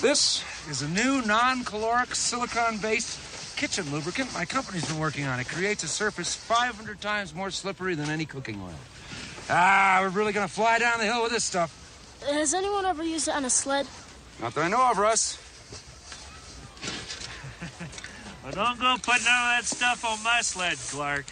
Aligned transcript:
This 0.00 0.42
is 0.70 0.80
a 0.80 0.88
new 0.88 1.20
non-caloric 1.26 2.14
silicon-based 2.14 3.56
kitchen 3.58 3.84
lubricant 3.92 4.32
my 4.32 4.46
company's 4.46 4.86
been 4.88 4.98
working 4.98 5.26
on. 5.26 5.38
It 5.38 5.46
creates 5.46 5.84
a 5.84 5.88
surface 5.88 6.34
500 6.34 7.02
times 7.02 7.34
more 7.34 7.50
slippery 7.50 7.94
than 7.94 8.08
any 8.08 8.24
cooking 8.24 8.58
oil. 8.62 8.72
Ah, 9.50 9.98
we're 10.00 10.08
really 10.08 10.32
gonna 10.32 10.48
fly 10.48 10.78
down 10.78 11.00
the 11.00 11.04
hill 11.04 11.22
with 11.22 11.32
this 11.32 11.44
stuff. 11.44 11.76
Has 12.26 12.54
anyone 12.54 12.86
ever 12.86 13.04
used 13.04 13.28
it 13.28 13.34
on 13.34 13.44
a 13.44 13.50
sled? 13.50 13.86
Not 14.40 14.54
that 14.54 14.64
I 14.64 14.68
know 14.68 14.90
of, 14.90 14.96
Russ. 14.96 15.38
Well, 18.42 18.52
don't 18.52 18.80
go 18.80 18.96
putting 19.02 19.26
all 19.26 19.50
that 19.50 19.66
stuff 19.66 20.02
on 20.02 20.22
my 20.24 20.40
sled, 20.40 20.78
Clark. 20.78 21.26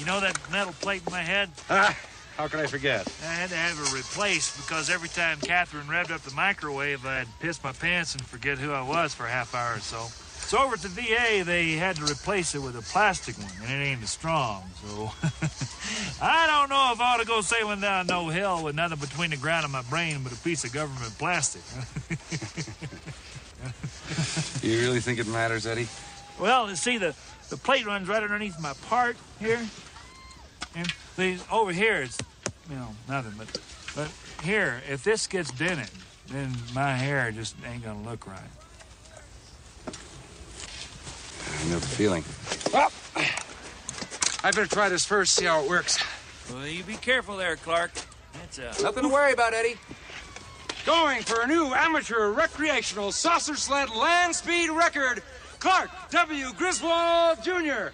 You 0.00 0.04
know 0.04 0.18
that 0.18 0.36
metal 0.50 0.72
plate 0.80 1.00
in 1.06 1.12
my 1.12 1.22
head? 1.22 1.48
Ah, 1.70 1.96
how 2.40 2.48
could 2.48 2.60
I 2.60 2.66
forget? 2.66 3.06
I 3.22 3.34
had 3.34 3.50
to 3.50 3.56
have 3.56 3.78
it 3.78 3.92
replaced 3.94 4.56
because 4.56 4.88
every 4.88 5.10
time 5.10 5.38
Catherine 5.40 5.86
revved 5.86 6.10
up 6.10 6.22
the 6.22 6.34
microwave, 6.34 7.04
I'd 7.04 7.26
piss 7.38 7.62
my 7.62 7.72
pants 7.72 8.14
and 8.14 8.24
forget 8.24 8.56
who 8.56 8.72
I 8.72 8.80
was 8.80 9.14
for 9.14 9.26
a 9.26 9.30
half 9.30 9.54
hour 9.54 9.76
or 9.76 9.80
so. 9.80 10.06
So 10.48 10.56
over 10.58 10.72
at 10.72 10.80
the 10.80 10.88
VA, 10.88 11.44
they 11.44 11.72
had 11.72 11.96
to 11.96 12.04
replace 12.04 12.54
it 12.54 12.62
with 12.62 12.76
a 12.76 12.82
plastic 12.82 13.36
one, 13.36 13.52
and 13.62 13.70
it 13.70 13.84
ain't 13.84 14.02
as 14.02 14.08
strong. 14.08 14.62
So 14.82 15.12
I 16.22 16.46
don't 16.46 16.70
know 16.70 16.90
if 16.94 17.00
I 17.00 17.14
ought 17.14 17.20
to 17.20 17.26
go 17.26 17.42
sailing 17.42 17.82
down 17.82 18.06
no 18.06 18.28
hill 18.28 18.64
with 18.64 18.74
nothing 18.74 18.98
between 18.98 19.30
the 19.30 19.36
ground 19.36 19.64
and 19.64 19.72
my 19.72 19.82
brain 19.82 20.20
but 20.24 20.32
a 20.32 20.36
piece 20.36 20.64
of 20.64 20.72
government 20.72 21.12
plastic. 21.18 21.62
You 24.62 24.80
really 24.80 25.00
think 25.00 25.18
it 25.18 25.26
matters, 25.26 25.66
Eddie? 25.66 25.88
Well, 26.38 26.68
you 26.68 26.76
see, 26.76 26.98
the, 26.98 27.14
the 27.48 27.56
plate 27.56 27.86
runs 27.86 28.08
right 28.08 28.22
underneath 28.22 28.58
my 28.60 28.72
part 28.88 29.16
here. 29.38 29.60
And 30.74 30.92
these 31.16 31.44
over 31.50 31.72
here, 31.72 32.02
it's, 32.02 32.18
you 32.70 32.76
know, 32.76 32.88
nothing. 33.08 33.32
But, 33.36 33.60
but 33.94 34.44
here, 34.44 34.82
if 34.88 35.02
this 35.02 35.26
gets 35.26 35.50
dented, 35.50 35.90
then 36.28 36.52
my 36.74 36.92
hair 36.92 37.32
just 37.32 37.56
ain't 37.66 37.84
gonna 37.84 38.02
look 38.02 38.26
right. 38.26 38.40
I 39.86 41.68
know 41.68 41.78
the 41.78 41.86
feeling. 41.86 42.24
Well, 42.72 42.90
I 44.42 44.50
better 44.52 44.66
try 44.66 44.88
this 44.88 45.04
first, 45.04 45.32
see 45.32 45.44
how 45.44 45.62
it 45.62 45.68
works. 45.68 45.98
Well, 46.50 46.66
you 46.66 46.82
be 46.84 46.94
careful 46.94 47.36
there, 47.36 47.56
Clark. 47.56 47.92
That's 48.32 48.58
a... 48.58 48.82
Nothing 48.82 49.02
to 49.02 49.08
worry 49.08 49.32
about, 49.32 49.52
Eddie. 49.52 49.76
Going 50.86 51.22
for 51.22 51.42
a 51.42 51.46
new 51.46 51.66
amateur 51.74 52.30
recreational 52.30 53.12
saucer 53.12 53.54
sled 53.54 53.90
land 53.90 54.34
speed 54.34 54.70
record, 54.70 55.22
Clark 55.58 55.90
W. 56.10 56.52
Griswold 56.54 57.42
Jr. 57.42 57.92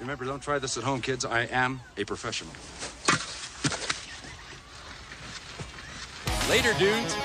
Remember, 0.00 0.24
don't 0.24 0.42
try 0.42 0.58
this 0.58 0.76
at 0.76 0.82
home, 0.82 1.00
kids. 1.00 1.24
I 1.24 1.42
am 1.42 1.80
a 1.96 2.04
professional. 2.04 2.52
Later, 6.48 6.74
dudes. 6.78 7.16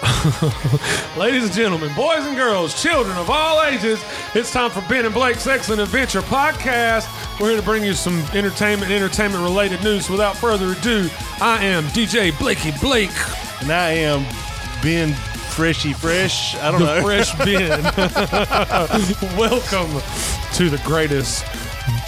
Ladies 1.16 1.44
and 1.44 1.52
gentlemen, 1.52 1.92
boys 1.94 2.24
and 2.24 2.36
girls, 2.36 2.80
children 2.80 3.16
of 3.16 3.28
all 3.28 3.62
ages, 3.64 4.00
it's 4.34 4.52
time 4.52 4.70
for 4.70 4.80
Ben 4.82 5.04
and 5.04 5.14
Blake's 5.14 5.46
Excellent 5.46 5.80
Adventure 5.80 6.20
podcast. 6.22 7.08
We're 7.40 7.48
here 7.48 7.56
to 7.56 7.62
bring 7.64 7.82
you 7.82 7.94
some 7.94 8.20
entertainment, 8.34 8.92
entertainment 8.92 9.42
related 9.42 9.82
news. 9.82 10.08
Without 10.08 10.36
further 10.36 10.72
ado, 10.72 11.08
I 11.40 11.64
am 11.64 11.84
DJ 11.86 12.36
Blakey 12.38 12.72
Blake, 12.80 13.10
And 13.60 13.72
I 13.72 13.90
am 13.90 14.22
Ben 14.82 15.12
Freshy 15.14 15.92
Fresh. 15.92 16.54
I 16.56 16.70
don't 16.70 16.80
the 16.80 17.00
know. 17.00 17.02
Fresh 17.02 17.34
Ben. 17.38 17.82
Welcome 19.36 20.00
to 20.54 20.70
the 20.70 20.80
greatest 20.84 21.44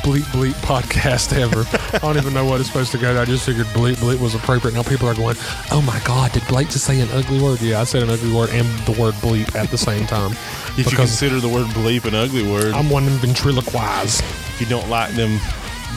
bleep 0.03 0.23
bleep 0.33 0.53
podcast 0.63 1.33
ever. 1.37 1.65
I 1.95 1.99
don't 1.99 2.17
even 2.17 2.33
know 2.35 2.45
what 2.45 2.61
it's 2.61 2.69
supposed 2.69 2.93
to 2.93 2.99
go 2.99 3.13
to. 3.15 3.21
I 3.21 3.25
just 3.25 3.45
figured 3.47 3.67
bleep 3.69 3.97
bleep 3.97 4.21
was 4.21 4.35
appropriate. 4.35 4.75
Now 4.75 4.83
people 4.83 5.09
are 5.09 5.15
going, 5.15 5.37
oh 5.71 5.83
my 5.87 6.01
God, 6.05 6.33
did 6.33 6.47
Blake 6.49 6.69
just 6.69 6.85
say 6.85 7.01
an 7.01 7.09
ugly 7.13 7.41
word? 7.41 7.61
Yeah, 7.61 7.81
I 7.81 7.85
said 7.85 8.03
an 8.03 8.11
ugly 8.11 8.33
word 8.33 8.51
and 8.51 8.67
the 8.87 8.93
word 9.01 9.15
bleep 9.15 9.55
at 9.55 9.71
the 9.71 9.79
same 9.79 10.07
time. 10.07 10.33
If 10.79 10.91
you 10.93 10.97
consider 10.97 11.41
the 11.41 11.49
word 11.49 11.67
bleep 11.69 12.05
an 12.07 12.15
ugly 12.15 12.49
word, 12.49 12.73
I'm 12.75 12.89
one 12.89 13.05
of 13.07 13.21
them 13.21 13.31
ventriloquize. 13.31 14.21
if 14.21 14.61
you 14.61 14.67
don't 14.67 14.89
like 14.89 15.13
them 15.15 15.39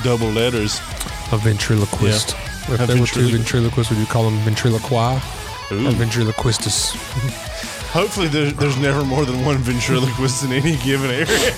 double 0.03 0.27
letters, 0.29 0.79
A 1.31 1.37
ventriloquist. 1.37 2.31
If 2.67 2.81
A 2.81 2.85
there 2.87 2.99
were 2.99 3.05
two 3.07 3.27
ventriloqu- 3.27 3.31
ventriloquists, 3.31 3.89
would 3.91 3.99
you 3.99 4.05
call 4.07 4.23
them 4.29 4.37
ventriloqui 4.39 5.21
Ooh. 5.71 5.87
or 5.87 5.91
ventriloquistus? 5.91 6.95
hopefully 7.93 8.27
there's, 8.27 8.53
there's 8.55 8.77
never 8.77 9.05
more 9.05 9.23
than 9.25 9.45
one 9.45 9.57
ventriloquist 9.59 10.43
in 10.43 10.51
any 10.51 10.75
given 10.77 11.09
area. 11.11 11.25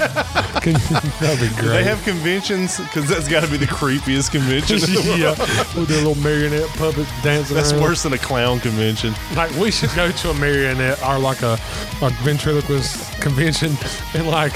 That'd 0.65 1.39
be 1.39 1.47
Do 1.55 1.61
great. 1.61 1.67
they 1.69 1.83
have 1.83 2.01
conventions? 2.03 2.77
Because 2.79 3.07
that's 3.07 3.27
got 3.27 3.43
to 3.43 3.49
be 3.49 3.57
the 3.57 3.65
creepiest 3.67 4.31
convention 4.31 4.75
in 4.77 4.93
the 4.93 5.03
world. 5.07 5.19
yeah, 5.19 5.79
with 5.79 5.87
their 5.87 5.97
little 6.03 6.15
marionette 6.23 6.67
puppets 6.77 7.09
dancing. 7.23 7.55
That's 7.55 7.71
around. 7.71 7.81
worse 7.83 8.03
than 8.03 8.13
a 8.13 8.17
clown 8.17 8.59
convention. 8.59 9.13
Like 9.35 9.51
we 9.55 9.71
should 9.71 9.93
go 9.95 10.11
to 10.11 10.29
a 10.31 10.33
marionette 10.33 11.01
or 11.03 11.19
like 11.19 11.41
a, 11.43 11.53
a 12.01 12.09
ventriloquist 12.23 13.21
convention 13.21 13.73
and 14.13 14.27
like 14.27 14.53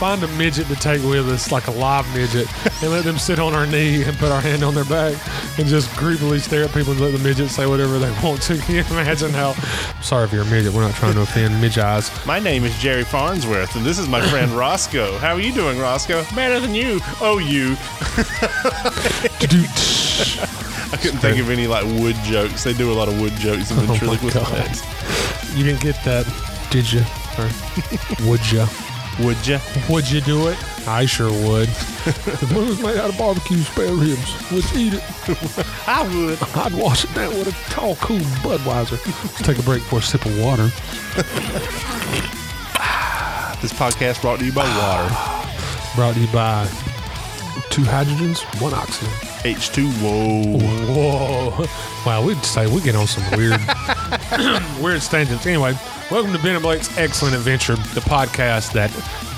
find 0.00 0.22
a 0.22 0.28
midget 0.38 0.66
to 0.68 0.74
take 0.76 1.02
with 1.02 1.28
us, 1.28 1.52
like 1.52 1.66
a 1.66 1.70
live 1.70 2.06
midget, 2.14 2.46
and 2.82 2.90
let 2.90 3.04
them 3.04 3.18
sit 3.18 3.38
on 3.38 3.52
our 3.52 3.66
knee 3.66 4.02
and 4.02 4.16
put 4.16 4.32
our 4.32 4.40
hand 4.40 4.62
on 4.64 4.74
their 4.74 4.86
back 4.86 5.12
and 5.58 5.68
just 5.68 5.90
creepily 5.90 6.40
stare 6.40 6.64
at 6.64 6.72
people 6.72 6.92
and 6.92 7.00
let 7.02 7.12
the 7.12 7.18
midget 7.18 7.50
say 7.50 7.66
whatever 7.66 7.98
they 7.98 8.10
want 8.22 8.40
to. 8.40 8.56
Can 8.64 8.76
you 8.76 8.80
imagine 8.90 9.30
how? 9.30 9.52
Sorry 10.00 10.24
if 10.24 10.32
you're 10.32 10.44
a 10.44 10.46
midget. 10.46 10.72
We're 10.72 10.80
not 10.80 10.94
trying 10.94 11.12
to 11.14 11.20
offend 11.20 11.60
midget 11.60 11.84
eyes. 11.84 12.10
My 12.26 12.38
name 12.38 12.64
is 12.64 12.74
Jerry 12.78 13.04
Farnsworth, 13.04 13.76
and 13.76 13.84
this 13.84 13.98
is 13.98 14.08
my 14.08 14.26
friend 14.30 14.50
Roscoe. 14.56 15.18
How 15.18 15.34
are 15.34 15.40
you 15.40 15.52
doing, 15.52 15.78
Roscoe? 15.78 16.24
Better 16.34 16.60
than 16.60 16.74
you. 16.74 17.00
Oh, 17.20 17.36
you. 17.36 17.76
I 20.92 20.96
couldn't 21.00 21.18
think 21.20 21.38
of 21.40 21.50
any 21.50 21.66
like 21.66 21.84
wood 22.00 22.16
jokes. 22.24 22.64
They 22.64 22.72
do 22.72 22.90
a 22.90 22.94
lot 22.94 23.08
of 23.08 23.20
wood 23.20 23.34
jokes 23.34 23.70
in 23.70 23.76
Oh 23.78 23.82
my 23.82 23.86
ventriloquist 23.98 24.34
God. 24.34 24.46
class. 24.46 25.54
You 25.56 25.62
didn't 25.64 25.82
get 25.82 26.02
that, 26.04 26.24
did 26.70 26.90
you? 26.90 27.02
Or 27.38 27.50
would 28.30 28.50
you? 28.50 28.64
Would 29.24 29.46
ya? 29.46 29.58
Would 29.88 30.10
you 30.10 30.20
do 30.20 30.48
it? 30.48 30.58
I 30.88 31.06
sure 31.06 31.30
would. 31.30 31.68
one 31.68 32.66
was 32.68 32.82
made 32.82 32.96
out 32.96 33.10
of 33.10 33.18
barbecue 33.18 33.58
spare 33.58 33.92
ribs, 33.92 34.52
let's 34.52 34.74
eat 34.76 34.94
it. 34.94 35.02
I 35.86 36.02
would. 36.14 36.42
I'd 36.56 36.74
wash 36.74 37.04
it 37.04 37.14
down 37.14 37.30
with 37.30 37.48
a 37.48 37.70
tall, 37.70 37.96
cool 37.96 38.18
Budweiser. 38.42 38.98
Let's 39.06 39.42
take 39.42 39.58
a 39.58 39.62
break 39.62 39.82
for 39.82 39.98
a 39.98 40.02
sip 40.02 40.24
of 40.24 40.38
water. 40.40 40.70
This 43.60 43.74
podcast 43.74 44.22
brought 44.22 44.38
to 44.38 44.46
you 44.46 44.52
by 44.52 44.64
water. 44.64 45.14
Brought 45.94 46.14
to 46.14 46.20
you 46.20 46.32
by 46.32 46.64
two 47.68 47.82
hydrogens, 47.82 48.40
one 48.58 48.72
oxygen. 48.72 49.12
H2O. 49.42 50.62
Whoa. 50.88 51.66
Wow, 52.06 52.24
we'd 52.24 52.42
say 52.42 52.66
we 52.72 52.80
get 52.80 52.94
on 52.94 53.06
some 53.06 53.22
weird, 53.36 53.60
weird 54.80 55.02
tangents. 55.02 55.44
Anyway, 55.44 55.74
welcome 56.10 56.32
to 56.32 56.38
Ben 56.42 56.54
and 56.54 56.62
Blake's 56.62 56.96
Excellent 56.98 57.34
Adventure, 57.34 57.76
the 57.76 58.00
podcast 58.00 58.72
that 58.72 58.90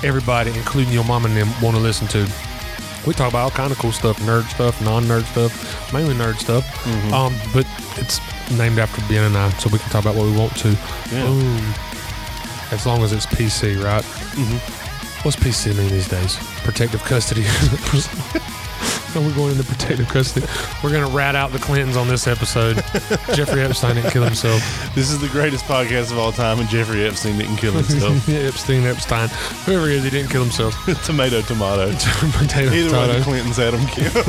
everybody, 0.03 0.51
including 0.51 0.91
your 0.91 1.03
mom 1.03 1.25
and 1.25 1.35
them, 1.37 1.49
want 1.61 1.75
to 1.75 1.81
listen 1.81 2.07
to. 2.09 2.27
We 3.05 3.13
talk 3.13 3.29
about 3.29 3.43
all 3.43 3.51
kind 3.51 3.71
of 3.71 3.77
cool 3.77 3.91
stuff, 3.91 4.17
nerd 4.19 4.43
stuff, 4.49 4.81
non-nerd 4.81 5.25
stuff, 5.25 5.93
mainly 5.93 6.15
nerd 6.15 6.35
stuff. 6.37 6.65
Um, 7.13 7.35
but 7.53 7.67
it's 7.97 8.19
named 8.57 8.79
after 8.79 9.01
Ben 9.07 9.23
and 9.25 9.37
I, 9.37 9.49
so 9.51 9.69
we 9.69 9.77
can 9.77 9.89
talk 9.89 10.03
about 10.03 10.15
what 10.15 10.25
we 10.25 10.37
want 10.37 10.55
to. 10.57 10.69
Yeah. 11.11 11.25
Boom. 11.25 11.73
As 12.71 12.85
long 12.85 13.03
as 13.03 13.13
it's 13.13 13.25
PC, 13.27 13.83
right? 13.83 14.03
What's 15.23 15.37
PC 15.37 15.77
mean 15.77 15.89
these 15.89 16.07
days? 16.07 16.37
Protective 16.63 17.03
custody. 17.03 17.43
no, 19.15 19.21
we're 19.27 19.35
going 19.35 19.51
into 19.51 19.63
protective 19.63 20.07
custody. 20.07 20.45
We're 20.83 20.91
going 20.91 21.05
to 21.07 21.15
rat 21.15 21.35
out 21.35 21.51
the 21.51 21.59
Clintons 21.59 21.95
on 21.97 22.07
this 22.07 22.27
episode. 22.27 22.75
Jeffrey 23.33 23.61
Epstein 23.61 23.95
didn't 23.95 24.11
kill 24.11 24.23
himself. 24.23 24.61
This 24.95 25.11
is 25.11 25.19
the 25.19 25.27
greatest 25.29 25.65
podcast 25.65 26.11
of 26.11 26.17
all 26.17 26.31
time, 26.31 26.59
and 26.59 26.69
Jeffrey 26.69 27.05
Epstein 27.05 27.37
didn't 27.37 27.57
kill 27.57 27.73
himself. 27.73 28.27
Epstein, 28.29 28.83
Epstein, 28.85 29.29
whoever 29.65 29.87
he 29.87 29.95
is, 29.95 30.03
he 30.03 30.09
didn't 30.09 30.29
kill 30.31 30.43
himself. 30.43 30.73
tomato, 31.05 31.41
tomato. 31.41 31.91
Potato, 32.37 32.71
Either 32.71 32.91
way, 32.91 33.07
potato. 33.07 33.13
the 33.19 33.23
Clintons 33.23 33.57
had 33.57 33.73
him 33.73 33.87
killed. 33.87 34.25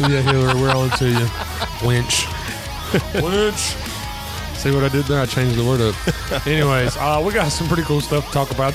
Yeah, 0.00 0.22
Hillary, 0.22 0.60
we're 0.60 0.70
on 0.70 0.90
to 0.98 1.08
you. 1.08 1.26
Winch. 1.86 2.26
Winch. 3.22 3.74
See 4.58 4.70
what 4.72 4.82
I 4.82 4.88
did 4.88 5.04
there? 5.04 5.20
I 5.20 5.26
changed 5.26 5.56
the 5.56 5.64
word 5.64 5.80
up. 5.80 6.46
Anyways, 6.46 6.96
uh, 6.96 7.22
we 7.24 7.32
got 7.32 7.48
some 7.50 7.68
pretty 7.68 7.84
cool 7.84 8.00
stuff 8.00 8.26
to 8.26 8.32
talk 8.32 8.50
about. 8.50 8.74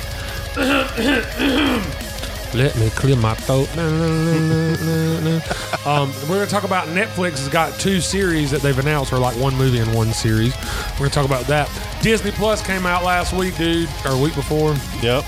Let 2.54 2.76
me 2.78 2.90
clear 2.92 3.16
my 3.16 3.34
throat. 3.36 3.70
Um, 5.86 6.14
we're 6.30 6.36
going 6.36 6.46
to 6.46 6.52
talk 6.52 6.64
about 6.64 6.88
Netflix 6.90 7.40
has 7.40 7.50
got 7.50 7.78
two 7.78 8.00
series 8.00 8.52
that 8.52 8.62
they've 8.62 8.78
announced, 8.80 9.12
or 9.12 9.20
like 9.20 9.36
one 9.36 9.54
movie 9.58 9.80
and 9.80 9.94
one 9.94 10.14
series. 10.14 10.56
We're 10.94 11.00
going 11.00 11.10
to 11.10 11.16
talk 11.16 11.26
about 11.26 11.46
that. 11.48 11.70
Disney 12.02 12.32
Plus 12.32 12.66
came 12.66 12.86
out 12.86 13.04
last 13.04 13.34
week, 13.34 13.58
dude, 13.58 13.90
or 14.06 14.16
week 14.22 14.34
before. 14.34 14.76
yep. 15.02 15.26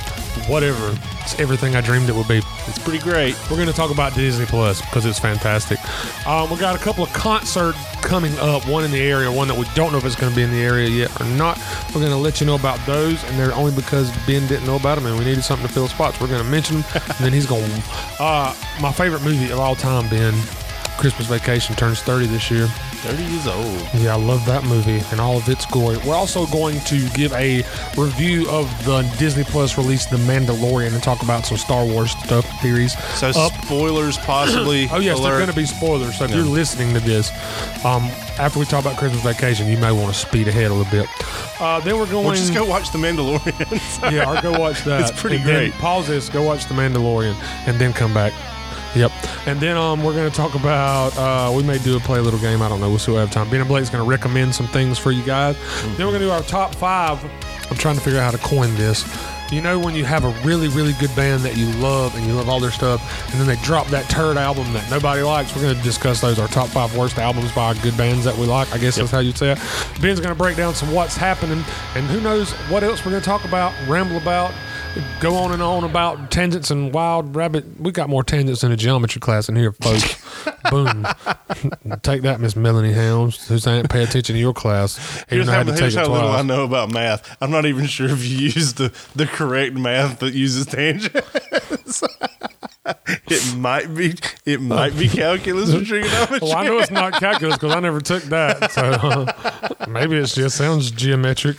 Whatever. 0.48 0.98
It's 1.22 1.40
everything 1.40 1.76
I 1.76 1.82
dreamed 1.82 2.10
it 2.10 2.16
would 2.16 2.28
be. 2.28 2.42
It's 2.68 2.80
pretty 2.80 3.00
great. 3.00 3.36
We're 3.50 3.58
going 3.58 3.68
to 3.68 3.74
talk 3.74 3.92
about 3.92 4.14
Disney 4.14 4.46
Plus 4.46 4.82
because 4.82 5.06
it's 5.06 5.20
fantastic. 5.20 5.80
Um, 6.28 6.50
we 6.50 6.58
got 6.58 6.76
a 6.76 6.80
couple 6.80 7.04
of 7.04 7.12
concerts 7.14 7.78
coming 8.02 8.38
up, 8.40 8.68
one 8.68 8.84
in 8.84 8.92
the 8.92 9.02
area, 9.02 9.32
one 9.32 9.48
that 9.48 9.58
we 9.58 9.66
don't 9.74 9.92
know 9.92 9.98
if 9.98 10.06
it's 10.06 10.16
going 10.16 10.32
to 10.32 10.36
be 10.36 10.44
in 10.44 10.52
the 10.52 10.62
area 10.62 10.88
yet 10.88 11.20
or 11.20 11.26
not. 11.26 11.58
We're 11.88 12.02
going 12.02 12.12
to 12.12 12.18
let 12.18 12.40
you 12.40 12.48
know 12.48 12.56
about 12.56 12.84
those, 12.86 13.24
and 13.24 13.40
they're 13.40 13.54
only 13.54 13.74
because 13.74 14.12
Ben 14.28 14.46
didn't 14.48 14.66
know 14.66 14.76
about 14.76 14.96
them 14.96 15.08
and 15.08 15.18
we 15.18 15.26
needed 15.26 15.44
something 15.44 15.68
to 15.68 15.74
fill 15.74 15.88
spots. 15.88 16.20
We're 16.22 16.28
going 16.28 16.44
to 16.44 16.50
mention 16.50 16.82
them, 16.82 16.86
and 16.94 17.18
then 17.20 17.34
he's 17.34 17.48
going, 17.48 17.72
uh, 18.20 18.56
my 18.82 18.92
favorite 18.92 19.24
movie 19.24 19.52
of 19.52 19.60
all 19.60 19.76
time, 19.76 20.08
Ben, 20.10 20.34
Christmas 20.98 21.28
Vacation 21.28 21.76
turns 21.76 22.02
30 22.02 22.28
this 22.28 22.50
year. 22.50 22.68
30 22.68 23.24
years 23.24 23.48
old. 23.48 23.88
Yeah, 24.02 24.16
I 24.16 24.18
love 24.18 24.46
that 24.46 24.64
movie 24.64 25.02
and 25.12 25.20
all 25.20 25.38
of 25.38 25.48
its 25.50 25.66
glory. 25.68 25.98
We're 26.06 26.16
also 26.16 26.46
going 26.48 26.80
to 26.82 27.08
give 27.10 27.32
a 27.34 27.58
review 27.98 28.50
of 28.50 28.68
the 28.86 29.02
Disney 29.20 29.44
Plus 29.44 29.78
release, 29.78 30.06
The 30.06 30.18
Mandalorian, 30.18 30.94
and 30.94 31.04
talk 31.04 31.22
about 31.22 31.46
some 31.46 31.58
Star 31.58 31.86
Wars 31.86 32.12
stuff 32.12 32.46
theories. 32.62 32.98
So 33.20 33.30
up. 33.30 33.52
spoilers 33.66 34.18
possibly. 34.20 34.88
Oh 34.96 35.00
yes, 35.00 35.18
alert. 35.20 35.30
they're 35.30 35.38
going 35.40 35.50
to 35.50 35.56
be 35.56 35.66
spoilers. 35.66 36.18
So 36.18 36.26
if 36.26 36.32
you're 36.32 36.44
listening 36.46 36.94
to 36.94 37.00
this, 37.02 37.30
um, 37.84 38.04
after 38.40 38.60
we 38.60 38.66
talk 38.66 38.82
about 38.86 38.98
Christmas 38.98 39.22
Vacation, 39.24 39.68
you 39.68 39.78
may 39.78 39.92
want 39.92 40.14
to 40.14 40.20
speed 40.20 40.48
ahead 40.48 40.72
a 40.72 40.74
little 40.74 40.90
bit. 40.92 41.08
Uh, 41.60 41.80
then 41.82 41.98
we're 42.00 42.06
going. 42.06 42.26
Or 42.26 42.34
just 42.36 42.54
go 42.54 42.66
watch 42.66 42.92
The 42.92 42.98
Mandalorian. 42.98 44.12
yeah, 44.12 44.30
or 44.30 44.42
go 44.42 44.58
watch 44.58 44.84
that. 44.86 45.10
It's 45.10 45.20
pretty 45.20 45.36
And 45.38 45.46
great. 45.46 45.74
pause 45.74 46.08
this, 46.08 46.30
go 46.30 46.44
watch 46.44 46.66
The 46.68 46.74
Mandalorian, 46.74 47.36
and 47.68 47.80
then 47.80 47.92
come 47.94 48.14
back. 48.14 48.32
Yep. 48.96 49.12
And 49.48 49.60
then 49.60 49.76
um, 49.78 50.04
we're 50.04 50.14
going 50.14 50.30
to 50.30 50.36
talk 50.36 50.56
about, 50.56 51.16
uh, 51.18 51.52
we 51.56 51.64
may 51.64 51.78
do 51.80 51.98
a 51.98 52.00
play 52.00 52.20
a 52.20 52.22
little 52.22 52.40
game. 52.40 52.62
I 52.62 52.70
don't 52.70 52.80
know. 52.80 52.90
We'll 52.90 53.00
see 53.00 53.12
what 53.12 53.18
we 53.18 53.22
have 53.22 53.32
time. 53.32 53.50
Ben 53.50 53.60
and 53.60 53.68
Blake's 53.68 53.90
going 53.90 54.04
to 54.04 54.10
recommend 54.10 54.56
some 54.56 54.68
things 54.68 54.98
for 54.98 55.12
you 55.12 55.24
guys. 55.24 55.58
Then 55.82 56.06
we're 56.08 56.14
going 56.18 56.22
to 56.22 56.28
do 56.28 56.32
our 56.32 56.44
top 56.44 56.74
five. 56.74 57.24
I'm 57.70 57.78
trying 57.78 57.96
to 57.96 58.02
figure 58.02 58.20
out 58.20 58.32
how 58.32 58.32
to 58.32 58.44
coin 58.44 58.74
this. 58.76 59.06
You 59.52 59.62
know, 59.62 59.78
when 59.78 59.94
you 59.94 60.06
have 60.06 60.24
a 60.26 60.30
really, 60.44 60.70
really 60.70 60.94
good 60.94 61.16
band 61.16 61.44
that 61.44 61.56
you 61.56 61.68
love 61.74 62.16
and 62.16 62.26
you 62.26 62.34
love 62.34 62.50
all 62.50 62.60
their 62.60 62.72
stuff, 62.72 63.32
and 63.32 63.40
then 63.40 63.46
they 63.46 63.62
drop 63.64 63.86
that 63.88 64.10
turd 64.10 64.38
album 64.38 64.72
that 64.74 64.90
nobody 64.90 65.22
likes, 65.22 65.56
we're 65.56 65.62
going 65.62 65.76
to 65.76 65.84
discuss 65.84 66.20
those, 66.20 66.40
our 66.40 66.48
top 66.48 66.68
five 66.70 66.96
worst 66.98 67.20
albums 67.20 67.52
by 67.52 67.76
good 67.76 67.96
bands 67.96 68.26
that 68.26 68.36
we 68.36 68.48
like. 68.48 68.74
I 68.74 68.80
guess 68.80 68.96
that's 68.96 69.12
how 69.12 69.20
you'd 69.20 69.38
say 69.38 69.52
it. 69.52 69.60
Ben's 70.02 70.20
going 70.20 70.34
to 70.34 70.36
break 70.36 70.58
down 70.58 70.74
some 70.74 70.92
what's 70.92 71.16
happening, 71.16 71.64
and 71.94 72.06
who 72.08 72.22
knows 72.22 72.54
what 72.70 72.84
else 72.84 73.06
we're 73.06 73.12
going 73.12 73.22
to 73.22 73.26
talk 73.26 73.46
about, 73.46 73.72
ramble 73.88 74.18
about, 74.18 74.52
go 75.20 75.36
on 75.36 75.52
and 75.52 75.62
on 75.62 75.84
about 75.84 76.32
tangents 76.32 76.72
and 76.72 76.94
wild 76.94 77.36
rabbit. 77.36 77.80
We 77.80 77.92
got 77.92 78.10
more 78.10 78.24
tangents 78.24 78.64
in 78.64 78.72
a 78.72 78.78
geometry 78.78 79.20
class 79.20 79.50
in 79.50 79.56
here, 79.56 79.72
folks. 79.74 80.24
Boom. 80.72 81.08
Take 82.02 82.24
that, 82.24 82.40
Miss 82.40 82.56
Melanie 82.56 82.94
Helms, 82.94 83.48
who's 83.48 83.68
ain't 83.68 83.90
pay 83.90 84.04
attention 84.04 84.36
to 84.36 84.40
your 84.40 84.54
class. 84.54 85.24
Here's 85.30 85.48
how, 85.48 85.64
to 85.64 85.74
here's 85.74 85.96
how 85.96 86.08
little 86.08 86.30
I 86.30 86.42
know 86.42 86.64
about 86.64 86.92
math. 86.92 87.36
I'm 87.42 87.52
not 87.52 87.66
even 87.66 87.86
sure 87.86 88.10
if 88.10 88.24
you 88.24 88.38
use 88.38 88.74
the, 88.74 88.94
the 89.16 89.26
correct 89.28 89.76
math 89.76 90.20
that 90.20 90.34
uses 90.34 90.66
tangents. 90.66 92.04
it 93.06 93.58
might 93.58 93.94
be 93.96 94.16
it 94.46 94.62
might 94.62 94.98
be 94.98 95.08
calculus 95.08 95.74
or 95.74 95.84
trigonometry. 95.84 96.40
Well, 96.42 96.56
I 96.56 96.66
know 96.66 96.78
it's 96.78 96.92
not 96.92 97.14
calculus 97.14 97.56
because 97.56 97.76
I 97.76 97.80
never 97.80 98.00
took 98.00 98.24
that. 98.24 98.72
So 98.72 98.82
uh, 98.82 99.86
maybe 99.90 100.18
it 100.18 100.26
just 100.26 100.58
sounds 100.58 100.92
geometric. 100.92 101.58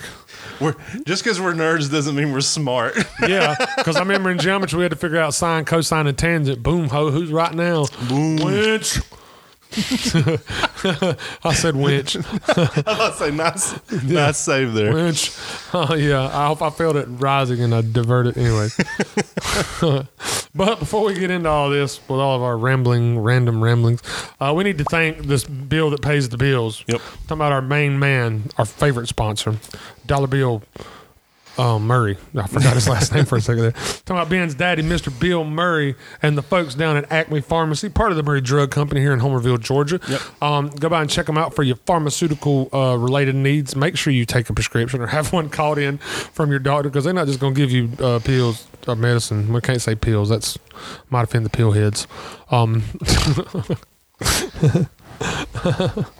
We're, 0.59 0.75
just 1.05 1.23
because 1.23 1.39
we're 1.39 1.53
nerds 1.53 1.91
doesn't 1.91 2.15
mean 2.15 2.31
we're 2.31 2.41
smart. 2.41 2.95
Yeah, 3.27 3.55
because 3.77 3.95
I 3.97 3.99
remember 3.99 4.29
in 4.29 4.37
geometry 4.37 4.77
we 4.77 4.83
had 4.83 4.91
to 4.91 4.95
figure 4.97 5.17
out 5.17 5.33
sine, 5.33 5.65
cosine, 5.65 6.07
and 6.07 6.17
tangent. 6.17 6.63
Boom, 6.63 6.87
ho, 6.87 7.11
who's 7.11 7.31
right 7.31 7.53
now? 7.53 7.85
Boom. 8.07 8.37
Winch. 8.37 8.99
I 11.43 11.53
said 11.53 11.75
winch. 11.75 12.15
I'll 12.87 13.11
say 13.13 13.31
nice, 13.31 13.75
nice 14.03 14.37
save 14.37 14.73
there. 14.73 14.93
Winch. 14.93 15.31
Oh, 15.73 15.93
yeah. 15.93 16.25
I 16.33 16.47
hope 16.47 16.61
I 16.61 16.69
failed 16.69 16.95
at 16.95 17.05
rising 17.07 17.61
and 17.61 17.75
I 17.75 17.81
diverted 17.81 18.37
anyway. 18.37 18.69
but 20.55 20.79
before 20.79 21.05
we 21.05 21.13
get 21.15 21.31
into 21.31 21.49
all 21.49 21.69
this, 21.69 21.99
with 22.07 22.19
all 22.19 22.35
of 22.35 22.41
our 22.41 22.57
rambling, 22.57 23.19
random 23.19 23.63
ramblings, 23.63 24.01
uh, 24.39 24.53
we 24.55 24.63
need 24.63 24.77
to 24.77 24.85
thank 24.85 25.23
this 25.23 25.43
bill 25.43 25.89
that 25.91 26.01
pays 26.01 26.29
the 26.29 26.37
bills. 26.37 26.83
Yep. 26.87 27.01
Talking 27.01 27.37
about 27.37 27.51
our 27.51 27.61
main 27.61 27.99
man, 27.99 28.43
our 28.57 28.65
favorite 28.65 29.07
sponsor, 29.07 29.57
Dollar 30.05 30.27
Bill 30.27 30.63
Oh, 31.57 31.79
Murray. 31.79 32.17
I 32.35 32.45
forgot 32.45 32.75
his 32.75 32.87
last 32.87 33.13
name 33.13 33.25
for 33.25 33.37
a 33.37 33.41
second 33.41 33.63
there. 33.63 33.71
Talking 33.71 34.17
about 34.17 34.29
Ben's 34.29 34.53
daddy, 34.53 34.83
Mr. 34.83 35.17
Bill 35.19 35.43
Murray, 35.43 35.95
and 36.21 36.37
the 36.37 36.43
folks 36.43 36.75
down 36.75 36.97
at 36.97 37.11
Acme 37.11 37.41
Pharmacy, 37.41 37.89
part 37.89 38.11
of 38.11 38.17
the 38.17 38.23
Murray 38.23 38.41
Drug 38.41 38.69
Company 38.69 39.01
here 39.01 39.11
in 39.11 39.19
Homerville, 39.19 39.59
Georgia. 39.59 39.99
Yep. 40.07 40.43
Um, 40.43 40.69
go 40.69 40.89
by 40.89 41.01
and 41.01 41.09
check 41.09 41.25
them 41.25 41.37
out 41.37 41.55
for 41.55 41.63
your 41.63 41.77
pharmaceutical 41.77 42.69
uh, 42.73 42.95
related 42.95 43.35
needs. 43.35 43.75
Make 43.75 43.97
sure 43.97 44.13
you 44.13 44.25
take 44.25 44.49
a 44.49 44.53
prescription 44.53 45.01
or 45.01 45.07
have 45.07 45.33
one 45.33 45.49
called 45.49 45.79
in 45.79 45.97
from 45.97 46.51
your 46.51 46.59
doctor 46.59 46.89
because 46.89 47.05
they're 47.05 47.13
not 47.13 47.27
just 47.27 47.39
going 47.39 47.55
to 47.55 47.59
give 47.59 47.71
you 47.71 47.89
uh, 48.05 48.19
pills 48.19 48.67
or 48.87 48.95
medicine. 48.95 49.51
We 49.51 49.61
can't 49.61 49.81
say 49.81 49.95
pills. 49.95 50.29
That's 50.29 50.59
might 51.09 51.23
offend 51.23 51.45
the 51.45 51.49
pill 51.49 51.71
heads. 51.71 52.07
Um, 52.51 52.83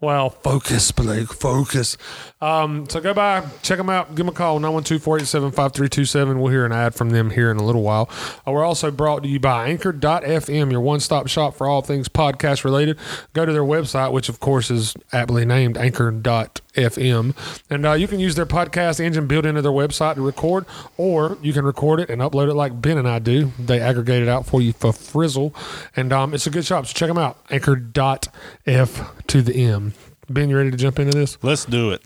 Wow, 0.00 0.28
focus, 0.28 0.92
Blake, 0.92 1.32
focus. 1.32 1.96
Um, 2.40 2.88
so 2.88 3.00
go 3.00 3.12
by, 3.14 3.44
check 3.62 3.78
them 3.78 3.90
out, 3.90 4.10
give 4.10 4.18
them 4.18 4.28
a 4.28 4.32
call, 4.32 4.60
912 4.60 5.02
487 5.02 5.50
5327. 5.50 6.38
We'll 6.40 6.52
hear 6.52 6.64
an 6.64 6.72
ad 6.72 6.94
from 6.94 7.10
them 7.10 7.30
here 7.30 7.50
in 7.50 7.56
a 7.56 7.64
little 7.64 7.82
while. 7.82 8.08
Uh, 8.46 8.52
we're 8.52 8.64
also 8.64 8.90
brought 8.92 9.24
to 9.24 9.28
you 9.28 9.40
by 9.40 9.68
Anchor.fm, 9.68 10.70
your 10.70 10.80
one 10.80 11.00
stop 11.00 11.26
shop 11.26 11.56
for 11.56 11.66
all 11.66 11.82
things 11.82 12.08
podcast 12.08 12.62
related. 12.64 12.96
Go 13.32 13.44
to 13.44 13.52
their 13.52 13.64
website, 13.64 14.12
which 14.12 14.28
of 14.28 14.38
course 14.38 14.70
is 14.70 14.94
aptly 15.12 15.44
named 15.44 15.76
Anchor.fm, 15.76 17.34
and 17.68 17.86
uh, 17.86 17.92
you 17.94 18.06
can 18.06 18.20
use 18.20 18.36
their 18.36 18.46
podcast 18.46 19.00
engine 19.00 19.26
built 19.26 19.44
into 19.44 19.60
their 19.60 19.72
website 19.72 20.14
to 20.14 20.22
record, 20.22 20.64
or 20.96 21.38
you 21.42 21.52
can 21.52 21.64
record 21.64 21.98
it 21.98 22.08
and 22.08 22.22
upload 22.22 22.48
it 22.48 22.54
like 22.54 22.80
Ben 22.80 22.98
and 22.98 23.08
I 23.08 23.18
do. 23.18 23.52
They 23.58 23.80
aggregate 23.80 24.22
it 24.22 24.28
out 24.28 24.46
for 24.46 24.62
you 24.62 24.72
for 24.72 24.92
frizzle, 24.92 25.54
and 25.96 26.12
um, 26.12 26.34
it's 26.34 26.46
a 26.46 26.50
good 26.50 26.64
shop, 26.64 26.86
so 26.86 26.92
check 26.92 27.08
them 27.08 27.18
out. 27.18 27.38
Anchor.f 27.50 29.26
to 29.26 29.42
the 29.42 29.57
M. 29.58 29.94
Ben, 30.28 30.48
you 30.50 30.56
ready 30.56 30.70
to 30.70 30.76
jump 30.76 30.98
into 30.98 31.16
this? 31.16 31.38
Let's 31.42 31.64
do 31.64 31.90
it. 31.90 32.02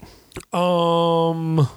Um, 0.54 1.68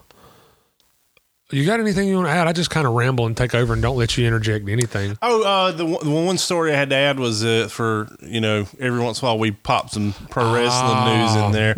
you 1.51 1.65
got 1.65 1.79
anything 1.79 2.07
you 2.07 2.15
want 2.15 2.27
to 2.27 2.31
add? 2.31 2.47
I 2.47 2.53
just 2.53 2.69
kind 2.69 2.85
of 2.87 2.93
ramble 2.93 3.25
and 3.25 3.35
take 3.35 3.53
over 3.55 3.73
and 3.73 3.81
don't 3.81 3.97
let 3.97 4.17
you 4.17 4.25
interject 4.27 4.67
anything. 4.69 5.17
Oh, 5.21 5.43
uh, 5.43 5.71
the, 5.71 5.85
one- 5.85 6.03
the 6.03 6.11
one 6.11 6.37
story 6.37 6.71
I 6.73 6.75
had 6.75 6.89
to 6.91 6.95
add 6.95 7.19
was 7.19 7.43
uh, 7.43 7.67
for 7.69 8.07
you 8.21 8.41
know 8.41 8.67
every 8.79 8.99
once 8.99 9.21
in 9.21 9.25
a 9.25 9.29
while 9.29 9.39
we 9.39 9.51
pop 9.51 9.89
some 9.89 10.13
pro 10.29 10.53
wrestling 10.53 11.17
news 11.19 11.35
in 11.35 11.51
there. 11.51 11.77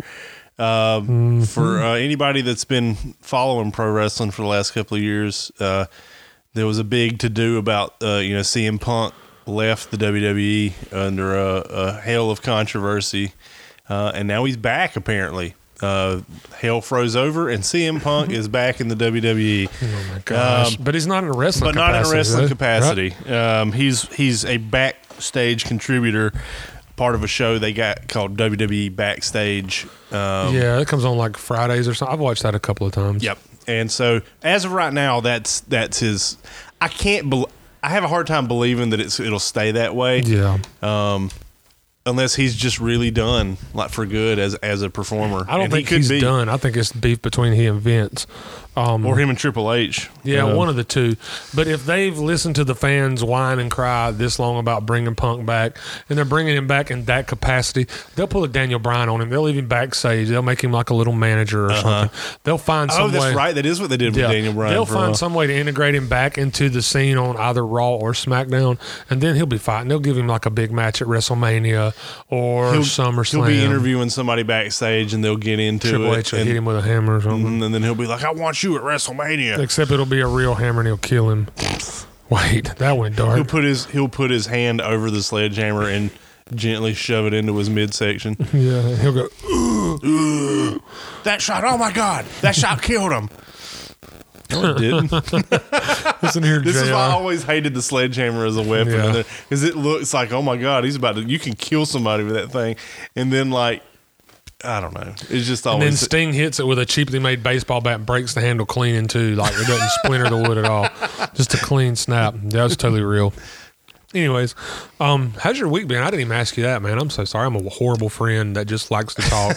Um, 0.58 1.42
For 1.42 1.80
uh, 1.80 1.94
anybody 1.94 2.40
that's 2.40 2.64
been 2.64 2.96
following 3.20 3.70
pro 3.70 3.90
wrestling 3.92 4.32
for 4.32 4.42
the 4.42 4.48
last 4.48 4.72
couple 4.72 4.96
of 4.96 5.02
years, 5.02 5.52
uh, 5.60 5.86
there 6.54 6.66
was 6.66 6.78
a 6.78 6.84
big 6.84 7.20
to 7.20 7.28
do 7.28 7.58
about 7.58 7.94
uh, 8.02 8.16
you 8.16 8.34
know 8.34 8.40
CM 8.40 8.80
Punk 8.80 9.14
left 9.46 9.90
the 9.92 9.96
WWE 9.96 10.92
under 10.92 11.36
a, 11.36 11.54
a 11.60 11.92
hail 12.00 12.30
of 12.30 12.42
controversy, 12.42 13.32
uh, 13.88 14.12
and 14.14 14.28
now 14.28 14.44
he's 14.44 14.56
back 14.56 14.96
apparently. 14.96 15.54
Uh, 15.80 16.22
hell 16.56 16.80
froze 16.80 17.14
over, 17.14 17.48
and 17.48 17.62
CM 17.62 18.02
Punk 18.02 18.32
is 18.32 18.48
back 18.48 18.80
in 18.80 18.88
the 18.88 18.96
WWE 18.96 19.68
Oh 19.82 20.12
my 20.12 20.20
gosh! 20.24 20.76
Um, 20.76 20.82
but 20.82 20.94
he's 20.94 21.06
not 21.06 21.22
in 21.22 21.30
a 21.30 21.32
wrestling, 21.32 21.68
but 21.68 21.76
not 21.76 21.90
in 21.90 21.96
a 21.96 21.98
capacity, 21.98 22.16
wrestling 22.16 22.42
right? 22.42 22.48
capacity. 22.48 23.32
Um, 23.32 23.72
he's 23.72 24.02
he's 24.08 24.44
a 24.44 24.56
backstage 24.56 25.64
contributor, 25.64 26.32
part 26.96 27.14
of 27.14 27.22
a 27.22 27.28
show 27.28 27.60
they 27.60 27.72
got 27.72 28.08
called 28.08 28.36
WWE 28.36 28.94
Backstage. 28.94 29.84
Um, 30.10 30.52
Yeah, 30.52 30.80
it 30.80 30.88
comes 30.88 31.04
on 31.04 31.16
like 31.16 31.36
Fridays 31.36 31.86
or 31.86 31.94
something. 31.94 32.12
I've 32.12 32.20
watched 32.20 32.42
that 32.42 32.56
a 32.56 32.60
couple 32.60 32.86
of 32.86 32.92
times. 32.92 33.22
Yep. 33.22 33.38
And 33.68 33.90
so 33.90 34.22
as 34.42 34.64
of 34.64 34.72
right 34.72 34.92
now, 34.92 35.20
that's 35.20 35.60
that's 35.60 36.00
his. 36.00 36.38
I 36.80 36.88
can't. 36.88 37.30
Bel 37.30 37.48
I 37.82 37.90
have 37.90 38.02
a 38.02 38.08
hard 38.08 38.26
time 38.26 38.48
believing 38.48 38.90
that 38.90 39.00
it's 39.00 39.20
it'll 39.20 39.38
stay 39.38 39.70
that 39.72 39.94
way. 39.94 40.20
Yeah. 40.22 40.58
Um, 40.82 41.30
unless 42.08 42.34
he's 42.34 42.54
just 42.56 42.80
really 42.80 43.10
done 43.10 43.56
like 43.74 43.90
for 43.90 44.06
good 44.06 44.38
as 44.38 44.54
as 44.56 44.82
a 44.82 44.90
performer. 44.90 45.44
I 45.48 45.54
don't 45.56 45.64
And 45.66 45.72
he 45.72 45.78
think 45.78 45.88
could 45.88 45.96
he's 45.98 46.08
be. 46.08 46.20
done. 46.20 46.48
I 46.48 46.56
think 46.56 46.76
it's 46.76 46.92
beef 46.92 47.22
between 47.22 47.52
he 47.52 47.66
and 47.66 47.80
Vince. 47.80 48.26
Um, 48.78 49.04
Or 49.06 49.16
him 49.16 49.28
and 49.30 49.38
Triple 49.38 49.72
H. 49.72 50.08
Yeah, 50.22 50.42
Um, 50.44 50.54
one 50.56 50.68
of 50.68 50.76
the 50.76 50.84
two. 50.84 51.16
But 51.54 51.66
if 51.66 51.84
they've 51.84 52.16
listened 52.16 52.54
to 52.56 52.64
the 52.64 52.74
fans 52.74 53.24
whine 53.24 53.58
and 53.58 53.70
cry 53.70 54.10
this 54.10 54.38
long 54.38 54.58
about 54.58 54.86
bringing 54.86 55.14
Punk 55.14 55.44
back, 55.46 55.76
and 56.08 56.16
they're 56.16 56.24
bringing 56.24 56.56
him 56.56 56.66
back 56.66 56.90
in 56.90 57.04
that 57.06 57.26
capacity, 57.26 57.86
they'll 58.14 58.26
pull 58.28 58.44
a 58.44 58.48
Daniel 58.48 58.78
Bryan 58.78 59.08
on 59.08 59.20
him. 59.20 59.30
They'll 59.30 59.42
leave 59.42 59.56
him 59.56 59.66
backstage. 59.66 60.28
They'll 60.28 60.42
make 60.42 60.62
him 60.62 60.70
like 60.72 60.90
a 60.90 60.94
little 60.94 61.12
manager 61.12 61.66
or 61.70 61.74
something. 61.74 62.10
They'll 62.44 62.58
find 62.58 62.92
some 62.92 63.04
Oh, 63.04 63.08
that's 63.08 63.24
way. 63.24 63.34
right. 63.34 63.54
That 63.54 63.66
is 63.66 63.80
what 63.80 63.90
they 63.90 63.96
did 63.96 64.14
with 64.14 64.22
Daniel 64.30 64.52
Bryan. 64.52 64.72
they'll 64.74 64.86
find 64.86 65.16
some 65.16 65.34
way 65.34 65.46
to 65.46 65.54
integrate 65.54 65.94
him 65.94 66.08
back 66.08 66.38
into 66.38 66.68
the 66.68 66.82
scene 66.82 67.16
on 67.16 67.36
either 67.36 67.66
Raw 67.66 67.90
or 67.96 68.12
SmackDown, 68.12 68.78
and 69.10 69.20
then 69.20 69.34
he'll 69.34 69.46
be 69.46 69.58
fighting. 69.58 69.88
They'll 69.88 69.98
give 69.98 70.16
him 70.16 70.28
like 70.28 70.46
a 70.46 70.50
big 70.50 70.70
match 70.70 71.02
at 71.02 71.08
WrestleMania 71.08 71.94
or 72.28 72.72
He'll- 72.72 72.82
SummerSlam. 72.82 73.32
He'll 73.38 73.46
be 73.46 73.64
interviewing 73.64 74.10
somebody 74.10 74.42
backstage, 74.42 75.14
and 75.14 75.24
they'll 75.24 75.36
get 75.36 75.58
into 75.58 75.88
Triple 75.88 76.06
it. 76.06 76.08
Triple 76.08 76.18
H 76.18 76.32
will 76.32 76.38
and, 76.40 76.48
hit 76.48 76.56
him 76.56 76.64
with 76.64 76.76
a 76.76 76.82
hammer 76.82 77.16
or 77.16 77.20
something. 77.22 77.62
and 77.62 77.74
then 77.74 77.82
he'll 77.82 77.94
be 77.94 78.06
like, 78.06 78.24
"I 78.24 78.30
want 78.30 78.62
you 78.62 78.67
at 78.76 78.82
WrestleMania." 78.82 79.58
Except 79.58 79.90
it'll 79.90 80.04
be 80.06 80.20
a 80.20 80.26
real 80.26 80.54
hammer 80.56 80.80
and 80.80 80.86
he'll 80.88 80.96
kill 80.98 81.30
him. 81.30 81.48
Wait, 82.30 82.74
that 82.76 82.96
went 82.96 83.16
dark. 83.16 83.36
He'll 83.36 83.44
put 83.44 83.64
his 83.64 83.86
he'll 83.86 84.08
put 84.08 84.30
his 84.30 84.46
hand 84.46 84.80
over 84.80 85.10
the 85.10 85.22
sledgehammer 85.22 85.88
and 85.88 86.10
gently 86.54 86.94
shove 86.94 87.26
it 87.26 87.34
into 87.34 87.56
his 87.56 87.70
midsection. 87.70 88.36
Yeah, 88.52 88.96
he'll 88.96 89.12
go. 89.14 89.28
that 91.24 91.40
shot! 91.40 91.64
Oh 91.64 91.78
my 91.78 91.92
God! 91.92 92.24
That 92.42 92.54
shot 92.54 92.82
killed 92.82 93.12
him. 93.12 93.28
No, 94.50 94.70
it 94.74 94.78
didn't. 94.78 95.12
Listen 96.22 96.42
here, 96.42 96.60
This 96.60 96.74
JR. 96.76 96.84
is 96.84 96.90
why 96.90 96.96
I 97.08 97.10
always 97.12 97.42
hated 97.44 97.74
the 97.74 97.82
sledgehammer 97.82 98.46
as 98.46 98.56
a 98.56 98.62
weapon 98.62 98.94
Yeah. 98.94 99.22
because 99.48 99.62
it 99.62 99.76
looks 99.76 100.14
like, 100.14 100.32
oh 100.32 100.40
my 100.40 100.56
god, 100.56 100.84
he's 100.84 100.96
about 100.96 101.16
to. 101.16 101.22
You 101.22 101.38
can 101.38 101.54
kill 101.54 101.84
somebody 101.84 102.24
with 102.24 102.32
that 102.34 102.50
thing, 102.50 102.76
and 103.14 103.30
then 103.32 103.50
like, 103.50 103.82
I 104.64 104.80
don't 104.80 104.92
know. 104.94 105.14
It's 105.30 105.46
just 105.46 105.66
always. 105.66 105.82
and 105.86 105.92
then. 105.92 105.96
Sting 105.96 106.32
hits 106.32 106.58
it 106.58 106.66
with 106.66 106.78
a 106.80 106.86
cheaply 106.86 107.18
made 107.20 107.42
baseball 107.42 107.80
bat 107.80 107.94
and 107.96 108.06
breaks 108.06 108.34
the 108.34 108.40
handle 108.40 108.66
clean 108.66 108.94
in 108.96 109.06
two. 109.06 109.34
Like 109.36 109.52
it 109.54 109.66
doesn't 109.66 109.90
splinter 110.02 110.28
the 110.30 110.36
wood 110.36 110.58
at 110.58 110.64
all. 110.64 110.88
Just 111.34 111.54
a 111.54 111.58
clean 111.58 111.94
snap. 111.94 112.34
That 112.42 112.64
was 112.64 112.76
totally 112.76 113.02
real. 113.02 113.32
Anyways, 114.14 114.54
um, 115.00 115.34
how's 115.38 115.58
your 115.58 115.68
week 115.68 115.86
been? 115.86 116.02
I 116.02 116.06
didn't 116.06 116.22
even 116.22 116.32
ask 116.32 116.56
you 116.56 116.62
that, 116.64 116.80
man. 116.82 116.98
I'm 116.98 117.10
so 117.10 117.24
sorry. 117.24 117.46
I'm 117.46 117.54
a 117.56 117.68
horrible 117.68 118.08
friend 118.08 118.56
that 118.56 118.66
just 118.66 118.90
likes 118.90 119.14
to 119.16 119.22
talk 119.22 119.56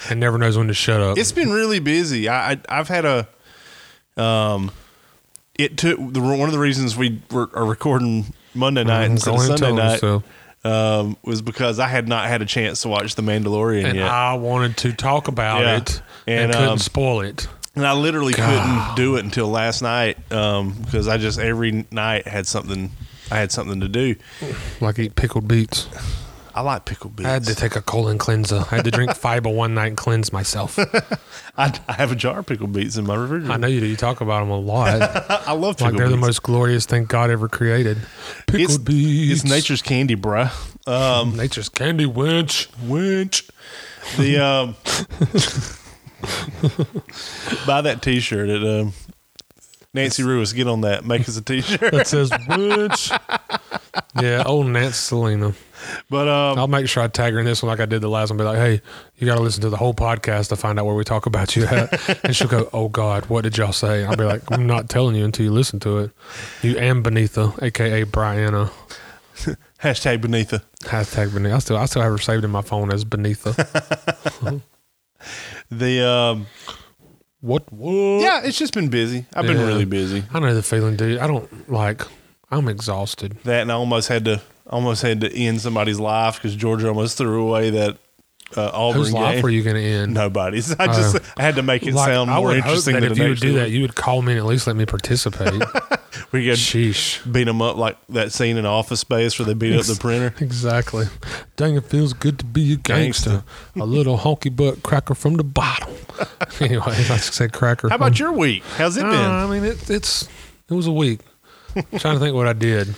and 0.10 0.18
never 0.20 0.36
knows 0.38 0.58
when 0.58 0.66
to 0.66 0.74
shut 0.74 1.00
up. 1.00 1.16
It's 1.16 1.32
been 1.32 1.50
really 1.50 1.78
busy. 1.78 2.28
I, 2.28 2.52
I 2.52 2.58
I've 2.68 2.88
had 2.88 3.04
a 3.06 3.28
um, 4.22 4.70
it 5.54 5.78
took 5.78 5.98
the 6.12 6.20
one 6.20 6.40
of 6.48 6.52
the 6.52 6.58
reasons 6.58 6.96
we 6.96 7.22
were 7.30 7.48
are 7.54 7.64
recording 7.64 8.34
Monday 8.54 8.84
night 8.84 9.08
Mhm, 9.08 9.12
instead 9.12 9.34
of 9.34 9.40
Sunday 9.42 9.72
night 9.72 10.00
so. 10.00 10.22
Um, 10.64 11.16
was 11.24 11.42
because 11.42 11.78
I 11.78 11.88
had 11.88 12.06
not 12.08 12.26
had 12.28 12.40
a 12.42 12.46
chance 12.46 12.82
to 12.82 12.88
watch 12.88 13.14
The 13.16 13.22
Mandalorian 13.22 13.84
and 13.84 13.96
yet, 13.98 14.08
I 14.08 14.34
wanted 14.34 14.76
to 14.78 14.92
talk 14.92 15.28
about 15.28 15.62
Yeah. 15.62 15.76
it 15.78 16.02
and, 16.26 16.40
And, 16.44 16.52
couldn't 16.52 16.68
um, 16.70 16.78
spoil 16.78 17.20
it. 17.22 17.48
and 17.74 17.86
I 17.86 17.92
literally 17.94 18.32
God. 18.32 18.46
couldn't 18.46 18.96
do 18.96 19.16
it 19.16 19.24
until 19.24 19.48
last 19.48 19.82
night 19.82 20.16
um, 20.32 20.72
because 20.84 21.08
I 21.08 21.18
just 21.18 21.38
every 21.38 21.84
night 21.90 22.26
had 22.28 22.46
something. 22.46 22.90
I 23.30 23.36
had 23.38 23.50
something 23.50 23.80
to 23.80 23.88
do. 23.88 24.14
Like 24.80 24.98
eat 24.98 25.16
pickled 25.16 25.48
beets. 25.48 25.88
I 26.54 26.60
like 26.60 26.84
pickled 26.84 27.16
beets. 27.16 27.28
I 27.28 27.32
had 27.32 27.44
to 27.44 27.54
take 27.54 27.76
a 27.76 27.82
colon 27.82 28.18
cleanser. 28.18 28.64
I 28.70 28.76
had 28.76 28.84
to 28.84 28.90
drink 28.90 29.14
fiber 29.16 29.48
one 29.48 29.74
night 29.74 29.88
and 29.88 29.96
cleanse 29.96 30.32
myself. 30.32 30.78
I, 31.56 31.78
I 31.88 31.92
have 31.94 32.12
a 32.12 32.14
jar 32.16 32.40
of 32.40 32.46
pickled 32.46 32.72
beets 32.72 32.96
in 32.96 33.06
my 33.06 33.14
refrigerator. 33.14 33.52
I 33.52 33.56
know 33.56 33.66
you 33.66 33.80
do. 33.80 33.86
You 33.86 33.96
talk 33.96 34.20
about 34.20 34.40
them 34.40 34.50
a 34.50 34.58
lot. 34.58 35.00
I 35.48 35.52
love 35.52 35.80
like 35.80 35.92
pickled 35.92 35.98
they're 36.00 36.08
the 36.08 36.16
most 36.16 36.42
glorious 36.42 36.86
thing 36.86 37.04
God 37.06 37.30
ever 37.30 37.48
created. 37.48 37.98
Pickled 38.46 38.62
it's, 38.62 38.78
beets. 38.78 39.42
it's 39.42 39.50
nature's 39.50 39.82
candy, 39.82 40.16
bruh. 40.16 40.50
Um, 40.86 41.36
Nature's 41.36 41.68
candy 41.68 42.06
winch. 42.06 42.68
winch. 42.82 43.48
The 44.16 44.38
um, 44.44 44.74
buy 47.66 47.82
that 47.82 48.02
T-shirt 48.02 48.48
at 48.48 48.62
um, 48.62 48.92
Nancy 49.94 50.24
Ruiz. 50.24 50.52
Get 50.52 50.66
on 50.66 50.80
that. 50.80 51.04
Make 51.04 51.28
us 51.28 51.36
a 51.36 51.42
T-shirt. 51.42 51.92
That 51.92 52.06
says 52.08 52.32
winch. 52.48 53.12
yeah, 54.20 54.42
old 54.44 54.66
Nancy 54.66 54.94
Selena. 54.94 55.54
But 56.10 56.28
um, 56.28 56.58
I'll 56.58 56.68
make 56.68 56.88
sure 56.88 57.02
I 57.02 57.08
tag 57.08 57.32
her 57.34 57.40
in 57.40 57.46
this 57.46 57.62
one 57.62 57.68
like 57.68 57.80
I 57.80 57.86
did 57.86 58.00
the 58.00 58.08
last 58.08 58.30
one. 58.30 58.36
Be 58.36 58.44
like, 58.44 58.58
hey, 58.58 58.80
you 59.16 59.26
got 59.26 59.36
to 59.36 59.42
listen 59.42 59.62
to 59.62 59.70
the 59.70 59.76
whole 59.76 59.94
podcast 59.94 60.48
to 60.48 60.56
find 60.56 60.78
out 60.78 60.86
where 60.86 60.94
we 60.94 61.04
talk 61.04 61.26
about 61.26 61.56
you 61.56 61.64
at. 61.64 62.24
and 62.24 62.34
she'll 62.36 62.48
go, 62.48 62.68
oh 62.72 62.88
God, 62.88 63.26
what 63.26 63.42
did 63.42 63.56
y'all 63.56 63.72
say? 63.72 64.04
I'll 64.04 64.16
be 64.16 64.24
like, 64.24 64.42
I'm 64.50 64.66
not 64.66 64.88
telling 64.88 65.14
you 65.16 65.24
until 65.24 65.44
you 65.44 65.52
listen 65.52 65.80
to 65.80 65.98
it. 65.98 66.10
You 66.62 66.78
and 66.78 67.04
Benitha, 67.04 67.62
aka 67.62 68.04
Brianna. 68.04 68.70
hashtag 69.80 70.18
Beneatha. 70.18 70.62
Hashtag 70.82 71.28
Benitha. 71.28 71.54
I 71.54 71.58
still, 71.58 71.76
I 71.76 71.86
still 71.86 72.02
have 72.02 72.12
her 72.12 72.18
saved 72.18 72.44
in 72.44 72.50
my 72.50 72.62
phone 72.62 72.92
as 72.92 73.04
Benitha. 73.04 74.60
The 75.70 76.06
um, 76.06 76.46
what? 77.40 77.72
What? 77.72 78.22
yeah, 78.22 78.42
it's 78.44 78.58
just 78.58 78.74
been 78.74 78.88
busy. 78.88 79.26
I've 79.34 79.46
been 79.46 79.58
really 79.58 79.86
busy. 79.86 80.22
I 80.32 80.38
know 80.38 80.54
the 80.54 80.62
feeling, 80.62 80.96
dude. 80.96 81.18
I 81.18 81.26
don't 81.26 81.70
like. 81.70 82.02
I'm 82.50 82.68
exhausted. 82.68 83.38
That 83.44 83.62
and 83.62 83.72
I 83.72 83.76
almost 83.76 84.08
had 84.08 84.26
to 84.26 84.42
almost 84.72 85.02
had 85.02 85.20
to 85.20 85.32
end 85.32 85.60
somebody's 85.60 86.00
life 86.00 86.36
because 86.36 86.56
Georgia 86.56 86.88
almost 86.88 87.18
threw 87.18 87.46
away 87.46 87.70
that 87.70 87.98
uh, 88.56 88.70
Auburn 88.74 88.98
Whose 89.00 89.12
game. 89.12 89.22
life 89.22 89.44
are 89.44 89.48
you 89.50 89.62
going 89.62 89.76
to 89.76 89.82
end? 89.82 90.14
Nobody's. 90.14 90.74
I 90.78 90.86
just 90.88 91.18
I 91.38 91.42
had 91.42 91.54
to 91.56 91.62
make 91.62 91.84
it 91.86 91.94
Like, 91.94 92.08
sound 92.08 92.30
I 92.30 92.38
more 92.38 92.54
interesting 92.54 92.94
that 92.94 93.04
if 93.12 93.16
you 93.18 93.28
would 93.28 93.40
do 93.40 93.54
that, 93.54 93.70
you 93.70 93.80
would 93.82 93.94
call 93.94 94.20
me 94.22 94.32
and 94.32 94.40
at 94.40 94.44
least 94.46 94.66
let 94.66 94.76
me 94.76 94.86
participate. 94.86 95.62
We 96.30 96.46
could 96.46 96.56
Sheesh. 96.58 97.30
beat 97.30 97.44
them 97.44 97.60
up 97.60 97.76
like 97.76 97.96
that 98.10 98.32
scene 98.32 98.56
in 98.56 98.64
Office 98.64 99.00
Space 99.00 99.38
where 99.38 99.44
they 99.44 99.52
beat 99.54 99.78
up 99.78 99.84
the 99.84 99.96
printer. 99.98 100.34
Exactly. 100.40 101.06
Dang, 101.56 101.74
it 101.76 101.84
feels 101.84 102.14
good 102.14 102.38
to 102.38 102.44
be 102.46 102.72
a 102.72 102.76
gangster. 102.76 103.44
a 103.76 103.84
little 103.84 104.16
honky 104.18 104.54
butt 104.54 104.82
cracker 104.82 105.14
from 105.14 105.34
the 105.34 105.44
bottom. 105.44 105.94
anyway, 106.60 106.82
I 106.86 107.16
said 107.18 107.52
cracker. 107.52 107.88
How 107.90 107.96
about 107.96 108.18
your 108.18 108.32
week? 108.32 108.62
How's 108.76 108.96
it 108.96 109.04
Uh, 109.04 109.10
been? 109.10 109.18
I 109.20 109.46
mean, 109.46 109.64
it, 109.64 109.90
it's 109.90 110.26
it 110.68 110.74
was 110.74 110.86
a 110.86 110.92
week. 110.92 111.20
trying 111.98 112.14
to 112.14 112.18
think 112.20 112.34
what 112.34 112.46
I 112.46 112.54
did. 112.54 112.94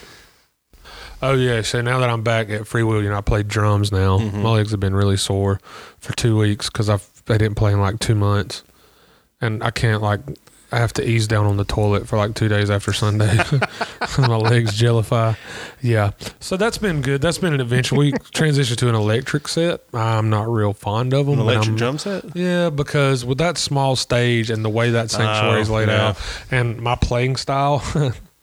Oh 1.26 1.34
yeah, 1.34 1.62
so 1.62 1.80
now 1.80 2.00
that 2.00 2.10
I'm 2.10 2.22
back 2.22 2.50
at 2.50 2.66
Free 2.66 2.82
Will, 2.82 3.02
you 3.02 3.08
know, 3.08 3.16
I 3.16 3.22
play 3.22 3.42
drums 3.42 3.90
now. 3.90 4.18
Mm-hmm. 4.18 4.42
My 4.42 4.50
legs 4.50 4.72
have 4.72 4.80
been 4.80 4.94
really 4.94 5.16
sore 5.16 5.58
for 5.98 6.12
two 6.14 6.36
weeks 6.36 6.68
because 6.68 6.88
I've 6.90 7.08
I 7.28 7.38
didn't 7.38 7.54
play 7.54 7.72
in 7.72 7.80
like 7.80 7.98
two 7.98 8.14
months, 8.14 8.62
and 9.40 9.62
I 9.64 9.70
can't 9.70 10.02
like 10.02 10.20
I 10.70 10.78
have 10.78 10.92
to 10.94 11.08
ease 11.08 11.26
down 11.26 11.46
on 11.46 11.56
the 11.56 11.64
toilet 11.64 12.06
for 12.06 12.18
like 12.18 12.34
two 12.34 12.48
days 12.48 12.68
after 12.68 12.92
Sunday. 12.92 13.36
My 14.18 14.36
legs 14.36 14.78
jellify. 14.78 15.36
Yeah, 15.80 16.10
so 16.40 16.58
that's 16.58 16.76
been 16.76 17.00
good. 17.00 17.22
That's 17.22 17.38
been 17.38 17.54
an 17.54 17.60
adventure. 17.60 17.94
We 17.96 18.12
transitioned 18.34 18.76
to 18.78 18.88
an 18.90 18.94
electric 18.94 19.48
set. 19.48 19.82
I'm 19.94 20.28
not 20.28 20.48
real 20.50 20.74
fond 20.74 21.14
of 21.14 21.24
them. 21.24 21.36
An 21.36 21.40
electric 21.40 21.76
drum 21.76 21.96
set? 21.96 22.36
yeah, 22.36 22.68
because 22.68 23.24
with 23.24 23.38
that 23.38 23.56
small 23.56 23.96
stage 23.96 24.50
and 24.50 24.62
the 24.62 24.68
way 24.68 24.90
that 24.90 25.10
sanctuary 25.10 25.62
is 25.62 25.70
Oh, 25.70 25.74
laid 25.76 25.88
yeah. 25.88 26.08
out, 26.08 26.18
and 26.50 26.80
my 26.82 26.96
playing 26.96 27.36
style, 27.36 27.82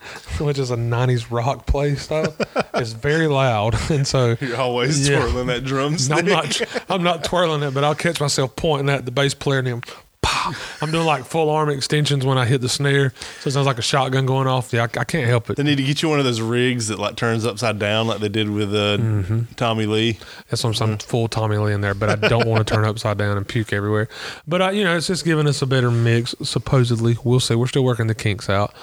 which 0.40 0.58
is 0.60 0.72
a 0.72 0.76
'90s 0.76 1.28
rock 1.32 1.66
play 1.66 1.96
style, 1.96 2.34
is 2.76 2.94
very 2.94 3.28
loud, 3.28 3.76
and 3.92 4.06
so 4.08 4.36
You're 4.42 4.58
always 4.58 5.08
Yeah. 5.10 5.20
twirling 5.20 5.48
that 5.48 5.64
drum 5.64 5.98
stick. 5.98 6.18
I'm 6.18 6.26
not 6.26 6.62
I'm 6.90 7.04
not 7.04 7.24
twirling 7.24 7.64
it, 7.64 7.74
but 7.74 7.84
I'll 7.84 7.96
catch 7.96 8.20
myself 8.20 8.56
pointing 8.56 8.90
at 8.94 9.06
the 9.06 9.12
bass 9.12 9.34
player 9.34 9.60
and 9.60 9.68
him. 9.68 9.82
pow. 10.22 10.52
I'm 10.82 10.92
doing 10.92 11.06
like 11.06 11.26
full 11.26 11.50
arm 11.50 11.70
extensions 11.70 12.24
when 12.26 12.38
I 12.38 12.46
hit 12.46 12.62
the 12.62 12.70
snare, 12.70 13.12
so 13.40 13.48
it 13.48 13.52
sounds 13.54 13.66
like 13.68 13.78
a 13.80 13.82
shotgun 13.84 14.26
going 14.28 14.48
off. 14.48 14.72
Yeah, 14.74 14.82
I, 14.96 15.00
I 15.00 15.04
can't 15.04 15.28
help 15.28 15.50
it. 15.50 15.58
They 15.58 15.64
need 15.64 15.78
to 15.78 15.84
get 15.84 16.02
you 16.04 16.10
one 16.10 16.20
of 16.20 16.26
those 16.26 16.42
rigs 16.42 16.88
that 16.90 17.00
like 17.00 17.16
turns 17.16 17.44
upside 17.46 17.80
down 17.80 18.06
like 18.08 18.20
they 18.20 18.30
did 18.30 18.50
with 18.50 18.74
uh, 18.74 18.98
Mm-hmm. 18.98 19.54
Tommy 19.56 19.86
Lee. 19.88 20.20
That's 20.50 20.64
what 20.64 20.80
I'm, 20.82 20.92
I'm 20.92 20.98
full 21.00 21.28
Tommy 21.28 21.58
Lee 21.58 21.74
in 21.74 21.82
there, 21.82 21.94
but 21.96 22.24
I 22.24 22.28
don't 22.28 22.48
want 22.48 22.68
to 22.68 22.74
turn 22.74 22.86
upside 22.86 23.18
down 23.18 23.36
and 23.38 23.48
puke 23.48 23.74
everywhere. 23.74 24.08
But 24.48 24.62
uh, 24.62 24.70
you 24.70 24.84
know, 24.84 24.96
it's 24.96 25.08
just 25.08 25.26
giving 25.26 25.48
us 25.48 25.62
a 25.62 25.66
better 25.68 25.90
mix. 25.92 26.36
Supposedly, 26.44 27.18
we'll 27.24 27.40
see. 27.40 27.56
We're 27.56 27.68
still 27.68 27.84
working 27.84 28.06
the 28.08 28.16
kinks 28.16 28.48
out, 28.50 28.74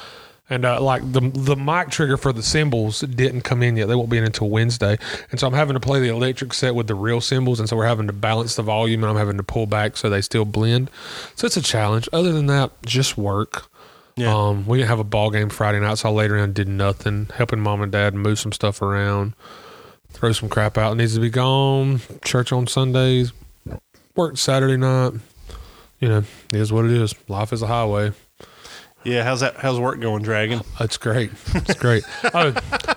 and 0.50 0.64
uh, 0.64 0.80
like 0.80 1.02
the 1.12 1.20
the 1.20 1.56
mic 1.56 1.90
trigger 1.90 2.16
for 2.16 2.32
the 2.32 2.42
cymbals 2.42 3.00
didn't 3.00 3.42
come 3.42 3.62
in 3.62 3.76
yet. 3.76 3.88
They 3.88 3.94
won't 3.94 4.10
be 4.10 4.18
in 4.18 4.24
until 4.24 4.48
Wednesday, 4.48 4.98
and 5.30 5.38
so 5.38 5.46
I'm 5.46 5.52
having 5.52 5.74
to 5.74 5.80
play 5.80 6.00
the 6.00 6.08
electric 6.08 6.52
set 6.54 6.74
with 6.74 6.86
the 6.86 6.94
real 6.94 7.20
cymbals, 7.20 7.60
and 7.60 7.68
so 7.68 7.76
we're 7.76 7.86
having 7.86 8.06
to 8.06 8.12
balance 8.12 8.56
the 8.56 8.62
volume, 8.62 9.02
and 9.02 9.10
I'm 9.10 9.16
having 9.16 9.36
to 9.36 9.42
pull 9.42 9.66
back 9.66 9.96
so 9.96 10.08
they 10.08 10.20
still 10.20 10.44
blend. 10.44 10.90
So 11.34 11.46
it's 11.46 11.56
a 11.56 11.62
challenge. 11.62 12.08
Other 12.12 12.32
than 12.32 12.46
that, 12.46 12.70
just 12.84 13.18
work. 13.18 13.70
Yeah. 14.16 14.34
Um, 14.34 14.66
we 14.66 14.78
didn't 14.78 14.88
have 14.88 14.98
a 14.98 15.04
ball 15.04 15.30
game 15.30 15.48
Friday 15.48 15.78
night, 15.78 15.98
so 15.98 16.08
I 16.08 16.12
laid 16.12 16.30
around 16.30 16.54
did 16.54 16.68
nothing, 16.68 17.28
helping 17.34 17.60
mom 17.60 17.82
and 17.82 17.92
dad 17.92 18.14
move 18.14 18.38
some 18.38 18.52
stuff 18.52 18.82
around 18.82 19.34
throw 20.12 20.32
some 20.32 20.48
crap 20.48 20.76
out. 20.76 20.92
It 20.92 20.96
needs 20.96 21.14
to 21.14 21.20
be 21.20 21.30
gone. 21.30 22.00
Church 22.24 22.52
on 22.52 22.66
Sundays. 22.66 23.32
Work 24.16 24.36
Saturday 24.36 24.76
night. 24.76 25.14
You 26.00 26.08
know, 26.08 26.24
it 26.52 26.60
is 26.60 26.72
what 26.72 26.84
it 26.84 26.92
is. 26.92 27.14
Life 27.28 27.52
is 27.52 27.62
a 27.62 27.66
highway. 27.66 28.12
Yeah, 29.04 29.22
how's 29.24 29.40
that? 29.40 29.56
How's 29.56 29.78
work 29.78 30.00
going, 30.00 30.22
Dragon? 30.22 30.60
It's 30.80 30.96
great. 30.96 31.30
It's 31.54 31.74
great. 31.74 32.04
oh, 32.34 32.52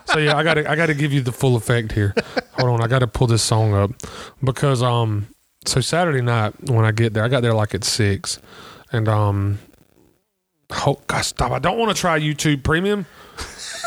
so 0.05 0.19
yeah, 0.19 0.35
I 0.35 0.43
got 0.43 0.55
to 0.55 0.69
I 0.69 0.75
got 0.75 0.87
to 0.87 0.93
give 0.93 1.13
you 1.13 1.21
the 1.21 1.31
full 1.31 1.55
effect 1.55 1.91
here. 1.91 2.13
Hold 2.53 2.69
on, 2.69 2.81
I 2.81 2.87
got 2.87 2.99
to 2.99 3.07
pull 3.07 3.27
this 3.27 3.43
song 3.43 3.73
up 3.73 3.91
because 4.43 4.81
um, 4.81 5.27
so 5.65 5.79
Saturday 5.79 6.21
night 6.21 6.53
when 6.69 6.85
I 6.85 6.91
get 6.91 7.13
there, 7.13 7.23
I 7.23 7.27
got 7.27 7.41
there 7.41 7.53
like 7.53 7.75
at 7.75 7.83
six, 7.83 8.39
and 8.91 9.07
um, 9.07 9.59
oh 10.85 10.99
gosh, 11.07 11.27
stop! 11.27 11.51
I 11.51 11.59
don't 11.59 11.77
want 11.77 11.95
to 11.95 11.99
try 11.99 12.19
YouTube 12.19 12.63
Premium. 12.63 13.05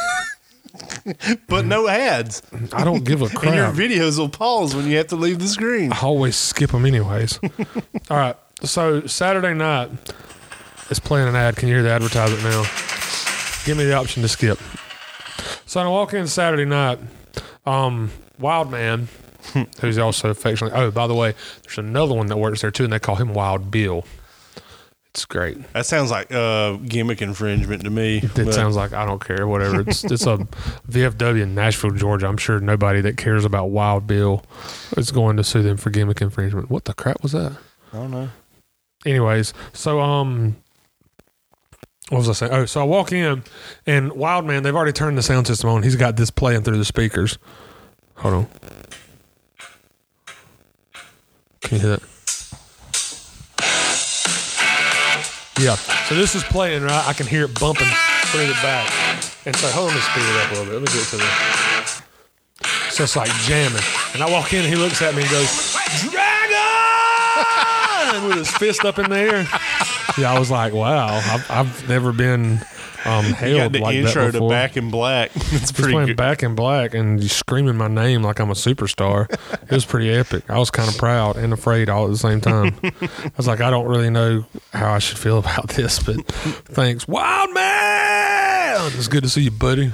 But 1.48 1.66
no 1.66 1.86
ads, 1.86 2.42
I 2.72 2.82
don't 2.84 3.04
give 3.04 3.22
a 3.22 3.24
and 3.46 3.54
your 3.54 3.70
videos 3.70 4.18
will 4.18 4.28
pause 4.28 4.74
when 4.74 4.88
you 4.88 4.96
have 4.96 5.08
to 5.08 5.16
leave 5.16 5.38
the 5.38 5.46
screen. 5.46 5.92
I 5.92 6.00
always 6.00 6.34
skip 6.36 6.70
them 6.70 6.84
anyways. 6.84 7.38
All 8.10 8.16
right. 8.16 8.36
So 8.62 9.06
Saturday 9.06 9.54
night 9.54 9.90
is 10.90 10.98
playing 11.00 11.28
an 11.28 11.36
ad. 11.36 11.56
Can 11.56 11.68
you 11.68 11.74
hear 11.74 11.82
the 11.82 11.90
advertisement 11.90 12.42
now? 12.44 12.62
Give 13.64 13.76
me 13.76 13.84
the 13.84 13.94
option 13.94 14.22
to 14.22 14.28
skip. 14.28 14.58
So 15.66 15.80
I 15.80 15.88
walk 15.88 16.12
in 16.14 16.26
Saturday 16.26 16.64
night. 16.64 16.98
Um, 17.66 18.10
Wild 18.38 18.70
Man, 18.70 19.08
who's 19.80 19.98
also 19.98 20.30
affectionately. 20.30 20.78
Oh, 20.78 20.90
by 20.90 21.06
the 21.06 21.14
way, 21.14 21.34
there's 21.62 21.78
another 21.78 22.14
one 22.14 22.26
that 22.26 22.36
works 22.36 22.60
there 22.60 22.70
too, 22.70 22.84
and 22.84 22.92
they 22.92 22.98
call 22.98 23.16
him 23.16 23.32
Wild 23.34 23.70
Bill. 23.70 24.04
It's 25.10 25.24
great. 25.24 25.72
That 25.74 25.86
sounds 25.86 26.10
like 26.10 26.32
uh, 26.32 26.72
gimmick 26.72 27.22
infringement 27.22 27.84
to 27.84 27.90
me. 27.90 28.18
It 28.18 28.34
but- 28.34 28.52
sounds 28.52 28.74
like 28.74 28.92
I 28.92 29.06
don't 29.06 29.24
care, 29.24 29.46
whatever. 29.46 29.80
It's 29.88 30.02
it's 30.04 30.26
a 30.26 30.38
VFW 30.90 31.40
in 31.42 31.54
Nashville, 31.54 31.92
Georgia. 31.92 32.26
I'm 32.26 32.36
sure 32.36 32.58
nobody 32.58 33.00
that 33.02 33.16
cares 33.16 33.44
about 33.44 33.66
Wild 33.70 34.06
Bill 34.08 34.42
is 34.96 35.12
going 35.12 35.36
to 35.36 35.44
sue 35.44 35.62
them 35.62 35.76
for 35.76 35.90
gimmick 35.90 36.20
infringement. 36.20 36.68
What 36.68 36.84
the 36.86 36.94
crap 36.94 37.22
was 37.22 37.30
that? 37.32 37.52
I 37.92 37.96
don't 37.96 38.10
know. 38.10 38.28
anyways, 39.06 39.54
so 39.72 40.00
um, 40.00 40.56
what 42.10 42.18
was 42.18 42.28
I 42.28 42.32
saying? 42.32 42.52
Oh, 42.52 42.66
so 42.66 42.80
I 42.80 42.84
walk 42.84 43.12
in, 43.12 43.42
and 43.86 44.12
Wild 44.12 44.44
Man, 44.44 44.62
they've 44.62 44.74
already 44.74 44.92
turned 44.92 45.16
the 45.16 45.22
sound 45.22 45.46
system 45.46 45.70
on. 45.70 45.82
He's 45.82 45.96
got 45.96 46.16
this 46.16 46.30
playing 46.30 46.62
through 46.62 46.76
the 46.76 46.84
speakers. 46.84 47.38
Hold 48.16 48.34
on. 48.34 48.46
Can 51.62 51.76
you 51.76 51.80
hear 51.80 51.90
that? 51.96 52.02
Yeah. 55.58 55.76
So 56.08 56.14
this 56.14 56.34
is 56.34 56.42
playing, 56.44 56.82
right? 56.82 57.06
I 57.06 57.14
can 57.14 57.26
hear 57.26 57.44
it 57.44 57.58
bumping 57.58 57.88
through 58.26 58.46
the 58.48 58.54
back. 58.54 58.92
And 59.46 59.56
so, 59.56 59.68
hold 59.68 59.90
on, 59.90 59.94
let 59.94 60.04
speed 60.04 60.24
it 60.24 60.36
up 60.42 60.50
a 60.50 60.54
little 60.54 60.66
bit. 60.66 60.74
Let 60.74 60.82
me 60.82 60.88
get 60.98 61.06
to 61.08 61.16
the. 61.16 61.24
So 62.90 63.04
it's 63.04 63.16
like 63.16 63.30
jamming. 63.46 63.82
And 64.12 64.22
I 64.22 64.30
walk 64.30 64.52
in, 64.52 64.60
and 64.60 64.68
he 64.68 64.76
looks 64.76 65.00
at 65.00 65.14
me 65.14 65.22
and 65.22 65.30
goes, 65.30 65.72
Dragon! 66.10 66.44
with 68.28 68.36
his 68.36 68.50
fist 68.50 68.84
up 68.84 68.98
in 68.98 69.08
the 69.10 69.18
air. 69.18 69.46
Yeah, 70.18 70.32
I 70.32 70.38
was 70.38 70.50
like, 70.50 70.72
wow, 70.72 71.08
I've, 71.16 71.50
I've 71.50 71.88
never 71.88 72.12
been 72.12 72.60
um, 73.04 73.26
You 73.26 73.32
held 73.34 73.56
got 73.56 73.72
the 73.72 73.78
like 73.80 73.96
intro 73.96 74.26
that 74.26 74.26
to 74.26 74.32
before. 74.32 74.50
Back 74.50 74.76
in 74.76 74.90
Black. 74.90 75.30
It's 75.54 75.72
pretty 75.72 75.92
playing 75.92 76.06
good. 76.08 76.16
Back 76.16 76.42
in 76.42 76.54
Black 76.54 76.94
and 76.94 77.20
he's 77.20 77.32
screaming 77.32 77.76
my 77.76 77.88
name 77.88 78.22
like 78.22 78.38
I'm 78.40 78.50
a 78.50 78.54
superstar. 78.54 79.30
it 79.62 79.70
was 79.70 79.84
pretty 79.84 80.10
epic. 80.10 80.48
I 80.48 80.58
was 80.58 80.70
kind 80.70 80.88
of 80.88 80.96
proud 80.96 81.36
and 81.36 81.52
afraid 81.52 81.88
all 81.88 82.04
at 82.06 82.10
the 82.10 82.18
same 82.18 82.40
time. 82.40 82.76
I 82.82 83.30
was 83.36 83.46
like, 83.46 83.60
I 83.60 83.70
don't 83.70 83.86
really 83.86 84.10
know 84.10 84.44
how 84.72 84.92
I 84.94 84.98
should 84.98 85.18
feel 85.18 85.38
about 85.38 85.68
this, 85.70 86.02
but 86.02 86.16
thanks, 86.26 87.06
Wild 87.08 87.52
Man. 87.52 88.13
It's 88.76 89.08
good 89.08 89.22
to 89.22 89.28
see 89.28 89.42
you, 89.42 89.50
buddy. 89.50 89.88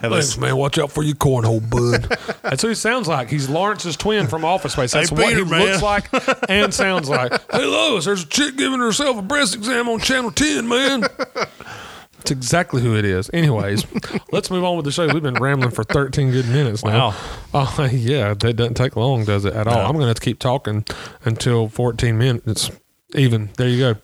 Hey, 0.00 0.08
Thanks, 0.08 0.36
man. 0.36 0.56
Watch 0.56 0.78
out 0.78 0.90
for 0.90 1.02
your 1.04 1.14
cornhole, 1.14 1.60
bud. 1.68 2.16
That's 2.42 2.62
who 2.62 2.68
he 2.68 2.74
sounds 2.74 3.06
like. 3.06 3.28
He's 3.30 3.48
Lawrence's 3.48 3.96
twin 3.96 4.26
from 4.26 4.44
Office 4.44 4.72
Space. 4.72 4.92
That's 4.92 5.10
Hey, 5.10 5.14
what 5.16 5.28
Peter, 5.28 5.44
he 5.44 5.50
man. 5.50 5.60
looks 5.66 5.82
like 5.82 6.08
and 6.50 6.74
sounds 6.74 7.08
like. 7.08 7.32
Hey, 7.52 7.64
Lois, 7.64 8.04
there's 8.06 8.24
a 8.24 8.26
chick 8.26 8.56
giving 8.56 8.80
herself 8.80 9.16
a 9.18 9.22
breast 9.22 9.54
exam 9.54 9.88
on 9.88 10.00
Channel 10.00 10.30
10, 10.32 10.66
man. 10.66 11.02
That's 11.02 12.30
exactly 12.30 12.80
who 12.82 12.96
it 12.96 13.04
is. 13.04 13.30
Anyways, 13.32 13.84
let's 14.32 14.50
move 14.50 14.64
on 14.64 14.76
with 14.76 14.84
the 14.86 14.92
show. 14.92 15.06
We've 15.12 15.22
been 15.22 15.34
rambling 15.34 15.70
for 15.70 15.84
13 15.84 16.30
good 16.30 16.48
minutes 16.48 16.84
now. 16.84 17.14
Wow. 17.52 17.68
Uh, 17.78 17.88
yeah, 17.92 18.34
that 18.34 18.54
doesn't 18.54 18.74
take 18.74 18.96
long, 18.96 19.24
does 19.24 19.44
it, 19.44 19.52
at 19.54 19.66
all? 19.68 19.74
No. 19.74 19.80
I'm 19.82 19.92
going 19.92 20.02
to 20.02 20.08
have 20.08 20.16
to 20.16 20.22
keep 20.22 20.38
talking 20.38 20.84
until 21.24 21.68
14 21.68 22.16
minutes. 22.16 22.70
Even. 23.14 23.50
There 23.56 23.68
you 23.68 23.78
go. 23.78 24.00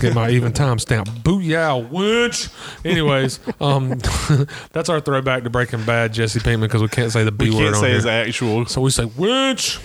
Get 0.00 0.14
my 0.14 0.30
even 0.30 0.52
time 0.52 0.78
stamp. 0.78 1.08
Booyah, 1.08 1.90
winch. 1.90 2.48
Anyways, 2.84 3.38
um, 3.60 3.90
that's 4.72 4.88
our 4.88 5.00
throwback 5.00 5.44
to 5.44 5.50
Breaking 5.50 5.84
Bad, 5.84 6.14
Jesse 6.14 6.40
Pinkman, 6.40 6.62
because 6.62 6.82
we 6.82 6.88
can't 6.88 7.12
say 7.12 7.22
the 7.24 7.32
B 7.32 7.50
We 7.50 7.56
word 7.56 7.62
can't 7.62 7.74
on 7.76 7.80
say 7.82 7.90
his 7.90 8.06
actual. 8.06 8.66
So 8.66 8.80
we 8.80 8.90
say 8.90 9.04
winch. 9.04 9.78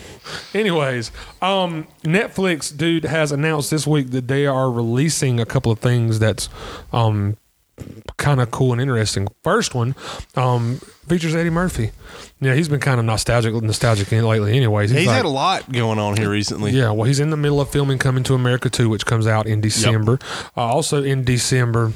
Anyways, 0.53 1.11
um, 1.41 1.87
Netflix 2.03 2.75
dude 2.75 3.03
has 3.05 3.31
announced 3.31 3.71
this 3.71 3.85
week 3.85 4.11
that 4.11 4.27
they 4.27 4.45
are 4.45 4.71
releasing 4.71 5.39
a 5.39 5.45
couple 5.45 5.71
of 5.71 5.79
things 5.79 6.19
that's 6.19 6.47
um 6.93 7.37
kind 8.17 8.39
of 8.39 8.51
cool 8.51 8.71
and 8.73 8.81
interesting. 8.81 9.27
First 9.43 9.73
one 9.73 9.95
um 10.35 10.79
features 11.07 11.33
Eddie 11.35 11.49
Murphy. 11.49 11.91
Yeah, 12.39 12.53
he's 12.55 12.69
been 12.69 12.79
kind 12.79 12.99
of 12.99 13.05
nostalgic 13.05 13.53
nostalgic 13.53 14.11
lately. 14.11 14.55
Anyways, 14.55 14.91
He's 14.91 15.07
like- 15.07 15.15
had 15.15 15.25
a 15.25 15.29
lot 15.29 15.71
going 15.71 15.99
on 15.99 16.17
here 16.17 16.29
recently. 16.29 16.71
yeah, 16.71 16.91
well, 16.91 17.03
he's 17.05 17.19
in 17.19 17.29
the 17.31 17.37
middle 17.37 17.59
of 17.61 17.69
filming 17.69 17.97
Coming 17.97 18.23
to 18.25 18.33
America 18.33 18.69
2, 18.69 18.89
which 18.89 19.05
comes 19.05 19.27
out 19.27 19.47
in 19.47 19.61
December. 19.61 20.19
Uh, 20.55 20.61
also 20.61 21.03
in 21.03 21.23
December, 21.23 21.93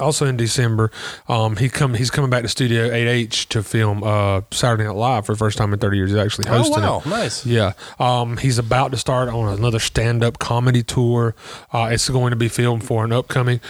also 0.00 0.26
in 0.26 0.36
December, 0.36 0.90
um, 1.28 1.56
he 1.56 1.68
come 1.68 1.94
he's 1.94 2.10
coming 2.10 2.30
back 2.30 2.42
to 2.42 2.48
Studio 2.48 2.88
8H 2.90 3.46
to 3.48 3.62
film 3.62 4.02
uh, 4.02 4.42
Saturday 4.50 4.84
Night 4.84 4.94
Live 4.94 5.26
for 5.26 5.32
the 5.32 5.38
first 5.38 5.56
time 5.58 5.72
in 5.72 5.78
30 5.78 5.96
years. 5.96 6.10
He's 6.10 6.18
actually 6.18 6.48
hosting 6.48 6.82
Oh, 6.84 6.98
wow. 6.98 7.02
it. 7.04 7.06
Nice. 7.08 7.46
Yeah, 7.46 7.72
um, 7.98 8.36
he's 8.38 8.58
about 8.58 8.90
to 8.92 8.96
start 8.96 9.28
on 9.28 9.48
another 9.58 9.78
stand-up 9.78 10.38
comedy 10.38 10.82
tour. 10.82 11.34
Uh, 11.72 11.88
it's 11.92 12.08
going 12.08 12.30
to 12.30 12.36
be 12.36 12.48
filmed 12.48 12.84
for 12.84 13.04
an 13.04 13.12
upcoming. 13.12 13.60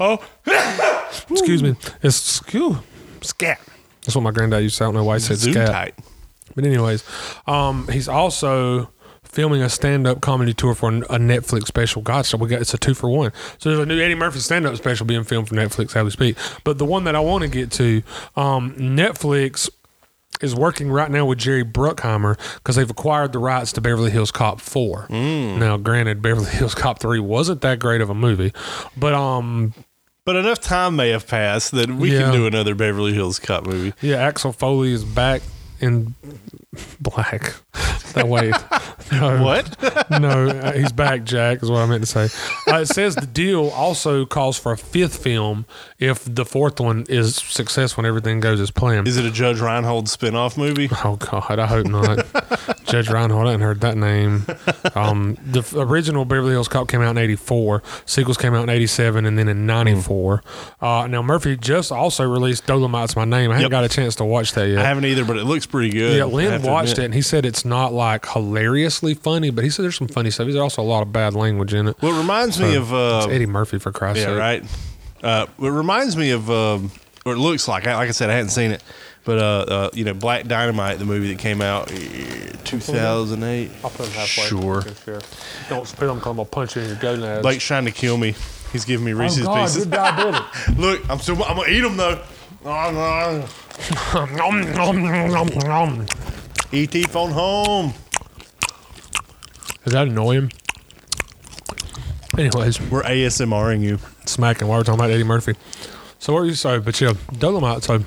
Oh, 0.00 0.18
excuse 1.30 1.62
me. 1.62 1.76
It's 2.02 2.16
skew, 2.16 2.78
scat. 3.20 3.60
That's 4.02 4.14
what 4.14 4.22
my 4.22 4.30
granddad 4.30 4.62
used 4.62 4.76
to 4.76 4.78
say. 4.78 4.84
I 4.84 4.88
don't 4.88 4.94
know 4.94 5.04
why 5.04 5.16
he 5.16 5.20
said 5.20 5.36
Zoom 5.36 5.52
scat. 5.52 5.68
tight. 5.68 5.94
But 6.54 6.64
anyways, 6.64 7.04
um, 7.46 7.86
he's 7.88 8.08
also 8.08 8.90
filming 9.22 9.62
a 9.62 9.68
stand-up 9.68 10.20
comedy 10.20 10.52
tour 10.52 10.74
for 10.74 10.88
a 10.88 11.18
Netflix 11.18 11.66
special. 11.66 12.02
God, 12.02 12.26
so 12.26 12.36
we 12.36 12.48
got 12.48 12.60
it's 12.60 12.74
a 12.74 12.78
two 12.78 12.94
for 12.94 13.08
one. 13.08 13.32
So 13.58 13.68
there's 13.68 13.80
a 13.80 13.86
new 13.86 14.00
Eddie 14.00 14.14
Murphy 14.16 14.40
stand-up 14.40 14.74
special 14.76 15.06
being 15.06 15.22
filmed 15.22 15.48
for 15.48 15.54
Netflix 15.54 15.92
how 15.92 16.02
we 16.02 16.10
speak. 16.10 16.36
But 16.64 16.78
the 16.78 16.84
one 16.84 17.04
that 17.04 17.14
I 17.14 17.20
want 17.20 17.42
to 17.42 17.48
get 17.48 17.70
to, 17.72 18.02
um, 18.36 18.74
Netflix 18.74 19.68
is 20.42 20.54
working 20.54 20.90
right 20.90 21.10
now 21.10 21.26
with 21.26 21.38
Jerry 21.38 21.64
Bruckheimer 21.64 22.38
because 22.54 22.74
they've 22.76 22.88
acquired 22.90 23.32
the 23.32 23.38
rights 23.38 23.72
to 23.74 23.80
Beverly 23.80 24.10
Hills 24.10 24.30
Cop 24.32 24.60
4. 24.60 25.06
Now, 25.10 25.76
granted, 25.76 26.22
Beverly 26.22 26.50
Hills 26.50 26.74
Cop 26.74 26.98
3 26.98 27.20
wasn't 27.20 27.60
that 27.60 27.78
great 27.78 28.00
of 28.00 28.08
a 28.10 28.14
movie, 28.14 28.52
but 28.96 29.12
um, 29.12 29.74
But 30.24 30.36
enough 30.36 30.60
time 30.60 30.96
may 30.96 31.08
have 31.10 31.26
passed 31.26 31.72
that 31.72 31.90
we 31.90 32.12
Yeah. 32.12 32.22
can 32.22 32.32
do 32.32 32.46
another 32.46 32.74
Beverly 32.74 33.12
Hills 33.14 33.38
Cop 33.38 33.66
movie. 33.66 33.94
Yeah, 34.00 34.16
Axel 34.16 34.52
Foley 34.52 34.92
is 34.92 35.02
back 35.04 35.42
in 35.80 36.14
black. 37.00 37.54
That 38.14 38.26
way, 38.26 38.50
no, 39.12 39.40
What? 39.44 39.80
no, 40.10 40.48
uh, 40.48 40.72
he's 40.72 40.90
back. 40.90 41.22
Jack 41.22 41.62
is 41.62 41.70
what 41.70 41.78
I 41.80 41.86
meant 41.86 42.02
to 42.04 42.28
say. 42.28 42.28
Uh, 42.66 42.78
it 42.80 42.86
says 42.86 43.14
the 43.14 43.24
deal 43.26 43.68
also 43.68 44.26
calls 44.26 44.58
for 44.58 44.72
a 44.72 44.76
fifth 44.76 45.22
film 45.22 45.64
if 46.00 46.24
the 46.24 46.44
fourth 46.44 46.80
one 46.80 47.06
is 47.08 47.36
successful 47.36 48.00
and 48.02 48.08
everything 48.08 48.40
goes 48.40 48.60
as 48.60 48.72
planned. 48.72 49.06
Is 49.06 49.16
it 49.16 49.24
a 49.24 49.30
Judge 49.30 49.60
Reinhold 49.60 50.08
spin-off 50.08 50.56
movie? 50.58 50.88
Oh 51.04 51.16
God, 51.16 51.60
I 51.60 51.66
hope 51.66 51.86
not. 51.86 52.26
Judge 52.86 53.08
Reinhold, 53.08 53.46
I 53.46 53.52
hadn't 53.52 53.64
heard 53.64 53.80
that 53.82 53.96
name. 53.96 54.44
Um, 54.96 55.36
the 55.46 55.60
f- 55.60 55.72
original 55.74 56.24
Beverly 56.24 56.50
Hills 56.50 56.66
Cop 56.66 56.88
came 56.88 57.00
out 57.02 57.10
in 57.12 57.18
'84. 57.18 57.82
Sequels 58.06 58.36
came 58.38 58.54
out 58.54 58.64
in 58.64 58.70
'87 58.70 59.24
and 59.24 59.38
then 59.38 59.46
in 59.48 59.66
'94. 59.66 60.42
Uh, 60.80 61.06
now 61.08 61.22
Murphy 61.22 61.56
just 61.56 61.92
also 61.92 62.28
released 62.28 62.66
Dolemite's 62.66 63.14
My 63.14 63.24
Name. 63.24 63.50
I 63.52 63.54
haven't 63.54 63.62
Yep. 63.62 63.70
got 63.70 63.84
a 63.84 63.88
chance 63.88 64.16
to 64.16 64.24
watch 64.24 64.52
that 64.54 64.66
yet. 64.68 64.78
I 64.78 64.84
haven't 64.88 65.04
either, 65.04 65.24
but 65.24 65.36
it 65.36 65.44
looks 65.44 65.66
pretty 65.70 65.90
good. 65.90 66.16
Yeah, 66.16 66.24
I 66.24 66.26
Lynn 66.26 66.62
watched 66.62 66.98
it 66.98 67.04
and 67.04 67.14
he 67.14 67.22
said 67.22 67.44
it's 67.46 67.64
not 67.64 67.92
like 67.92 68.26
hilariously 68.26 69.14
funny, 69.14 69.50
but 69.50 69.64
he 69.64 69.70
said 69.70 69.84
there's 69.84 69.96
some 69.96 70.08
funny 70.08 70.30
stuff. 70.30 70.46
There's 70.46 70.56
also 70.56 70.82
a 70.82 70.84
lot 70.84 71.02
of 71.02 71.12
bad 71.12 71.34
language 71.34 71.72
in 71.74 71.88
it. 71.88 71.96
Well, 72.02 72.14
it 72.14 72.18
reminds 72.18 72.60
me 72.60 72.74
of 72.74 72.92
uh, 72.92 73.22
It's 73.24 73.32
Eddie 73.32 73.46
Murphy 73.46 73.78
for 73.78 73.92
Christ's 73.92 74.20
yeah, 74.24 74.26
sake. 74.26 74.38
right. 74.38 74.64
Uh, 75.22 75.46
it 75.58 75.68
reminds 75.68 76.16
me 76.16 76.30
of, 76.30 76.50
um, 76.50 76.90
or 77.24 77.34
it 77.34 77.38
looks 77.38 77.68
like. 77.68 77.84
Like 77.84 78.08
I 78.08 78.12
said, 78.12 78.30
I 78.30 78.34
hadn't 78.34 78.50
seen 78.50 78.70
it, 78.70 78.82
but 79.24 79.38
uh, 79.38 79.72
uh, 79.72 79.90
you 79.92 80.04
know, 80.04 80.14
Black 80.14 80.46
Dynamite, 80.46 80.98
the 80.98 81.04
movie 81.04 81.28
that 81.32 81.38
came 81.38 81.60
out 81.60 81.88
two 81.88 82.78
thousand 82.80 83.42
eight. 83.42 83.70
I'll 83.84 83.90
put 83.90 84.06
him 84.06 84.12
halfway. 84.12 84.44
Sure. 84.44 84.82
Don't 85.68 85.86
spill 85.86 86.08
them 86.08 86.18
because 86.18 86.30
I'm 86.30 86.36
gonna 86.36 86.44
punch 86.44 86.76
you 86.76 86.82
in 86.82 86.88
your 86.88 86.96
gonads. 86.96 87.42
Blake's 87.42 87.64
trying 87.64 87.84
to 87.84 87.90
kill 87.90 88.16
me. 88.16 88.34
He's 88.72 88.84
giving 88.84 89.04
me 89.04 89.12
Reese's 89.12 89.42
oh 89.42 89.46
God, 89.46 89.62
Pieces. 89.66 89.86
you're 89.86 89.94
diabetic. 89.94 90.76
Look, 90.78 91.10
I'm 91.10 91.18
still. 91.18 91.42
I'm 91.44 91.56
gonna 91.56 91.68
eat 91.68 91.80
them 91.80 91.96
though. 91.96 92.22
ET 96.72 96.94
phone 97.10 97.30
home. 97.30 97.94
Does 99.84 99.92
that 99.94 100.08
annoy 100.08 100.34
him? 100.34 100.50
Anyways, 102.38 102.80
We're 102.90 103.02
ASMRing 103.02 103.80
you. 103.82 103.98
smacking 104.26 104.68
while 104.68 104.78
we're 104.78 104.84
talking 104.84 105.00
about 105.00 105.10
Eddie 105.10 105.24
Murphy. 105.24 105.54
So 106.18 106.32
what 106.34 106.40
are 106.40 106.46
you 106.46 106.54
saying? 106.54 106.82
But 106.82 107.00
yeah, 107.00 107.12
Dolemite. 107.32 107.82
So 107.82 108.04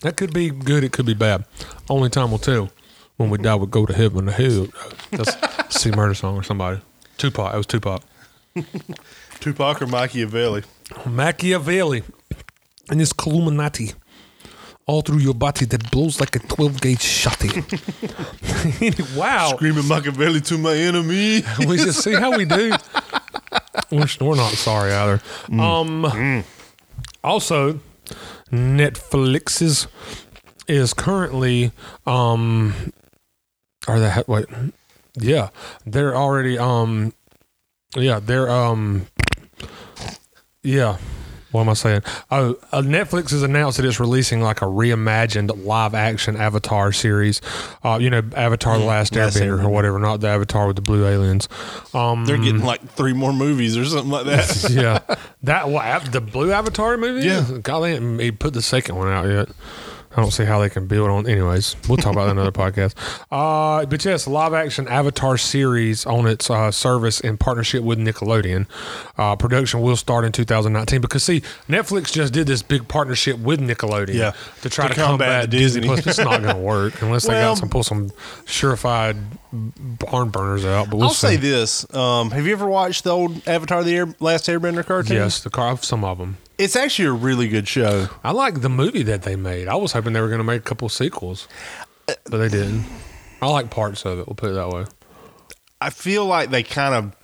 that 0.00 0.16
could 0.16 0.32
be 0.32 0.50
good. 0.50 0.82
It 0.82 0.92
could 0.92 1.06
be 1.06 1.14
bad. 1.14 1.44
Only 1.88 2.08
time 2.10 2.30
will 2.30 2.38
tell. 2.38 2.70
When 3.16 3.30
we 3.30 3.38
die, 3.38 3.54
we 3.54 3.66
go 3.66 3.86
to 3.86 3.92
heaven. 3.92 4.24
The 4.26 4.32
hell. 4.32 4.66
That's 5.10 5.36
C 5.80 5.90
murder 5.90 6.14
song 6.14 6.36
or 6.36 6.42
somebody. 6.42 6.80
Tupac. 7.18 7.52
That 7.52 7.58
was 7.58 7.66
Tupac. 7.66 8.02
Tupac 9.40 9.82
or 9.82 9.86
Makaveli. 9.86 10.64
Makaveli 11.04 12.02
and 12.90 13.00
his 13.00 13.12
Illuminati 13.26 13.92
all 14.86 15.00
through 15.00 15.18
your 15.18 15.34
body 15.34 15.64
that 15.64 15.90
blows 15.90 16.20
like 16.20 16.36
a 16.36 16.38
12 16.40 16.80
gauge 16.80 16.98
shotty. 16.98 17.52
wow. 19.16 19.54
Screaming 19.56 19.84
Makaveli 19.84 20.44
to 20.46 20.58
my 20.58 20.74
enemy. 20.74 21.42
we 21.66 21.76
just 21.76 22.02
see 22.02 22.12
how 22.12 22.36
we 22.36 22.44
do. 22.44 22.70
We're, 23.90 24.06
we're 24.20 24.36
not 24.36 24.52
sorry 24.52 24.92
either. 24.92 25.18
Mm. 25.46 25.60
Um, 25.60 26.44
Also, 27.22 27.80
Netflix 28.52 29.62
is, 29.62 29.86
is 30.68 30.92
currently, 30.92 31.72
um, 32.06 32.92
are 33.88 33.98
they, 33.98 34.22
wait, 34.26 34.44
yeah, 35.18 35.48
they're 35.86 36.14
already, 36.14 36.58
um, 36.58 37.14
yeah, 37.96 38.20
they're, 38.20 38.50
um, 38.50 39.06
yeah. 40.62 40.98
What 41.54 41.60
am 41.60 41.68
I 41.68 41.74
saying? 41.74 42.02
Oh, 42.32 42.58
uh, 42.72 42.82
Netflix 42.82 43.30
has 43.30 43.44
announced 43.44 43.76
that 43.76 43.86
it's 43.86 44.00
releasing 44.00 44.40
like 44.40 44.60
a 44.60 44.64
reimagined 44.64 45.64
live 45.64 45.94
action 45.94 46.36
Avatar 46.36 46.90
series. 46.90 47.40
Uh, 47.84 47.96
you 48.00 48.10
know, 48.10 48.22
Avatar: 48.34 48.76
The 48.76 48.84
Last 48.84 49.14
Last 49.14 49.36
Airbender 49.36 49.62
or 49.62 49.68
whatever, 49.68 50.00
not 50.00 50.20
the 50.20 50.26
Avatar 50.26 50.66
with 50.66 50.74
the 50.74 50.82
blue 50.82 51.06
aliens. 51.06 51.48
Um, 51.94 52.24
They're 52.24 52.38
getting 52.38 52.64
like 52.64 52.84
three 52.94 53.12
more 53.12 53.32
movies 53.32 53.76
or 53.76 53.84
something 53.84 54.10
like 54.10 54.26
that. 54.26 54.68
yeah, 55.08 55.16
that 55.44 55.68
what 55.68 56.10
the 56.10 56.20
blue 56.20 56.50
Avatar 56.50 56.96
movie. 56.96 57.24
Yeah. 57.24 57.46
God, 57.62 57.82
they 57.82 57.94
haven't 57.94 58.18
he 58.18 58.32
put 58.32 58.52
the 58.52 58.60
second 58.60 58.96
one 58.96 59.06
out 59.06 59.26
yet. 59.26 59.48
I 60.16 60.20
don't 60.20 60.30
see 60.30 60.44
how 60.44 60.60
they 60.60 60.70
can 60.70 60.86
build 60.86 61.10
on. 61.10 61.26
Anyways, 61.26 61.74
we'll 61.88 61.96
talk 61.96 62.12
about 62.12 62.26
that 62.26 62.30
in 62.32 62.38
another 62.38 62.52
podcast. 62.70 62.94
Uh, 63.32 63.84
but 63.86 64.04
yes, 64.04 64.26
live 64.28 64.54
action 64.54 64.86
Avatar 64.86 65.36
series 65.36 66.06
on 66.06 66.26
its 66.26 66.48
uh, 66.50 66.70
service 66.70 67.20
in 67.20 67.36
partnership 67.36 67.82
with 67.82 67.98
Nickelodeon. 67.98 68.66
Uh, 69.18 69.34
production 69.36 69.80
will 69.80 69.96
start 69.96 70.24
in 70.24 70.30
2019 70.32 71.00
because 71.00 71.24
see, 71.24 71.40
Netflix 71.68 72.12
just 72.12 72.32
did 72.32 72.46
this 72.46 72.62
big 72.62 72.86
partnership 72.86 73.38
with 73.38 73.60
Nickelodeon. 73.60 74.14
Yeah. 74.14 74.32
to 74.62 74.70
try 74.70 74.86
To 74.88 74.94
to, 74.94 75.00
combat 75.00 75.28
combat 75.42 75.50
Disney. 75.50 75.80
Disney. 75.82 76.02
Plus, 76.02 76.06
it's 76.06 76.18
not 76.18 76.42
going 76.42 76.54
to 76.56 76.62
work 76.62 77.02
unless 77.02 77.26
they 77.26 77.34
Well- 77.34 77.52
got 77.54 77.58
some 77.58 77.68
pull 77.68 77.82
some 77.82 78.10
surefied 78.46 79.16
barn 79.52 80.30
burners 80.30 80.64
out. 80.64 80.90
But 80.90 80.96
we'll 80.96 81.08
I'll 81.08 81.14
see. 81.14 81.26
say 81.28 81.36
this: 81.36 81.92
um, 81.94 82.30
Have 82.30 82.46
you 82.46 82.52
ever 82.52 82.66
watched 82.66 83.04
the 83.04 83.10
old 83.10 83.46
Avatar: 83.48 83.82
The 83.82 83.96
Air, 83.96 84.14
Last 84.20 84.46
Airbender 84.46 84.84
cartoon? 84.86 85.16
Yes, 85.16 85.42
the 85.42 85.50
car. 85.50 85.76
Some 85.82 86.04
of 86.04 86.18
them. 86.18 86.36
It's 86.58 86.76
actually 86.76 87.06
a 87.06 87.12
really 87.12 87.48
good 87.48 87.66
show. 87.68 88.08
I 88.22 88.32
like 88.32 88.60
the 88.60 88.68
movie 88.68 89.02
that 89.04 89.22
they 89.22 89.36
made. 89.36 89.68
I 89.68 89.74
was 89.74 89.92
hoping 89.92 90.12
they 90.12 90.20
were 90.20 90.28
going 90.28 90.38
to 90.38 90.44
make 90.44 90.60
a 90.60 90.64
couple 90.64 90.88
sequels, 90.88 91.48
but 92.06 92.38
they 92.38 92.48
didn't. 92.48 92.84
I 93.42 93.48
like 93.48 93.70
parts 93.70 94.04
of 94.04 94.18
it. 94.18 94.26
We'll 94.26 94.36
put 94.36 94.50
it 94.50 94.54
that 94.54 94.68
way. 94.70 94.84
I 95.80 95.90
feel 95.90 96.24
like 96.24 96.50
they 96.50 96.62
kind 96.62 96.94
of 96.94 97.16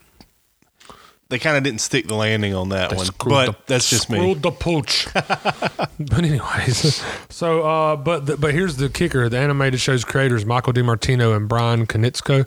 they 1.30 1.38
kind 1.38 1.56
of 1.56 1.62
didn't 1.62 1.80
stick 1.80 2.08
the 2.08 2.14
landing 2.14 2.54
on 2.54 2.70
that 2.70 2.94
one. 2.94 3.06
But 3.24 3.46
the- 3.46 3.56
that's 3.66 3.88
just 3.88 4.10
me. 4.10 4.18
screwed 4.18 4.42
the 4.42 4.50
pooch. 4.50 5.06
but 5.14 6.18
anyways, 6.18 7.02
so 7.30 7.62
uh, 7.62 7.96
but 7.96 8.26
the, 8.26 8.36
but 8.36 8.52
here's 8.52 8.76
the 8.76 8.88
kicker: 8.88 9.28
the 9.28 9.38
animated 9.38 9.80
show's 9.80 10.04
creators 10.04 10.44
Michael 10.44 10.72
DiMartino 10.72 11.34
and 11.34 11.48
Brian 11.48 11.86
Konietzko, 11.86 12.46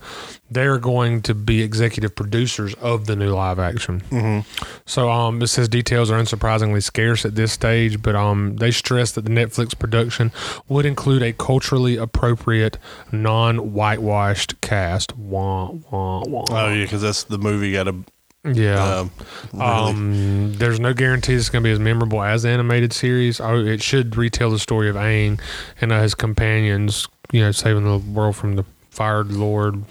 they're 0.51 0.77
going 0.77 1.21
to 1.23 1.33
be 1.33 1.61
executive 1.61 2.13
producers 2.13 2.73
of 2.75 3.05
the 3.05 3.15
new 3.15 3.33
live 3.33 3.57
action. 3.57 4.01
Mm-hmm. 4.11 4.65
So 4.85 5.09
um, 5.09 5.41
it 5.41 5.47
says 5.47 5.69
details 5.69 6.11
are 6.11 6.21
unsurprisingly 6.21 6.83
scarce 6.83 7.25
at 7.25 7.35
this 7.35 7.53
stage, 7.53 8.01
but 8.01 8.15
um, 8.15 8.57
they 8.57 8.71
stress 8.71 9.13
that 9.13 9.23
the 9.23 9.31
Netflix 9.31 9.77
production 9.77 10.31
would 10.67 10.85
include 10.85 11.23
a 11.23 11.31
culturally 11.31 11.95
appropriate, 11.95 12.77
non-whitewashed 13.11 14.59
cast. 14.61 15.17
Wah 15.17 15.71
wah 15.89 16.23
wah. 16.25 16.45
Oh 16.49 16.69
yeah, 16.69 16.83
because 16.83 17.01
that's 17.01 17.23
the 17.23 17.37
movie 17.37 17.71
got 17.71 17.87
a 17.87 17.95
yeah. 18.43 18.99
um, 18.99 19.11
really. 19.53 19.65
Um, 19.65 20.53
there's 20.55 20.79
no 20.79 20.93
guarantee 20.93 21.33
it's 21.33 21.49
going 21.49 21.63
to 21.63 21.67
be 21.67 21.71
as 21.71 21.79
memorable 21.79 22.21
as 22.21 22.43
the 22.43 22.49
animated 22.49 22.93
series. 22.93 23.39
Oh, 23.39 23.57
it 23.65 23.81
should 23.81 24.15
retell 24.17 24.49
the 24.51 24.59
story 24.59 24.89
of 24.89 24.95
Aang 24.95 25.39
and 25.81 25.91
uh, 25.91 26.01
his 26.01 26.15
companions, 26.15 27.07
you 27.31 27.41
know, 27.41 27.51
saving 27.51 27.83
the 27.85 27.97
world 27.97 28.35
from 28.35 28.55
the 28.55 28.65
fired 28.89 29.31
lord. 29.31 29.83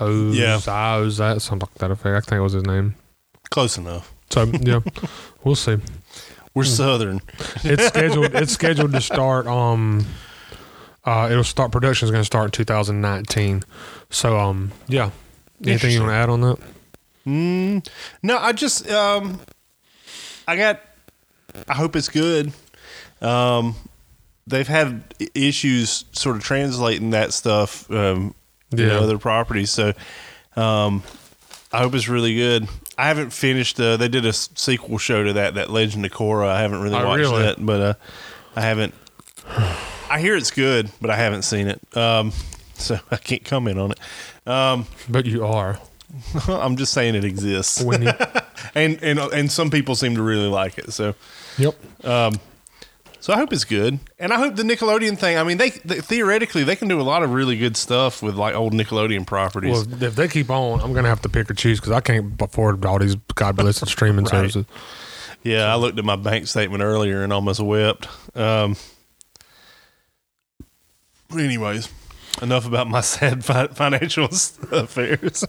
Oz, 0.00 0.36
Yeah. 0.36 0.58
Oz, 0.66 1.18
that 1.18 1.42
something 1.42 1.68
like 1.70 1.78
that 1.78 1.90
effect. 1.90 2.26
I 2.26 2.30
think 2.30 2.38
it 2.38 2.42
was 2.42 2.52
his 2.54 2.64
name. 2.64 2.94
close 3.50 3.76
enough. 3.78 4.12
So 4.30 4.44
yeah, 4.44 4.80
we'll 5.44 5.54
see. 5.54 5.76
We're 6.54 6.64
southern. 6.64 7.20
It's 7.62 7.86
scheduled. 7.88 8.34
it's 8.34 8.52
scheduled 8.52 8.92
to 8.92 9.00
start. 9.00 9.46
Um, 9.46 10.06
uh, 11.04 11.28
it'll 11.30 11.44
start. 11.44 11.70
Production 11.72 12.06
is 12.06 12.10
going 12.10 12.22
to 12.22 12.26
start 12.26 12.46
in 12.46 12.50
2019. 12.52 13.62
So 14.10 14.38
um, 14.38 14.72
yeah. 14.88 15.10
Anything 15.64 15.92
you 15.92 16.00
want 16.00 16.10
to 16.10 16.14
add 16.16 16.28
on 16.30 16.40
that? 16.42 16.58
Mm, 17.26 17.86
no, 18.22 18.38
I 18.38 18.52
just 18.52 18.88
um, 18.90 19.40
I 20.46 20.56
got. 20.56 20.80
I 21.68 21.74
hope 21.74 21.94
it's 21.96 22.08
good. 22.08 22.52
Um, 23.20 23.76
they've 24.46 24.66
had 24.68 25.14
issues 25.34 26.04
sort 26.12 26.36
of 26.36 26.42
translating 26.42 27.10
that 27.10 27.32
stuff. 27.32 27.90
Um, 27.90 28.34
Yeah. 28.72 28.98
other 28.98 29.18
properties. 29.18 29.70
So, 29.70 29.92
um, 30.56 31.02
I 31.72 31.78
hope 31.78 31.94
it's 31.94 32.08
really 32.08 32.34
good. 32.34 32.66
I 32.98 33.06
haven't 33.08 33.30
finished. 33.30 33.78
Uh, 33.80 33.96
they 33.96 34.08
did 34.08 34.26
a 34.26 34.32
sequel 34.32 34.98
show 34.98 35.22
to 35.24 35.32
that, 35.34 35.54
that 35.54 35.70
Legend 35.70 36.04
of 36.04 36.12
Korra. 36.12 36.48
I 36.48 36.60
haven't 36.60 36.80
really 36.80 36.96
Oh, 36.96 37.06
watched 37.06 37.20
really? 37.20 37.42
that, 37.44 37.64
but 37.64 37.80
uh, 37.80 37.94
I 38.56 38.60
haven't. 38.62 38.94
I 40.10 40.18
hear 40.20 40.36
it's 40.36 40.50
good, 40.50 40.90
but 41.00 41.08
I 41.10 41.16
haven't 41.16 41.42
seen 41.42 41.68
it. 41.68 41.80
Um, 41.96 42.32
so 42.74 42.98
I 43.10 43.16
can't 43.16 43.44
comment 43.44 43.78
on 43.78 43.92
it. 43.92 44.00
Um, 44.46 44.86
But 45.08 45.24
you 45.26 45.46
are. 45.46 45.78
I'm 46.48 46.76
just 46.76 46.92
saying 46.92 47.14
it 47.14 47.24
exists 47.24 47.80
and 48.74 49.02
and 49.02 49.18
and 49.18 49.50
some 49.52 49.70
people 49.70 49.94
seem 49.94 50.14
to 50.16 50.22
really 50.22 50.48
like 50.48 50.78
it. 50.78 50.92
So 50.92 51.14
yep. 51.58 51.74
so 53.20 53.32
I 53.32 53.36
hope 53.36 53.52
it's 53.52 53.64
good, 53.64 53.98
and 54.18 54.32
I 54.32 54.36
hope 54.36 54.56
the 54.56 54.62
Nickelodeon 54.64 55.18
thing. 55.18 55.38
I 55.38 55.44
mean, 55.44 55.56
they, 55.58 55.70
they 55.70 56.00
theoretically 56.00 56.62
they 56.62 56.76
can 56.76 56.88
do 56.88 57.00
a 57.00 57.02
lot 57.02 57.22
of 57.22 57.32
really 57.32 57.56
good 57.56 57.76
stuff 57.76 58.22
with 58.22 58.34
like 58.36 58.54
old 58.54 58.72
Nickelodeon 58.74 59.26
properties. 59.26 59.86
Well, 59.86 60.02
if 60.02 60.14
they 60.16 60.28
keep 60.28 60.50
on, 60.50 60.80
I'm 60.80 60.92
gonna 60.92 61.08
have 61.08 61.22
to 61.22 61.28
pick 61.28 61.50
or 61.50 61.54
choose 61.54 61.80
because 61.80 61.92
I 61.92 62.00
can't 62.00 62.40
afford 62.40 62.84
all 62.84 62.98
these 62.98 63.16
God 63.34 63.56
blessed 63.56 63.86
streaming 63.88 64.24
Right. 64.26 64.30
services. 64.50 64.66
yeah, 65.42 65.72
I 65.72 65.76
looked 65.76 65.98
at 65.98 66.04
my 66.04 66.16
bank 66.16 66.46
statement 66.48 66.82
earlier 66.82 67.22
and 67.22 67.32
almost 67.32 67.60
wept. 67.60 68.08
Um, 68.36 68.76
anyways, 71.32 71.88
enough 72.42 72.66
about 72.66 72.88
my 72.88 73.00
sad 73.02 73.44
fi- 73.44 73.68
financial 73.68 74.24
affairs. 74.72 75.44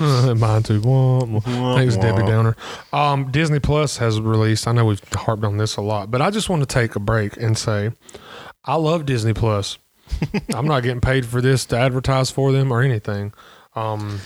Mine 0.00 0.62
too. 0.62 0.80
Wah. 0.82 1.40
Thanks. 1.74 1.96
Debbie 1.96 2.22
Downer. 2.26 2.56
Um, 2.92 3.30
Disney 3.30 3.58
Plus 3.60 3.96
has 3.98 4.20
released. 4.20 4.66
I 4.68 4.72
know 4.72 4.84
we've 4.84 5.02
harped 5.14 5.44
on 5.44 5.56
this 5.56 5.76
a 5.76 5.82
lot, 5.82 6.10
but 6.10 6.20
I 6.22 6.30
just 6.30 6.48
want 6.48 6.62
to 6.62 6.66
take 6.66 6.96
a 6.96 7.00
break 7.00 7.36
and 7.36 7.56
say, 7.56 7.90
I 8.64 8.76
love 8.76 9.06
Disney 9.06 9.32
Plus. 9.32 9.78
I'm 10.54 10.66
not 10.66 10.82
getting 10.82 11.00
paid 11.00 11.24
for 11.24 11.40
this 11.40 11.64
to 11.66 11.78
advertise 11.78 12.30
for 12.30 12.52
them 12.52 12.70
or 12.70 12.82
anything. 12.82 13.32
Um, 13.74 14.20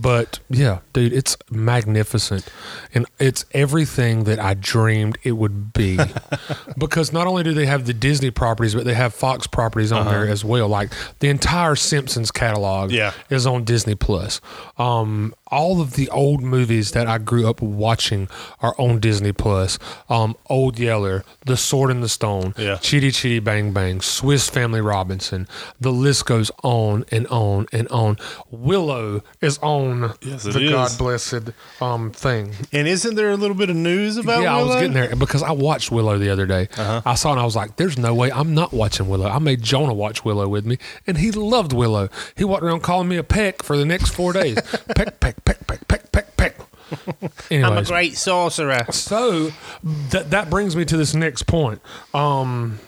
but 0.00 0.40
yeah, 0.48 0.78
dude, 0.92 1.12
it's 1.12 1.36
magnificent, 1.50 2.46
and 2.94 3.06
it's 3.18 3.44
everything 3.52 4.24
that 4.24 4.38
I 4.38 4.54
dreamed 4.54 5.18
it 5.22 5.32
would 5.32 5.72
be. 5.72 5.98
because 6.78 7.12
not 7.12 7.26
only 7.26 7.42
do 7.42 7.52
they 7.52 7.66
have 7.66 7.86
the 7.86 7.94
Disney 7.94 8.30
properties, 8.30 8.74
but 8.74 8.84
they 8.84 8.94
have 8.94 9.14
Fox 9.14 9.46
properties 9.46 9.92
on 9.92 10.06
there 10.06 10.28
as 10.28 10.44
well. 10.44 10.68
Like 10.68 10.90
the 11.20 11.28
entire 11.28 11.76
Simpsons 11.76 12.30
catalog 12.30 12.90
Yeah. 12.90 13.12
is 13.30 13.46
on 13.46 13.64
Disney 13.64 13.94
Plus. 13.94 14.40
Um, 14.78 15.34
all 15.54 15.80
of 15.80 15.92
the 15.94 16.08
old 16.10 16.42
movies 16.42 16.90
that 16.90 17.06
I 17.06 17.18
grew 17.18 17.48
up 17.48 17.62
watching 17.62 18.28
are 18.60 18.74
on 18.78 18.98
Disney 18.98 19.32
Plus. 19.32 19.78
Um, 20.08 20.36
Old 20.50 20.78
Yeller, 20.78 21.24
The 21.46 21.56
Sword 21.56 21.90
and 21.90 22.02
the 22.02 22.08
Stone, 22.08 22.54
Yeah. 22.58 22.76
Chitty 22.76 23.10
Chitty 23.12 23.38
Bang 23.38 23.72
Bang, 23.72 24.00
Swiss 24.00 24.48
Family 24.50 24.80
Robinson. 24.80 25.46
The 25.80 25.92
list 25.92 26.26
goes 26.26 26.50
on 26.62 27.04
and 27.12 27.26
on 27.28 27.66
and 27.72 27.86
on. 27.88 28.18
Willow 28.50 29.22
is 29.40 29.58
on 29.58 30.14
Yes, 30.20 30.42
the 30.42 30.58
is. 30.60 30.70
God 30.70 30.98
blessed 30.98 31.50
um, 31.80 32.10
thing. 32.10 32.52
and 32.72 32.88
isn't 32.88 33.14
there 33.14 33.30
a 33.30 33.36
little 33.36 33.56
bit 33.56 33.70
of 33.70 33.76
news 33.76 34.16
about? 34.16 34.42
yeah, 34.42 34.56
I 34.56 34.62
was 34.62 34.74
getting 34.76 34.92
there 34.92 35.14
because 35.14 35.42
I 35.42 35.52
watched 35.52 35.90
Willow 35.90 36.18
the 36.18 36.30
other 36.30 36.46
day. 36.46 36.68
Uh-huh. 36.76 37.02
I 37.04 37.14
saw 37.14 37.30
it 37.30 37.32
and 37.32 37.40
I 37.40 37.44
was 37.44 37.56
like, 37.56 37.76
"There's 37.76 37.98
no 37.98 38.14
way 38.14 38.30
I'm 38.32 38.54
not 38.54 38.72
watching 38.72 39.08
Willow." 39.08 39.28
I 39.28 39.38
made 39.38 39.62
Jonah 39.62 39.94
watch 39.94 40.24
Willow 40.24 40.48
with 40.48 40.66
me, 40.66 40.78
and 41.06 41.18
he 41.18 41.30
loved 41.30 41.72
Willow. 41.72 42.08
He 42.36 42.44
walked 42.44 42.62
around 42.64 42.80
calling 42.82 43.08
me 43.08 43.16
a 43.16 43.22
peck 43.22 43.62
for 43.62 43.76
the 43.76 43.84
next 43.84 44.10
four 44.10 44.32
days. 44.32 44.58
peck, 44.96 45.20
peck, 45.20 45.43
peck, 45.44 45.66
peck, 45.66 45.86
peck, 45.88 46.12
peck, 46.12 46.36
peck. 46.36 46.56
Anyways, 47.50 47.70
I'm 47.70 47.78
a 47.78 47.84
great 47.84 48.16
sorcerer. 48.16 48.84
so 48.90 49.50
that 49.82 50.30
that 50.30 50.50
brings 50.50 50.76
me 50.76 50.84
to 50.84 50.96
this 50.96 51.14
next 51.14 51.44
point. 51.44 51.80
Um, 52.12 52.78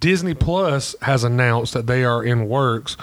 Disney 0.00 0.34
Plus 0.34 0.94
has 1.00 1.24
announced 1.24 1.72
that 1.72 1.86
they 1.86 2.04
are 2.04 2.22
in 2.22 2.46
works 2.46 2.96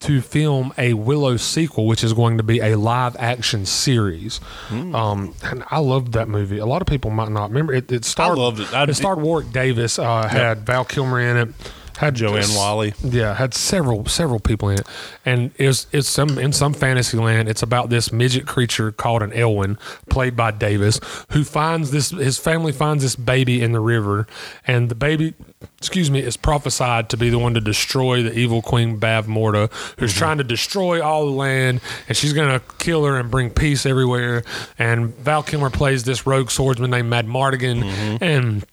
to 0.00 0.20
film 0.20 0.72
a 0.76 0.94
Willow 0.94 1.36
sequel, 1.36 1.86
which 1.86 2.02
is 2.02 2.12
going 2.12 2.38
to 2.38 2.42
be 2.42 2.58
a 2.60 2.76
live 2.76 3.14
action 3.20 3.64
series. 3.66 4.38
Hmm. 4.68 4.94
Um, 4.96 5.34
and 5.44 5.62
I 5.70 5.78
loved 5.78 6.12
that 6.14 6.28
movie. 6.28 6.58
A 6.58 6.66
lot 6.66 6.82
of 6.82 6.88
people 6.88 7.10
might 7.12 7.28
not 7.30 7.50
remember 7.50 7.72
it. 7.72 7.90
It 7.92 8.04
starred, 8.04 8.36
I 8.38 8.42
loved 8.42 8.60
it. 8.60 8.74
I- 8.74 8.82
it 8.84 8.94
starred 8.94 9.20
Warwick 9.20 9.52
Davis. 9.52 9.96
Uh, 9.98 10.26
had 10.26 10.66
Val 10.66 10.84
Kilmer 10.84 11.20
in 11.20 11.36
it. 11.36 11.54
Had 11.98 12.16
Joanne 12.16 12.42
just- 12.42 12.56
Whalley. 12.56 12.94
yeah, 13.02 13.34
had 13.34 13.54
several 13.54 14.06
several 14.06 14.40
people 14.40 14.68
in 14.68 14.80
it, 14.80 14.86
and 15.24 15.52
it's 15.56 15.86
it's 15.92 16.08
some 16.08 16.38
in 16.38 16.52
some 16.52 16.74
fantasy 16.74 17.16
land. 17.16 17.48
It's 17.48 17.62
about 17.62 17.88
this 17.88 18.12
midget 18.12 18.46
creature 18.46 18.90
called 18.90 19.22
an 19.22 19.32
Elwyn, 19.32 19.78
played 20.10 20.36
by 20.36 20.50
Davis, 20.50 20.98
who 21.30 21.44
finds 21.44 21.92
this. 21.92 22.10
His 22.10 22.38
family 22.38 22.72
finds 22.72 23.04
this 23.04 23.14
baby 23.14 23.62
in 23.62 23.72
the 23.72 23.80
river, 23.80 24.26
and 24.66 24.88
the 24.88 24.96
baby, 24.96 25.34
excuse 25.78 26.10
me, 26.10 26.18
is 26.18 26.36
prophesied 26.36 27.08
to 27.10 27.16
be 27.16 27.30
the 27.30 27.38
one 27.38 27.54
to 27.54 27.60
destroy 27.60 28.22
the 28.22 28.36
evil 28.36 28.60
Queen 28.60 28.98
Bavmorda, 28.98 29.70
who's 29.98 30.10
mm-hmm. 30.10 30.18
trying 30.18 30.38
to 30.38 30.44
destroy 30.44 31.00
all 31.00 31.26
the 31.26 31.32
land, 31.32 31.80
and 32.08 32.16
she's 32.16 32.32
gonna 32.32 32.60
kill 32.78 33.04
her 33.04 33.18
and 33.18 33.30
bring 33.30 33.50
peace 33.50 33.86
everywhere. 33.86 34.42
And 34.80 35.14
Val 35.18 35.44
Kilmer 35.44 35.70
plays 35.70 36.02
this 36.02 36.26
rogue 36.26 36.50
swordsman 36.50 36.90
named 36.90 37.12
Madmartigan, 37.12 37.84
mm-hmm. 37.84 38.24
and 38.24 38.66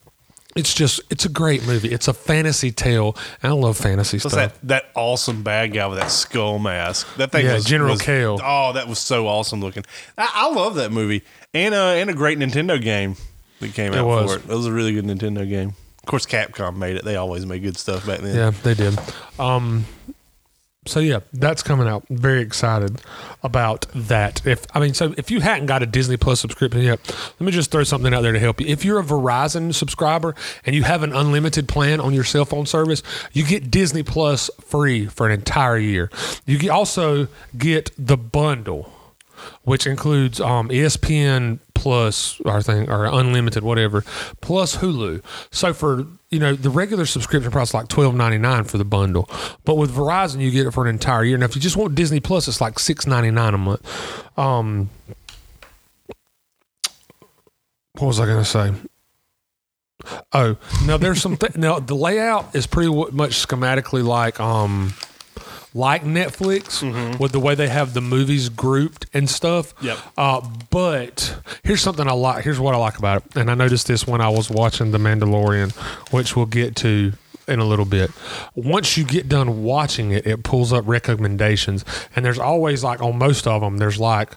it's 0.56 0.74
just 0.74 1.00
it's 1.10 1.24
a 1.24 1.28
great 1.28 1.66
movie. 1.66 1.90
It's 1.90 2.08
a 2.08 2.12
fantasy 2.12 2.70
tale. 2.70 3.16
I 3.42 3.48
love 3.50 3.76
fantasy 3.76 4.18
stuff. 4.18 4.32
that? 4.32 4.54
That 4.62 4.84
awesome 4.94 5.42
bad 5.42 5.72
guy 5.72 5.86
with 5.86 5.98
that 5.98 6.10
skull 6.10 6.58
mask. 6.58 7.06
That 7.16 7.32
thing 7.32 7.46
Yeah, 7.46 7.54
was 7.54 7.64
General 7.64 7.92
was- 7.92 8.02
Kael. 8.02 8.40
Oh, 8.42 8.72
that 8.74 8.88
was 8.88 8.98
so 8.98 9.26
awesome 9.28 9.60
looking. 9.60 9.84
I, 10.18 10.28
I 10.34 10.50
love 10.50 10.74
that 10.76 10.92
movie, 10.92 11.22
and 11.54 11.74
uh, 11.74 11.92
and 11.96 12.10
a 12.10 12.14
great 12.14 12.38
Nintendo 12.38 12.80
game 12.80 13.16
that 13.60 13.72
came 13.74 13.92
It 13.92 13.98
out 13.98 14.06
was. 14.06 14.32
for 14.34 14.38
it. 14.40 14.50
It 14.52 14.54
was 14.56 14.66
a 14.66 14.72
really 14.72 14.92
good 14.92 15.04
Nintendo 15.04 15.48
game. 15.48 15.70
Of 16.00 16.06
course, 16.06 16.26
Capcom 16.26 16.76
made 16.76 16.96
it. 16.96 17.04
They 17.04 17.14
always 17.16 17.46
made 17.46 17.62
good 17.62 17.76
stuff 17.76 18.04
back 18.06 18.20
then. 18.20 18.34
Yeah, 18.34 18.50
they 18.50 18.74
did. 18.74 18.98
Um, 19.38 19.84
so 20.84 20.98
yeah, 20.98 21.20
that's 21.32 21.62
coming 21.62 21.86
out. 21.86 22.04
Very 22.08 22.42
excited 22.42 23.00
about 23.42 23.86
that. 23.94 24.44
If 24.44 24.66
I 24.74 24.80
mean, 24.80 24.94
so 24.94 25.14
if 25.16 25.30
you 25.30 25.40
hadn't 25.40 25.66
got 25.66 25.82
a 25.82 25.86
Disney 25.86 26.16
Plus 26.16 26.40
subscription 26.40 26.82
yet, 26.82 26.98
let 27.38 27.40
me 27.40 27.52
just 27.52 27.70
throw 27.70 27.84
something 27.84 28.12
out 28.12 28.22
there 28.22 28.32
to 28.32 28.38
help 28.40 28.60
you. 28.60 28.66
If 28.66 28.84
you're 28.84 28.98
a 28.98 29.04
Verizon 29.04 29.72
subscriber 29.72 30.34
and 30.66 30.74
you 30.74 30.82
have 30.82 31.04
an 31.04 31.12
unlimited 31.12 31.68
plan 31.68 32.00
on 32.00 32.12
your 32.12 32.24
cell 32.24 32.44
phone 32.44 32.66
service, 32.66 33.02
you 33.32 33.44
get 33.44 33.70
Disney 33.70 34.02
Plus 34.02 34.50
free 34.60 35.06
for 35.06 35.26
an 35.26 35.32
entire 35.32 35.78
year. 35.78 36.10
You 36.46 36.72
also 36.72 37.28
get 37.56 37.92
the 37.96 38.16
bundle 38.16 38.91
which 39.62 39.86
includes 39.86 40.40
um, 40.40 40.68
ESPN 40.68 41.58
Plus 41.74 42.40
or 42.44 42.62
thing 42.62 42.88
or 42.88 43.06
unlimited 43.06 43.64
whatever 43.64 44.02
plus 44.40 44.76
Hulu. 44.76 45.20
So 45.50 45.72
for 45.72 46.06
you 46.30 46.38
know 46.38 46.54
the 46.54 46.70
regular 46.70 47.06
subscription 47.06 47.50
price 47.50 47.70
is 47.70 47.74
like 47.74 47.88
twelve 47.88 48.14
ninety 48.14 48.38
nine 48.38 48.64
for 48.64 48.78
the 48.78 48.84
bundle, 48.84 49.28
but 49.64 49.74
with 49.76 49.90
Verizon 49.92 50.40
you 50.40 50.52
get 50.52 50.66
it 50.66 50.70
for 50.70 50.86
an 50.86 50.90
entire 50.90 51.24
year. 51.24 51.36
Now 51.38 51.46
if 51.46 51.56
you 51.56 51.60
just 51.60 51.76
want 51.76 51.96
Disney 51.96 52.20
Plus, 52.20 52.46
it's 52.46 52.60
like 52.60 52.78
six 52.78 53.04
ninety 53.06 53.32
nine 53.32 53.54
a 53.54 53.58
month. 53.58 54.38
Um, 54.38 54.90
what 57.98 58.06
was 58.06 58.20
I 58.20 58.26
going 58.26 58.38
to 58.38 58.44
say? 58.44 58.72
Oh, 60.32 60.56
now 60.86 60.96
there's 60.96 61.20
some. 61.20 61.36
Th- 61.36 61.56
now 61.56 61.78
the 61.78 61.94
layout 61.94 62.54
is 62.54 62.66
pretty 62.66 62.90
much 62.90 63.46
schematically 63.46 64.04
like 64.04 64.40
um 64.40 64.94
like 65.74 66.04
Netflix 66.04 67.18
with 67.18 67.32
the 67.32 67.40
way 67.40 67.54
they 67.54 67.68
have 67.68 67.94
the 67.94 68.00
movies 68.00 68.48
grouped 68.48 69.06
and 69.14 69.28
stuff. 69.28 69.74
Yep. 69.82 69.98
Uh, 70.16 70.48
but 70.70 71.36
here's 71.62 71.80
something 71.80 72.06
I 72.06 72.12
like. 72.12 72.44
Here's 72.44 72.60
what 72.60 72.74
I 72.74 72.78
like 72.78 72.98
about 72.98 73.24
it, 73.24 73.36
and 73.36 73.50
I 73.50 73.54
noticed 73.54 73.86
this 73.86 74.06
when 74.06 74.20
I 74.20 74.28
was 74.28 74.50
watching 74.50 74.90
The 74.90 74.98
Mandalorian, 74.98 75.72
which 76.12 76.36
we'll 76.36 76.46
get 76.46 76.76
to 76.76 77.12
in 77.48 77.58
a 77.58 77.64
little 77.64 77.84
bit. 77.84 78.10
Once 78.54 78.96
you 78.96 79.04
get 79.04 79.28
done 79.28 79.62
watching 79.64 80.12
it, 80.12 80.26
it 80.26 80.44
pulls 80.44 80.72
up 80.72 80.86
recommendations, 80.86 81.84
and 82.14 82.24
there's 82.24 82.38
always 82.38 82.84
like 82.84 83.02
on 83.02 83.18
most 83.18 83.46
of 83.46 83.60
them, 83.60 83.78
there's 83.78 83.98
like 83.98 84.32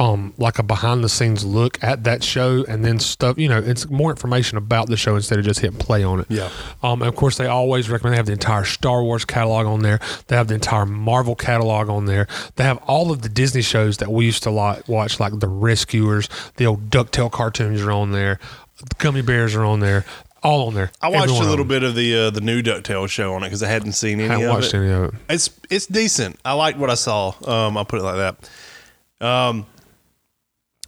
um 0.00 0.32
like 0.38 0.58
a 0.58 0.62
behind 0.62 1.04
the 1.04 1.08
scenes 1.08 1.44
look 1.44 1.78
at 1.84 2.02
that 2.04 2.24
show 2.24 2.64
and 2.66 2.84
then 2.84 2.98
stuff 2.98 3.38
you 3.38 3.48
know 3.48 3.58
it's 3.58 3.88
more 3.90 4.10
information 4.10 4.56
about 4.58 4.88
the 4.88 4.96
show 4.96 5.14
instead 5.14 5.38
of 5.38 5.44
just 5.44 5.60
hitting 5.60 5.78
play 5.78 6.02
on 6.02 6.20
it 6.20 6.26
Yeah. 6.28 6.48
um 6.82 7.02
and 7.02 7.08
of 7.08 7.14
course 7.14 7.36
they 7.36 7.46
always 7.46 7.88
recommend 7.90 8.14
they 8.14 8.16
have 8.16 8.26
the 8.26 8.32
entire 8.32 8.64
star 8.64 9.02
wars 9.04 9.24
catalog 9.24 9.66
on 9.66 9.82
there 9.82 10.00
they 10.28 10.36
have 10.36 10.48
the 10.48 10.54
entire 10.54 10.86
marvel 10.86 11.34
catalog 11.36 11.88
on 11.88 12.06
there 12.06 12.26
they 12.56 12.64
have 12.64 12.78
all 12.86 13.12
of 13.12 13.22
the 13.22 13.28
disney 13.28 13.62
shows 13.62 13.98
that 13.98 14.10
we 14.10 14.24
used 14.24 14.42
to 14.42 14.50
like 14.50 14.88
watch 14.88 15.20
like 15.20 15.38
the 15.38 15.48
rescuers 15.48 16.28
the 16.56 16.66
old 16.66 16.88
ducktail 16.90 17.30
cartoons 17.30 17.82
are 17.82 17.92
on 17.92 18.10
there 18.12 18.40
the 18.78 18.94
gummy 18.98 19.22
bears 19.22 19.54
are 19.54 19.64
on 19.64 19.80
there 19.80 20.04
all 20.42 20.68
on 20.68 20.74
there 20.74 20.90
I 21.02 21.08
watched 21.10 21.24
Every 21.24 21.34
one 21.34 21.46
a 21.46 21.50
little 21.50 21.66
bit 21.66 21.82
of 21.82 21.94
the 21.94 22.16
uh, 22.16 22.30
the 22.30 22.40
new 22.40 22.62
Ducktales 22.62 23.10
show 23.10 23.34
on 23.34 23.42
it 23.42 23.48
because 23.48 23.62
I 23.62 23.68
hadn't 23.68 23.92
seen 23.92 24.20
any 24.20 24.28
haven't 24.30 24.46
of 24.46 24.50
watched 24.54 24.72
it. 24.72 24.78
any 24.78 24.90
of 24.90 25.02
it 25.12 25.14
It's 25.28 25.50
it's 25.68 25.84
decent. 25.86 26.40
I 26.46 26.54
liked 26.54 26.78
what 26.78 26.88
I 26.88 26.94
saw. 26.94 27.34
Um, 27.46 27.76
I'll 27.76 27.84
put 27.84 28.00
it 28.00 28.04
like 28.04 28.16
that. 28.16 29.26
Um, 29.26 29.66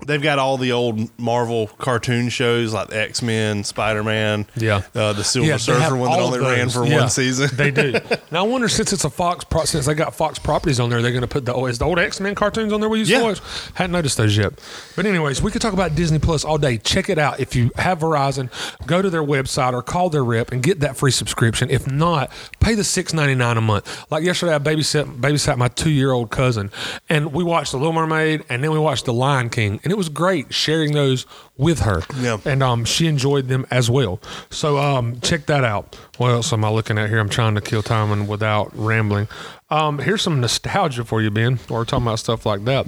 they've 0.07 0.23
got 0.23 0.39
all 0.39 0.57
the 0.57 0.73
old 0.73 1.11
Marvel 1.19 1.67
cartoon 1.79 2.29
shows 2.31 2.73
like 2.73 2.93
X 2.93 3.23
Men, 3.23 3.63
Spider 3.63 4.03
Man, 4.03 4.47
Yeah. 4.57 4.83
uh, 4.95 5.13
the 5.13 5.23
Silver 5.23 5.51
they 5.53 5.59
Surfer 5.59 5.97
one 5.97 6.11
that 6.11 6.19
only 6.21 6.41
ran 6.41 6.71
for 6.71 6.85
Yeah, 6.87 7.01
one 7.01 7.11
season. 7.11 7.51
they 7.55 7.71
do. 7.71 7.95
Now 8.33 8.47
I 8.47 8.49
wonder 8.49 8.67
since 8.69 8.95
it's 8.95 9.05
a 9.05 9.11
Fox, 9.11 9.45
pro- 9.45 9.65
since 9.67 9.85
they 9.85 9.93
got 9.95 10.15
Fox 10.15 10.39
properties 10.39 10.81
on 10.81 10.89
there, 10.89 11.03
they're 11.03 11.11
going 11.13 11.21
to 11.21 11.29
put 11.29 11.45
the 11.45 11.53
oh, 11.53 11.67
is 11.67 11.79
the 11.79 11.85
old 11.85 11.99
X 11.99 12.19
Men 12.21 12.35
cartoons 12.35 12.73
on 12.73 12.81
there 12.81 12.89
we 12.89 13.01
used 13.01 13.11
Yeah. 13.11 13.19
to 13.19 13.25
watch. 13.25 13.41
Hadn't 13.75 13.93
noticed 13.93 14.17
those 14.17 14.35
yet. 14.37 14.55
But 14.97 15.05
anyways, 15.05 15.43
we 15.43 15.51
could 15.51 15.61
talk 15.61 15.75
about 15.75 15.95
Disney 15.95 16.19
Plus 16.19 16.43
all 16.45 16.57
day. 16.57 16.79
Check 16.79 17.11
it 17.11 17.19
out 17.19 17.39
if 17.41 17.55
you 17.55 17.71
have 17.77 17.99
Verizon. 17.99 18.49
Go 18.87 19.03
to 19.03 19.11
their 19.11 19.23
website 19.23 19.75
or 19.75 19.83
call 19.83 20.09
their 20.09 20.25
rep 20.25 20.51
and 20.53 20.63
get 20.63 20.81
that 20.81 20.97
free 20.97 21.11
subscription. 21.11 21.69
If 21.71 21.87
not, 21.91 22.33
pay 22.61 22.75
the 22.75 22.85
six 22.85 23.13
ninety 23.13 23.35
nine 23.35 23.59
a 23.59 23.61
month. 23.61 24.11
Like 24.11 24.25
yesterday, 24.25 24.55
I 24.55 24.59
babysat 24.59 25.21
babysat 25.21 25.59
my 25.59 25.69
two 25.69 25.91
year 25.91 26.13
old 26.13 26.31
cousin, 26.31 26.71
and 27.11 27.35
we 27.35 27.45
watched 27.45 27.73
The 27.73 27.77
Little 27.79 27.93
Mermaid, 27.93 28.45
and 28.49 28.65
then 28.65 28.73
we 28.73 28.79
watched 28.79 29.05
The 29.05 29.13
Lion 29.13 29.51
King, 29.51 29.79
and 29.83 29.93
it 29.93 29.97
was 29.97 30.09
great 30.09 30.53
sharing 30.53 30.93
those 30.93 31.27
with 31.57 31.81
her. 31.81 32.03
Yeah. 32.19 32.39
And 32.45 32.63
um, 32.63 32.85
she 32.85 33.07
enjoyed 33.07 33.49
them 33.49 33.67
as 33.71 33.91
well. 33.91 34.21
So 34.51 34.79
um, 34.79 35.21
check 35.21 35.47
that 35.47 35.65
out. 35.65 35.97
What 36.19 36.31
else 36.31 36.53
am 36.53 36.65
I 36.65 36.71
looking 36.71 36.99
at 36.99 37.09
here? 37.09 37.19
I'm 37.19 37.29
trying 37.29 37.55
to 37.55 37.61
kill 37.61 37.83
time 37.83 38.13
and 38.13 38.29
without 38.29 38.71
rambling. 38.75 39.29
Um, 39.71 39.99
here's 39.99 40.23
some 40.23 40.41
nostalgia 40.41 41.05
for 41.05 41.21
you, 41.23 41.31
Ben. 41.31 41.59
Or 41.69 41.85
talking 41.85 42.07
about 42.07 42.19
stuff 42.19 42.47
like 42.47 42.65
that. 42.65 42.87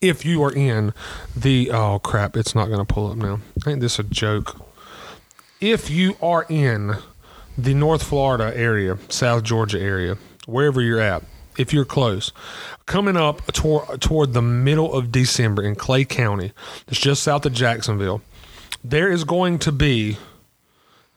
If 0.00 0.24
you 0.24 0.42
are 0.42 0.52
in 0.52 0.92
the 1.36 1.70
oh 1.70 2.00
crap, 2.00 2.36
it's 2.36 2.54
not 2.54 2.66
going 2.66 2.84
to 2.84 2.84
pull 2.84 3.12
up 3.12 3.16
now. 3.16 3.40
Ain't 3.66 3.80
this 3.80 3.98
a 3.98 4.02
joke? 4.02 4.60
If 5.60 5.90
you 5.90 6.16
are 6.20 6.44
in 6.48 6.96
the 7.56 7.74
North 7.74 8.02
Florida 8.02 8.52
area, 8.56 8.98
South 9.08 9.44
Georgia 9.44 9.80
area, 9.80 10.16
wherever 10.46 10.80
you're 10.80 10.98
at, 10.98 11.22
if 11.56 11.72
you're 11.72 11.84
close, 11.84 12.32
coming 12.86 13.16
up 13.16 13.44
toward, 13.52 14.00
toward 14.00 14.32
the 14.32 14.42
middle 14.42 14.92
of 14.92 15.12
December 15.12 15.62
in 15.62 15.74
Clay 15.74 16.04
County, 16.04 16.52
it's 16.88 17.00
just 17.00 17.22
south 17.22 17.46
of 17.46 17.52
Jacksonville, 17.52 18.22
there 18.82 19.10
is 19.10 19.24
going 19.24 19.58
to 19.60 19.72
be. 19.72 20.16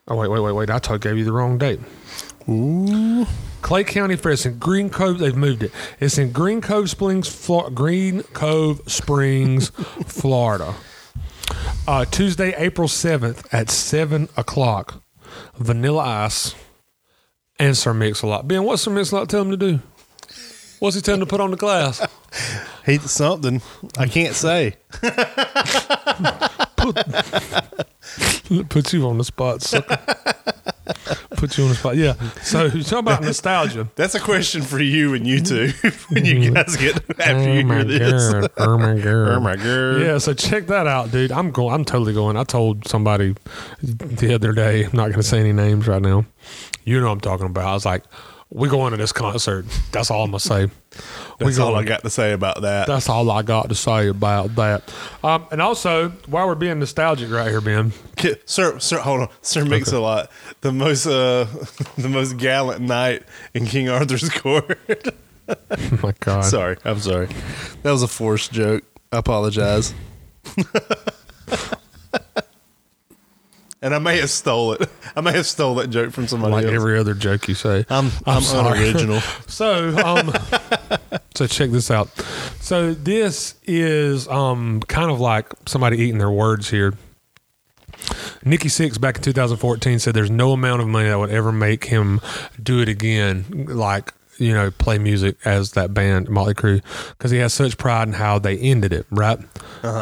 Oh 0.08 0.15
wait, 0.15 0.30
wait, 0.30 0.39
wait, 0.41 0.52
wait! 0.52 0.69
I 0.69 0.80
told 0.80 1.02
gave 1.02 1.17
you 1.17 1.24
the 1.26 1.32
wrong 1.32 1.58
date. 1.58 1.80
Ooh. 2.48 3.26
Clay 3.62 3.84
County 3.84 4.15
Fair. 4.15 4.34
It's 4.34 4.45
in 4.45 4.60
Green 4.60 4.91
Cove. 4.91 5.17
They've 5.17 5.36
moved 5.36 5.63
it. 5.63 5.71
It's 6.00 6.19
in 6.19 6.32
Green 6.32 6.62
Cove 6.62 6.91
Springs, 6.91 7.28
Flor- 7.28 7.71
Green 7.71 8.21
Cove 8.21 8.82
Springs, 8.86 9.69
Florida. 10.06 10.76
Uh, 11.88 12.06
Tuesday, 12.06 12.54
April 12.58 12.88
seventh 12.88 13.52
at 13.52 13.71
seven 13.71 14.30
o'clock. 14.38 15.02
Vanilla 15.58 16.04
Ice 16.26 16.54
and 17.58 17.76
Sir 17.76 17.93
Mix-a-Lot. 17.93 18.48
Ben, 18.48 18.63
what's 18.63 18.84
Sir 18.84 18.91
Mix-a-Lot 18.91 19.30
tell 19.30 19.41
him 19.41 19.52
to 19.52 19.58
do? 19.58 19.80
What's 20.86 21.04
he 21.04 21.12
him 21.12 21.19
to 21.19 21.26
put 21.26 21.41
on 21.41 21.50
the 21.50 21.58
glass? 21.58 22.00
He 22.86 23.00
something 23.00 23.63
I 23.98 24.06
can't 24.06 24.36
say. 24.36 24.76
Put 28.69 28.93
you 28.93 29.08
on 29.08 29.17
the 29.17 29.24
spot, 29.24 29.63
sucker. 29.63 29.98
Put 31.32 31.58
you 31.58 31.63
on 31.63 31.69
the 31.71 31.76
spot. 31.76 31.98
Yeah. 31.98 32.13
So 32.43 32.69
talk 32.69 33.00
about 33.00 33.24
nostalgia. 33.24 33.89
That's 33.95 34.13
a 34.13 34.19
question 34.19 34.62
for 34.62 34.80
you 34.80 35.15
and 35.15 35.26
you 35.26 35.41
two 35.41 35.69
when 36.10 36.26
you 36.26 36.52
guys 36.52 36.76
get 36.76 36.98
after 37.19 37.52
you 37.52 37.67
oh 37.67 37.74
hear 37.74 37.84
this. 37.84 38.34
god. 38.34 38.52
Oh 38.58 38.78
my 38.78 38.93
god. 39.00 39.30
Oh 39.30 39.39
my 39.39 39.56
god! 39.56 40.02
Yeah, 40.02 40.19
so 40.19 40.36
check 40.36 40.67
that 40.67 40.86
out, 40.86 41.10
dude. 41.10 41.32
I'm 41.32 41.50
going. 41.50 41.74
I'm 41.74 41.86
totally 41.86 42.13
going. 42.13 42.38
I 42.38 42.43
told 42.43 42.88
somebody 42.88 43.34
the 43.82 44.36
other 44.36 44.54
day. 44.54 44.84
I'm 44.84 44.95
not 44.95 45.06
going 45.06 45.13
to 45.13 45.24
say 45.24 45.39
any 45.39 45.54
names 45.54 45.88
right 45.88 46.04
now. 46.04 46.26
You 46.84 47.00
know 47.00 47.08
what 47.08 47.13
I'm 47.13 47.21
talking 47.21 47.48
about. 47.48 47.65
I 47.65 47.74
was 47.74 47.86
like, 47.86 48.04
"We 48.49 48.69
going 48.69 48.91
to 48.91 48.97
this 48.97 49.12
concert." 49.12 49.65
That's 49.91 50.12
all 50.12 50.23
I'm 50.23 50.31
gonna 50.31 50.39
say. 50.39 50.69
That's 51.39 51.60
all. 51.60 51.75
I 51.75 51.84
got 51.84 52.03
to 52.03 52.10
say 52.10 52.31
about 52.31 52.62
that. 52.62 52.88
That's 52.88 53.10
all 53.10 53.29
I 53.29 53.41
got 53.41 53.69
to 53.69 53.75
say 53.75 54.08
about 54.08 54.55
that. 54.55 54.93
Um, 55.23 55.45
and 55.51 55.62
also, 55.62 56.10
while 56.27 56.47
we're 56.47 56.55
being 56.55 56.79
nostalgic 56.79 57.29
right 57.29 57.49
here, 57.49 57.60
Ben, 57.62 57.91
Sir, 58.45 58.79
sir, 58.79 58.99
hold 58.99 59.21
on. 59.21 59.29
Sir 59.41 59.65
Mix 59.65 59.91
a 59.91 59.99
lot. 59.99 60.31
The 60.62 60.71
most, 60.71 61.05
uh, 61.05 61.45
the 61.97 62.10
most 62.10 62.38
gallant 62.38 62.81
knight 62.81 63.23
in 63.53 63.65
King 63.65 63.89
Arthur's 63.89 64.29
court. 64.41 64.79
oh 65.49 65.55
my 66.03 66.13
God, 66.19 66.45
sorry, 66.45 66.77
I'm 66.86 66.99
sorry. 66.99 67.27
That 67.84 67.91
was 67.91 68.03
a 68.03 68.08
forced 68.08 68.51
joke. 68.51 68.84
I 69.12 69.17
apologize. 69.17 69.93
And 73.81 73.93
I 73.93 73.99
may 73.99 74.17
have 74.19 74.29
stole 74.29 74.73
it. 74.73 74.89
I 75.15 75.21
may 75.21 75.33
have 75.33 75.45
stole 75.45 75.75
that 75.75 75.89
joke 75.89 76.11
from 76.11 76.27
somebody 76.27 76.53
like 76.53 76.65
else. 76.65 76.73
every 76.73 76.97
other 76.97 77.13
joke 77.13 77.47
you 77.47 77.55
say. 77.55 77.85
I'm, 77.89 78.09
I'm, 78.25 78.41
sorry. 78.41 78.79
unoriginal. 78.79 79.21
So, 79.47 79.95
um, 79.97 80.33
so 81.35 81.45
check 81.47 81.69
this 81.69 81.91
out. 81.91 82.09
So 82.59 82.93
this 82.93 83.55
is 83.65 84.27
um 84.27 84.81
kind 84.81 85.11
of 85.11 85.19
like 85.19 85.51
somebody 85.65 85.97
eating 85.97 86.17
their 86.17 86.31
words 86.31 86.69
here. 86.69 86.93
Nikki 88.43 88.69
Sixx 88.69 88.99
back 88.99 89.17
in 89.17 89.23
2014 89.23 89.99
said 89.99 90.13
there's 90.13 90.31
no 90.31 90.51
amount 90.51 90.81
of 90.81 90.88
money 90.88 91.09
that 91.09 91.17
would 91.17 91.31
ever 91.31 91.51
make 91.51 91.85
him 91.85 92.21
do 92.61 92.81
it 92.81 92.89
again, 92.89 93.65
like 93.69 94.13
you 94.38 94.54
know, 94.54 94.71
play 94.71 94.98
music 94.98 95.38
as 95.45 95.71
that 95.71 95.93
band 95.93 96.30
Motley 96.30 96.54
Crue, 96.54 96.82
because 97.10 97.32
he 97.32 97.38
has 97.38 97.54
such 97.54 97.78
pride 97.78 98.08
in 98.08 98.13
how 98.15 98.39
they 98.39 98.58
ended 98.58 98.93
it. 98.93 99.06
Right? 99.10 99.39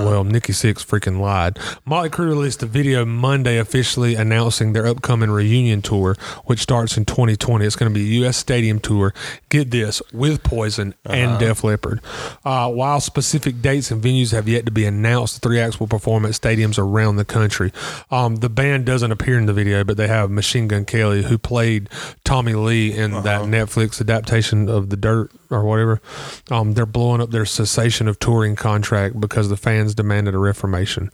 Well, 0.06 0.24
Nikki 0.24 0.54
Sixx 0.54 0.86
freaking 0.86 1.20
lied. 1.20 1.60
Motley 1.86 2.10
Crue 2.10 2.30
released 2.30 2.64
a 2.64 2.66
video 2.66 3.06
Monday 3.06 3.58
officially 3.58 4.16
announcing 4.16 4.74
their 4.74 4.88
upcoming 4.88 5.30
reunion 5.30 5.82
tour, 5.82 6.16
which 6.46 6.60
starts 6.60 6.98
in 6.98 7.06
2020. 7.06 7.66
It's 7.66 7.76
going 7.76 7.92
to 7.92 7.94
be 7.94 8.02
a 8.06 8.20
U.S. 8.22 8.38
stadium 8.38 8.80
tour. 8.80 9.14
Get 9.50 9.72
this 9.72 10.02
with 10.14 10.44
Poison 10.44 10.94
and 11.06 11.40
Def 11.40 11.64
Leppard. 11.64 12.00
Uh, 12.46 12.72
while 12.72 13.00
specific 13.02 13.62
dates 13.62 13.92
and 13.92 14.02
venues 14.02 14.32
have 14.32 14.48
yet 14.48 14.66
to 14.66 14.72
be 14.72 14.86
announced, 14.86 15.36
the 15.36 15.48
three 15.48 15.60
acts 15.60 15.80
will 15.80 15.88
perform 15.88 16.26
at 16.26 16.32
stadiums 16.32 16.80
around 16.80 17.18
the 17.18 17.26
country. 17.26 17.72
Um, 18.10 18.38
the 18.38 18.50
band 18.50 18.86
doesn't 18.86 19.12
appear 19.12 19.38
in 19.38 19.46
the 19.46 19.54
video, 19.54 19.84
but 19.84 19.98
they 19.98 20.08
have 20.08 20.32
Machine 20.32 20.68
Gun 20.68 20.86
Kelly, 20.86 21.24
who 21.24 21.38
played 21.38 21.90
Tommy 22.24 22.54
Lee 22.54 22.94
in 22.94 23.12
that 23.12 23.42
Netflix 23.42 24.00
adaptation 24.24 24.70
of 24.70 24.90
The 24.90 24.98
Dirt 24.98 25.32
or 25.50 25.64
whatever. 25.64 26.02
Um, 26.50 26.74
they're 26.74 26.86
blowing 26.86 27.22
up 27.22 27.32
their 27.32 27.46
cessation 27.46 28.08
of 28.08 28.20
touring 28.20 28.56
contract 28.56 29.20
because 29.20 29.50
the 29.50 29.58
fans 29.58 29.94
demanded 29.94 30.34
a 30.34 30.38
reformation. 30.38 31.12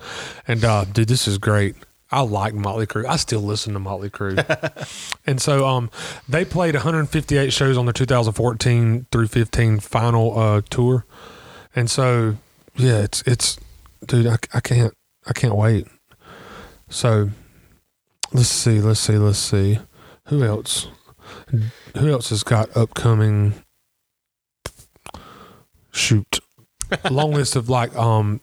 And 0.48 0.64
uh, 0.64 0.86
dude, 0.86 1.08
this 1.08 1.28
is 1.28 1.38
great. 1.38 1.76
I 2.12 2.22
like 2.22 2.56
Motley 2.56 2.88
Crue. 2.88 3.06
I 3.06 3.18
still 3.18 3.42
listen 3.42 3.74
to 3.74 3.80
Motley 3.80 4.10
Crue. 4.10 4.38
and 5.28 5.42
so 5.42 5.68
um, 5.68 5.92
they 6.28 6.44
played 6.44 6.74
158 6.74 7.54
shows 7.54 7.78
on 7.78 7.86
their 7.86 7.94
2014 7.94 9.06
through 9.12 9.28
15 9.28 9.80
final 9.80 10.38
uh, 10.38 10.62
tour. 10.70 11.06
And 11.76 11.90
so 11.90 12.38
yeah, 12.76 13.00
it's 13.00 13.22
it's 13.28 13.60
dude, 14.06 14.26
I, 14.26 14.38
I 14.54 14.60
can't 14.60 14.94
I 15.28 15.34
can't 15.34 15.56
wait. 15.56 15.88
So 16.90 17.30
let's 18.34 18.50
see, 18.50 18.80
let's 18.82 19.00
see, 19.00 19.18
let's 19.18 19.38
see. 19.38 19.78
Who 20.26 20.44
else? 20.44 20.88
Who 21.98 22.12
else 22.12 22.30
has 22.30 22.44
got 22.44 22.76
upcoming 22.76 23.54
shoot 25.92 26.40
long 27.10 27.32
list 27.34 27.56
of 27.56 27.70
like 27.70 27.96
um 27.96 28.40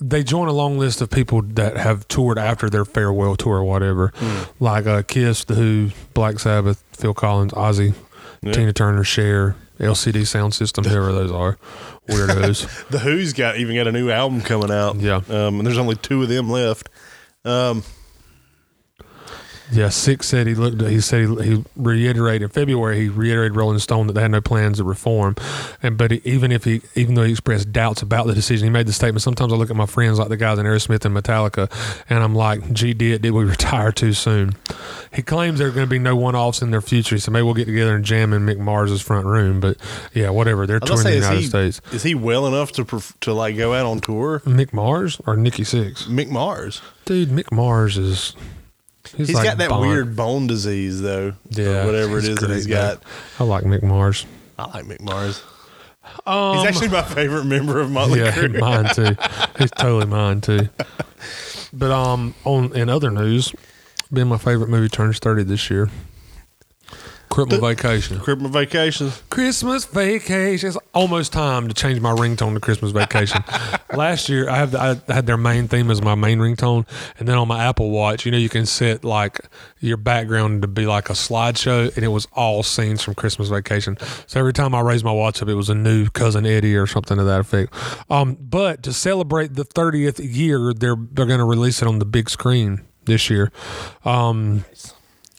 they 0.00 0.22
join 0.22 0.48
a 0.48 0.52
long 0.52 0.78
list 0.78 1.00
of 1.00 1.10
people 1.10 1.42
that 1.42 1.76
have 1.76 2.06
toured 2.08 2.38
after 2.38 2.68
their 2.70 2.84
farewell 2.84 3.36
tour 3.36 3.58
or 3.58 3.64
whatever 3.64 4.12
like 4.58 4.86
uh 4.86 5.02
kiss 5.02 5.44
the 5.44 5.54
who 5.54 5.90
black 6.14 6.38
sabbath 6.38 6.82
phil 6.92 7.14
collins 7.14 7.52
ozzy 7.52 7.94
Yeah. 8.42 8.52
tina 8.52 8.72
turner 8.72 9.04
Cher, 9.04 9.54
lcd 9.78 10.26
sound 10.26 10.54
system 10.54 10.84
whoever 10.84 11.12
those 11.12 11.30
are 11.32 11.58
weirdos 12.08 12.88
The 12.90 12.98
Who's 12.98 13.32
got 13.32 13.56
even 13.58 13.76
got 13.76 13.86
a 13.86 13.92
new 13.92 14.10
album 14.10 14.40
coming 14.40 14.70
out. 14.70 14.96
Yeah. 14.96 15.20
Um, 15.28 15.58
and 15.60 15.66
there's 15.66 15.78
only 15.78 15.94
two 15.96 16.22
of 16.24 16.28
them 16.28 16.50
left. 16.50 16.88
Um, 17.44 17.84
Yeah, 19.72 19.86
Sixx 19.86 20.24
said 20.24 20.46
he 20.46 20.54
looked. 20.54 20.80
He 20.82 21.00
said 21.00 21.28
he, 21.28 21.44
he 21.44 21.64
reiterated 21.76 22.42
in 22.42 22.48
February. 22.48 23.00
He 23.00 23.08
reiterated 23.08 23.56
Rolling 23.56 23.78
Stone 23.78 24.08
that 24.08 24.14
they 24.14 24.22
had 24.22 24.30
no 24.30 24.40
plans 24.40 24.78
to 24.78 24.84
reform, 24.84 25.36
and 25.82 25.96
but 25.96 26.10
he, 26.10 26.20
even 26.24 26.50
if 26.50 26.64
he, 26.64 26.82
even 26.94 27.14
though 27.14 27.22
he 27.22 27.32
expressed 27.32 27.72
doubts 27.72 28.02
about 28.02 28.26
the 28.26 28.34
decision, 28.34 28.66
he 28.66 28.70
made 28.70 28.86
the 28.86 28.92
statement. 28.92 29.22
Sometimes 29.22 29.52
I 29.52 29.56
look 29.56 29.70
at 29.70 29.76
my 29.76 29.86
friends 29.86 30.18
like 30.18 30.28
the 30.28 30.36
guys 30.36 30.58
in 30.58 30.66
Aerosmith 30.66 31.04
and 31.04 31.16
Metallica, 31.16 31.70
and 32.08 32.22
I'm 32.22 32.34
like, 32.34 32.72
"Gee, 32.72 32.94
did 32.94 33.22
did 33.22 33.30
we 33.30 33.44
retire 33.56 33.92
too 33.92 34.12
soon?" 34.12 34.54
He 35.12 35.22
claims 35.22 35.58
there 35.58 35.68
are 35.68 35.72
going 35.72 35.86
to 35.86 35.90
be 35.90 35.98
no 35.98 36.16
one-offs 36.16 36.62
in 36.62 36.70
their 36.70 36.80
future, 36.80 37.18
so 37.18 37.30
maybe 37.30 37.42
we'll 37.42 37.54
get 37.54 37.66
together 37.66 37.94
and 37.94 38.04
jam 38.04 38.32
in 38.32 38.42
Mick 38.46 38.58
Mars's 38.58 39.02
front 39.02 39.26
room. 39.26 39.60
But 39.60 39.76
yeah, 40.14 40.30
whatever. 40.30 40.66
They're 40.66 40.80
touring 40.80 41.04
the 41.04 41.14
United 41.14 41.40
he, 41.40 41.46
States. 41.46 41.80
is 41.92 42.02
he 42.02 42.14
well 42.14 42.46
enough 42.46 42.72
to 42.72 43.02
to 43.20 43.32
like 43.32 43.56
go 43.56 43.74
out 43.74 43.86
on 43.86 44.00
tour? 44.00 44.40
Mick 44.44 44.72
Mars 44.72 45.20
or 45.26 45.36
Nikki 45.36 45.62
Sixx? 45.62 46.06
Mick 46.06 46.28
Mars. 46.28 46.82
Dude, 47.04 47.28
Mick 47.28 47.52
Mars 47.52 47.96
is. 47.96 48.34
He's, 49.16 49.28
He's 49.28 49.36
like 49.36 49.44
got 49.44 49.58
that 49.58 49.70
Bond. 49.70 49.88
weird 49.88 50.16
bone 50.16 50.46
disease 50.46 51.00
though. 51.00 51.34
Yeah, 51.50 51.82
or 51.82 51.86
whatever 51.86 52.18
it 52.18 52.24
is 52.24 52.28
he's 52.28 52.28
is 52.28 52.36
that 52.36 52.46
great, 52.46 52.56
he's 52.56 52.68
man. 52.68 52.94
got. 52.96 53.02
I 53.38 53.44
like 53.44 53.64
Mick 53.64 53.82
Mars. 53.82 54.26
I 54.58 54.66
like 54.70 54.84
Mick 54.84 55.00
Mars. 55.00 55.42
Um, 56.26 56.56
He's 56.58 56.66
actually 56.66 56.88
my 56.88 57.02
favorite 57.02 57.44
member 57.44 57.80
of 57.80 57.90
Motley 57.90 58.20
yeah, 58.20 58.32
Crue. 58.32 58.58
mine 58.60 58.94
too. 58.94 59.16
He's 59.58 59.70
totally 59.70 60.06
mine 60.06 60.40
too. 60.40 60.68
But 61.72 61.90
um, 61.90 62.34
on 62.44 62.74
in 62.76 62.88
other 62.88 63.10
news, 63.10 63.54
been 64.12 64.28
my 64.28 64.38
favorite 64.38 64.68
movie 64.70 64.88
turns 64.88 65.18
thirty 65.18 65.42
this 65.44 65.70
year. 65.70 65.88
Christmas 67.30 67.60
Vacation. 67.60 68.18
Christmas 68.18 68.50
vacation. 68.50 69.12
Christmas 69.30 69.84
Vacation. 69.84 70.68
It's 70.68 70.78
almost 70.92 71.32
time 71.32 71.68
to 71.68 71.74
change 71.74 72.00
my 72.00 72.10
ringtone 72.10 72.54
to 72.54 72.60
Christmas 72.60 72.90
Vacation. 72.90 73.44
Last 73.94 74.28
year, 74.28 74.50
I 74.50 74.56
have 74.56 74.74
I 74.74 74.96
had 75.12 75.26
their 75.26 75.36
main 75.36 75.68
theme 75.68 75.92
as 75.92 76.02
my 76.02 76.16
main 76.16 76.40
ringtone, 76.40 76.86
and 77.18 77.28
then 77.28 77.38
on 77.38 77.46
my 77.46 77.64
Apple 77.64 77.90
Watch, 77.90 78.26
you 78.26 78.32
know, 78.32 78.38
you 78.38 78.48
can 78.48 78.66
set 78.66 79.04
like 79.04 79.40
your 79.78 79.96
background 79.96 80.62
to 80.62 80.68
be 80.68 80.86
like 80.86 81.08
a 81.08 81.12
slideshow, 81.12 81.94
and 81.94 82.04
it 82.04 82.08
was 82.08 82.26
all 82.32 82.64
scenes 82.64 83.00
from 83.02 83.14
Christmas 83.14 83.48
Vacation. 83.48 83.96
So 84.26 84.40
every 84.40 84.52
time 84.52 84.74
I 84.74 84.80
raised 84.80 85.04
my 85.04 85.12
watch 85.12 85.40
up, 85.40 85.48
it 85.48 85.54
was 85.54 85.70
a 85.70 85.74
new 85.74 86.08
cousin 86.08 86.44
Eddie 86.44 86.76
or 86.76 86.88
something 86.88 87.16
to 87.16 87.24
that 87.24 87.40
effect. 87.40 87.72
Um, 88.10 88.36
but 88.40 88.82
to 88.82 88.92
celebrate 88.92 89.54
the 89.54 89.64
30th 89.64 90.18
year, 90.20 90.74
they're 90.74 90.96
they're 90.96 91.26
going 91.26 91.38
to 91.38 91.44
release 91.44 91.80
it 91.80 91.86
on 91.86 92.00
the 92.00 92.04
big 92.04 92.28
screen 92.28 92.84
this 93.04 93.30
year. 93.30 93.52
Um, 94.04 94.64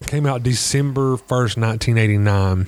came 0.06 0.26
out 0.26 0.42
December 0.42 1.16
1st, 1.16 1.56
1989. 1.58 2.66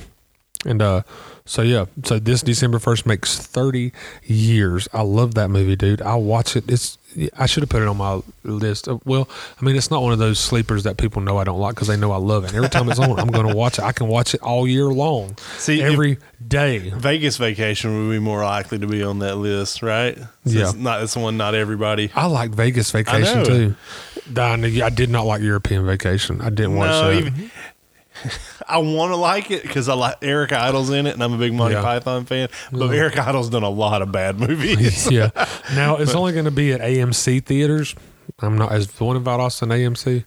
And 0.67 0.83
uh 0.83 1.03
so 1.47 1.61
yeah, 1.61 1.85
so 2.05 2.19
this 2.19 2.41
December 2.43 2.79
1st 2.79 3.05
makes 3.05 3.39
30 3.39 3.93
years. 4.25 4.89
I 4.95 5.03
love 5.03 5.35
that 5.35 5.49
movie, 5.51 5.77
dude. 5.77 6.01
I 6.01 6.15
watch 6.15 6.57
it. 6.57 6.65
It's 6.69 6.97
I 7.39 7.47
should 7.47 7.63
have 7.63 7.69
put 7.71 7.83
it 7.83 7.87
on 7.87 7.97
my 7.99 8.23
list. 8.45 8.89
Uh, 8.89 8.99
Well, 9.05 9.29
I 9.61 9.65
mean, 9.65 9.77
it's 9.77 9.91
not 9.91 10.03
one 10.03 10.13
of 10.13 10.19
those 10.19 10.39
sleepers 10.41 10.83
that 10.85 10.97
people 10.97 11.21
know 11.23 11.37
I 11.37 11.45
don't 11.45 11.61
like 11.61 11.75
because 11.75 11.87
they 11.89 11.97
know 11.99 12.11
I 12.13 12.17
love 12.17 12.45
it. 12.45 12.49
And 12.49 12.57
every 12.57 12.71
time 12.71 12.89
it's 12.91 12.99
on, 12.99 13.21
I'm 13.21 13.29
going 13.29 13.47
to 13.47 13.55
watch 13.55 13.79
it. 13.79 13.85
I 13.85 13.93
can 13.93 14.09
watch 14.09 14.35
it 14.35 14.41
all 14.43 14.67
year 14.67 14.87
long. 14.87 15.37
See, 15.59 15.81
every 15.83 16.17
day. 16.49 16.79
Vegas 16.91 17.37
vacation 17.37 18.09
would 18.09 18.13
be 18.13 18.19
more 18.19 18.43
likely 18.43 18.79
to 18.79 18.87
be 18.87 19.03
on 19.05 19.19
that 19.21 19.37
list, 19.37 19.83
right? 19.83 20.17
So 20.19 20.27
Yeah. 20.47 20.63
It's 20.71 20.75
not 20.75 21.03
it's 21.03 21.15
one 21.17 21.37
not 21.37 21.55
everybody. 21.55 22.11
I 22.17 22.27
like 22.27 22.51
Vegas 22.53 22.91
Vacation 22.91 23.39
know. 23.39 23.45
too. 23.45 23.75
I, 24.37 24.55
I 24.83 24.89
did 24.91 25.11
not 25.11 25.27
like 25.27 25.43
European 25.43 25.85
Vacation. 25.87 26.41
I 26.41 26.49
didn't 26.49 26.75
watch 26.77 26.89
No, 26.91 27.11
that. 27.11 27.17
even- 27.19 27.51
I 28.69 28.79
want 28.79 29.13
to 29.13 29.17
like 29.17 29.51
it 29.51 29.63
because 29.63 29.89
I 29.89 29.95
like 29.95 30.17
Eric 30.23 30.53
Idle's 30.53 30.91
in 30.91 31.07
it, 31.07 31.15
and 31.15 31.23
I'm 31.23 31.33
a 31.33 31.39
big 31.39 31.53
Monty 31.53 31.75
Yeah. 31.75 31.83
Python 31.83 32.25
fan. 32.25 32.49
But 32.73 32.91
Eric 32.95 33.19
Idle's 33.19 33.51
done 33.51 33.63
a 33.63 33.69
lot 33.71 34.03
of 34.03 34.13
bad 34.13 34.39
movies. 34.39 35.11
yeah. 35.11 35.31
Now 35.75 35.97
it's 35.97 36.15
only 36.15 36.33
going 36.33 36.45
to 36.47 36.51
be 36.51 36.73
at 36.73 36.81
AMC 36.81 37.45
theaters. 37.45 37.95
I'm 38.41 38.59
not 38.59 38.73
as 38.73 38.89
the 38.89 39.05
one 39.05 39.17
about 39.17 39.41
Austin 39.41 39.69
AMC. 39.69 40.25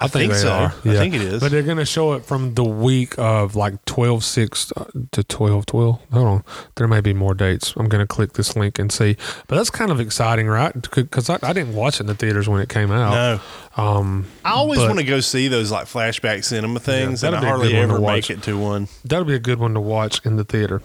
I 0.00 0.08
think 0.08 0.32
they 0.32 0.38
so. 0.38 0.50
are. 0.50 0.66
I 0.66 0.72
think 0.96 1.14
it 1.14 1.20
is. 1.20 1.40
But 1.40 1.50
they're 1.50 1.62
going 1.62 1.76
to 1.76 1.84
show 1.84 2.14
it 2.14 2.24
from 2.24 2.54
the 2.54 2.64
week 2.64 3.18
of 3.18 3.54
like 3.54 3.84
12 3.84 4.24
6 4.24 4.72
to 5.12 5.24
12 5.24 5.66
12. 5.66 6.00
Hold 6.12 6.26
on. 6.26 6.44
There 6.76 6.88
may 6.88 7.00
be 7.00 7.12
more 7.12 7.34
dates. 7.34 7.74
I'm 7.76 7.88
going 7.88 8.00
to 8.00 8.06
click 8.06 8.32
this 8.32 8.56
link 8.56 8.78
and 8.78 8.90
see. 8.90 9.16
But 9.46 9.56
that's 9.56 9.70
kind 9.70 9.90
of 9.90 10.00
exciting, 10.00 10.46
right? 10.48 10.72
Because 10.94 11.28
I, 11.28 11.38
I 11.42 11.52
didn't 11.52 11.74
watch 11.74 11.96
it 11.96 12.00
in 12.00 12.06
the 12.06 12.14
theaters 12.14 12.48
when 12.48 12.60
it 12.62 12.68
came 12.68 12.90
out. 12.90 13.12
No, 13.76 13.82
Um, 13.82 14.26
I 14.44 14.52
always 14.52 14.78
want 14.80 14.98
to 14.98 15.04
go 15.04 15.20
see 15.20 15.48
those 15.48 15.70
like 15.70 15.86
flashback 15.86 16.44
cinema 16.44 16.80
things, 16.80 17.22
and 17.22 17.36
I 17.36 17.40
that'd 17.40 17.48
hardly 17.48 17.68
good 17.68 17.80
one 17.80 17.88
to 17.88 17.94
ever 17.94 18.00
make 18.14 18.30
it 18.30 18.42
to 18.44 18.58
one. 18.58 18.88
That'll 19.04 19.24
be 19.26 19.34
a 19.34 19.38
good 19.38 19.58
one 19.58 19.74
to 19.74 19.80
watch 19.80 20.24
in 20.24 20.36
the 20.36 20.44
theater. 20.44 20.82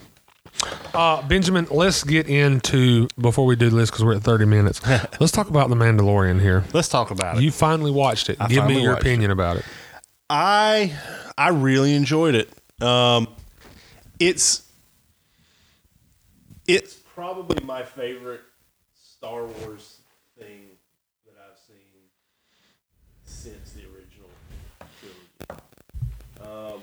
Uh, 0.93 1.21
Benjamin, 1.27 1.67
let's 1.69 2.03
get 2.03 2.27
into 2.27 3.07
before 3.19 3.45
we 3.45 3.55
do 3.55 3.69
this 3.69 3.89
because 3.89 4.03
we're 4.03 4.15
at 4.15 4.23
30 4.23 4.45
minutes. 4.45 4.81
let's 5.19 5.31
talk 5.31 5.49
about 5.49 5.69
The 5.69 5.75
Mandalorian 5.75 6.39
here. 6.39 6.63
Let's 6.73 6.87
talk 6.87 7.11
about 7.11 7.37
it. 7.37 7.43
You 7.43 7.51
finally 7.51 7.91
watched 7.91 8.29
it. 8.29 8.37
I 8.39 8.47
Give 8.47 8.57
me 8.57 8.61
finally 8.61 8.81
your 8.81 8.93
watched 8.93 9.03
opinion 9.03 9.31
about 9.31 9.57
it. 9.57 9.65
I 10.29 10.97
I 11.37 11.49
really 11.49 11.93
enjoyed 11.93 12.35
it. 12.35 12.49
Um, 12.81 13.27
it's 14.19 14.63
it's 16.67 16.95
probably 16.95 17.63
my 17.63 17.83
favorite 17.83 18.41
Star 18.93 19.45
Wars 19.45 19.99
thing 20.39 20.61
that 21.25 21.35
I've 21.45 21.59
seen 21.59 21.75
since 23.23 23.73
the 23.73 23.81
original 23.81 24.29
trilogy. 24.99 25.61
Um, 26.41 26.81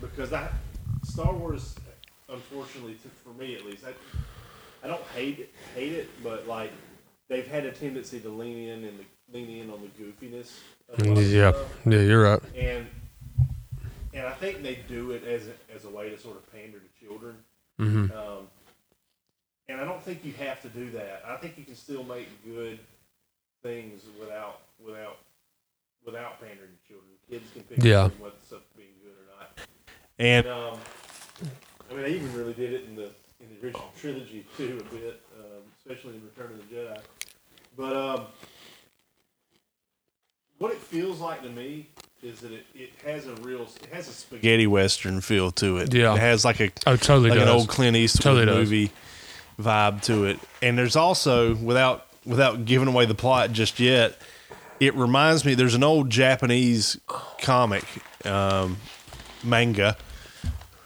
because 0.00 0.32
I 0.32 0.48
Star 1.04 1.32
Wars, 1.34 1.74
unfortunately, 2.32 2.94
to, 3.02 3.08
for 3.24 3.30
me 3.38 3.54
at 3.54 3.64
least, 3.64 3.84
I, 3.84 3.92
I 4.84 4.88
don't 4.88 5.02
hate 5.14 5.38
it, 5.38 5.54
hate 5.74 5.92
it, 5.92 6.08
but 6.22 6.46
like 6.46 6.72
they've 7.28 7.46
had 7.46 7.64
a 7.64 7.72
tendency 7.72 8.20
to 8.20 8.28
lean 8.28 8.68
in 8.68 8.84
and 8.84 8.98
lean 9.32 9.48
in 9.50 9.70
on 9.70 9.80
the 9.82 9.88
goofiness. 10.02 10.50
Of 10.88 11.00
a 11.06 11.08
lot 11.08 11.18
of 11.18 11.24
Yeah, 11.32 11.52
stuff 11.52 11.66
yeah, 11.86 12.00
you're 12.00 12.22
right. 12.22 12.40
and 12.56 12.86
and 14.14 14.26
I 14.26 14.32
think 14.32 14.62
they 14.62 14.78
do 14.88 15.12
it 15.12 15.24
as 15.24 15.46
a, 15.48 15.74
as 15.74 15.84
a 15.84 15.88
way 15.90 16.10
to 16.10 16.18
sort 16.18 16.36
of 16.36 16.52
pander 16.52 16.78
to 16.78 17.06
children. 17.06 17.36
Mm-hmm. 17.80 18.16
Um, 18.16 18.48
and 19.68 19.80
I 19.80 19.84
don't 19.84 20.02
think 20.02 20.22
you 20.24 20.32
have 20.34 20.60
to 20.62 20.68
do 20.68 20.90
that. 20.90 21.22
I 21.26 21.36
think 21.36 21.56
you 21.56 21.64
can 21.64 21.76
still 21.76 22.04
make 22.04 22.28
good 22.44 22.78
things 23.62 24.02
without 24.20 24.60
without 24.84 25.18
without 26.04 26.40
pandering 26.40 26.70
to 26.82 26.88
children. 26.88 27.10
Kids 27.30 27.48
can 27.54 27.62
pick 27.62 27.82
Yeah. 27.82 28.00
up 28.02 28.12
on 28.12 28.18
what's 28.18 28.46
stuff 28.46 28.60
being 28.76 28.88
good 29.02 29.12
or 29.12 29.38
not. 29.38 29.66
And 30.18 30.46
um, 30.46 30.78
I 31.92 31.94
mean, 31.96 32.04
they 32.04 32.14
even 32.14 32.34
really 32.34 32.54
did 32.54 32.72
it 32.72 32.84
in 32.88 32.96
the 32.96 33.10
in 33.40 33.48
the 33.54 33.64
original 33.66 33.92
trilogy 34.00 34.46
too 34.56 34.80
a 34.80 34.94
bit, 34.94 35.20
um, 35.38 35.62
especially 35.78 36.14
in 36.16 36.22
Return 36.24 36.52
of 36.58 36.68
the 36.68 36.74
Jedi. 36.74 36.98
But 37.76 37.96
um, 37.96 38.26
what 40.58 40.72
it 40.72 40.78
feels 40.78 41.20
like 41.20 41.42
to 41.42 41.48
me 41.48 41.88
is 42.22 42.40
that 42.40 42.52
it, 42.52 42.64
it 42.74 42.90
has 43.04 43.26
a 43.26 43.34
real 43.36 43.62
it 43.62 43.88
has 43.92 44.08
a 44.08 44.12
spaghetti 44.12 44.66
western 44.66 45.20
feel 45.20 45.50
to 45.52 45.78
it. 45.78 45.92
Yeah. 45.92 46.14
it 46.14 46.20
has 46.20 46.44
like 46.44 46.60
a 46.60 46.70
Oh, 46.86 46.96
totally 46.96 47.30
like 47.30 47.38
does. 47.38 47.48
an 47.48 47.54
old 47.54 47.68
Clint 47.68 47.96
Eastwood 47.96 48.22
Totally 48.22 48.46
does. 48.46 48.56
movie 48.56 48.90
vibe 49.60 50.02
to 50.02 50.24
it. 50.26 50.38
And 50.62 50.78
there's 50.78 50.96
also 50.96 51.54
without 51.56 52.06
without 52.24 52.64
giving 52.64 52.86
away 52.88 53.04
the 53.06 53.14
plot 53.16 53.52
just 53.52 53.80
yet, 53.80 54.16
it 54.78 54.94
reminds 54.94 55.44
me 55.44 55.54
there's 55.54 55.74
an 55.74 55.82
old 55.84 56.08
Japanese 56.10 56.96
comic 57.40 57.84
um, 58.24 58.76
manga 59.42 59.96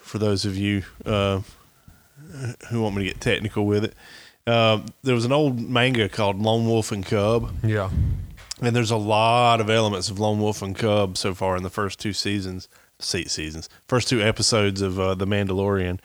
for 0.07 0.17
those 0.17 0.45
of 0.45 0.57
you 0.57 0.83
uh, 1.05 1.41
who 2.69 2.81
want 2.81 2.95
me 2.95 3.03
to 3.03 3.09
get 3.09 3.21
technical 3.21 3.65
with 3.65 3.83
it. 3.83 3.93
Um, 4.47 4.85
there 5.03 5.13
was 5.13 5.25
an 5.25 5.33
old 5.33 5.59
manga 5.59 6.07
called 6.07 6.39
Lone 6.41 6.65
Wolf 6.65 6.91
and 6.91 7.05
Cub, 7.05 7.53
yeah, 7.63 7.89
and 8.61 8.75
there's 8.75 8.91
a 8.91 8.97
lot 8.97 9.59
of 9.59 9.69
elements 9.69 10.09
of 10.09 10.19
Lone 10.19 10.39
Wolf 10.39 10.61
and 10.61 10.75
Cub 10.75 11.17
so 11.17 11.33
far 11.33 11.57
in 11.57 11.63
the 11.63 11.69
first 11.69 11.99
two 11.99 12.13
seasons, 12.13 12.69
se- 12.99 13.25
seasons, 13.25 13.67
first 13.87 14.07
two 14.07 14.21
episodes 14.21 14.81
of 14.81 14.99
uh, 14.99 15.15
The 15.15 15.27
Mandalorian. 15.27 15.99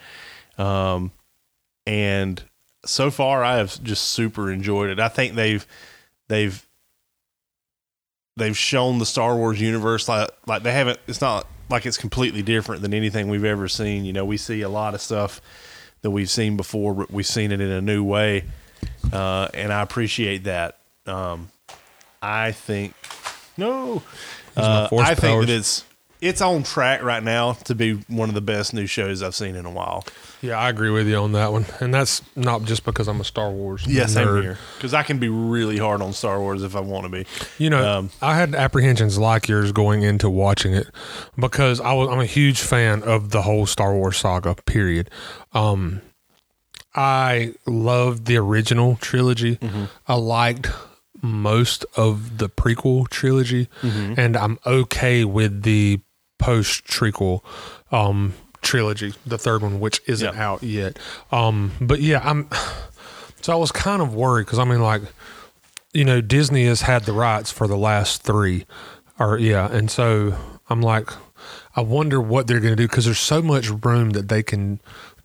Um, 0.58 1.12
and 1.86 2.42
so 2.84 3.12
far, 3.12 3.44
I 3.44 3.58
have 3.58 3.82
just 3.84 4.04
super 4.06 4.50
enjoyed 4.50 4.90
it. 4.90 4.98
I 4.98 5.08
think 5.08 5.34
they've 5.34 5.64
they've 6.28 6.66
they've 8.36 8.58
shown 8.58 8.98
the 8.98 9.06
Star 9.06 9.36
Wars 9.36 9.60
universe 9.60 10.08
like 10.08 10.30
like 10.46 10.64
they 10.64 10.72
haven't. 10.72 10.98
It's 11.06 11.20
not 11.20 11.46
like 11.72 11.86
it's 11.86 11.96
completely 11.96 12.42
different 12.42 12.82
than 12.82 12.94
anything 12.94 13.28
we've 13.28 13.44
ever 13.44 13.66
seen. 13.66 14.04
You 14.04 14.12
know, 14.12 14.24
we 14.24 14.36
see 14.36 14.60
a 14.60 14.68
lot 14.68 14.94
of 14.94 15.00
stuff 15.00 15.40
that 16.02 16.10
we've 16.10 16.30
seen 16.30 16.56
before, 16.56 16.94
but 16.94 17.10
we've 17.10 17.26
seen 17.26 17.50
it 17.50 17.60
in 17.60 17.70
a 17.70 17.80
new 17.80 18.04
way, 18.04 18.44
uh, 19.12 19.48
and 19.54 19.72
I 19.72 19.82
appreciate 19.82 20.44
that. 20.44 20.78
Um, 21.06 21.50
I 22.20 22.52
think 22.52 22.94
no, 23.56 24.02
uh, 24.56 24.88
I 24.92 25.14
think 25.14 25.46
that 25.46 25.50
it's 25.50 25.84
it's 26.22 26.40
on 26.40 26.62
track 26.62 27.02
right 27.02 27.22
now 27.22 27.52
to 27.64 27.74
be 27.74 27.94
one 28.08 28.28
of 28.30 28.34
the 28.34 28.40
best 28.40 28.72
new 28.72 28.86
shows 28.86 29.22
I've 29.22 29.34
seen 29.34 29.56
in 29.56 29.66
a 29.66 29.70
while. 29.70 30.04
yeah. 30.40 30.56
I 30.58 30.70
agree 30.70 30.88
with 30.90 31.06
you 31.08 31.16
on 31.16 31.32
that 31.32 31.52
one, 31.52 31.66
and 31.80 31.92
that's 31.92 32.22
not 32.36 32.62
just 32.64 32.84
because 32.84 33.08
I'm 33.08 33.20
a 33.20 33.24
Star 33.24 33.50
Wars 33.50 33.84
Yeah, 33.86 34.06
same 34.06 34.26
nerd. 34.28 34.42
here. 34.42 34.58
Because 34.76 34.94
I 34.94 35.02
can 35.02 35.18
be 35.18 35.28
really 35.28 35.78
hard 35.78 36.00
on 36.00 36.12
Star 36.12 36.38
Wars 36.40 36.62
if 36.62 36.74
I 36.76 36.80
want 36.80 37.04
to 37.04 37.10
be. 37.10 37.26
You 37.58 37.70
know, 37.70 37.98
Um, 37.98 38.10
I 38.22 38.36
had 38.36 38.54
apprehensions 38.54 39.18
like 39.18 39.48
yours 39.48 39.72
going 39.72 40.02
into 40.02 40.30
watching 40.30 40.72
it 40.72 40.86
because 41.36 41.80
I 41.80 41.92
was 41.92 42.08
I'm 42.08 42.20
a 42.20 42.24
huge 42.26 42.60
fan 42.62 43.02
of 43.02 43.30
the 43.30 43.42
whole 43.42 43.66
Star 43.66 43.92
Wars 43.94 44.16
saga. 44.16 44.54
Period. 44.64 45.10
Um, 45.52 46.02
I 46.94 47.54
loved 47.66 48.26
the 48.26 48.36
original 48.36 48.96
trilogy. 49.00 49.56
Mm-hmm. 49.56 49.84
I 50.06 50.14
liked 50.14 50.68
most 51.22 51.84
of 51.96 52.38
the 52.38 52.48
prequel 52.48 53.08
trilogy, 53.08 53.68
and 53.82 54.36
I'm 54.36 54.58
okay 54.66 55.24
with 55.24 55.62
the 55.62 56.00
post 56.42 56.84
trequel 56.84 57.40
um, 57.92 58.34
trilogy, 58.62 59.14
the 59.24 59.38
third 59.38 59.62
one, 59.62 59.80
which 59.80 60.00
isn't 60.06 60.34
Yeah. 60.34 60.48
out 60.48 60.62
yet. 60.62 60.98
Um, 61.30 61.72
but 61.80 62.00
yeah, 62.00 62.20
I'm. 62.24 62.48
So 63.42 63.52
I 63.52 63.56
was 63.56 63.72
kind 63.72 64.00
of 64.00 64.14
worried 64.14 64.46
because 64.46 64.58
I 64.60 64.64
mean, 64.64 64.80
like, 64.80 65.02
you 65.92 66.04
know, 66.04 66.20
Disney 66.20 66.66
has 66.66 66.82
had 66.82 67.04
the 67.04 67.12
rights 67.12 67.50
for 67.50 67.66
the 67.66 67.76
last 67.76 68.22
three, 68.22 68.66
or 69.18 69.36
yeah, 69.38 69.68
and 69.70 69.90
so 69.90 70.36
I'm 70.70 70.80
like, 70.80 71.10
I 71.74 71.80
wonder 71.80 72.20
what 72.20 72.46
they're 72.46 72.60
going 72.60 72.72
to 72.72 72.76
do 72.76 72.86
because 72.86 73.04
there's 73.04 73.18
so 73.18 73.42
much 73.42 73.68
room 73.84 74.10
that 74.10 74.28
they 74.28 74.42
can 74.44 74.78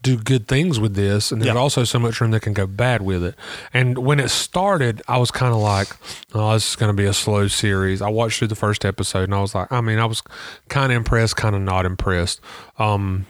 do 0.03 0.17
good 0.17 0.47
things 0.47 0.79
with 0.79 0.95
this, 0.95 1.31
and 1.31 1.41
there's 1.41 1.53
Yeah. 1.55 1.59
also 1.59 1.83
so 1.83 1.99
much 1.99 2.21
room 2.21 2.31
that 2.31 2.41
can 2.41 2.53
go 2.53 2.65
bad 2.67 3.01
with 3.01 3.23
it. 3.23 3.35
And 3.73 3.97
when 3.97 4.19
it 4.19 4.29
started, 4.29 5.01
I 5.07 5.17
was 5.17 5.31
kind 5.31 5.53
of 5.53 5.59
like, 5.59 5.89
oh, 6.33 6.53
this 6.53 6.69
is 6.69 6.75
going 6.75 6.89
to 6.89 6.93
be 6.95 7.05
a 7.05 7.13
slow 7.13 7.47
series. 7.47 8.01
I 8.01 8.09
watched 8.09 8.39
through 8.39 8.47
the 8.49 8.55
first 8.55 8.85
episode, 8.85 9.23
and 9.23 9.35
I 9.35 9.41
was 9.41 9.53
like, 9.55 9.71
I 9.71 9.81
mean, 9.81 9.99
I 9.99 10.05
was 10.05 10.21
kind 10.69 10.91
of 10.91 10.95
impressed, 10.97 11.35
kind 11.35 11.55
of 11.55 11.61
not 11.61 11.85
impressed. 11.85 12.39
Um, 12.79 13.25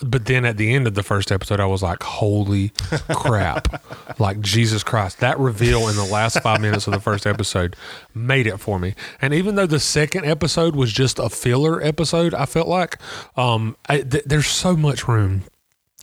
but 0.00 0.26
then 0.26 0.44
at 0.44 0.56
the 0.58 0.74
end 0.74 0.86
of 0.86 0.94
the 0.94 1.02
first 1.02 1.32
episode, 1.32 1.58
I 1.58 1.66
was 1.66 1.82
like, 1.82 2.02
holy 2.04 2.68
crap. 3.08 3.82
like, 4.20 4.40
Jesus 4.40 4.84
Christ. 4.84 5.18
That 5.20 5.38
reveal 5.40 5.88
in 5.88 5.96
the 5.96 6.04
last 6.04 6.40
five 6.40 6.60
minutes 6.60 6.86
of 6.86 6.92
the 6.92 7.00
first 7.00 7.26
episode 7.26 7.74
made 8.14 8.46
it 8.46 8.58
for 8.60 8.78
me. 8.78 8.94
And 9.20 9.34
even 9.34 9.56
though 9.56 9.66
the 9.66 9.80
second 9.80 10.24
episode 10.24 10.76
was 10.76 10.92
just 10.92 11.18
a 11.18 11.28
filler 11.28 11.82
episode, 11.82 12.32
I 12.32 12.46
felt 12.46 12.68
like 12.68 12.98
um, 13.36 13.76
I, 13.88 14.02
th- 14.02 14.24
there's 14.24 14.46
so 14.46 14.76
much 14.76 15.08
room. 15.08 15.42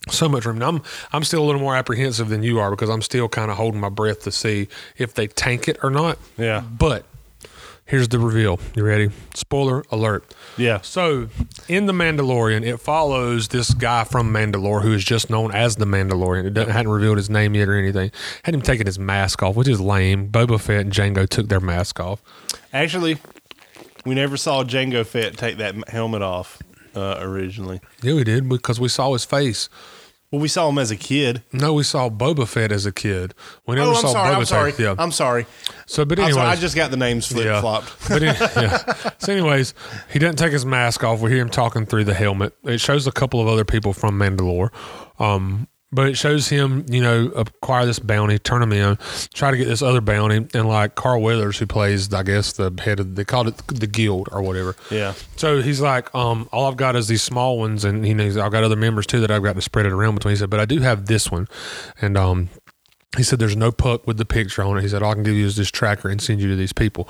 So 0.10 0.30
much 0.30 0.46
room. 0.46 0.60
Now, 0.60 0.70
I'm 0.70 0.82
I'm 1.12 1.24
still 1.24 1.44
a 1.44 1.46
little 1.46 1.62
more 1.62 1.76
apprehensive 1.76 2.30
than 2.30 2.44
you 2.44 2.60
are 2.60 2.70
because 2.70 2.90
I'm 2.90 3.02
still 3.02 3.28
kind 3.28 3.50
of 3.50 3.58
holding 3.58 3.80
my 3.80 3.90
breath 3.90 4.22
to 4.24 4.32
see 4.32 4.68
if 4.98 5.14
they 5.14 5.28
tank 5.28 5.68
it 5.68 5.78
or 5.82 5.90
not. 5.90 6.20
Yeah. 6.38 6.60
But 6.62 7.06
here's 7.86 8.08
the 8.10 8.20
reveal. 8.20 8.60
You 8.76 8.84
ready? 8.84 9.10
Spoiler 9.34 9.84
alert. 9.92 10.34
Yeah. 10.58 10.82
So, 10.82 11.30
in 11.68 11.86
The 11.86 11.94
Mandalorian, 11.94 12.64
it 12.66 12.78
follows 12.78 13.50
this 13.50 13.74
guy 13.74 14.04
from 14.04 14.32
Mandalore 14.34 14.82
who 14.82 14.94
is 14.94 15.04
just 15.04 15.30
known 15.30 15.52
as 15.52 15.76
the 15.78 15.86
Mandalorian. 15.86 16.46
It 16.46 16.54
doesn't, 16.54 16.72
hadn't 16.72 16.92
revealed 16.92 17.18
his 17.18 17.30
name 17.30 17.56
yet 17.56 17.68
or 17.68 17.76
anything. 17.76 18.12
Had 18.44 18.54
him 18.54 18.62
taking 18.62 18.86
his 18.86 19.00
mask 19.00 19.42
off, 19.44 19.56
which 19.56 19.68
is 19.68 19.82
lame. 19.82 20.30
Boba 20.30 20.60
Fett 20.60 20.82
and 20.82 20.92
Jango 20.92 21.28
took 21.28 21.48
their 21.48 21.60
mask 21.60 22.00
off. 22.00 22.22
Actually, 22.72 23.18
we 24.06 24.16
never 24.16 24.38
saw 24.38 24.64
Jango 24.64 25.06
Fett 25.06 25.38
take 25.38 25.58
that 25.58 25.90
helmet 25.90 26.22
off 26.22 26.60
uh, 26.96 27.18
originally. 27.20 27.82
Yeah, 28.02 28.14
we 28.14 28.24
did 28.24 28.48
because 28.48 28.80
we 28.80 28.88
saw 28.88 29.14
his 29.14 29.26
face. 29.26 29.70
Well, 30.36 30.42
we 30.42 30.50
saw 30.50 30.68
him 30.68 30.78
as 30.80 30.92
a 30.92 30.98
kid. 30.98 31.44
No, 31.54 31.74
we 31.76 31.84
saw 31.84 32.10
Boba 32.10 32.46
Fett 32.46 32.70
as 32.70 32.86
a 32.86 32.92
kid. 32.92 33.34
We 33.66 33.76
never 33.76 33.92
oh, 33.92 33.94
I'm 33.96 34.02
saw 34.02 34.12
sorry. 34.12 34.34
Boba 34.34 34.38
I'm 34.40 34.46
sorry. 34.46 34.72
Fett. 34.74 34.80
Yeah. 34.82 34.96
I'm 35.00 35.12
sorry. 35.14 35.46
so, 35.86 36.04
but 36.04 36.20
anyway, 36.20 36.34
sorry. 36.34 36.50
I 36.50 36.56
just 36.58 36.76
got 36.76 36.92
the 36.92 36.98
names 36.98 37.26
flip 37.26 37.46
Yeah. 37.46 37.62
flopped. 37.62 37.94
But 38.10 38.22
in, 38.22 38.36
yeah. 38.36 39.12
So, 39.20 39.32
anyways, 39.32 39.74
he 40.12 40.20
doesn't 40.20 40.36
take 40.36 40.52
his 40.52 40.66
mask 40.66 41.06
off. 41.06 41.22
We 41.22 41.32
hear 41.32 41.42
him 41.42 41.50
talking 41.50 41.86
through 41.86 42.04
the 42.04 42.14
helmet. 42.14 42.52
It 42.66 42.82
shows 42.82 43.08
a 43.08 43.14
couple 43.14 43.40
of 43.40 43.48
other 43.48 43.64
people 43.64 43.94
from 43.94 44.20
Mandalore. 44.20 44.72
Um, 45.22 45.70
but 45.96 46.08
it 46.10 46.18
shows 46.18 46.50
him, 46.50 46.86
you 46.90 47.02
know, 47.02 47.28
acquire 47.36 47.86
this 47.86 48.00
bounty, 48.00 48.38
turn 48.38 48.62
him 48.62 48.74
in, 48.74 48.98
try 49.34 49.50
to 49.50 49.58
get 49.58 49.66
this 49.66 49.82
other 49.82 50.02
bounty, 50.02 50.48
and 50.54 50.68
like 50.68 50.96
Carl 50.96 51.22
Weathers, 51.22 51.58
who 51.58 51.66
plays, 51.66 52.14
I 52.14 52.24
guess, 52.24 52.54
the 52.54 52.72
head 52.84 53.00
of, 53.00 53.16
they 53.16 53.24
called 53.24 53.48
it 53.48 53.58
the 53.68 53.88
guild 53.88 54.28
or 54.32 54.42
whatever. 54.42 54.76
Yeah. 54.92 55.14
So 55.38 55.62
he's 55.62 55.80
like, 55.80 56.14
um, 56.14 56.50
all 56.52 56.66
I've 56.66 56.78
got 56.78 56.96
is 56.96 57.08
these 57.08 57.24
small 57.24 57.58
ones, 57.58 57.86
and 57.86 58.06
he 58.06 58.14
knows 58.14 58.38
I've 58.38 58.52
got 58.52 58.64
other 58.64 58.76
members 58.76 59.08
too 59.08 59.22
that 59.22 59.32
I've 59.32 59.44
got 59.44 59.56
to 59.56 59.62
spread 59.62 59.86
it 59.86 59.94
around 59.94 60.16
between. 60.16 60.34
He 60.34 60.38
said, 60.38 60.50
but 60.50 60.60
I 60.60 60.66
do 60.66 60.80
have 60.80 61.06
this 61.06 61.32
one, 61.32 61.48
and 62.02 62.18
um, 62.18 62.50
he 63.18 63.24
said, 63.24 63.40
"There's 63.40 63.56
no 63.58 63.72
puck 63.72 64.06
with 64.08 64.18
the 64.18 64.26
picture 64.26 64.64
on 64.64 64.78
it." 64.78 64.82
He 64.82 64.90
said, 64.90 65.04
"All 65.04 65.12
I 65.12 65.14
can 65.14 65.24
give 65.24 65.36
you 65.36 65.46
is 65.46 65.56
this 65.56 65.72
tracker 65.72 66.10
and 66.10 66.22
send 66.22 66.42
you 66.42 66.48
to 66.50 66.56
these 66.56 66.74
people." 66.74 67.08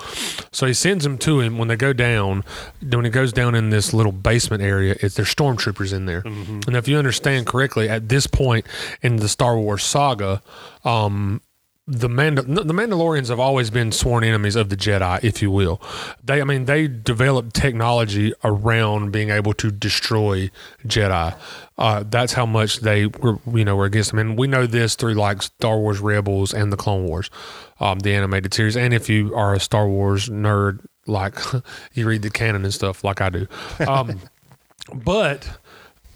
So 0.52 0.66
he 0.66 0.74
sends 0.74 1.04
them 1.04 1.18
to 1.18 1.40
him. 1.40 1.58
When 1.58 1.68
they 1.68 1.76
go 1.76 1.92
down, 1.92 2.44
when 2.80 3.04
it 3.06 3.10
goes 3.10 3.32
down 3.32 3.54
in 3.54 3.70
this 3.70 3.92
little 3.92 4.12
basement 4.12 4.62
area, 4.62 4.96
it's 5.00 5.14
there's 5.16 5.34
stormtroopers 5.34 5.92
in 5.92 6.06
there. 6.06 6.22
And 6.24 6.76
if 6.76 6.88
you 6.88 6.96
understand 6.98 7.46
correctly, 7.46 7.88
at 7.88 8.08
this 8.08 8.26
point 8.26 8.66
in 9.02 9.16
the 9.16 9.28
Star 9.28 9.58
Wars 9.58 9.84
saga, 9.84 10.42
um, 10.84 11.40
the 11.88 12.08
Mand- 12.08 12.38
the 12.38 12.74
Mandalorians 12.74 13.28
have 13.28 13.38
always 13.38 13.70
been 13.70 13.92
sworn 13.92 14.24
enemies 14.24 14.56
of 14.56 14.70
the 14.70 14.76
Jedi, 14.76 15.22
if 15.22 15.40
you 15.40 15.52
will. 15.52 15.80
They, 16.24 16.40
I 16.40 16.44
mean, 16.44 16.64
they 16.64 16.88
developed 16.88 17.54
technology 17.54 18.32
around 18.42 19.12
being 19.12 19.30
able 19.30 19.52
to 19.54 19.70
destroy 19.70 20.50
Jedi. 20.84 21.36
Uh, 21.78 22.04
that's 22.08 22.32
how 22.32 22.44
much 22.44 22.80
they 22.80 23.06
were, 23.06 23.38
you 23.52 23.64
know, 23.64 23.76
were 23.76 23.84
against 23.84 24.10
them. 24.10 24.18
And 24.18 24.36
we 24.36 24.48
know 24.48 24.66
this 24.66 24.96
through 24.96 25.14
like 25.14 25.42
Star 25.42 25.78
Wars 25.78 26.00
Rebels 26.00 26.52
and 26.52 26.72
the 26.72 26.76
Clone 26.76 27.06
Wars, 27.06 27.30
um, 27.78 28.00
the 28.00 28.14
animated 28.14 28.52
series. 28.52 28.76
And 28.76 28.92
if 28.92 29.08
you 29.08 29.32
are 29.36 29.54
a 29.54 29.60
Star 29.60 29.86
Wars 29.86 30.28
nerd, 30.28 30.84
like 31.06 31.38
you 31.94 32.08
read 32.08 32.22
the 32.22 32.30
canon 32.30 32.64
and 32.64 32.74
stuff, 32.74 33.04
like 33.04 33.20
I 33.20 33.30
do. 33.30 33.46
Um, 33.86 34.18
but 34.92 35.58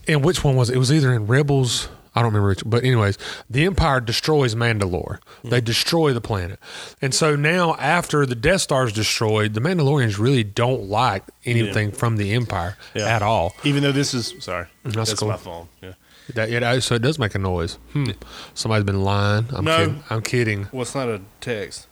and 0.08 0.24
which 0.24 0.42
one 0.42 0.56
was 0.56 0.68
it? 0.68 0.74
It 0.74 0.78
was 0.78 0.92
either 0.92 1.14
in 1.14 1.28
Rebels. 1.28 1.88
I 2.14 2.22
don't 2.22 2.32
remember 2.32 2.48
which, 2.48 2.62
but 2.66 2.82
anyways, 2.84 3.16
the 3.48 3.64
Empire 3.66 4.00
destroys 4.00 4.54
Mandalore. 4.54 5.18
They 5.44 5.60
destroy 5.60 6.12
the 6.12 6.20
planet, 6.20 6.58
and 7.00 7.14
so 7.14 7.36
now 7.36 7.74
after 7.76 8.26
the 8.26 8.34
Death 8.34 8.62
Star 8.62 8.84
is 8.86 8.92
destroyed, 8.92 9.54
the 9.54 9.60
Mandalorians 9.60 10.18
really 10.18 10.42
don't 10.44 10.82
like 10.88 11.22
anything 11.44 11.92
from 11.92 12.16
the 12.16 12.32
Empire 12.32 12.76
Yeah. 12.94 13.04
at 13.14 13.22
all. 13.22 13.54
Even 13.64 13.82
though 13.82 13.92
this 13.92 14.12
is 14.14 14.34
sorry, 14.40 14.66
That's 14.84 14.96
that's, 14.96 15.14
cool. 15.14 15.28
my 15.28 15.36
phone. 15.36 15.68
Yeah. 15.82 15.92
That, 16.34 16.50
it, 16.50 16.82
so 16.82 16.94
it 16.94 17.02
does 17.02 17.18
make 17.18 17.34
a 17.34 17.38
noise. 17.40 17.78
Hmm. 17.92 18.10
Somebody's 18.54 18.84
been 18.84 19.02
lying. 19.02 19.46
I'm 19.50 19.64
No. 19.64 19.76
kidding. 19.78 20.04
I'm 20.10 20.22
kidding. 20.22 20.68
Well, 20.72 20.82
it's 20.82 20.94
not 20.94 21.08
a 21.08 21.20
text. 21.40 21.86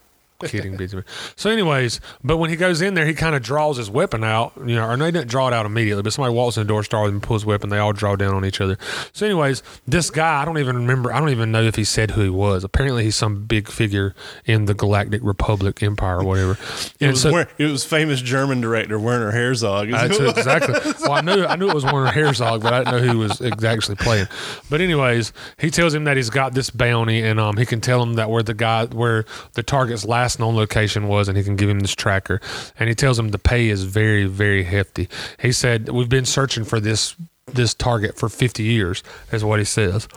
Kidding 0.47 0.77
Benjamin. 0.77 1.05
So, 1.37 1.51
anyways, 1.51 2.01
but 2.23 2.37
when 2.37 2.51
he 2.51 2.57
goes 2.57 2.81
in 2.81 2.95
there, 2.95 3.07
he 3.07 3.15
kind 3.15 3.35
of 3.35 3.43
draws 3.43 3.77
his 3.77 3.91
weapon 3.91 4.23
out. 4.23 4.53
You 4.59 4.77
know, 4.77 4.87
or 4.89 4.97
no, 4.97 5.07
he 5.07 5.13
didn't 5.13 5.29
draw 5.29 5.49
it 5.49 5.55
out 5.55 5.67
immediately, 5.67 6.03
but 6.03 6.13
somebody 6.13 6.35
walks 6.35 6.57
in 6.57 6.63
the 6.63 6.69
door, 6.69 6.85
starts 6.85 7.11
and 7.11 7.23
pulls 7.23 7.43
his 7.43 7.47
weapon. 7.47 7.71
They 7.71 7.79
all 7.79 7.93
draw 7.93 8.15
down 8.17 8.35
on 8.35 8.45
each 8.45 8.61
other. 8.61 8.79
So, 9.13 9.27
anyways, 9.27 9.63
this 9.87 10.11
guy, 10.11 10.43
I 10.43 10.45
don't 10.45 10.59
even 10.59 10.77
remember. 10.77 11.13
I 11.13 11.19
don't 11.19 11.31
even 11.31 11.51
know 11.51 11.63
if 11.63 11.75
he 11.75 11.85
said 11.85 12.13
who 12.13 12.23
he 12.23 12.31
was. 12.31 12.63
Apparently, 12.65 13.05
he's 13.05 13.17
some 13.17 13.45
big 13.47 13.69
figure 13.69 14.15
in 14.45 14.67
the 14.67 14.75
Galactic 14.75 15.21
Republic 15.25 15.83
Empire 15.83 16.21
or 16.21 16.25
whatever. 16.25 16.59
It 17.01 17.09
was, 17.09 17.23
so- 17.23 17.37
it 17.59 17.67
was 17.67 17.85
famous 17.85 18.21
German 18.21 18.61
director 18.61 18.99
Werner 18.99 19.31
Herzog. 19.33 19.91
that's 19.91 20.19
exactly. 20.39 20.75
Well, 21.03 21.13
I 21.13 21.21
knew 21.21 21.45
I 21.45 21.57
knew 21.57 21.69
it 21.69 21.75
was 21.75 21.85
Werner 21.85 22.13
Herzog, 22.13 22.63
but 22.63 22.73
I 22.73 22.79
didn't 22.85 22.95
know 23.07 23.13
who 23.13 23.19
was 23.19 23.41
actually 23.65 23.97
playing. 23.97 24.27
But 24.71 24.81
anyways, 24.81 25.33
he 25.59 25.71
tells 25.71 25.95
him 25.95 26.05
that 26.05 26.17
he's 26.17 26.31
got 26.31 26.55
this 26.55 26.71
bounty, 26.71 27.23
and 27.23 27.41
um, 27.41 27.57
he 27.57 27.67
can 27.67 27.81
tell 27.81 28.03
him 28.03 28.15
that 28.15 28.31
where 28.31 28.43
the 28.43 28.55
guy 28.55 28.87
where 28.87 29.25
the 29.55 29.63
target's 29.63 30.05
last 30.05 30.28
known 30.37 30.57
location 30.57 31.07
was, 31.07 31.29
and 31.29 31.39
he 31.39 31.45
can 31.45 31.55
give 31.55 31.71
him 31.71 31.79
this 31.79 31.95
tracker. 31.95 32.41
And 32.77 32.89
he 32.89 32.95
tells 32.97 33.19
him 33.21 33.29
the 33.29 33.39
pay 33.39 33.69
is 33.69 33.85
very 33.85 34.25
very 34.25 34.65
hefty. 34.65 35.09
He 35.39 35.53
said 35.53 35.89
we've 35.91 36.09
been 36.09 36.25
searching 36.25 36.65
for 36.65 36.81
this 36.81 37.15
this 37.47 37.73
target 37.73 38.19
for 38.19 38.29
fifty 38.29 38.65
years, 38.65 39.05
is 39.31 39.45
what 39.45 39.61
he 39.61 39.65
says. 39.65 40.09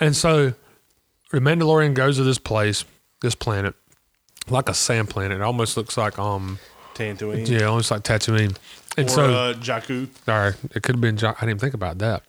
And 0.00 0.16
so, 0.16 0.54
the 1.30 1.40
Mandalorian 1.40 1.92
goes 1.92 2.16
to 2.16 2.22
this 2.22 2.38
place, 2.38 2.84
this 3.20 3.34
planet, 3.34 3.74
like 4.48 4.68
a 4.70 4.74
sand 4.74 5.10
planet. 5.10 5.38
It 5.40 5.42
almost 5.42 5.76
looks 5.76 5.98
like 5.98 6.18
um. 6.18 6.58
Tatooine. 6.94 7.48
Yeah, 7.48 7.66
almost 7.66 7.92
like 7.92 8.02
Tatooine. 8.02 8.56
And 8.96 9.06
Or 9.08 9.12
so, 9.12 9.24
uh, 9.32 9.54
Jakku. 9.54 10.08
all 10.26 10.34
right, 10.34 10.54
it 10.74 10.82
could 10.82 10.96
have 10.96 11.00
been. 11.00 11.16
I 11.24 11.46
didn't 11.46 11.60
think 11.60 11.74
about 11.74 11.98
that. 11.98 12.24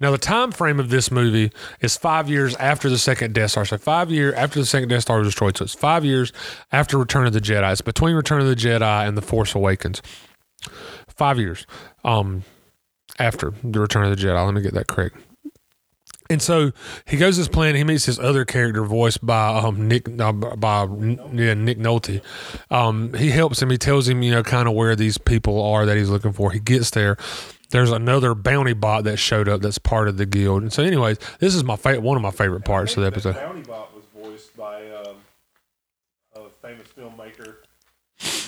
Now, 0.00 0.10
the 0.10 0.18
time 0.18 0.52
frame 0.52 0.80
of 0.80 0.90
this 0.90 1.10
movie 1.10 1.50
is 1.80 1.96
five 1.96 2.28
years 2.28 2.54
after 2.56 2.88
the 2.88 2.98
second 2.98 3.34
Death 3.34 3.52
Star. 3.52 3.64
So 3.64 3.78
five 3.78 4.10
years 4.10 4.34
after 4.34 4.60
the 4.60 4.66
second 4.66 4.88
Death 4.88 5.02
Star 5.02 5.18
was 5.18 5.28
destroyed. 5.28 5.56
So 5.56 5.64
it's 5.64 5.74
five 5.74 6.04
years 6.04 6.32
after 6.72 6.98
Return 6.98 7.26
of 7.26 7.32
the 7.32 7.40
Jedi. 7.40 7.70
It's 7.72 7.80
between 7.80 8.14
Return 8.14 8.40
of 8.40 8.46
the 8.46 8.56
Jedi 8.56 9.06
and 9.06 9.16
The 9.16 9.22
Force 9.22 9.54
Awakens. 9.54 10.02
Five 11.08 11.38
years 11.38 11.66
um, 12.04 12.44
after 13.18 13.52
the 13.62 13.80
Return 13.80 14.04
of 14.04 14.16
the 14.16 14.22
Jedi. 14.22 14.44
Let 14.44 14.54
me 14.54 14.62
get 14.62 14.74
that 14.74 14.86
correct. 14.86 15.16
And 16.30 16.40
so 16.40 16.72
he 17.06 17.18
goes 17.18 17.34
to 17.34 17.42
this 17.42 17.48
planet. 17.48 17.76
He 17.76 17.84
meets 17.84 18.06
this 18.06 18.18
other 18.18 18.46
character 18.46 18.82
voiced 18.82 19.24
by 19.24 19.48
um, 19.58 19.86
Nick 19.88 20.08
uh, 20.18 20.32
by 20.32 20.84
yeah, 21.32 21.52
Nick 21.52 21.78
Nolte. 21.78 22.22
Um, 22.70 23.12
he 23.12 23.30
helps 23.30 23.60
him. 23.60 23.68
He 23.68 23.76
tells 23.76 24.08
him, 24.08 24.22
you 24.22 24.30
know, 24.30 24.42
kind 24.42 24.66
of 24.66 24.74
where 24.74 24.96
these 24.96 25.18
people 25.18 25.62
are 25.62 25.84
that 25.84 25.98
he's 25.98 26.08
looking 26.08 26.32
for. 26.32 26.50
He 26.50 26.60
gets 26.60 26.90
there. 26.90 27.18
There's 27.74 27.90
another 27.90 28.36
bounty 28.36 28.72
bot 28.72 29.02
that 29.02 29.16
showed 29.16 29.48
up 29.48 29.60
that's 29.60 29.78
part 29.78 30.06
of 30.06 30.16
the 30.16 30.26
guild. 30.26 30.62
And 30.62 30.72
so, 30.72 30.84
anyways, 30.84 31.18
this 31.40 31.56
is 31.56 31.64
my 31.64 31.74
favorite, 31.74 32.02
one 32.02 32.16
of 32.16 32.22
my 32.22 32.30
favorite 32.30 32.64
parts 32.64 32.96
of 32.96 33.00
the 33.02 33.08
episode. 33.08 33.34
Bounty 33.34 33.62
Bot 33.62 33.92
was 33.92 34.04
voiced 34.16 34.56
by 34.56 34.88
um, 34.92 35.16
a 36.36 36.48
famous 36.62 36.86
filmmaker 36.96 37.56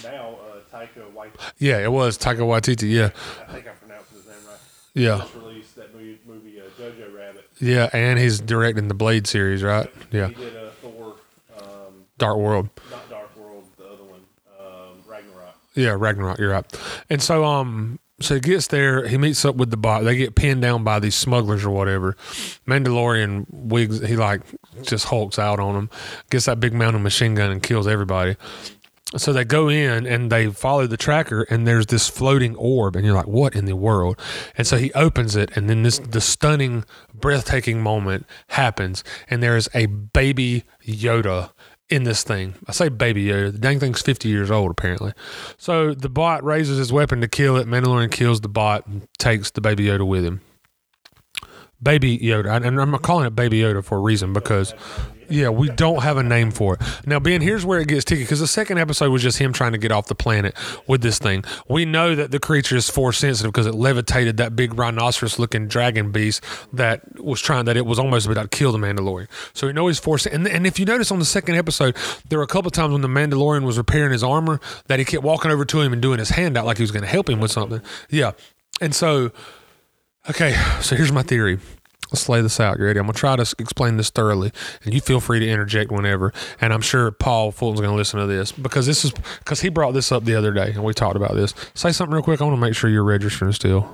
now, 0.04 0.36
uh, 0.48 0.60
Taika 0.72 1.10
Waititi. 1.12 1.50
Yeah, 1.58 1.78
it 1.78 1.90
was 1.90 2.16
Taika 2.16 2.38
Waititi. 2.38 2.88
Yeah, 2.88 3.10
I 3.48 3.52
think 3.54 3.66
I'm 3.68 3.74
pronouncing 3.78 4.16
his 4.18 4.26
name 4.26 4.36
right. 4.46 4.58
yeah, 4.94 5.18
Just 5.18 5.34
released 5.34 5.74
that 5.74 5.92
movie, 5.92 6.20
movie 6.24 6.60
uh, 6.60 6.80
Jojo 6.80 7.12
Rabbit. 7.12 7.50
yeah. 7.60 7.90
And 7.92 8.20
he's 8.20 8.38
directing 8.38 8.86
the 8.86 8.94
Blade 8.94 9.26
series, 9.26 9.60
right? 9.64 9.90
Yeah, 10.12 10.28
He 10.28 10.34
did 10.34 10.56
uh, 10.56 10.70
Thor, 10.80 11.16
um, 11.58 12.04
Dark 12.18 12.36
World. 12.36 12.68
not 12.92 13.10
Dark 13.10 13.36
World, 13.36 13.64
the 13.76 13.86
other 13.86 14.04
one, 14.04 14.20
um, 14.60 15.02
Ragnarok. 15.04 15.56
Yeah, 15.74 15.96
Ragnarok. 15.98 16.38
You're 16.38 16.50
right. 16.52 16.80
And 17.10 17.20
so, 17.20 17.44
um, 17.44 17.98
so 18.20 18.34
he 18.34 18.40
gets 18.40 18.68
there. 18.68 19.06
He 19.06 19.18
meets 19.18 19.44
up 19.44 19.56
with 19.56 19.70
the 19.70 19.76
bot. 19.76 20.04
They 20.04 20.16
get 20.16 20.34
pinned 20.34 20.62
down 20.62 20.84
by 20.84 21.00
these 21.00 21.14
smugglers 21.14 21.64
or 21.64 21.70
whatever. 21.70 22.16
Mandalorian 22.66 23.46
wigs. 23.50 24.00
He 24.00 24.16
like 24.16 24.42
just 24.82 25.06
hulks 25.06 25.38
out 25.38 25.60
on 25.60 25.74
them. 25.74 25.90
Gets 26.30 26.46
that 26.46 26.58
big 26.58 26.72
mountain 26.72 27.02
machine 27.02 27.34
gun 27.34 27.50
and 27.50 27.62
kills 27.62 27.86
everybody. 27.86 28.36
So 29.16 29.32
they 29.32 29.44
go 29.44 29.68
in 29.68 30.04
and 30.04 30.32
they 30.32 30.48
follow 30.48 30.86
the 30.88 30.96
tracker, 30.96 31.42
and 31.42 31.66
there's 31.66 31.86
this 31.86 32.08
floating 32.08 32.56
orb, 32.56 32.96
and 32.96 33.04
you're 33.04 33.14
like, 33.14 33.28
"What 33.28 33.54
in 33.54 33.64
the 33.66 33.76
world?" 33.76 34.20
And 34.58 34.66
so 34.66 34.78
he 34.78 34.92
opens 34.94 35.36
it, 35.36 35.50
and 35.54 35.70
then 35.70 35.84
this 35.84 35.98
the 35.98 36.20
stunning, 36.20 36.84
breathtaking 37.14 37.80
moment 37.80 38.26
happens, 38.48 39.04
and 39.30 39.42
there 39.42 39.56
is 39.56 39.68
a 39.74 39.86
baby 39.86 40.64
Yoda 40.84 41.50
in 41.88 42.04
this 42.04 42.22
thing. 42.22 42.54
I 42.66 42.72
say 42.72 42.88
baby 42.88 43.26
Yoda. 43.26 43.52
The 43.52 43.58
dang 43.58 43.80
thing's 43.80 44.02
50 44.02 44.28
years 44.28 44.50
old, 44.50 44.70
apparently. 44.70 45.12
So 45.56 45.94
the 45.94 46.08
bot 46.08 46.44
raises 46.44 46.78
his 46.78 46.92
weapon 46.92 47.20
to 47.20 47.28
kill 47.28 47.56
it. 47.56 47.66
Mandalorian 47.66 48.10
kills 48.10 48.40
the 48.40 48.48
bot 48.48 48.86
and 48.86 49.06
takes 49.18 49.50
the 49.50 49.60
baby 49.60 49.84
Yoda 49.86 50.06
with 50.06 50.24
him. 50.24 50.40
Baby 51.86 52.18
Yoda. 52.18 52.66
And 52.66 52.80
I'm 52.80 52.98
calling 52.98 53.28
it 53.28 53.36
Baby 53.36 53.60
Yoda 53.60 53.84
for 53.84 53.98
a 53.98 54.00
reason 54.00 54.32
because, 54.32 54.74
yeah, 55.28 55.50
we 55.50 55.68
don't 55.68 56.02
have 56.02 56.16
a 56.16 56.22
name 56.24 56.50
for 56.50 56.74
it. 56.74 56.80
Now, 57.06 57.20
Ben, 57.20 57.40
here's 57.40 57.64
where 57.64 57.78
it 57.78 57.86
gets 57.86 58.04
tricky 58.04 58.24
because 58.24 58.40
the 58.40 58.48
second 58.48 58.78
episode 58.78 59.12
was 59.12 59.22
just 59.22 59.38
him 59.38 59.52
trying 59.52 59.70
to 59.70 59.78
get 59.78 59.92
off 59.92 60.06
the 60.06 60.16
planet 60.16 60.56
with 60.88 61.00
this 61.00 61.20
thing. 61.20 61.44
We 61.68 61.84
know 61.84 62.16
that 62.16 62.32
the 62.32 62.40
creature 62.40 62.74
is 62.74 62.90
force 62.90 63.18
sensitive 63.18 63.52
because 63.52 63.66
it 63.66 63.74
levitated 63.76 64.36
that 64.38 64.56
big 64.56 64.76
rhinoceros 64.76 65.38
looking 65.38 65.68
dragon 65.68 66.10
beast 66.10 66.42
that 66.72 67.20
was 67.22 67.40
trying, 67.40 67.66
that 67.66 67.76
it 67.76 67.86
was 67.86 68.00
almost 68.00 68.26
about 68.26 68.50
to 68.50 68.58
kill 68.58 68.72
the 68.72 68.78
Mandalorian. 68.78 69.28
So 69.54 69.68
we 69.68 69.72
know 69.72 69.86
he's 69.86 70.00
force. 70.00 70.26
And, 70.26 70.48
and 70.48 70.66
if 70.66 70.80
you 70.80 70.86
notice 70.86 71.12
on 71.12 71.20
the 71.20 71.24
second 71.24 71.54
episode, 71.54 71.96
there 72.28 72.40
were 72.40 72.44
a 72.44 72.48
couple 72.48 72.72
times 72.72 72.94
when 72.94 73.02
the 73.02 73.06
Mandalorian 73.06 73.62
was 73.62 73.78
repairing 73.78 74.10
his 74.10 74.24
armor 74.24 74.58
that 74.88 74.98
he 74.98 75.04
kept 75.04 75.22
walking 75.22 75.52
over 75.52 75.64
to 75.64 75.80
him 75.82 75.92
and 75.92 76.02
doing 76.02 76.18
his 76.18 76.30
hand 76.30 76.56
out 76.56 76.66
like 76.66 76.78
he 76.78 76.82
was 76.82 76.90
going 76.90 77.04
to 77.04 77.08
help 77.08 77.30
him 77.30 77.38
with 77.38 77.52
something. 77.52 77.80
Yeah. 78.10 78.32
And 78.80 78.92
so 78.92 79.30
Okay, 80.28 80.54
so 80.80 80.96
here's 80.96 81.12
my 81.12 81.22
theory. 81.22 81.60
Let's 82.12 82.28
lay 82.28 82.40
this 82.40 82.60
out. 82.60 82.78
You 82.78 82.84
ready? 82.84 82.98
I'm 83.00 83.06
going 83.06 83.14
to 83.14 83.18
try 83.18 83.34
to 83.36 83.54
explain 83.58 83.96
this 83.96 84.10
thoroughly, 84.10 84.52
and 84.84 84.94
you 84.94 85.00
feel 85.00 85.20
free 85.20 85.40
to 85.40 85.48
interject 85.48 85.90
whenever. 85.90 86.32
And 86.60 86.72
I'm 86.72 86.80
sure 86.80 87.10
Paul 87.10 87.50
Fulton's 87.50 87.80
going 87.80 87.90
to 87.92 87.96
listen 87.96 88.20
to 88.20 88.26
this 88.26 88.52
because 88.52 88.86
this 88.86 89.04
is 89.04 89.12
because 89.40 89.60
he 89.60 89.68
brought 89.68 89.92
this 89.92 90.12
up 90.12 90.24
the 90.24 90.34
other 90.36 90.52
day, 90.52 90.70
and 90.72 90.84
we 90.84 90.94
talked 90.94 91.16
about 91.16 91.34
this. 91.34 91.52
Say 91.74 91.90
something 91.92 92.14
real 92.14 92.22
quick. 92.22 92.40
I 92.40 92.44
want 92.44 92.56
to 92.56 92.60
make 92.60 92.74
sure 92.76 92.88
you're 92.90 93.02
registering 93.04 93.52
still. 93.52 93.92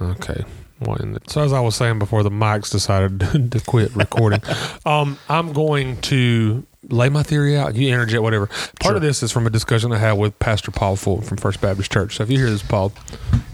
Okay. 0.00 0.44
Well, 0.80 0.96
in 0.96 1.12
the- 1.12 1.20
so 1.26 1.42
as 1.42 1.52
I 1.52 1.60
was 1.60 1.74
saying 1.74 1.98
before, 1.98 2.22
the 2.22 2.30
mics 2.30 2.70
decided 2.70 3.20
to 3.52 3.60
quit 3.66 3.94
recording. 3.96 4.40
um, 4.86 5.18
I'm 5.28 5.52
going 5.52 6.00
to 6.02 6.64
lay 6.88 7.08
my 7.08 7.22
theory 7.24 7.56
out. 7.56 7.74
You 7.74 7.88
interject 7.92 8.22
whatever. 8.22 8.48
Part 8.80 8.94
of 8.96 9.02
this 9.02 9.22
is 9.22 9.32
from 9.32 9.46
a 9.46 9.50
discussion 9.50 9.92
I 9.92 9.98
had 9.98 10.12
with 10.12 10.38
Pastor 10.38 10.70
Paul 10.70 10.96
Fulton 10.96 11.26
from 11.26 11.36
First 11.38 11.60
Baptist 11.60 11.90
Church. 11.92 12.16
So 12.16 12.22
if 12.22 12.30
you 12.30 12.38
hear 12.38 12.48
this, 12.48 12.62
Paul, 12.62 12.90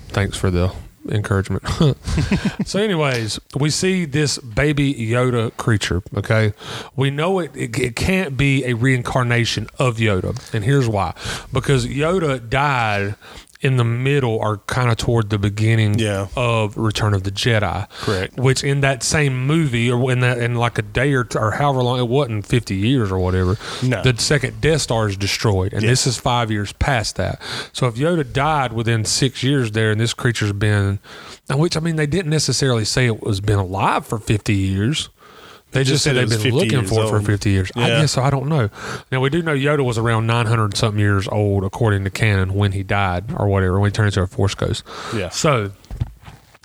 thanks 0.08 0.36
for 0.36 0.50
the 0.50 0.72
encouragement. 1.08 1.66
so, 2.66 2.78
anyways, 2.78 3.40
we 3.58 3.70
see 3.70 4.04
this 4.04 4.38
baby 4.38 4.94
Yoda 4.94 5.56
creature. 5.56 6.02
Okay, 6.16 6.52
we 6.96 7.10
know 7.10 7.38
it, 7.38 7.54
it. 7.56 7.78
It 7.78 7.96
can't 7.96 8.36
be 8.36 8.64
a 8.64 8.74
reincarnation 8.74 9.68
of 9.78 9.98
Yoda, 9.98 10.54
and 10.54 10.64
here's 10.64 10.88
why: 10.88 11.14
because 11.52 11.86
Yoda 11.86 12.48
died 12.48 13.16
in 13.64 13.76
the 13.78 13.84
middle 13.84 14.38
are 14.40 14.58
kind 14.58 14.90
of 14.90 14.96
toward 14.98 15.30
the 15.30 15.38
beginning 15.38 15.98
Yeah. 15.98 16.26
of 16.36 16.76
Return 16.76 17.14
of 17.14 17.22
the 17.24 17.30
Jedi. 17.30 17.88
Correct. 18.00 18.36
Which 18.36 18.62
in 18.62 18.82
that 18.82 19.02
same 19.02 19.46
movie, 19.46 19.90
or 19.90 20.12
in 20.12 20.20
that 20.20 20.38
in 20.38 20.54
like 20.56 20.78
a 20.78 20.82
day 20.82 21.12
or, 21.14 21.24
t- 21.24 21.38
or 21.38 21.52
however 21.52 21.82
long 21.82 21.98
it 21.98 22.08
wasn't, 22.08 22.46
fifty 22.46 22.76
years 22.76 23.10
or 23.10 23.18
whatever. 23.18 23.56
No. 23.82 24.02
The 24.02 24.16
second 24.20 24.60
Death 24.60 24.82
Star 24.82 25.08
is 25.08 25.16
destroyed, 25.16 25.72
and 25.72 25.82
this 25.82 26.06
is 26.06 26.18
five 26.18 26.50
years 26.50 26.72
past 26.74 27.16
that. 27.16 27.40
So 27.72 27.86
if 27.86 27.94
Yoda 27.94 28.30
died 28.30 28.72
within 28.74 29.04
six 29.04 29.42
years 29.42 29.72
there, 29.72 29.90
and 29.90 30.00
this 30.00 30.12
creature's 30.14 30.52
been, 30.52 30.98
which 31.50 31.76
I 31.76 31.80
mean, 31.80 31.96
they 31.96 32.06
didn't 32.06 32.30
necessarily 32.30 32.84
say 32.84 33.06
it 33.06 33.22
was 33.22 33.40
been 33.40 33.58
alive 33.58 34.06
for 34.06 34.18
fifty 34.18 34.54
years. 34.54 35.08
They 35.74 35.80
just, 35.80 35.90
just 35.90 36.04
said 36.04 36.14
said 36.14 36.28
they've 36.28 36.42
been 36.42 36.54
looking 36.54 36.86
for 36.86 37.04
it 37.04 37.08
for 37.08 37.20
50 37.20 37.50
years. 37.50 37.70
I 37.74 37.88
guess 37.88 38.12
so. 38.12 38.22
I 38.22 38.30
don't 38.30 38.48
know. 38.48 38.70
Now, 39.10 39.20
we 39.20 39.28
do 39.28 39.42
know 39.42 39.54
Yoda 39.54 39.84
was 39.84 39.98
around 39.98 40.26
900 40.26 40.76
something 40.76 41.00
years 41.00 41.28
old, 41.28 41.64
according 41.64 42.04
to 42.04 42.10
canon, 42.10 42.54
when 42.54 42.72
he 42.72 42.82
died 42.82 43.32
or 43.36 43.48
whatever, 43.48 43.80
when 43.80 43.90
he 43.90 43.92
turned 43.92 44.06
into 44.08 44.22
a 44.22 44.26
Force 44.26 44.54
Ghost. 44.54 44.84
Yeah. 45.14 45.28
So, 45.30 45.72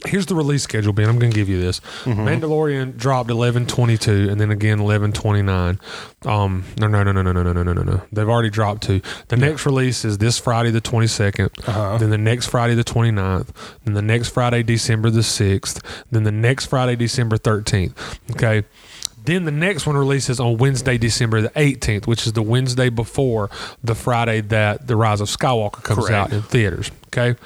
here's 0.06 0.26
the 0.26 0.36
release 0.36 0.64
schedule, 0.64 0.94
Ben. 0.94 1.10
I'm 1.10 1.20
going 1.20 1.32
to 1.32 1.36
give 1.36 1.50
you 1.50 1.60
this. 1.60 1.80
Mm-hmm. 2.04 2.22
Mandalorian 2.22 2.98
dropped 2.98 3.30
11:22, 3.30 4.32
and 4.32 4.40
then 4.40 4.52
again 4.52 4.80
11:29. 4.80 5.80
Um, 6.26 6.66
no, 6.78 6.88
no, 6.88 7.04
no, 7.04 7.12
no, 7.12 7.22
no, 7.22 7.32
no, 7.32 7.44
no, 7.44 7.64
no, 7.64 7.74
no, 7.74 7.82
no. 7.82 8.02
They've 8.12 8.28
already 8.28 8.50
dropped 8.50 8.84
two. 8.84 9.02
The 9.28 9.38
next 9.38 9.66
release 9.66 10.06
is 10.06 10.18
this 10.18 10.40
Friday, 10.40 10.72
the 10.72 10.82
22nd. 10.82 11.68
Uh-huh. 11.68 11.98
Then 11.98 12.10
the 12.10 12.18
next 12.18 12.48
Friday, 12.48 12.76
the 12.76 12.84
29th. 12.84 13.50
Then 13.84 13.94
the 13.94 14.02
next 14.02 14.30
Friday, 14.30 14.64
December 14.64 15.10
the 15.10 15.22
6th. 15.22 15.84
Then 16.12 16.24
the 16.24 16.32
next 16.32 16.68
Friday, 16.68 16.96
December 16.96 17.38
13th. 17.38 18.20
Okay. 18.32 18.64
Then 19.26 19.46
the 19.46 19.52
next 19.52 19.86
one 19.86 19.96
releases 19.96 20.40
on 20.40 20.58
Wednesday, 20.58 20.98
December 20.98 21.42
the 21.42 21.50
18th, 21.50 22.08
which 22.08 22.26
is 22.26 22.34
the 22.34 22.42
Wednesday 22.42 22.90
before 22.90 23.50
the 23.84 23.96
Friday 23.96 24.42
that 24.42 24.88
The 24.88 24.96
Rise 24.96 25.22
of 25.22 25.28
Skywalker 25.28 25.84
comes 25.84 26.08
Correct. 26.08 26.12
out 26.12 26.34
in 26.34 26.42
theaters. 26.42 26.92
Okay. 27.08 27.40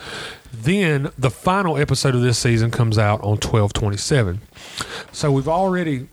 Then 0.54 1.10
the 1.18 1.32
final 1.32 1.78
episode 1.78 2.16
of 2.16 2.22
this 2.22 2.38
season 2.38 2.72
comes 2.72 2.98
out 2.98 3.20
on 3.22 3.38
1227. 3.38 4.40
So 5.12 5.32
we've 5.32 5.48
already 5.48 6.08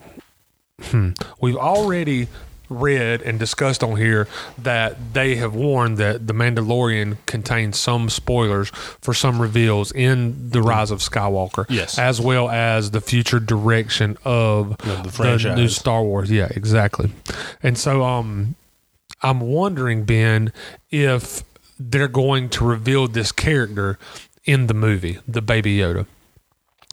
hmm, 0.82 1.10
we've 1.40 1.56
already 1.56 2.28
read 2.70 3.20
and 3.22 3.38
discussed 3.38 3.82
on 3.82 3.96
here 3.96 4.26
that 4.56 5.12
they 5.12 5.34
have 5.36 5.54
warned 5.54 5.98
that 5.98 6.26
the 6.26 6.32
Mandalorian 6.32 7.18
contains 7.26 7.78
some 7.78 8.08
spoilers 8.08 8.70
for 9.00 9.12
some 9.12 9.42
reveals 9.42 9.92
in 9.92 10.50
the 10.50 10.62
Rise 10.62 10.90
of 10.90 11.00
Skywalker, 11.00 11.66
Yes. 11.68 11.98
as 11.98 12.20
well 12.20 12.48
as 12.48 12.92
the 12.92 13.00
future 13.00 13.40
direction 13.40 14.16
of 14.24 14.78
the 14.78 15.00
the, 15.02 15.10
franchise. 15.10 15.56
new 15.56 15.68
Star 15.68 16.02
Wars. 16.02 16.30
Yeah, 16.30 16.48
exactly. 16.52 17.12
And 17.62 17.76
so, 17.76 18.04
um, 18.04 18.54
I'm 19.22 19.40
wondering, 19.40 20.04
Ben, 20.04 20.52
if 20.90 21.42
they're 21.78 22.08
going 22.08 22.48
to 22.50 22.64
reveal 22.64 23.08
this 23.08 23.32
character 23.32 23.98
in 24.44 24.66
the 24.68 24.74
movie, 24.74 25.18
the 25.28 25.42
Baby 25.42 25.76
Yoda 25.78 26.06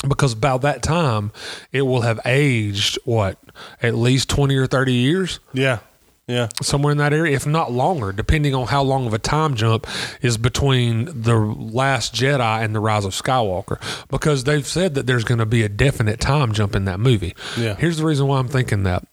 because 0.08 0.34
about 0.34 0.62
that 0.62 0.84
time 0.84 1.32
it 1.72 1.82
will 1.84 2.02
have 2.02 2.20
aged 2.26 3.00
what 3.06 3.38
at 3.82 3.96
least 3.96 4.30
20 4.30 4.56
or 4.56 4.68
30 4.68 4.94
years 4.94 5.40
Yeah. 5.54 5.80
Yeah. 6.28 6.50
somewhere 6.62 6.92
in 6.92 6.98
that 6.98 7.14
area 7.14 7.36
if 7.36 7.48
not 7.48 7.72
longer 7.72 8.12
depending 8.12 8.54
on 8.54 8.68
how 8.68 8.84
long 8.84 9.08
of 9.08 9.14
a 9.14 9.18
time 9.20 9.56
jump 9.56 9.88
is 10.22 10.38
between 10.38 11.06
the 11.06 11.36
last 11.38 12.14
jedi 12.14 12.64
and 12.64 12.76
the 12.76 12.80
rise 12.82 13.06
of 13.06 13.14
skywalker 13.14 13.80
because 14.10 14.44
they've 14.44 14.68
said 14.68 14.94
that 14.96 15.08
there's 15.08 15.24
going 15.24 15.40
to 15.40 15.46
be 15.46 15.64
a 15.64 15.70
definite 15.70 16.20
time 16.20 16.52
jump 16.52 16.76
in 16.76 16.84
that 16.86 17.00
movie 17.00 17.34
Yeah. 17.58 17.76
here's 17.76 17.98
the 17.98 18.06
reason 18.06 18.28
why 18.28 18.40
i'm 18.40 18.50
thinking 18.50 18.84
that 18.84 19.08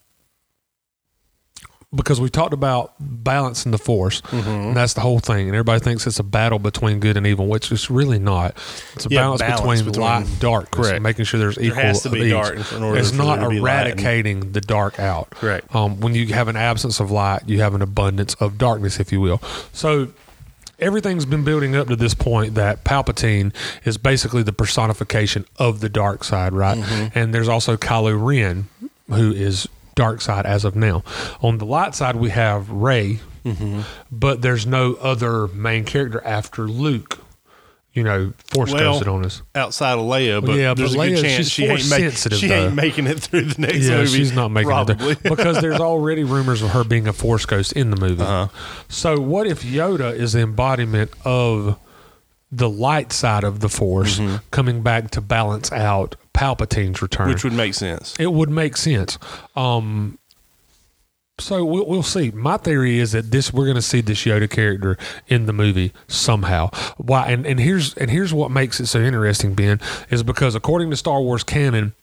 because 1.95 2.21
we 2.21 2.29
talked 2.29 2.53
about 2.53 2.93
balancing 3.01 3.73
the 3.73 3.79
force 3.79 4.21
Mm-hmm. 4.23 4.49
and 4.49 4.77
that's 4.77 4.95
the 4.95 5.01
whole 5.01 5.19
thing 5.21 5.47
and 5.49 5.55
everybody 5.57 5.81
thinks 5.81 6.07
it's 6.07 6.19
a 6.19 6.25
battle 6.25 6.59
between 6.59 7.01
good 7.01 7.17
and 7.17 7.27
evil 7.27 7.47
which 7.47 7.71
is 7.73 7.91
really 7.91 8.19
not 8.19 8.57
it's 8.95 9.07
a 9.07 9.09
Yeah, 9.11 9.21
balance, 9.23 9.41
balance 9.41 9.61
between, 9.61 9.85
between- 9.85 10.03
light 10.07 10.27
and 10.27 10.41
dark, 10.41 10.71
Correct. 10.71 11.03
making 11.03 11.25
sure 11.25 11.39
there's 11.41 11.59
equal 11.59 11.81
has 11.83 12.03
to 12.03 12.11
be 12.11 12.31
dark 12.31 12.57
it's 12.59 13.13
not 13.13 13.37
there 13.37 13.45
to 13.45 13.51
be 13.51 13.61
light 13.61 13.87
and- 13.89 14.01
eradicating 14.01 14.53
the 14.53 14.61
dark 14.61 14.99
out 14.99 15.31
Correct. 15.31 15.75
um, 15.75 16.01
when 16.01 16.15
you 16.15 16.27
have 16.35 16.49
an 16.49 16.57
absence 16.57 17.01
of 17.01 17.11
light 17.11 17.43
you 17.47 17.61
have 17.61 17.75
an 17.75 17.83
abundance 17.83 18.35
of 18.35 18.59
darkness 18.59 18.99
if 19.01 19.13
you 19.13 19.21
will 19.21 19.41
so 19.73 20.09
everything's 20.81 21.25
been 21.25 21.45
building 21.45 21.77
up 21.77 21.87
to 21.89 21.97
this 21.97 22.15
point 22.15 22.55
that 22.57 22.85
Palpatine 22.85 23.55
is 23.85 23.97
basically 23.97 24.43
the 24.43 24.53
personification 24.53 25.47
of 25.57 25.81
the 25.81 25.89
dark 25.89 26.25
side, 26.25 26.53
right? 26.53 26.77
Mm-hmm. 26.77 27.17
And 27.19 27.33
there's 27.33 27.49
also 27.49 27.77
Kylo 27.77 28.13
Ren, 28.21 28.69
who 29.09 29.33
is 29.33 29.69
dark 29.95 30.21
side 30.21 30.47
as 30.47 30.65
of 30.65 30.75
now. 30.77 31.03
On 31.41 31.59
the 31.59 31.67
light 31.67 31.95
side, 31.95 32.17
we 32.17 32.31
have 32.31 32.71
Rey, 32.71 33.21
Mm-hmm. 33.45 33.81
but 34.11 34.41
there's 34.41 34.65
no 34.67 34.95
other 34.95 35.49
main 35.49 35.85
character 35.85 36.23
after 36.25 36.63
Luke. 36.67 37.19
You 37.93 38.03
know, 38.03 38.33
force 38.53 38.73
Well, 38.73 38.95
ghosted 38.95 39.07
on 39.07 39.25
us. 39.25 39.43
Outside 39.55 39.93
of 39.93 40.01
Leia, 40.01 40.45
but 40.45 40.57
Yeah, 40.57 40.71
but 40.71 40.79
there's 40.79 40.95
a 40.95 40.99
Leia, 40.99 41.15
good 41.15 41.23
chance 41.23 41.49
she 41.49 41.65
ain't, 41.67 41.89
make, 41.91 42.13
she 42.17 42.51
ain't 42.51 42.75
making 42.75 43.07
it 43.07 43.21
through 43.21 43.43
the 43.43 43.61
next 43.61 43.87
Yeah, 43.87 43.99
movie. 43.99 44.09
she's 44.19 44.33
not 44.33 44.49
making 44.49 44.69
probably. 44.71 45.13
it 45.13 45.19
there. 45.23 45.37
because 45.37 45.61
there's 45.61 45.79
already 45.79 46.25
rumors 46.25 46.61
of 46.63 46.71
her 46.71 46.83
being 46.83 47.07
a 47.07 47.13
force 47.13 47.47
ghost 47.47 47.73
in 47.75 47.91
the 47.91 47.97
movie. 47.97 48.21
Uh-huh. 48.23 48.49
So 48.89 49.21
what 49.21 49.47
if 49.47 49.63
Yoda 49.63 50.13
is 50.13 50.33
the 50.33 50.41
embodiment 50.41 51.13
of 51.25 51.79
the 52.51 52.69
light 52.69 53.13
side 53.13 53.45
of 53.45 53.61
the 53.61 53.69
force 53.69 54.21
coming 54.51 54.83
back 54.83 55.11
to 55.13 55.21
balance 55.21 55.71
out 55.71 56.17
Palpatine's 56.35 57.01
return? 57.01 57.29
Which 57.29 57.45
would 57.45 57.53
make 57.55 57.75
sense. 57.75 58.15
it 58.19 58.33
would 58.33 58.51
make 58.51 58.77
sense. 58.77 59.19
Um, 59.57 60.19
so 61.39 61.65
we'll, 61.65 61.87
we'll 61.87 62.03
see. 62.03 62.31
My 62.31 62.57
theory 62.59 62.99
is 62.99 63.13
that 63.13 63.31
this 63.31 63.53
we're 63.53 63.65
going 63.65 63.75
to 63.77 63.83
see 63.83 64.01
this 64.01 64.23
Yoda 64.25 64.49
character 64.49 64.97
in 65.27 65.47
the 65.47 65.53
movie 65.53 65.93
somehow. 66.07 66.71
Why? 66.97 67.27
And 67.29 67.45
and 67.47 67.59
here's 67.59 67.95
and 67.95 68.11
here's 68.11 68.33
what 68.33 68.51
makes 68.51 68.79
it 68.81 68.87
so 68.87 69.01
interesting, 69.01 69.55
Ben, 69.55 69.81
is 70.11 70.23
because 70.23 70.55
according 70.55 70.91
to 70.91 70.97
Star 70.97 71.21
Wars 71.21 71.43
canon, 71.43 71.95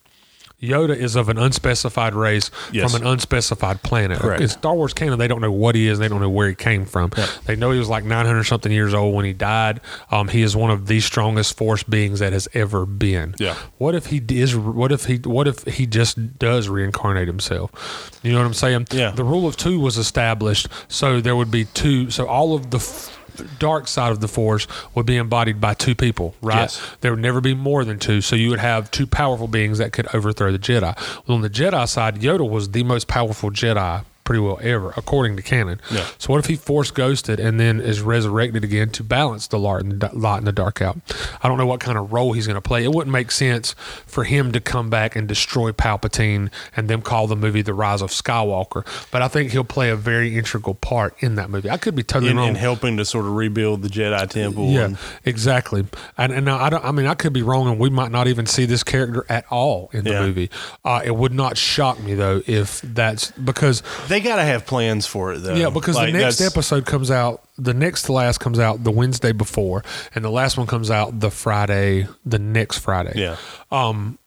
Yoda 0.61 0.95
is 0.95 1.15
of 1.15 1.27
an 1.29 1.37
unspecified 1.37 2.13
race 2.13 2.51
Yes. 2.71 2.91
from 2.91 3.01
an 3.01 3.07
unspecified 3.07 3.81
planet. 3.83 4.19
Correct. 4.19 4.41
In 4.41 4.47
Star 4.47 4.75
Wars 4.75 4.93
canon, 4.93 5.17
they 5.17 5.27
don't 5.27 5.41
know 5.41 5.51
what 5.51 5.73
he 5.75 5.87
is. 5.87 5.97
They 5.99 6.07
don't 6.07 6.21
know 6.21 6.29
where 6.29 6.47
he 6.47 6.55
came 6.55 6.85
from. 6.85 7.11
They 7.45 7.55
know 7.55 7.71
he 7.71 7.79
was 7.79 7.89
like 7.89 8.03
900 8.03 8.43
something 8.43 8.71
years 8.71 8.93
old 8.93 9.15
when 9.15 9.25
he 9.25 9.33
died. 9.33 9.81
Um, 10.11 10.27
he 10.27 10.41
is 10.43 10.55
one 10.55 10.69
of 10.69 10.87
the 10.87 10.99
strongest 10.99 11.57
Force 11.57 11.83
beings 11.83 12.19
that 12.19 12.31
has 12.33 12.47
ever 12.53 12.85
been. 12.85 13.35
Yeah. 13.39 13.55
What 13.77 13.95
if 13.95 14.07
he 14.07 14.21
is? 14.29 14.55
What 14.55 14.91
if 14.91 15.05
he? 15.05 15.17
What 15.17 15.47
if 15.47 15.63
he 15.63 15.85
just 15.87 16.37
does 16.37 16.69
reincarnate 16.69 17.27
himself? 17.27 18.19
You 18.23 18.31
know 18.33 18.39
what 18.39 18.45
I'm 18.45 18.53
saying? 18.53 18.87
Yeah. 18.91 19.11
The 19.11 19.23
rule 19.23 19.47
of 19.47 19.57
two 19.57 19.79
was 19.79 19.97
established, 19.97 20.67
so 20.87 21.21
there 21.21 21.35
would 21.35 21.49
be 21.51 21.65
two. 21.65 22.11
So 22.11 22.27
all 22.27 22.53
of 22.55 22.69
the 22.69 22.77
f- 22.77 23.17
dark 23.59 23.87
side 23.87 24.11
of 24.11 24.19
the 24.19 24.27
Force 24.27 24.67
would 24.95 25.05
be 25.05 25.17
embodied 25.17 25.59
by 25.59 25.73
two 25.73 25.95
people, 25.95 26.35
right? 26.41 26.61
Yes. 26.61 26.81
There 27.01 27.11
would 27.11 27.21
never 27.21 27.41
be 27.41 27.53
more 27.53 27.83
than 27.83 27.99
two. 27.99 28.21
So 28.21 28.35
you 28.35 28.49
would 28.49 28.59
have 28.59 28.91
two 28.91 29.07
powerful 29.07 29.47
beings 29.47 29.77
that 29.77 29.93
could 29.93 30.13
overthrow 30.13 30.51
the 30.51 30.59
Jedi. 30.59 30.95
Well, 31.27 31.35
on 31.35 31.41
the 31.41 31.49
Jedi 31.49 31.87
side, 31.87 32.21
Yoda 32.21 32.49
was 32.49 32.69
the 32.71 32.83
most 32.83 33.07
powerful 33.07 33.51
Jedi 33.51 34.03
pretty 34.31 34.45
well 34.45 34.59
ever, 34.61 34.93
according 34.95 35.35
to 35.35 35.41
canon. 35.43 35.81
Yeah. 35.91 36.07
So 36.17 36.31
what 36.31 36.39
if 36.39 36.45
he 36.45 36.55
force 36.55 36.89
ghosted 36.89 37.37
and 37.37 37.59
then 37.59 37.81
is 37.81 37.99
resurrected 37.99 38.63
again 38.63 38.89
to 38.91 39.03
balance 39.03 39.45
the 39.47 39.59
light 39.59 39.83
and 39.83 39.99
the, 39.99 40.09
light 40.13 40.37
and 40.37 40.47
the 40.47 40.53
dark 40.53 40.81
out? 40.81 40.97
I 41.43 41.49
don't 41.49 41.57
know 41.57 41.65
what 41.65 41.81
kind 41.81 41.97
of 41.97 42.13
role 42.13 42.31
he's 42.31 42.47
going 42.47 42.55
to 42.55 42.61
play. 42.61 42.85
It 42.85 42.93
wouldn't 42.93 43.11
make 43.11 43.29
sense 43.29 43.73
for 44.07 44.23
him 44.23 44.53
to 44.53 44.61
come 44.61 44.89
back 44.89 45.17
and 45.17 45.27
destroy 45.27 45.73
Palpatine 45.73 46.49
and 46.77 46.87
then 46.89 47.01
call 47.01 47.27
the 47.27 47.35
movie 47.35 47.61
The 47.61 47.73
Rise 47.73 48.01
of 48.01 48.09
Skywalker. 48.11 48.85
But 49.11 49.21
I 49.21 49.27
think 49.27 49.51
he'll 49.51 49.65
play 49.65 49.89
a 49.89 49.97
very 49.97 50.37
integral 50.37 50.75
part 50.75 51.13
in 51.21 51.35
that 51.35 51.49
movie. 51.49 51.69
I 51.69 51.75
could 51.75 51.93
be 51.93 52.03
totally 52.03 52.31
in, 52.31 52.37
wrong. 52.37 52.47
in 52.47 52.55
helping 52.55 52.95
to 52.95 53.03
sort 53.03 53.25
of 53.25 53.33
rebuild 53.33 53.81
the 53.81 53.89
Jedi 53.89 54.29
Temple. 54.29 54.67
Yeah, 54.69 54.85
and- 54.85 54.97
exactly. 55.25 55.85
And 56.17 56.31
and 56.31 56.45
now 56.45 56.57
I 56.57 56.69
don't. 56.69 56.85
I 56.85 56.91
mean, 56.93 57.05
I 57.05 57.15
could 57.15 57.33
be 57.33 57.41
wrong, 57.41 57.67
and 57.67 57.77
we 57.77 57.89
might 57.89 58.11
not 58.11 58.29
even 58.29 58.45
see 58.45 58.63
this 58.63 58.81
character 58.81 59.25
at 59.27 59.43
all 59.51 59.89
in 59.91 60.05
the 60.05 60.11
Yeah. 60.11 60.21
movie. 60.21 60.49
Uh, 60.85 61.01
it 61.03 61.17
would 61.17 61.33
not 61.33 61.57
shock 61.57 61.99
me 62.01 62.13
though 62.13 62.41
if 62.47 62.79
that's 62.81 63.31
because 63.31 63.83
they 64.07 64.20
got 64.21 64.37
to 64.37 64.43
have 64.43 64.65
plans 64.65 65.05
for 65.05 65.33
it 65.33 65.39
though. 65.39 65.55
yeah, 65.55 65.69
because 65.69 65.95
Like, 65.95 66.13
the 66.13 66.19
next 66.19 66.41
episode 66.41 66.85
comes 66.85 67.11
out. 67.11 67.43
The 67.57 67.73
next 67.73 68.03
to 68.03 68.13
last 68.13 68.39
comes 68.39 68.59
out 68.59 68.83
the 68.83 68.91
Wednesday 68.91 69.31
before, 69.31 69.83
and 70.15 70.23
the 70.23 70.29
last 70.31 70.57
one 70.57 70.67
comes 70.67 70.89
out 70.89 71.19
the 71.19 71.29
Friday, 71.31 72.07
the 72.25 72.39
next 72.39 72.79
Friday. 72.79 73.13
Yeah. 73.15 73.37
Um, 73.71 74.17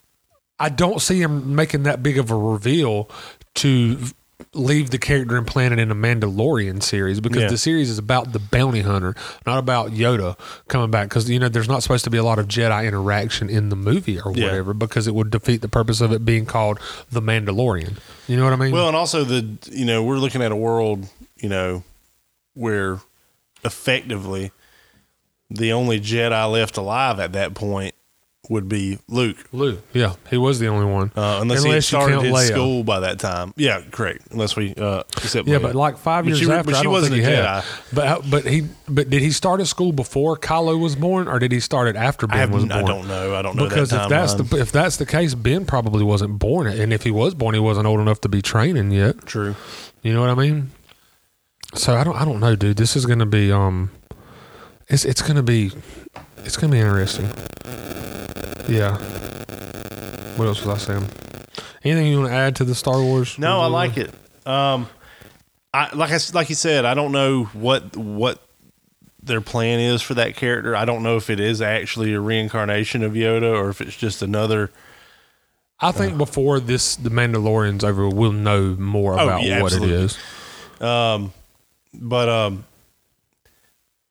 I 0.61 0.69
don't 0.69 1.01
see 1.01 1.21
him 1.21 1.55
making 1.57 1.83
that 1.85 2.03
big 2.03 2.19
of 2.19 2.31
a 2.31 2.37
reveal 2.37 3.11
to 3.57 3.99
leave 4.53 4.91
the 4.91 4.99
character 4.99 5.37
and 5.37 5.47
implanted 5.47 5.79
in 5.79 5.91
a 5.91 5.95
Mandalorian 5.95 6.83
series 6.83 7.21
because 7.21 7.43
Yeah. 7.43 7.49
the 7.49 7.59
series 7.59 7.89
is 7.91 7.99
about 7.99 8.33
the 8.33 8.39
bounty 8.39 8.81
hunter, 8.81 9.15
not 9.47 9.59
about 9.59 9.93
Yoda 9.93 10.37
coming 10.69 10.91
back. 10.91 11.09
Because 11.09 11.29
you 11.31 11.39
know, 11.39 11.49
there's 11.49 11.69
not 11.69 11.83
supposed 11.83 12.05
to 12.05 12.11
be 12.11 12.19
a 12.19 12.25
lot 12.25 12.39
of 12.39 12.49
Jedi 12.49 12.87
interaction 12.87 13.49
in 13.49 13.69
the 13.69 13.77
movie 13.77 14.21
or 14.21 14.33
Yeah. 14.35 14.47
whatever 14.47 14.75
because 14.75 15.07
it 15.07 15.15
would 15.15 15.31
defeat 15.31 15.61
the 15.61 15.69
purpose 15.69 16.01
of 16.01 16.13
it 16.13 16.25
being 16.25 16.47
called 16.47 16.79
the 17.11 17.23
Mandalorian. 17.23 17.97
You 18.27 18.37
know 18.37 18.45
what 18.45 18.53
I 18.53 18.57
mean? 18.57 18.73
Well, 18.73 18.89
and 18.89 18.97
also 18.97 19.25
the 19.25 19.47
you 19.71 19.85
know 19.85 20.03
we're 20.03 20.19
looking 20.19 20.43
at 20.43 20.51
a 20.53 20.57
world 20.57 21.07
you 21.37 21.49
know 21.49 21.85
where 22.55 22.99
effectively 23.65 24.51
the 25.51 25.73
only 25.73 26.01
Jedi 26.01 26.51
left 26.51 26.77
alive 26.77 27.21
at 27.21 27.33
that 27.33 27.55
point 27.55 27.95
would 28.51 28.69
be 28.69 28.99
Luke, 29.09 29.37
Luke, 29.53 29.81
yeah, 29.93 30.15
he 30.31 30.37
was 30.37 30.59
the 30.59 30.67
only 30.69 30.87
one. 30.87 31.11
uh, 31.17 31.39
unless, 31.43 31.63
he 31.63 31.69
Unless 31.69 31.77
you 31.93 31.99
started 31.99 32.13
count 32.15 32.27
his 32.27 32.35
Leia. 32.35 32.49
school 32.53 32.85
by 32.85 33.01
that 33.01 33.19
time. 33.19 33.53
Yeah, 33.57 33.81
correct. 33.91 34.29
Unless 34.33 34.57
we 34.57 34.75
uh, 34.75 35.03
except 35.17 35.49
Yeah, 35.49 35.59
Leia. 35.59 35.63
but 35.63 35.75
like 35.75 35.99
five 35.99 36.25
But 36.25 36.29
years 36.31 36.41
she- 36.41 36.51
after, 36.51 36.73
but 36.73 36.81
she 36.81 36.87
wasn't 36.87 37.15
he 37.15 37.23
a 37.23 37.25
had. 37.25 37.65
But 37.93 38.29
but 38.31 38.45
he 38.47 38.69
but 38.89 39.09
did 39.11 39.23
he 39.23 39.31
start 39.31 39.61
at 39.61 39.67
school 39.67 39.93
before 39.93 40.37
Kylo 40.37 40.79
was 40.79 40.97
born, 40.97 41.29
or 41.29 41.39
did 41.39 41.53
he 41.53 41.61
start 41.61 41.89
it 41.89 41.97
after 41.97 42.27
Ben 42.27 42.51
was 42.51 42.65
born? 42.65 42.73
I 42.85 42.87
don't 42.87 43.09
know. 43.09 43.35
I 43.35 43.43
don't 43.43 43.57
know 43.57 43.65
because 43.69 43.91
that 43.91 44.05
if 44.05 44.09
that's 44.11 44.35
the 44.35 44.57
if 44.59 44.73
that's 44.73 44.97
the 44.99 45.07
case, 45.07 45.35
Ben 45.35 45.65
probably 45.65 46.05
wasn't 46.05 46.39
born, 46.39 46.67
and 46.67 46.93
if 46.93 47.03
he 47.05 47.11
was 47.11 47.35
born, 47.35 47.55
he 47.55 47.61
wasn't 47.61 47.87
old 47.87 48.01
enough 48.01 48.21
to 48.23 48.29
be 48.29 48.43
training 48.43 48.91
yet. 48.91 49.25
true. 49.27 49.55
You 50.03 50.13
know 50.13 50.21
what 50.21 50.31
I 50.31 50.35
mean? 50.35 50.71
So 51.75 51.95
I 51.97 52.05
don't 52.05 52.15
I 52.17 52.25
don't 52.25 52.41
know, 52.41 52.55
dude. 52.57 52.77
This 52.77 52.95
is 52.95 53.07
gonna 53.07 53.27
be 53.27 53.51
um, 53.51 53.91
it's 54.89 55.05
it's 55.05 55.23
gonna 55.23 55.43
be 55.43 55.73
it's 56.45 56.57
gonna 56.59 56.73
be 56.73 56.79
interesting. 56.81 57.31
Yeah. 58.69 58.97
What 60.37 60.47
else 60.49 60.65
was 60.65 60.69
I 60.69 60.79
saying? 60.95 61.09
Anything 61.85 62.07
you 62.07 62.19
want 62.21 62.31
to 62.31 62.35
add 62.35 62.57
to 62.57 62.65
the 62.65 62.75
Star 62.75 63.01
Wars? 63.03 63.39
No, 63.39 63.61
I 63.61 63.67
like 63.67 63.97
it. 63.97 64.11
Um, 64.47 64.89
I 65.73 65.95
like 65.95 66.11
I 66.13 66.19
like 66.33 66.49
you 66.49 66.55
said. 66.55 66.85
I 66.85 66.95
don't 66.95 67.13
know 67.13 67.45
what 67.53 67.97
what 67.97 68.41
their 69.23 69.41
plan 69.41 69.81
is 69.81 70.03
for 70.03 70.15
that 70.15 70.37
character. 70.37 70.75
I 70.77 70.85
don't 70.85 71.03
know 71.03 71.17
if 71.17 71.31
it 71.31 71.41
is 71.41 71.61
actually 71.63 72.13
a 72.15 72.21
reincarnation 72.21 73.03
of 73.03 73.13
Yoda 73.13 73.57
or 73.59 73.69
if 73.71 73.81
it's 73.81 73.97
just 73.97 74.23
another. 74.23 74.71
I 75.81 75.93
think 75.93 76.17
before 76.17 76.61
this, 76.61 76.97
the 76.97 77.11
Mandalorian's 77.11 77.85
over, 77.85 78.09
we'll 78.09 78.33
know 78.33 78.75
more 78.79 79.19
Oh, 79.19 79.25
about 79.25 79.43
yeah, 79.43 79.61
what 79.61 79.73
absolutely. 79.73 79.95
it 79.97 80.01
is. 80.05 80.19
But 81.95 82.29
um, 82.29 82.65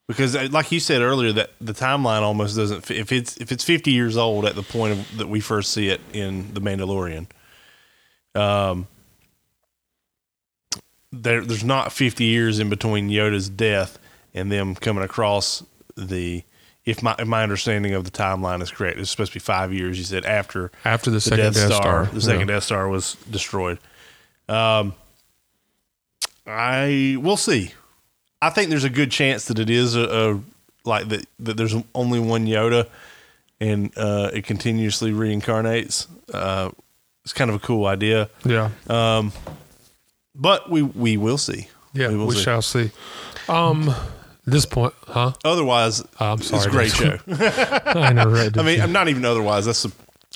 because 0.08 0.36
uh, 0.36 0.48
like 0.52 0.72
you 0.72 0.80
said 0.80 1.02
earlier, 1.02 1.32
that 1.34 1.52
the 1.62 1.74
timeline 1.74 2.22
almost 2.22 2.56
doesn't. 2.56 2.82
Fit. 2.82 2.98
If 2.98 3.12
it's 3.12 3.38
if 3.38 3.52
it's 3.52 3.64
fifty 3.64 3.92
years 3.92 4.18
old 4.18 4.46
at 4.46 4.56
the 4.56 4.64
point 4.64 4.94
of, 4.94 5.18
that 5.18 5.28
we 5.28 5.40
first 5.40 5.72
see 5.72 5.90
it 5.90 6.02
in 6.12 6.54
the 6.54 6.62
Mandalorian, 6.62 7.28
um, 8.36 8.88
there 11.12 11.44
there's 11.44 11.64
not 11.64 11.94
fifty 11.94 12.26
years 12.26 12.60
in 12.60 12.70
between 12.70 13.10
Yoda's 13.10 13.50
death 13.50 13.98
and 14.34 14.52
them 14.52 14.76
coming 14.76 15.04
across 15.04 15.64
the. 15.96 16.44
If 16.86 17.02
my 17.02 17.16
if 17.18 17.28
my 17.28 17.44
understanding 17.44 17.94
of 17.94 18.04
the 18.04 18.12
timeline 18.12 18.62
is 18.62 18.70
correct, 18.70 19.00
it's 19.00 19.10
supposed 19.10 19.32
to 19.32 19.38
be 19.38 19.40
five 19.40 19.72
years. 19.72 19.98
You 19.98 20.04
said 20.04 20.26
after 20.26 20.70
After 20.84 21.10
the 21.10 21.16
the 21.16 21.22
second 21.22 21.54
Death, 21.54 21.56
Star, 21.56 21.72
Star, 21.72 22.06
the 22.08 22.20
second 22.20 22.50
Yeah. 22.50 22.56
Death 22.56 22.64
Star 22.64 22.90
was 22.90 23.16
destroyed. 23.32 23.80
Um, 24.50 24.94
I 26.46 27.16
we'll 27.22 27.38
see. 27.38 27.72
I 28.46 28.50
think 28.50 28.70
there's 28.70 28.84
a 28.84 28.90
good 28.90 29.12
chance 29.12 29.46
that 29.46 29.60
it 29.60 29.70
is 29.70 29.96
a, 29.96 30.02
a 30.36 30.40
like 30.86 31.08
that 31.10 31.26
that 31.40 31.58
there's 31.58 31.76
only 31.96 32.20
one 32.20 32.46
Yoda, 32.46 32.88
and 33.60 33.92
uh, 33.98 34.30
it 34.34 34.44
continuously 34.46 35.12
reincarnates. 35.12 36.08
Uh, 36.34 36.72
it's 37.24 37.34
kind 37.34 37.50
of 37.50 37.56
a 37.56 37.60
cool 37.60 37.86
idea, 37.86 38.30
Yeah, 38.44 38.70
but 40.36 40.70
we 40.70 40.82
we 40.82 41.18
will 41.18 41.38
see. 41.38 41.68
yeah, 41.94 42.10
we, 42.10 42.18
will 42.18 42.32
see. 42.32 42.42
shall 42.42 42.62
see. 42.62 42.92
Um, 43.48 43.94
this 44.46 44.66
point, 44.66 44.94
huh? 45.08 45.34
Otherwise, 45.46 46.04
I'm 46.20 46.40
it's 46.40 46.52
a 46.66 46.70
great 46.70 46.92
show. 46.92 47.18
I 47.28 48.12
never 48.14 48.32
read. 48.32 48.58
I 48.60 48.64
mean, 48.64 48.82
I'm 48.82 48.92
not 48.92 49.08
even 49.08 49.24
otherwise. 49.26 49.66
That's 49.66 49.86
a 49.86 49.92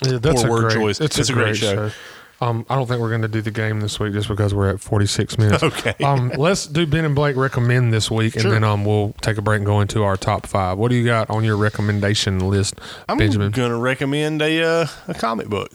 Yeah, 0.06 0.18
that's 0.20 0.44
poor 0.44 0.48
a 0.48 0.52
word 0.52 0.62
great, 0.72 0.74
choice. 0.76 1.02
It's, 1.02 1.20
It's 1.20 1.30
a, 1.30 1.34
a 1.34 1.36
great 1.36 1.46
great, 1.46 1.58
show. 1.58 1.90
show. 1.90 1.96
Um, 2.40 2.66
I 2.70 2.76
don't 2.76 2.86
think 2.88 3.02
we're 3.02 3.10
going 3.10 3.24
to 3.24 3.28
do 3.28 3.42
the 3.42 3.50
game 3.52 3.80
this 3.82 4.00
week 4.00 4.14
just 4.14 4.28
because 4.28 4.54
we're 4.54 4.70
at 4.70 4.80
46 4.80 5.38
minutes. 5.40 5.64
Okay. 5.64 5.96
Um, 6.06 6.30
let's 6.38 6.68
do 6.68 6.86
Ben 6.86 7.04
and 7.04 7.16
Blake 7.16 7.36
recommend 7.36 7.92
this 7.92 8.12
week, 8.12 8.36
and 8.36 8.44
Sure. 8.44 8.52
then 8.52 8.64
um, 8.64 8.86
we'll 8.86 9.14
take 9.22 9.38
a 9.38 9.42
break 9.42 9.58
and 9.58 9.66
go 9.66 9.82
into 9.82 10.04
our 10.04 10.16
top 10.18 10.46
five. 10.46 10.78
What 10.78 10.90
do 10.90 10.96
you 10.96 11.04
got 11.06 11.30
on 11.32 11.44
your 11.44 11.58
recommendation 11.58 12.40
list, 12.48 12.76
Benjamin? 13.08 13.48
I'm 13.48 13.52
gonna 13.52 13.78
recommend 13.80 14.42
a 14.44 14.64
uh, 14.64 14.88
a 15.08 15.14
comic 15.16 15.48
book. 15.50 15.72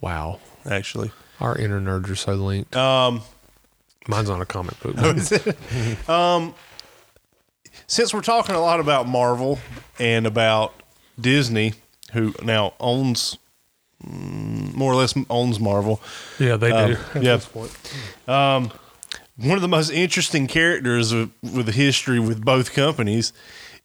Wow, 0.00 0.38
Actually, 0.64 1.10
our 1.40 1.56
inner 1.58 1.80
nerds 1.80 2.08
are 2.08 2.14
so 2.16 2.34
linked. 2.34 2.74
um, 2.76 3.22
Mine's 4.08 4.28
not 4.28 4.40
a 4.40 4.46
comic 4.46 4.78
book. 4.80 4.96
since 7.86 8.14
we're 8.14 8.20
talking 8.22 8.54
a 8.54 8.60
lot 8.60 8.80
about 8.80 9.06
Marvel 9.08 9.58
and 9.98 10.26
about 10.26 10.72
Disney, 11.20 11.74
who 12.12 12.32
now 12.42 12.74
owns 12.80 13.36
more 14.02 14.92
or 14.92 14.96
less 14.96 15.14
owns 15.28 15.60
Marvel, 15.60 16.00
yeah, 16.38 16.56
they 16.56 16.70
do. 16.70 16.76
Um, 16.76 16.96
at 17.14 17.22
yeah. 17.22 17.36
this 17.36 17.46
point. 17.46 17.76
one 18.26 19.56
of 19.56 19.62
the 19.62 19.68
most 19.68 19.90
interesting 19.90 20.46
characters 20.46 21.12
with, 21.14 21.30
with 21.42 21.68
a 21.68 21.72
history 21.72 22.18
with 22.18 22.44
both 22.44 22.72
companies 22.72 23.32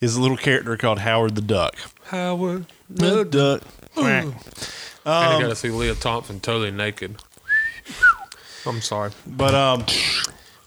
is 0.01 0.16
a 0.16 0.22
little 0.22 0.38
character 0.38 0.76
called 0.78 0.99
Howard 0.99 1.36
the 1.36 1.41
Duck. 1.41 1.76
Howard. 2.05 2.66
The 2.89 3.26
Duck. 3.26 3.61
and 3.97 4.34
you 5.05 5.47
got 5.47 5.49
to 5.49 5.55
see 5.55 5.70
Lea 5.70 5.93
Thompson 5.95 6.39
totally 6.39 6.72
naked. 6.72 7.16
I'm 8.66 8.82
sorry. 8.82 9.11
But 9.28 9.53
um, 9.53 9.86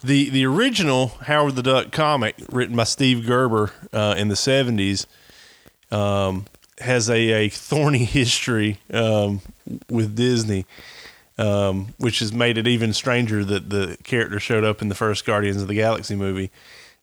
the 0.03 0.31
the 0.31 0.47
original 0.47 1.09
Howard 1.23 1.57
the 1.57 1.63
Duck 1.63 1.91
comic, 1.93 2.37
written 2.51 2.77
by 2.77 2.85
Steve 2.85 3.27
Gerber 3.27 3.73
uh, 3.93 4.15
in 4.17 4.29
the 4.29 4.37
seventies, 4.37 5.07
um, 5.91 6.47
has 6.81 7.09
a, 7.11 7.47
a 7.47 7.49
thorny 7.49 8.05
history 8.05 8.79
um, 8.93 9.41
with 9.89 10.15
Disney, 10.17 10.67
um, 11.39 11.95
which 11.99 12.19
has 12.21 12.33
made 12.33 12.59
it 12.59 12.67
even 12.67 12.93
stranger 12.93 13.45
that 13.45 13.71
the 13.71 13.97
character 14.05 14.39
showed 14.41 14.65
up 14.65 14.83
in 14.83 14.89
the 14.89 14.95
first 14.95 15.25
Guardians 15.25 15.61
of 15.63 15.69
the 15.69 15.75
Galaxy 15.75 16.15
movie, 16.17 16.51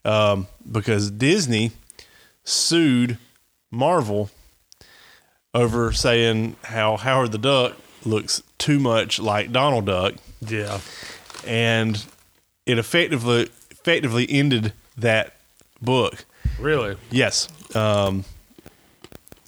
um, 0.03 0.47
because 0.71 1.09
Disney 1.11 1.71
sued 2.43 3.17
Marvel 3.71 4.29
over 5.53 5.91
saying 5.91 6.55
how 6.65 6.97
Howard 6.97 7.31
the 7.31 7.37
Duck 7.37 7.77
looks 8.05 8.43
too 8.57 8.79
much 8.79 9.19
like 9.19 9.51
Donald 9.51 9.85
Duck 9.85 10.13
Yeah. 10.41 10.79
and 11.47 12.03
it 12.65 12.77
effectively 12.77 13.49
effectively 13.71 14.29
ended 14.29 14.73
that 14.97 15.33
book. 15.81 16.25
Really? 16.59 16.97
Yes, 17.11 17.47
um, 17.75 18.25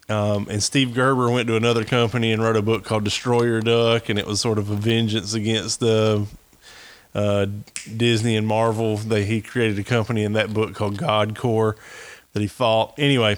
Um, 0.10 0.48
and 0.50 0.64
Steve 0.64 0.94
Gerber 0.94 1.30
went 1.30 1.48
to 1.48 1.56
another 1.56 1.84
company 1.84 2.32
and 2.32 2.42
wrote 2.42 2.56
a 2.56 2.62
book 2.62 2.86
called 2.86 3.04
Destroyer 3.04 3.60
Duck, 3.60 4.10
and 4.10 4.18
it 4.18 4.26
was 4.26 4.40
sort 4.40 4.58
of 4.58 4.70
a 4.70 4.76
vengeance 4.76 5.34
against 5.34 5.82
the 5.82 6.26
uh, 7.14 7.48
Disney 7.96 8.38
and 8.38 8.48
Marvel. 8.48 8.98
They 8.98 9.26
he 9.26 9.42
created 9.42 9.78
a 9.80 9.84
company 9.84 10.24
in 10.24 10.34
that 10.34 10.54
book 10.54 10.74
called 10.76 10.98
God 10.98 11.36
that 11.36 12.42
he 12.42 12.48
fought. 12.48 12.94
Anyway, 12.98 13.38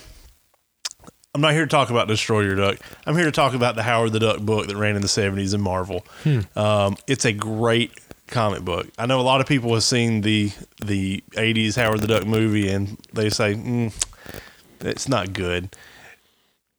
I'm 1.33 1.41
not 1.41 1.53
here 1.53 1.65
to 1.65 1.69
talk 1.69 1.89
about 1.89 2.07
Destroyer 2.07 2.55
Duck. 2.55 2.77
I'm 3.05 3.15
here 3.15 3.25
to 3.25 3.31
talk 3.31 3.53
about 3.53 3.75
the 3.75 3.83
Howard 3.83 4.11
the 4.11 4.19
Duck 4.19 4.41
book 4.41 4.67
that 4.67 4.75
ran 4.75 4.95
in 4.95 5.01
the 5.01 5.07
70s 5.07 5.53
in 5.53 5.61
Marvel. 5.61 6.05
Um, 6.55 6.97
it's 7.07 7.25
a 7.25 7.31
great 7.31 7.91
comic 8.27 8.63
book. 8.63 8.87
I 8.97 9.05
know 9.05 9.19
a 9.19 9.23
lot 9.23 9.41
of 9.41 9.47
people 9.47 9.73
have 9.73 9.83
seen 9.83 10.21
the 10.21 10.51
the 10.83 11.23
80s 11.31 11.75
Howard 11.75 12.01
the 12.01 12.07
Duck 12.07 12.25
movie 12.25 12.69
and 12.69 12.97
they 13.13 13.29
say 13.29 13.53
mm, 13.55 13.93
it's 14.81 15.07
not 15.07 15.33
good. 15.33 15.69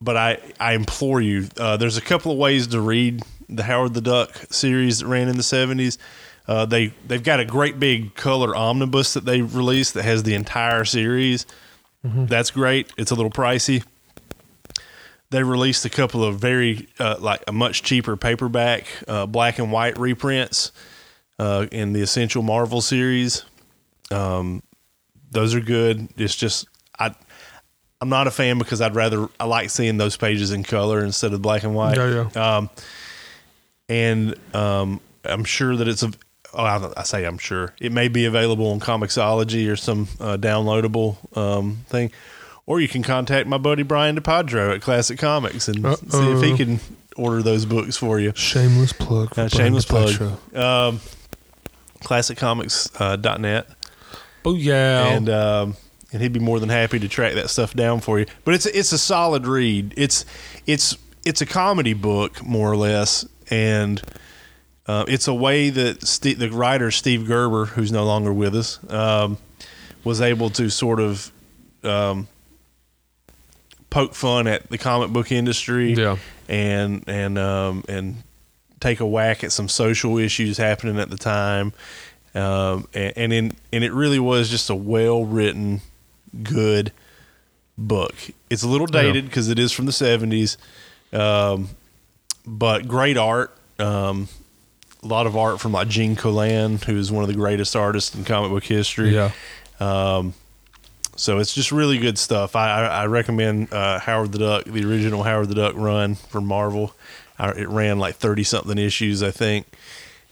But 0.01 0.17
I, 0.17 0.39
I 0.59 0.73
implore 0.73 1.21
you, 1.21 1.47
uh, 1.57 1.77
there's 1.77 1.97
a 1.97 2.01
couple 2.01 2.31
of 2.31 2.37
ways 2.37 2.67
to 2.67 2.81
read 2.81 3.21
the 3.47 3.63
Howard 3.63 3.93
the 3.93 4.01
Duck 4.01 4.33
series 4.49 4.99
that 4.99 5.07
ran 5.07 5.27
in 5.29 5.37
the 5.37 5.43
70s. 5.43 5.97
Uh, 6.47 6.65
they 6.65 6.91
they've 7.07 7.23
got 7.23 7.39
a 7.39 7.45
great 7.45 7.79
big 7.79 8.15
color 8.15 8.55
omnibus 8.55 9.13
that 9.13 9.25
they 9.25 9.41
released 9.41 9.93
that 9.93 10.03
has 10.03 10.23
the 10.23 10.33
entire 10.33 10.85
series. 10.85 11.45
That's 12.27 12.49
great. 12.49 12.91
It's 12.97 13.11
a 13.11 13.15
little 13.15 13.29
pricey 13.29 13.83
they 15.31 15.43
released 15.43 15.85
a 15.85 15.89
couple 15.89 16.23
of 16.23 16.39
very 16.39 16.87
uh, 16.99 17.15
like 17.19 17.41
a 17.47 17.51
much 17.51 17.83
cheaper 17.83 18.15
paperback 18.15 18.85
uh, 19.07 19.25
black 19.25 19.57
and 19.57 19.71
white 19.71 19.97
reprints 19.97 20.71
uh, 21.39 21.65
in 21.71 21.93
the 21.93 22.01
essential 22.01 22.43
marvel 22.43 22.81
series 22.81 23.43
um, 24.11 24.61
those 25.31 25.55
are 25.55 25.61
good 25.61 26.09
it's 26.17 26.35
just 26.35 26.67
i 26.99 27.15
i'm 28.01 28.09
not 28.09 28.27
a 28.27 28.31
fan 28.31 28.57
because 28.57 28.81
i'd 28.81 28.95
rather 28.95 29.27
i 29.39 29.45
like 29.45 29.69
seeing 29.69 29.97
those 29.97 30.17
pages 30.17 30.51
in 30.51 30.63
color 30.63 31.03
instead 31.05 31.31
of 31.33 31.41
black 31.41 31.63
and 31.63 31.73
white 31.75 31.95
Yeah, 31.97 32.29
yeah. 32.35 32.55
um, 32.57 32.69
and 33.87 34.35
um, 34.55 34.99
i'm 35.25 35.43
sure 35.43 35.75
that 35.75 35.87
it's 35.87 36.03
a 36.03 36.11
Oh, 36.53 36.65
I, 36.65 36.91
I 36.97 37.03
say 37.03 37.23
I'm 37.23 37.37
sure 37.37 37.73
it 37.79 37.93
may 37.93 38.09
be 38.09 38.25
available 38.25 38.71
on 38.71 38.81
Comixology 38.81 39.71
or 39.71 39.77
some 39.77 40.09
uh, 40.19 40.35
downloadable 40.35 41.15
um, 41.37 41.85
thing, 41.87 42.11
or 42.65 42.81
you 42.81 42.89
can 42.89 43.03
contact 43.03 43.47
my 43.47 43.57
buddy 43.57 43.83
Brian 43.83 44.17
DePadro 44.19 44.75
at 44.75 44.81
Classic 44.81 45.17
Comics 45.17 45.69
and 45.69 45.77
see 45.77 46.29
if 46.33 46.41
he 46.43 46.57
can 46.57 46.81
order 47.15 47.41
those 47.41 47.63
books 47.65 47.95
for 47.95 48.19
you. 48.19 48.33
Shameless 48.35 48.91
plug. 48.91 49.33
For 49.33 49.41
Uh, 49.43 49.47
shameless 49.47 49.85
plug. 49.85 50.21
Um, 50.53 50.99
ClassicComics.net, 52.03 53.67
uh, 53.69 53.73
Oh 54.43 54.55
yeah. 54.55 55.07
and 55.07 55.29
um, 55.29 55.75
and 56.11 56.21
he'd 56.21 56.33
be 56.33 56.39
more 56.39 56.59
than 56.59 56.69
happy 56.69 56.99
to 56.99 57.07
track 57.07 57.33
that 57.35 57.49
stuff 57.49 57.73
down 57.73 57.99
for 58.01 58.19
you. 58.19 58.25
But 58.45 58.53
it's 58.55 58.65
it's 58.65 58.91
a 58.91 58.97
solid 58.97 59.47
read. 59.47 59.93
It's 59.97 60.25
it's 60.65 60.97
it's 61.25 61.41
a 61.41 61.45
comedy 61.45 61.93
book 61.93 62.43
more 62.43 62.71
or 62.71 62.75
less, 62.75 63.25
and 63.49 64.01
uh, 64.87 65.05
it's 65.07 65.27
a 65.27 65.33
way 65.33 65.69
that 65.69 66.05
Steve, 66.07 66.39
the 66.39 66.49
writer 66.49 66.91
Steve 66.91 67.27
Gerber, 67.27 67.65
who's 67.65 67.91
no 67.91 68.03
longer 68.05 68.33
with 68.33 68.55
us, 68.55 68.79
um, 68.91 69.37
was 70.03 70.19
able 70.21 70.49
to 70.51 70.69
sort 70.69 70.99
of 70.99 71.31
um, 71.83 72.27
poke 73.89 74.13
fun 74.15 74.47
at 74.47 74.69
the 74.69 74.77
comic 74.77 75.11
book 75.11 75.31
industry, 75.31 75.93
Yeah. 75.93 76.17
and 76.49 77.03
and 77.07 77.37
um, 77.37 77.83
and 77.87 78.23
take 78.79 78.99
a 78.99 79.05
whack 79.05 79.43
at 79.43 79.51
some 79.51 79.69
social 79.69 80.17
issues 80.17 80.57
happening 80.57 80.97
at 80.99 81.09
the 81.09 81.17
time, 81.17 81.73
um, 82.33 82.87
and 82.93 83.13
and, 83.15 83.33
in, 83.33 83.51
and 83.71 83.83
it 83.83 83.93
really 83.93 84.19
was 84.19 84.49
just 84.49 84.69
a 84.69 84.75
well 84.75 85.23
written, 85.25 85.81
good 86.43 86.91
book. 87.77 88.15
It's 88.49 88.63
a 88.63 88.67
little 88.67 88.87
dated 88.87 89.25
because 89.25 89.49
it 89.49 89.59
is 89.59 89.71
from 89.71 89.85
the 89.85 89.91
seventies, 89.91 90.57
um, 91.13 91.69
but 92.45 92.87
great 92.87 93.17
art. 93.17 93.55
Um, 93.79 94.27
a 95.03 95.07
lot 95.07 95.25
of 95.25 95.35
art 95.35 95.59
from 95.59 95.71
like 95.71 95.87
Gene 95.87 96.15
Colan, 96.15 96.77
who 96.77 96.95
is 96.97 97.11
one 97.11 97.23
of 97.23 97.27
the 97.27 97.33
greatest 97.35 97.75
artists 97.75 98.15
in 98.15 98.23
comic 98.23 98.51
book 98.51 98.63
history. 98.63 99.15
yeah. 99.15 99.31
Um, 99.79 100.33
so 101.15 101.39
it's 101.39 101.53
just 101.53 101.71
really 101.71 101.97
good 101.97 102.17
stuff. 102.17 102.55
I, 102.55 102.83
I, 102.85 102.85
I 103.01 103.05
recommend 103.07 103.73
uh, 103.73 103.99
Howard 103.99 104.31
the 104.31 104.39
Duck, 104.39 104.65
the 104.65 104.85
original 104.85 105.23
Howard 105.23 105.49
the 105.49 105.55
Duck 105.55 105.73
run 105.75 106.15
from 106.15 106.45
Marvel. 106.45 106.93
I, 107.39 107.49
it 107.51 107.67
ran 107.67 107.97
like 107.99 108.15
thirty 108.15 108.43
something 108.43 108.77
issues, 108.77 109.21
I 109.23 109.31
think. 109.31 109.65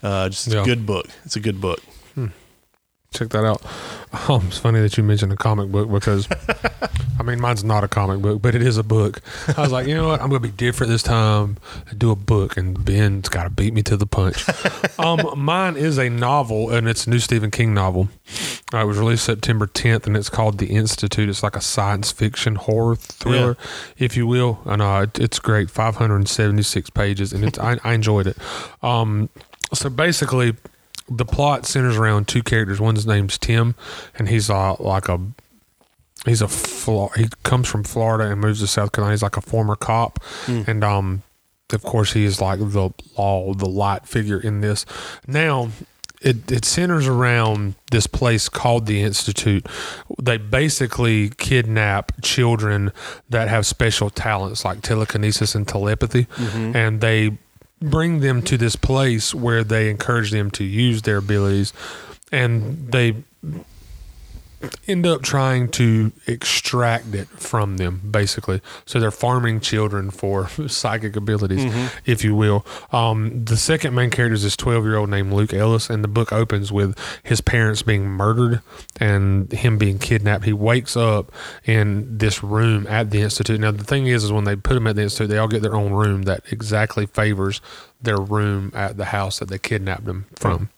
Uh, 0.03 0.29
just 0.29 0.47
Yeah. 0.47 0.61
a 0.61 0.65
good 0.65 0.85
book. 0.85 1.07
It's 1.25 1.35
a 1.35 1.39
good 1.39 1.59
book. 1.59 1.81
Check 3.11 3.29
that 3.29 3.43
out. 3.43 3.63
Um, 4.29 4.47
it's 4.47 4.59
funny 4.59 4.79
that 4.81 4.95
you 4.95 5.03
mentioned 5.03 5.33
a 5.33 5.35
comic 5.35 5.71
book 5.71 5.89
because, 5.91 6.27
I 7.19 7.23
mean, 7.23 7.41
mine's 7.41 7.63
not 7.63 7.83
a 7.83 7.87
comic 7.87 8.21
book, 8.21 8.39
but 8.41 8.53
it 8.53 8.61
is 8.61 8.77
a 8.77 8.83
book. 8.83 9.21
I 9.57 9.61
was 9.61 9.71
like, 9.71 9.87
you 9.87 9.95
know 9.95 10.07
what? 10.09 10.21
I'm 10.21 10.29
going 10.29 10.41
to 10.41 10.47
be 10.47 10.55
different 10.55 10.91
this 10.91 11.01
time. 11.01 11.57
and 11.89 11.97
Do 11.97 12.11
a 12.11 12.15
book, 12.15 12.55
and 12.55 12.85
Ben's 12.85 13.27
got 13.27 13.45
to 13.45 13.49
beat 13.49 13.73
me 13.73 13.81
to 13.83 13.97
the 13.97 14.05
punch. 14.05 14.45
um, 14.99 15.19
mine 15.37 15.75
is 15.75 15.97
a 15.97 16.07
novel, 16.09 16.69
and 16.69 16.87
it's 16.87 17.07
a 17.07 17.09
new 17.09 17.17
Stephen 17.19 17.49
King 17.49 17.73
novel. 17.73 18.09
Uh, 18.71 18.79
it 18.79 18.85
was 18.85 18.99
released 18.99 19.25
September 19.25 19.65
10th, 19.65 20.05
and 20.05 20.15
it's 20.15 20.29
called 20.29 20.59
The 20.59 20.67
Institute. 20.67 21.29
It's 21.29 21.41
like 21.41 21.55
a 21.55 21.61
science 21.61 22.11
fiction 22.11 22.55
horror 22.55 22.95
thriller, 22.95 23.57
if 23.97 24.15
you 24.15 24.27
will. 24.27 24.59
And 24.65 24.83
uh, 24.83 25.07
it, 25.07 25.19
it's 25.19 25.39
great. 25.39 25.71
576 25.71 26.91
pages, 26.91 27.33
and 27.33 27.43
it's 27.43 27.57
I, 27.57 27.79
I 27.83 27.93
enjoyed 27.93 28.27
it. 28.27 28.37
Um, 28.83 29.29
so 29.73 29.89
basically, 29.89 30.55
the 31.09 31.25
plot 31.25 31.65
centers 31.65 31.97
around 31.97 32.27
two 32.27 32.43
characters. 32.43 32.79
One's 32.79 33.05
name's 33.05 33.37
Tim, 33.37 33.75
and 34.17 34.29
he's 34.29 34.49
uh, 34.49 34.75
like 34.79 35.09
a 35.09 35.19
he's 36.25 36.41
a 36.41 36.47
he 37.15 37.27
comes 37.43 37.67
from 37.67 37.83
Florida 37.83 38.31
and 38.31 38.41
moves 38.41 38.59
to 38.61 38.67
South 38.67 38.91
Carolina. 38.91 39.13
He's 39.13 39.23
like 39.23 39.37
a 39.37 39.41
former 39.41 39.75
cop, 39.75 40.19
and 40.67 40.83
um, 40.83 41.23
of 41.71 41.83
course 41.83 42.13
he 42.13 42.25
is 42.25 42.39
like 42.41 42.59
the 42.59 42.91
law, 43.17 43.53
the 43.53 43.67
light 43.69 44.05
figure 44.07 44.39
in 44.39 44.61
this. 44.61 44.85
Now. 45.27 45.69
It, 46.21 46.51
it 46.51 46.65
centers 46.65 47.07
around 47.07 47.75
this 47.91 48.05
place 48.05 48.49
called 48.49 48.87
the 48.87 49.01
Institute. 49.01 49.65
They 50.21 50.35
basically 50.35 51.29
kidnap 51.29 52.11
children 52.21 52.91
that 53.29 53.47
have 53.47 53.65
special 53.65 54.09
talents 54.09 54.65
like 54.65 54.81
telekinesis 54.81 55.55
and 55.55 55.65
telepathy, 55.65 56.27
and 56.75 56.99
they 56.99 57.37
bring 57.81 58.19
them 58.19 58.41
to 58.43 58.57
this 58.57 58.75
place 58.75 59.33
where 59.33 59.63
they 59.63 59.89
encourage 59.89 60.31
them 60.31 60.51
to 60.51 60.63
use 60.63 61.03
their 61.03 61.17
abilities 61.17 61.73
and 62.31 62.91
they 62.91 63.15
end 64.87 65.05
up 65.05 65.21
trying 65.21 65.69
to 65.69 66.11
extract 66.27 67.13
it 67.13 67.27
from 67.29 67.77
them 67.77 68.01
basically. 68.09 68.61
So 68.85 68.99
they're 68.99 69.11
farming 69.11 69.61
children 69.61 70.11
for 70.11 70.49
psychic 70.67 71.15
abilities 71.15 71.63
if 72.05 72.23
you 72.23 72.35
will. 72.35 72.65
Um, 72.91 73.45
the 73.45 73.57
second 73.57 73.93
main 73.95 74.09
character 74.09 74.33
is 74.33 74.43
this 74.43 74.57
12 74.57 74.85
year 74.85 74.97
old 74.97 75.09
named 75.09 75.31
luke 75.33 75.53
ellis 75.53 75.89
and 75.89 76.03
the 76.03 76.07
book 76.07 76.31
opens 76.31 76.71
with 76.71 76.97
his 77.23 77.41
parents 77.41 77.81
being 77.81 78.05
murdered 78.05 78.61
and 78.99 79.51
him 79.51 79.77
being 79.77 79.99
kidnapped. 79.99 80.45
He 80.45 80.53
wakes 80.53 80.97
up 80.97 81.31
in 81.65 82.17
this 82.17 82.43
room 82.43 82.85
at 82.87 83.11
the 83.11 83.21
institute. 83.21 83.59
Now 83.59 83.71
the 83.71 83.83
thing 83.83 84.07
is 84.07 84.23
is 84.23 84.31
when 84.31 84.43
they 84.43 84.55
put 84.55 84.75
him 84.77 84.87
at 84.87 84.95
the 84.95 85.03
institute 85.03 85.29
they 85.29 85.37
all 85.37 85.47
get 85.47 85.61
their 85.61 85.75
own 85.75 85.93
room 85.93 86.23
that 86.23 86.41
exactly 86.51 87.05
favors 87.05 87.61
their 88.01 88.17
room 88.17 88.71
at 88.73 88.97
the 88.97 89.05
house 89.05 89.39
that 89.39 89.49
they 89.49 89.57
kidnapped 89.57 90.07
him 90.07 90.25
from 90.35 90.69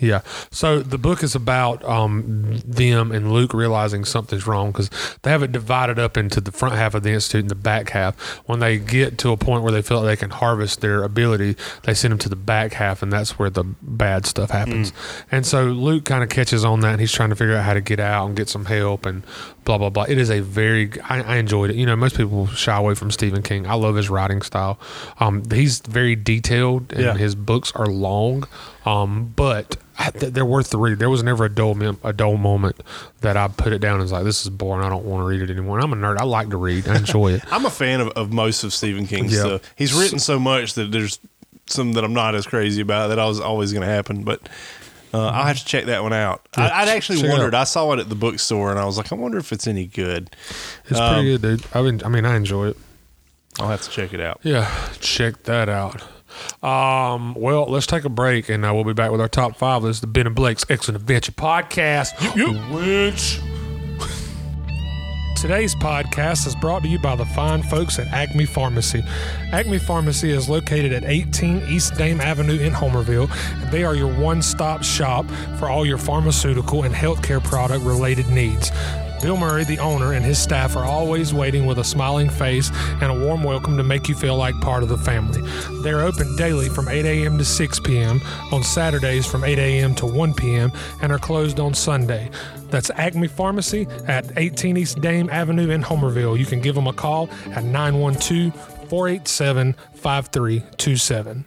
yeah. 0.00 0.20
So 0.50 0.80
the 0.80 0.98
book 0.98 1.22
is 1.22 1.34
about 1.34 1.84
um, 1.84 2.58
them 2.64 3.12
and 3.12 3.32
Luke 3.32 3.54
realizing 3.54 4.04
something's 4.04 4.46
wrong 4.46 4.72
because 4.72 4.90
they 5.22 5.30
have 5.30 5.42
it 5.42 5.52
divided 5.52 5.98
up 5.98 6.16
into 6.16 6.40
the 6.40 6.52
front 6.52 6.74
half 6.74 6.94
of 6.94 7.02
the 7.02 7.10
institute 7.10 7.42
and 7.42 7.50
the 7.50 7.54
back 7.54 7.90
half. 7.90 8.18
When 8.46 8.58
they 8.60 8.78
get 8.78 9.18
to 9.18 9.30
a 9.30 9.36
point 9.36 9.62
where 9.62 9.72
they 9.72 9.82
feel 9.82 9.98
like 10.00 10.06
they 10.06 10.16
can 10.20 10.30
harvest 10.30 10.80
their 10.80 11.02
ability, 11.02 11.56
they 11.84 11.94
send 11.94 12.12
them 12.12 12.18
to 12.18 12.28
the 12.28 12.36
back 12.36 12.74
half, 12.74 13.02
and 13.02 13.12
that's 13.12 13.38
where 13.38 13.50
the 13.50 13.64
bad 13.82 14.26
stuff 14.26 14.50
happens. 14.50 14.92
And 15.30 15.46
so 15.46 15.64
Luke 15.64 16.04
kind 16.04 16.22
of 16.22 16.28
catches 16.28 16.64
on 16.64 16.80
that, 16.80 16.92
and 16.92 17.00
he's 17.00 17.12
trying 17.12 17.30
to 17.30 17.36
figure 17.36 17.56
out 17.56 17.64
how 17.64 17.74
to 17.74 17.80
get 17.80 18.00
out 18.00 18.26
and 18.26 18.36
get 18.36 18.48
some 18.48 18.64
help 18.66 19.06
and 19.06 19.22
blah 19.64 19.78
blah 19.78 19.90
blah. 19.90 20.04
It 20.08 20.18
is 20.18 20.30
a 20.30 20.40
very 20.40 20.90
I, 21.02 21.22
I 21.22 21.36
enjoyed 21.36 21.70
it. 21.70 21.76
You 21.76 21.86
know, 21.86 21.96
most 21.96 22.16
people 22.16 22.46
shy 22.48 22.76
away 22.76 22.94
from 22.94 23.10
Stephen 23.10 23.42
King. 23.42 23.66
I 23.66 23.74
love 23.74 23.94
his 23.96 24.10
writing 24.10 24.42
style. 24.42 24.78
Um, 25.20 25.42
he's 25.50 25.78
very 25.80 26.16
detailed, 26.16 26.92
and 26.92 27.02
Yeah. 27.02 27.14
his 27.14 27.34
books 27.34 27.72
are 27.76 27.86
long, 27.86 28.46
um, 28.84 29.32
but 29.36 29.76
I, 29.98 30.10
th- 30.10 30.32
they're 30.32 30.44
worth 30.44 30.70
the 30.70 30.78
read. 30.78 30.98
There 30.98 31.08
was 31.10 31.22
never 31.22 31.44
a 31.44 31.48
dull 31.48 31.74
mem- 31.74 32.00
a 32.02 32.12
dull 32.12 32.36
moment 32.36 32.80
that 33.20 33.36
I 33.36 33.48
put 33.48 33.72
it 33.72 33.78
down 33.78 33.94
and 33.94 34.02
was 34.02 34.12
like, 34.12 34.24
"This 34.24 34.42
is 34.42 34.50
boring. 34.50 34.84
I 34.84 34.88
don't 34.88 35.04
want 35.04 35.22
to 35.22 35.26
read 35.26 35.40
it 35.42 35.50
anymore." 35.52 35.78
I'm 35.80 35.92
a 35.92 35.96
nerd. 35.96 36.18
I 36.18 36.24
like 36.24 36.50
to 36.50 36.56
read. 36.56 36.88
I 36.88 36.96
enjoy 36.96 37.32
it. 37.32 37.42
I'm 37.52 37.64
a 37.64 37.70
fan 37.70 38.00
of, 38.00 38.08
of 38.10 38.32
most 38.32 38.64
of 38.64 38.74
Stephen 38.74 39.06
King's 39.06 39.32
Yeah. 39.32 39.40
stuff. 39.40 39.74
He's 39.76 39.94
written 39.94 40.18
so 40.18 40.38
much 40.40 40.74
that 40.74 40.90
there's 40.90 41.18
some 41.66 41.92
that 41.92 42.04
I'm 42.04 42.12
not 42.14 42.34
as 42.34 42.46
crazy 42.46 42.82
about 42.82 43.08
that 43.08 43.18
I 43.18 43.26
was 43.26 43.40
always 43.40 43.72
going 43.72 43.82
to 43.86 43.92
happen, 43.92 44.24
but. 44.24 44.40
Uh, 45.12 45.28
I'll 45.28 45.44
have 45.44 45.58
to 45.58 45.64
check 45.64 45.84
that 45.84 46.02
one 46.02 46.12
out. 46.12 46.44
Yeah, 46.58 46.64
I, 46.64 46.82
I'd 46.82 46.88
actually 46.88 47.28
wondered. 47.28 47.54
I 47.54 47.62
saw 47.62 47.92
it 47.92 48.00
at 48.00 48.08
the 48.08 48.16
bookstore, 48.16 48.72
and 48.72 48.80
I 48.80 48.84
was 48.84 48.96
like, 48.96 49.12
I 49.12 49.14
wonder 49.14 49.38
if 49.38 49.52
it's 49.52 49.68
any 49.68 49.86
good. 49.86 50.28
It's 50.88 50.98
Um, 50.98 51.14
pretty 51.14 51.38
good, 51.38 51.42
dude. 51.60 51.66
I 51.72 51.82
mean, 51.82 52.02
I 52.04 52.08
mean, 52.08 52.26
I 52.26 52.34
enjoy 52.34 52.70
it. 52.70 52.76
I'll 53.60 53.68
have 53.68 53.82
to 53.82 53.90
check 53.90 54.12
it 54.12 54.18
out. 54.20 54.40
Yeah, 54.42 54.68
check 54.98 55.44
that 55.44 55.68
out. 55.68 56.02
Um, 56.62 57.34
well, 57.34 57.66
let's 57.66 57.86
take 57.86 58.04
a 58.04 58.08
break, 58.08 58.48
and 58.48 58.64
uh, 58.64 58.72
we'll 58.74 58.84
be 58.84 58.92
back 58.92 59.10
with 59.10 59.20
our 59.20 59.28
top 59.28 59.56
five. 59.56 59.82
This 59.82 59.96
is 59.96 60.00
the 60.00 60.06
Ben 60.06 60.26
and 60.26 60.34
Blake's 60.34 60.64
Excellent 60.68 61.00
Adventure 61.00 61.32
Podcast. 61.32 62.14
Which 62.74 63.40
Today's 65.44 65.74
podcast 65.74 66.46
is 66.46 66.56
brought 66.56 66.82
to 66.84 66.88
you 66.88 66.98
by 66.98 67.16
the 67.16 67.26
fine 67.26 67.62
folks 67.62 67.98
at 67.98 68.06
Acme 68.06 68.46
Pharmacy. 68.46 69.04
Acme 69.52 69.78
Pharmacy 69.78 70.30
is 70.30 70.48
located 70.48 70.90
at 70.94 71.04
18 71.04 71.66
East 71.68 71.96
Dame 71.98 72.18
Avenue 72.22 72.58
in 72.58 72.72
Homerville, 72.72 73.30
and 73.62 73.70
they 73.70 73.84
are 73.84 73.94
your 73.94 74.10
one 74.18 74.40
stop 74.40 74.82
shop 74.82 75.26
for 75.58 75.68
all 75.68 75.84
your 75.84 75.98
pharmaceutical 75.98 76.84
and 76.84 76.94
healthcare 76.94 77.44
product 77.44 77.84
related 77.84 78.26
needs. 78.28 78.70
Bill 79.20 79.36
Murray, 79.36 79.64
the 79.64 79.78
owner, 79.80 80.14
and 80.14 80.24
his 80.24 80.38
staff 80.38 80.76
are 80.76 80.84
always 80.84 81.34
waiting 81.34 81.66
with 81.66 81.78
a 81.78 81.84
smiling 81.84 82.30
face 82.30 82.70
and 83.02 83.12
a 83.12 83.26
warm 83.26 83.44
welcome 83.44 83.76
to 83.76 83.82
make 83.82 84.08
you 84.08 84.14
feel 84.14 84.36
like 84.36 84.58
part 84.62 84.82
of 84.82 84.88
the 84.88 84.96
family. 84.96 85.42
They're 85.82 86.00
open 86.00 86.36
daily 86.36 86.70
from 86.70 86.88
8 86.88 87.04
a.m. 87.04 87.36
to 87.36 87.44
6 87.44 87.80
p.m., 87.80 88.22
on 88.50 88.62
Saturdays 88.62 89.26
from 89.26 89.44
8 89.44 89.58
a.m. 89.58 89.94
to 89.96 90.06
1 90.06 90.32
p.m., 90.32 90.72
and 91.02 91.12
are 91.12 91.18
closed 91.18 91.60
on 91.60 91.74
Sunday. 91.74 92.30
That's 92.74 92.90
Acme 92.96 93.28
Pharmacy 93.28 93.86
at 94.08 94.36
18 94.36 94.76
East 94.76 95.00
Dame 95.00 95.30
Avenue 95.30 95.70
in 95.70 95.80
Homerville. 95.80 96.36
You 96.36 96.44
can 96.44 96.60
give 96.60 96.74
them 96.74 96.88
a 96.88 96.92
call 96.92 97.30
at 97.52 97.62
912 97.62 98.52
487 98.88 99.76
5327. 99.94 101.44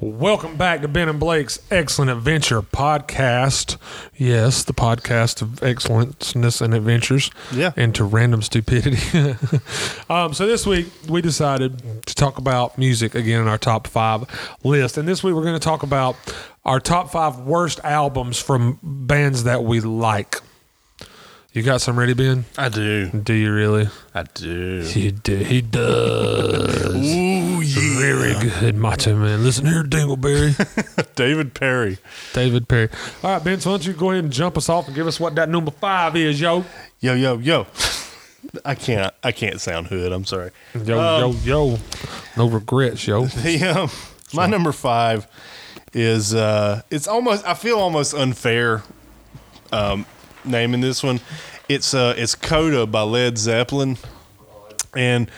Welcome 0.00 0.56
back 0.56 0.82
to 0.82 0.88
Ben 0.88 1.08
and 1.08 1.20
Blake's 1.20 1.60
Excellent 1.70 2.10
Adventure 2.10 2.62
podcast. 2.62 3.76
Yes, 4.16 4.64
the 4.64 4.74
podcast 4.74 5.40
of 5.40 5.62
excellenceness 5.62 6.60
and 6.60 6.74
adventures. 6.74 7.30
Yeah. 7.52 7.72
Into 7.76 8.04
random 8.04 8.42
stupidity. 8.42 8.98
um, 10.10 10.34
so 10.34 10.46
this 10.46 10.66
week 10.66 10.88
we 11.08 11.22
decided 11.22 12.06
to 12.06 12.14
talk 12.14 12.38
about 12.38 12.76
music 12.76 13.14
again 13.14 13.40
in 13.40 13.48
our 13.48 13.58
top 13.58 13.86
five 13.86 14.24
list. 14.64 14.98
And 14.98 15.06
this 15.08 15.22
week 15.22 15.34
we're 15.34 15.42
going 15.42 15.58
to 15.58 15.64
talk 15.64 15.82
about 15.82 16.16
our 16.64 16.80
top 16.80 17.10
five 17.10 17.38
worst 17.40 17.80
albums 17.84 18.40
from 18.40 18.78
bands 18.82 19.44
that 19.44 19.64
we 19.64 19.80
like. 19.80 20.40
You 21.54 21.62
got 21.62 21.80
some 21.80 21.96
ready, 21.96 22.14
Ben? 22.14 22.46
I 22.58 22.68
do. 22.68 23.10
Do 23.10 23.32
you 23.32 23.52
really? 23.54 23.88
I 24.12 24.24
do. 24.24 24.80
He 24.80 25.12
do. 25.12 25.36
He 25.36 25.60
does. 25.62 26.96
Ooh, 26.96 27.60
yeah. 27.60 28.00
Very 28.00 28.50
good, 28.50 28.74
Macho 28.74 29.14
Man. 29.14 29.44
Listen 29.44 29.66
here, 29.66 29.84
Dingleberry. 29.84 30.56
David 31.14 31.54
Perry. 31.54 31.98
David 32.32 32.66
Perry. 32.66 32.88
All 33.22 33.34
right, 33.34 33.44
Ben, 33.44 33.60
so 33.60 33.70
why 33.70 33.76
don't 33.76 33.86
you 33.86 33.92
go 33.92 34.10
ahead 34.10 34.24
and 34.24 34.32
jump 34.32 34.56
us 34.56 34.68
off 34.68 34.88
and 34.88 34.96
give 34.96 35.06
us 35.06 35.20
what 35.20 35.36
that 35.36 35.48
number 35.48 35.70
five 35.70 36.16
is, 36.16 36.40
yo? 36.40 36.64
Yo, 36.98 37.14
yo, 37.14 37.38
yo. 37.38 37.68
I 38.64 38.74
can't. 38.74 39.14
I 39.22 39.30
can't 39.30 39.60
sound 39.60 39.86
hood. 39.86 40.10
I'm 40.10 40.24
sorry. 40.24 40.50
Yo, 40.84 40.98
Um, 40.98 41.36
yo, 41.44 41.70
yo. 41.70 41.78
No 42.36 42.48
regrets, 42.48 43.06
yo. 43.06 43.26
The, 43.26 43.62
um, 43.64 43.90
my 44.32 44.46
number 44.46 44.72
five 44.72 45.28
is 45.92 46.34
uh, 46.34 46.82
it's 46.90 47.06
almost. 47.06 47.46
I 47.46 47.54
feel 47.54 47.78
almost 47.78 48.12
unfair 48.12 48.82
um, 49.70 50.04
naming 50.44 50.80
this 50.80 51.02
one. 51.02 51.20
It's 51.68 51.94
uh, 51.94 52.14
it's 52.16 52.34
Coda 52.34 52.86
by 52.86 53.02
Led 53.02 53.38
Zeppelin, 53.38 53.96
and 54.94 55.30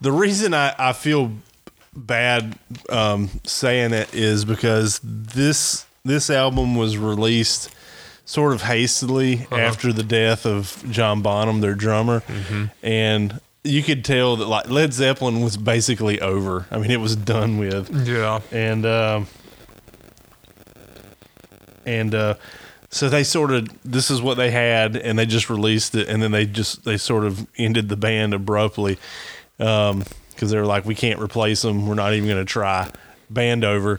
the 0.00 0.12
reason 0.12 0.54
I, 0.54 0.74
I 0.78 0.92
feel 0.92 1.32
bad 1.94 2.56
um, 2.88 3.28
saying 3.44 3.92
it 3.92 4.14
is 4.14 4.44
because 4.44 5.00
this 5.02 5.86
this 6.04 6.30
album 6.30 6.74
was 6.76 6.96
released 6.96 7.70
sort 8.24 8.54
of 8.54 8.62
hastily 8.62 9.46
after 9.50 9.92
the 9.92 10.02
death 10.04 10.46
of 10.46 10.82
John 10.90 11.20
Bonham, 11.22 11.60
their 11.60 11.74
drummer, 11.74 12.22
and 12.82 13.40
you 13.64 13.82
could 13.82 14.04
tell 14.04 14.36
that 14.36 14.46
like 14.46 14.68
Led 14.70 14.92
Zeppelin 14.92 15.40
was 15.42 15.56
basically 15.56 16.20
over. 16.20 16.66
I 16.70 16.78
mean, 16.78 16.90
it 16.90 17.00
was 17.00 17.14
done 17.16 17.58
with 17.58 17.90
Yeah. 18.06 18.40
and 18.52 18.86
um, 18.86 19.26
and 21.84 22.14
uh, 22.14 22.34
so 22.92 23.08
they 23.08 23.24
sort 23.24 23.50
of 23.50 23.68
this 23.90 24.10
is 24.10 24.20
what 24.20 24.36
they 24.36 24.50
had, 24.50 24.96
and 24.96 25.18
they 25.18 25.24
just 25.24 25.48
released 25.48 25.94
it, 25.94 26.08
and 26.08 26.22
then 26.22 26.30
they 26.30 26.44
just 26.44 26.84
they 26.84 26.98
sort 26.98 27.24
of 27.24 27.46
ended 27.56 27.88
the 27.88 27.96
band 27.96 28.34
abruptly 28.34 28.98
because 29.56 30.50
they 30.50 30.58
were 30.58 30.66
like, 30.66 30.84
we 30.84 30.94
can't 30.94 31.18
replace 31.18 31.62
them. 31.62 31.86
We're 31.88 31.94
not 31.94 32.12
even 32.12 32.28
going 32.28 32.44
to 32.44 32.50
try. 32.50 32.90
Band 33.30 33.64
over. 33.64 33.98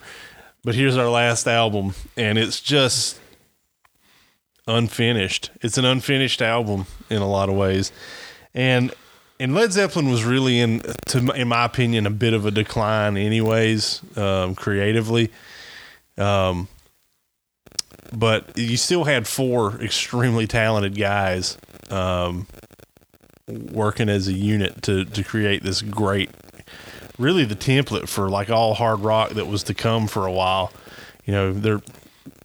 But 0.63 0.75
here's 0.75 0.95
our 0.95 1.09
last 1.09 1.47
album, 1.47 1.95
and 2.15 2.37
it's 2.37 2.61
just 2.61 3.19
unfinished. 4.67 5.49
It's 5.61 5.79
an 5.79 5.85
unfinished 5.85 6.41
album 6.41 6.85
in 7.09 7.21
a 7.21 7.27
lot 7.27 7.49
of 7.49 7.55
ways, 7.55 7.91
and 8.53 8.93
and 9.39 9.55
Led 9.55 9.73
Zeppelin 9.73 10.09
was 10.11 10.23
really 10.23 10.59
in, 10.59 10.81
to 11.07 11.31
in 11.31 11.47
my 11.47 11.65
opinion, 11.65 12.05
a 12.05 12.11
bit 12.11 12.33
of 12.33 12.45
a 12.45 12.51
decline, 12.51 13.17
anyways, 13.17 14.01
um, 14.15 14.53
creatively. 14.53 15.31
Um, 16.15 16.67
but 18.15 18.57
you 18.57 18.77
still 18.77 19.03
had 19.05 19.27
four 19.27 19.81
extremely 19.81 20.47
talented 20.47 20.97
guys 20.97 21.57
um, 21.89 22.47
working 23.47 24.09
as 24.09 24.27
a 24.27 24.33
unit 24.33 24.81
to 24.83 25.05
to 25.05 25.23
create 25.23 25.63
this 25.63 25.81
great, 25.81 26.29
really 27.17 27.45
the 27.45 27.55
template 27.55 28.07
for 28.07 28.29
like 28.29 28.49
all 28.49 28.73
hard 28.75 28.99
rock 28.99 29.31
that 29.31 29.47
was 29.47 29.63
to 29.63 29.73
come 29.73 30.07
for 30.07 30.25
a 30.25 30.31
while. 30.31 30.71
You 31.25 31.33
know, 31.33 31.53
there 31.53 31.81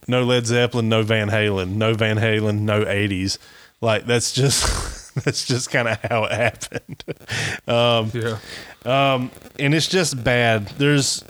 no 0.07 0.25
Led 0.25 0.47
Zeppelin, 0.47 0.89
no 0.89 1.03
Van 1.03 1.29
Halen, 1.29 1.73
no 1.75 1.93
Van 1.95 2.17
Halen, 2.17 2.61
no 2.61 2.83
80s. 2.85 3.39
Like 3.81 4.07
that's 4.07 4.33
just 4.33 5.15
that's 5.25 5.47
just 5.47 5.71
kind 5.71 5.87
of 5.89 5.99
how 6.03 6.25
it 6.25 6.33
happened. 6.33 7.05
um, 7.69 8.11
Yeah. 8.15 8.39
um, 8.85 9.31
and 9.59 9.75
it's 9.75 9.89
just 9.89 10.23
bad. 10.25 10.69
There's 10.79 11.23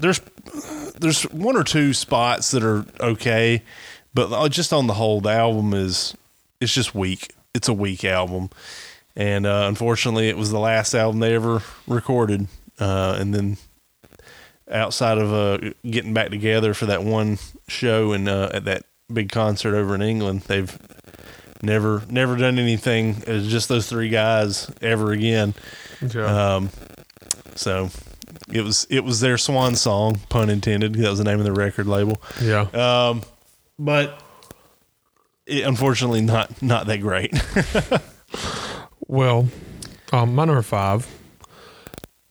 there's 0.00 0.20
there's 0.98 1.22
one 1.24 1.56
or 1.56 1.64
two 1.64 1.92
spots 1.94 2.50
that 2.50 2.62
are 2.62 2.84
okay, 3.00 3.62
but 4.14 4.48
just 4.50 4.72
on 4.72 4.86
the 4.86 4.94
whole, 4.94 5.20
the 5.20 5.30
album 5.32 5.74
is 5.74 6.14
it's 6.60 6.74
just 6.74 6.94
weak. 6.94 7.34
It's 7.54 7.68
a 7.68 7.72
weak 7.72 8.04
album, 8.04 8.50
and 9.16 9.46
uh, 9.46 9.64
unfortunately, 9.68 10.28
it 10.28 10.36
was 10.36 10.50
the 10.50 10.58
last 10.58 10.94
album 10.94 11.20
they 11.20 11.34
ever 11.34 11.62
recorded. 11.86 12.46
Uh, 12.78 13.16
and 13.18 13.34
then 13.34 13.58
outside 14.70 15.18
of 15.18 15.32
uh, 15.32 15.70
getting 15.88 16.14
back 16.14 16.30
together 16.30 16.74
for 16.74 16.86
that 16.86 17.04
one 17.04 17.38
show 17.68 18.12
and 18.12 18.28
uh, 18.28 18.48
at 18.52 18.64
that 18.64 18.84
big 19.12 19.30
concert 19.30 19.74
over 19.74 19.94
in 19.94 20.02
England, 20.02 20.42
they've 20.42 20.78
never 21.62 22.02
never 22.08 22.36
done 22.36 22.58
anything 22.58 23.22
as 23.26 23.48
just 23.48 23.68
those 23.68 23.88
three 23.88 24.08
guys 24.08 24.70
ever 24.80 25.12
again. 25.12 25.54
Um, 26.26 26.70
so 27.54 27.90
it 28.52 28.62
was 28.62 28.86
it 28.90 29.00
was 29.04 29.20
their 29.20 29.38
swan 29.38 29.74
song, 29.76 30.20
pun 30.28 30.50
intended. 30.50 30.94
That 30.94 31.08
was 31.10 31.18
the 31.18 31.24
name 31.24 31.38
of 31.38 31.44
the 31.44 31.52
record 31.52 31.86
label. 31.86 32.20
yeah. 32.40 32.62
Um, 32.72 33.22
but 33.78 34.20
it, 35.46 35.64
unfortunately, 35.66 36.20
not 36.20 36.62
not 36.62 36.86
that 36.86 36.98
great. 36.98 37.32
Well, 39.08 39.48
um, 40.12 40.34
my 40.34 40.46
number 40.46 40.62
five 40.62 41.06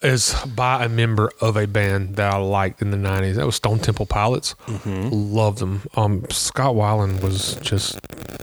is 0.01 0.33
by 0.55 0.83
a 0.85 0.89
member 0.89 1.29
of 1.39 1.55
a 1.57 1.67
band 1.67 2.15
that 2.15 2.33
I 2.33 2.37
liked 2.37 2.81
in 2.81 2.89
the 2.89 2.97
'90s. 2.97 3.35
That 3.35 3.45
was 3.45 3.55
Stone 3.55 3.79
Temple 3.79 4.07
Pilots. 4.07 4.55
Mm-hmm. 4.65 5.09
Loved 5.11 5.59
them. 5.59 5.83
Um, 5.95 6.25
Scott 6.31 6.73
Weiland 6.73 7.21
was 7.21 7.55
just 7.57 7.99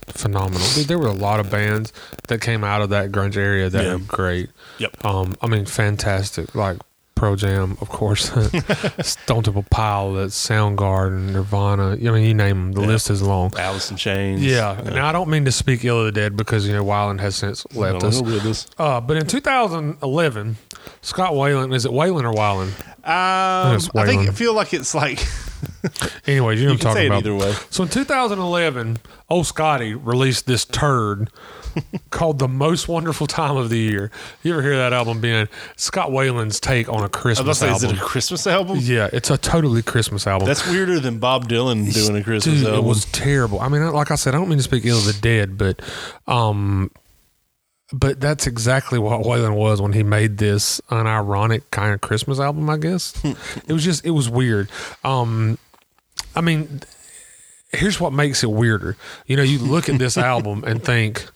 phenomenal. 0.07 0.65
Dude, 0.75 0.87
there 0.87 0.99
were 1.01 1.09
a 1.09 1.13
lot 1.13 1.41
of 1.41 1.51
bands 1.51 1.93
that 2.29 2.41
came 2.41 2.63
out 2.63 2.81
of 2.81 2.91
that 2.91 3.11
grunge 3.11 3.37
area 3.37 3.69
that 3.69 3.85
Yeah. 3.85 3.95
were 3.95 3.99
great. 4.01 4.51
Yep. 4.79 5.05
Um, 5.05 5.35
I 5.43 5.49
mean, 5.49 5.67
fantastic. 5.67 6.55
Like 6.55 6.79
Pearl 7.19 7.35
Jam, 7.37 7.77
of 7.81 7.89
course. 7.89 8.31
Stone 9.03 9.43
Temple 9.43 9.65
Pilots, 9.71 10.49
Soundgarden, 10.49 11.33
Nirvana. 11.33 11.91
I 11.93 11.97
mean, 11.97 12.25
you 12.25 12.33
name 12.35 12.57
them. 12.57 12.73
The 12.73 12.81
Yeah. 12.83 12.87
list 12.87 13.11
is 13.11 13.23
long. 13.23 13.53
Alice 13.59 13.91
in 13.91 13.97
Chains. 13.97 14.41
Yeah. 14.45 14.81
Now 14.85 15.09
I 15.09 15.13
don't 15.13 15.29
mean 15.29 15.45
to 15.45 15.53
speak 15.53 15.85
ill 15.85 15.99
of 16.01 16.07
the 16.07 16.13
dead 16.13 16.37
because 16.37 16.67
you 16.67 16.73
know 16.73 16.85
Weiland 16.85 17.19
has 17.21 17.35
since 17.35 17.67
left 17.75 18.03
No, 18.03 18.09
us. 18.09 18.67
Uh, 18.79 19.01
but 19.01 19.17
in 19.17 19.27
2011, 19.27 20.57
Scott 21.03 21.35
Wayland 21.35 21.75
is 21.75 21.85
it 21.85 21.93
Wayland 21.93 22.25
or 22.27 22.33
Weiland? 22.33 22.73
Um, 23.05 23.81
I 23.97 24.07
think 24.07 24.29
I 24.29 24.33
feel 24.33 24.55
like 24.55 24.73
it's 24.73 24.95
like 24.95 25.19
Anyways, 26.27 26.61
you 26.61 26.67
know 26.67 26.73
you 26.73 26.79
what 26.79 26.87
I'm 26.87 26.95
can 26.95 26.95
say 26.95 26.95
talking 26.95 27.03
it 27.03 27.07
about. 27.07 27.19
either 27.19 27.35
way. 27.35 27.53
So 27.71 27.83
in 27.83 27.89
2011, 27.89 28.99
old 29.29 29.47
Scotty 29.47 29.95
released 29.95 30.47
this 30.47 30.65
turd 30.65 31.31
called 32.11 32.39
"The 32.39 32.49
Most 32.49 32.89
Wonderful 32.89 33.27
Time 33.27 33.57
of 33.57 33.71
the 33.71 33.79
Year." 33.79 34.11
You 34.43 34.53
ever 34.53 34.63
hear 34.63 34.77
that 34.77 34.93
album 34.93 35.21
being 35.21 35.49
Scott 35.77 36.13
Wayland's 36.13 36.61
take 36.61 36.89
on 36.89 37.01
a 37.01 37.03
I 37.03 37.05
was 37.05 37.11
Christmas 37.11 37.59
say, 37.59 37.71
is 37.73 37.83
it 37.83 37.93
a 37.93 37.97
Christmas 37.97 38.47
album? 38.47 38.79
yeah, 38.81 39.09
it's 39.13 39.31
a 39.31 39.39
totally 39.39 39.83
Christmas 39.83 40.27
album. 40.27 40.47
That's 40.47 40.67
weirder 40.69 41.01
than 41.01 41.19
Bob 41.19 41.49
Dylan 41.49 41.93
doing 41.93 42.17
a 42.17 42.25
Christmas 42.25 42.59
Dude, 42.59 42.67
album. 42.67 42.85
it 42.85 42.89
was 42.89 43.05
terrible. 43.07 43.61
I 43.61 43.69
mean, 43.69 43.87
like 43.93 44.11
I 44.11 44.15
said, 44.15 44.35
I 44.35 44.39
don't 44.39 44.49
mean 44.49 44.59
to 44.59 44.65
speak 44.65 44.85
ill 44.85 44.99
of 44.99 45.05
the 45.05 45.19
dead, 45.21 45.59
but 45.59 45.81
um, 46.27 46.91
but 47.93 48.21
that's 48.21 48.47
exactly 48.47 48.99
what 48.99 49.23
Waylon 49.23 49.55
was 49.55 49.81
when 49.81 49.93
he 49.93 50.03
made 50.03 50.39
this 50.39 50.81
unironic 50.91 51.63
kind 51.71 51.95
of 51.95 52.01
Christmas 52.01 52.39
album. 52.39 52.69
I 52.69 52.77
guess 52.77 53.15
it 53.25 53.73
was 53.73 53.85
just 53.85 54.05
it 54.05 54.11
was 54.11 54.29
weird. 54.29 54.69
Um, 55.05 55.59
I 56.37 56.41
mean, 56.41 56.83
here's 57.73 58.01
what 58.01 58.13
makes 58.13 58.43
it 58.43 58.51
weirder. 58.51 58.97
You 59.27 59.37
know, 59.37 59.43
you 59.43 59.59
look 59.59 59.89
at 59.89 59.99
this 59.99 60.19
album 60.19 60.65
and 60.67 60.83
think 60.83 61.27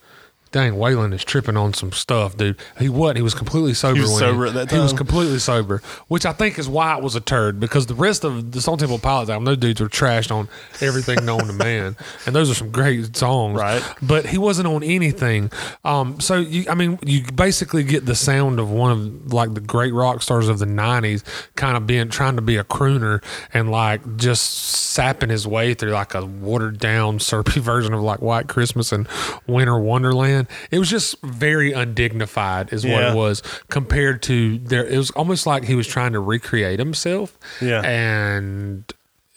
dang, 0.53 0.75
Waylon 0.75 1.13
is 1.13 1.25
tripping 1.25 1.57
on 1.57 1.73
some 1.73 1.91
stuff, 1.91 2.37
dude. 2.37 2.57
He 2.79 2.87
what? 2.87 3.17
He 3.17 3.21
was 3.21 3.33
completely 3.33 3.73
sober. 3.73 3.99
was 3.99 4.11
when 4.11 4.19
sober 4.19 4.45
at 4.45 4.53
that 4.53 4.71
He 4.71 4.77
was 4.77 4.93
completely 4.93 5.39
sober, 5.39 5.81
which 6.07 6.25
I 6.25 6.31
think 6.31 6.57
is 6.57 6.69
why 6.69 6.95
it 6.95 7.03
was 7.03 7.15
a 7.15 7.19
turd 7.19 7.59
because 7.59 7.87
the 7.87 7.95
rest 7.95 8.23
of 8.23 8.51
the 8.51 8.61
Stone 8.61 8.77
Temple 8.77 8.99
Pilots 8.99 9.29
album, 9.29 9.45
those 9.45 9.57
dudes 9.57 9.81
were 9.81 9.89
trashed 9.89 10.31
on 10.31 10.47
everything 10.79 11.25
known 11.25 11.47
to 11.47 11.53
man, 11.53 11.97
and 12.25 12.35
those 12.35 12.49
are 12.49 12.53
some 12.53 12.71
great 12.71 13.15
songs, 13.17 13.59
Right. 13.59 13.83
But 14.01 14.27
he 14.27 14.37
wasn't 14.37 14.67
on 14.67 14.83
anything. 14.83 15.51
Um, 15.83 16.19
so 16.19 16.37
you, 16.37 16.65
I 16.69 16.75
mean, 16.75 16.99
you 17.03 17.23
basically 17.33 17.83
get 17.83 18.05
the 18.05 18.15
sound 18.15 18.59
of 18.59 18.69
one 18.69 18.91
of 18.91 19.33
like 19.33 19.53
the 19.55 19.61
great 19.61 19.93
rock 19.93 20.21
stars 20.21 20.47
of 20.47 20.59
the 20.59 20.65
'90s, 20.65 21.23
kind 21.55 21.75
of 21.75 21.87
being 21.87 22.09
trying 22.09 22.35
to 22.35 22.41
be 22.43 22.57
a 22.57 22.63
crooner 22.63 23.23
and 23.53 23.71
like 23.71 24.17
just 24.17 24.53
sapping 24.53 25.29
his 25.29 25.47
way 25.47 25.73
through 25.73 25.91
like 25.91 26.13
a 26.13 26.23
watered 26.23 26.77
down, 26.77 27.19
syrupy 27.19 27.59
version 27.59 27.93
of 27.93 28.01
like 28.01 28.21
White 28.21 28.47
Christmas 28.47 28.91
and 28.91 29.07
Winter 29.47 29.79
Wonderland. 29.79 30.42
It 30.71 30.79
was 30.79 30.89
just 30.89 31.21
very 31.21 31.71
undignified, 31.73 32.71
is 32.73 32.83
what 32.85 33.01
Yeah. 33.01 33.11
it 33.11 33.15
was 33.15 33.41
compared 33.69 34.21
to 34.23 34.57
there. 34.59 34.85
It 34.85 34.97
was 34.97 35.11
almost 35.11 35.45
like 35.45 35.65
he 35.65 35.75
was 35.75 35.87
trying 35.87 36.13
to 36.13 36.19
recreate 36.19 36.79
himself, 36.79 37.37
Yeah. 37.61 37.81
and 37.81 38.83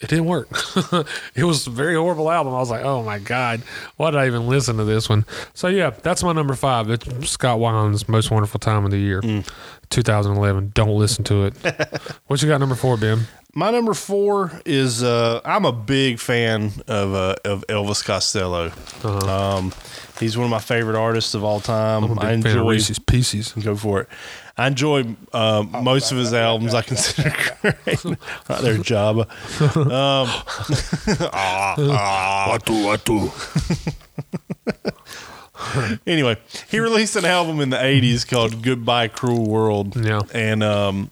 it 0.00 0.08
didn't 0.08 0.26
work. 0.26 0.48
it 1.34 1.44
was 1.44 1.66
a 1.66 1.70
very 1.70 1.94
horrible 1.94 2.30
album. 2.30 2.54
I 2.54 2.58
was 2.58 2.70
like, 2.70 2.84
oh 2.84 3.02
my 3.02 3.18
God, 3.18 3.62
why 3.96 4.10
did 4.10 4.20
I 4.20 4.26
even 4.26 4.46
listen 4.46 4.76
to 4.76 4.84
this 4.84 5.08
one? 5.08 5.24
So, 5.54 5.68
yeah, 5.68 5.90
that's 5.90 6.22
my 6.22 6.32
number 6.32 6.54
five. 6.54 6.90
It's 6.90 7.30
Scott 7.30 7.58
Weiland's 7.58 8.06
Most 8.06 8.30
Wonderful 8.30 8.60
Time 8.60 8.84
of 8.84 8.90
the 8.90 8.98
Year, 8.98 9.22
2011. 9.88 10.72
Don't 10.74 10.98
listen 10.98 11.24
to 11.24 11.46
it. 11.46 11.54
what 12.26 12.42
you 12.42 12.48
got 12.48 12.58
number 12.58 12.74
four, 12.74 12.98
Ben? 12.98 13.20
My 13.54 13.70
number 13.70 13.94
four 13.94 14.60
is 14.66 15.02
uh, 15.02 15.40
I'm 15.42 15.64
a 15.64 15.72
big 15.72 16.18
fan 16.18 16.72
of 16.86 17.14
uh, 17.14 17.36
of 17.46 17.64
Elvis 17.68 18.04
Costello. 18.04 18.70
Um, 19.02 19.72
he's 20.20 20.36
one 20.36 20.44
of 20.44 20.50
my 20.50 20.58
favorite 20.58 20.98
artists 20.98 21.32
of 21.32 21.42
all 21.42 21.60
time. 21.60 22.04
Uh-huh. 22.04 22.12
I'm 22.12 22.18
a 22.18 22.36
big 22.36 22.46
I 22.46 22.50
enjoy 22.50 22.70
Reese's 22.72 22.98
Pieces. 22.98 23.52
go 23.52 23.74
for 23.74 24.02
it. 24.02 24.08
I 24.58 24.68
enjoy 24.68 25.14
uh, 25.32 25.64
most 25.82 26.12
of 26.12 26.18
his 26.18 26.32
albums. 26.32 26.72
I 26.74 26.82
consider 26.82 27.30
great. 27.60 28.04
right 28.04 28.62
there, 28.62 28.78
Jabba. 28.78 29.28
Anyway, 36.06 36.36
he 36.70 36.78
released 36.80 37.16
an 37.16 37.24
album 37.24 37.60
in 37.60 37.70
the 37.70 37.76
'80s 37.76 38.26
called 38.28 38.62
"Goodbye 38.62 39.08
Cruel 39.08 39.46
World." 39.46 39.96
Yeah. 39.96 40.20
and 40.32 40.62
um, 40.62 41.10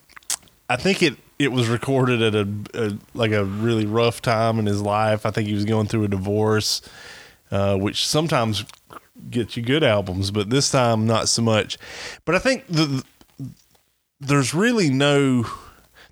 I 0.68 0.76
think 0.76 1.02
it 1.02 1.14
it 1.38 1.50
was 1.50 1.68
recorded 1.68 2.22
at 2.22 2.34
a, 2.34 2.48
a 2.74 2.98
like 3.14 3.32
a 3.32 3.44
really 3.44 3.86
rough 3.86 4.22
time 4.22 4.58
in 4.58 4.66
his 4.66 4.80
life. 4.80 5.26
I 5.26 5.30
think 5.30 5.48
he 5.48 5.54
was 5.54 5.64
going 5.64 5.86
through 5.86 6.04
a 6.04 6.08
divorce, 6.08 6.82
uh, 7.50 7.76
which 7.76 8.06
sometimes 8.06 8.64
gets 9.30 9.56
you 9.56 9.62
good 9.62 9.82
albums, 9.82 10.30
but 10.30 10.50
this 10.50 10.70
time 10.70 11.06
not 11.06 11.28
so 11.28 11.42
much. 11.42 11.78
But 12.24 12.34
I 12.34 12.38
think 12.38 12.66
the, 12.68 13.02
there's 14.26 14.54
really 14.54 14.90
no. 14.90 15.44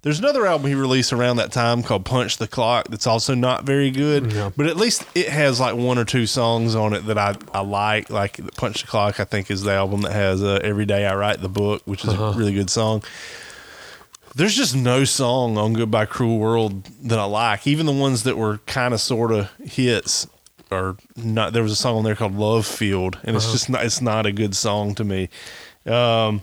There's 0.03 0.19
another 0.19 0.45
album 0.47 0.67
he 0.67 0.75
released 0.75 1.13
around 1.13 1.37
that 1.37 1.53
time 1.53 1.85
called 1.85 2.05
Punch 2.05 2.39
the 2.39 2.49
Clock 2.49 2.89
that's 2.89 3.07
also 3.07 3.37
not 3.37 3.63
very 3.63 3.93
good, 3.93 4.33
Yeah. 4.33 4.51
but 4.57 4.67
at 4.67 4.77
least 4.77 5.05
it 5.15 5.29
has 5.29 5.61
like 5.61 5.77
one 5.77 5.97
or 5.97 6.05
two 6.05 6.27
songs 6.27 6.75
on 6.75 6.93
it 6.93 7.07
that 7.07 7.17
I, 7.19 7.37
I 7.55 7.61
like. 7.61 8.11
Like 8.11 8.41
Punch 8.57 8.81
the 8.83 8.89
Clock, 8.89 9.21
I 9.21 9.25
think 9.25 9.49
is 9.49 9.63
the 9.63 9.71
album 9.73 10.01
that 10.03 10.11
has 10.11 10.43
uh, 10.43 10.59
Every 10.65 10.87
Day 10.87 11.07
I 11.07 11.15
Write 11.15 11.41
the 11.41 11.49
Book, 11.49 11.83
which 11.85 12.05
is 12.05 12.13
a 12.15 12.33
really 12.37 12.53
good 12.53 12.69
song. 12.69 13.05
There's 14.35 14.57
just 14.57 14.75
no 14.75 15.05
song 15.05 15.57
on 15.57 15.73
Goodbye 15.75 16.07
Cruel 16.07 16.39
World 16.39 16.85
that 17.05 17.21
I 17.21 17.25
like. 17.25 17.67
Even 17.69 17.87
the 17.87 17.93
ones 17.93 18.25
that 18.25 18.37
were 18.37 18.59
kind 18.67 18.95
of 18.95 19.01
sort 19.01 19.31
of 19.31 19.53
hits 19.61 20.27
are 20.73 20.97
not. 21.17 21.53
There 21.53 21.63
was 21.63 21.71
a 21.73 21.77
song 21.77 21.99
on 21.99 22.03
there 22.05 22.17
called 22.17 22.35
Love 22.35 22.67
Field, 22.67 23.19
and 23.23 23.37
it's 23.37 23.53
just 23.53 23.71
not. 23.71 23.85
It's 23.85 24.01
not 24.01 24.27
a 24.27 24.33
good 24.33 24.57
song 24.57 24.97
to 24.97 25.05
me. 25.05 25.29
Um, 25.87 26.43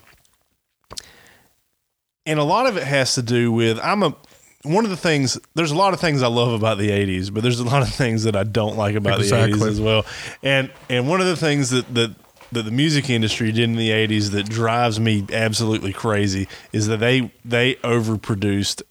and 2.30 2.40
a 2.40 2.44
lot 2.44 2.68
of 2.68 2.78
it 2.78 2.84
has 2.84 3.16
to 3.16 3.22
do 3.22 3.52
with 3.52 3.80
I'm 3.82 4.04
a 4.04 4.16
one 4.64 4.84
of 4.84 4.92
the 4.92 4.98
things 4.98 5.40
there's 5.56 5.72
a 5.72 5.76
lot 5.76 5.94
of 5.94 6.00
things 6.00 6.22
I 6.22 6.28
love 6.28 6.54
about 6.54 6.78
the 6.78 6.90
80s 6.90 7.34
but 7.34 7.44
there's 7.44 7.60
a 7.60 7.66
lot 7.66 7.82
of 7.82 7.90
things 7.90 8.24
that 8.24 8.36
I 8.36 8.44
don't 8.44 8.78
like 8.78 8.96
about 8.96 9.20
the 9.20 9.26
80s 9.26 9.68
as 9.68 9.82
well 9.82 10.06
and 10.44 10.72
and 10.90 11.08
one 11.08 11.22
of 11.22 11.28
the 11.28 11.38
things 11.38 11.70
that 11.72 11.94
that 11.94 12.16
that 12.52 12.64
the 12.64 12.72
music 12.72 13.10
industry 13.10 13.52
did 13.52 13.64
in 13.64 13.76
the 13.76 13.90
80s 13.90 14.32
that 14.32 14.50
drives 14.50 15.00
me 15.00 15.26
absolutely 15.32 15.94
crazy 15.94 16.48
is 16.72 16.88
that 16.88 16.98
they 16.98 17.32
they 17.46 17.76
overproduced 17.76 18.82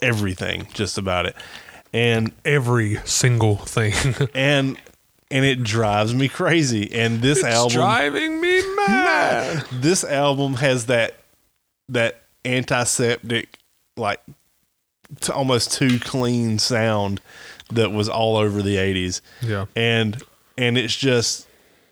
everything 0.00 0.68
just 0.74 0.98
about 0.98 1.26
it 1.26 1.36
and 1.92 2.32
Every 2.44 2.96
single 3.04 3.56
thing. 3.56 3.94
and 4.34 4.78
and 5.30 5.44
it 5.44 5.62
drives 5.62 6.14
me 6.14 6.28
crazy 6.28 6.90
and 6.92 7.20
this 7.20 7.44
album 7.44 7.72
driving 7.72 8.40
me 8.40 8.62
mad. 8.76 9.66
this 9.72 10.04
album 10.04 10.54
has 10.54 10.86
that 10.86 11.16
that 11.90 12.22
antiseptic 12.44 13.58
like 13.96 14.20
t- 15.20 15.32
almost 15.32 15.72
too 15.72 15.98
clean 15.98 16.58
sound 16.58 17.20
that 17.70 17.90
was 17.92 18.08
all 18.08 18.36
over 18.36 18.62
the 18.62 18.76
80s 18.76 19.20
Yeah. 19.42 19.66
and 19.76 20.22
and 20.56 20.78
it's 20.78 20.96
just 20.96 21.46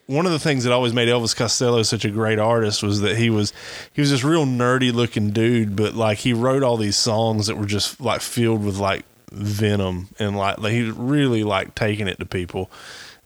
one 0.06 0.24
of 0.24 0.30
the 0.32 0.38
things 0.38 0.62
that 0.64 0.72
always 0.72 0.92
made 0.92 1.08
Elvis 1.08 1.34
Costello 1.34 1.82
such 1.82 2.04
a 2.04 2.10
great 2.10 2.38
artist 2.38 2.82
was 2.82 3.00
that 3.00 3.16
he 3.16 3.28
was 3.28 3.52
he 3.92 4.00
was 4.00 4.10
this 4.10 4.22
real 4.24 4.46
nerdy 4.46 4.92
looking 4.92 5.30
dude 5.30 5.74
but 5.76 5.94
like 5.94 6.18
he 6.18 6.32
wrote 6.32 6.62
all 6.62 6.76
these 6.76 6.96
songs 6.96 7.48
that 7.48 7.56
were 7.56 7.66
just 7.66 8.00
like 8.00 8.20
filled 8.20 8.64
with 8.64 8.76
like 8.78 9.04
venom 9.32 10.08
and 10.18 10.36
like, 10.36 10.58
like 10.58 10.72
he 10.72 10.82
was 10.84 10.92
really 10.96 11.42
like 11.42 11.74
taking 11.74 12.06
it 12.08 12.18
to 12.20 12.24
people 12.26 12.70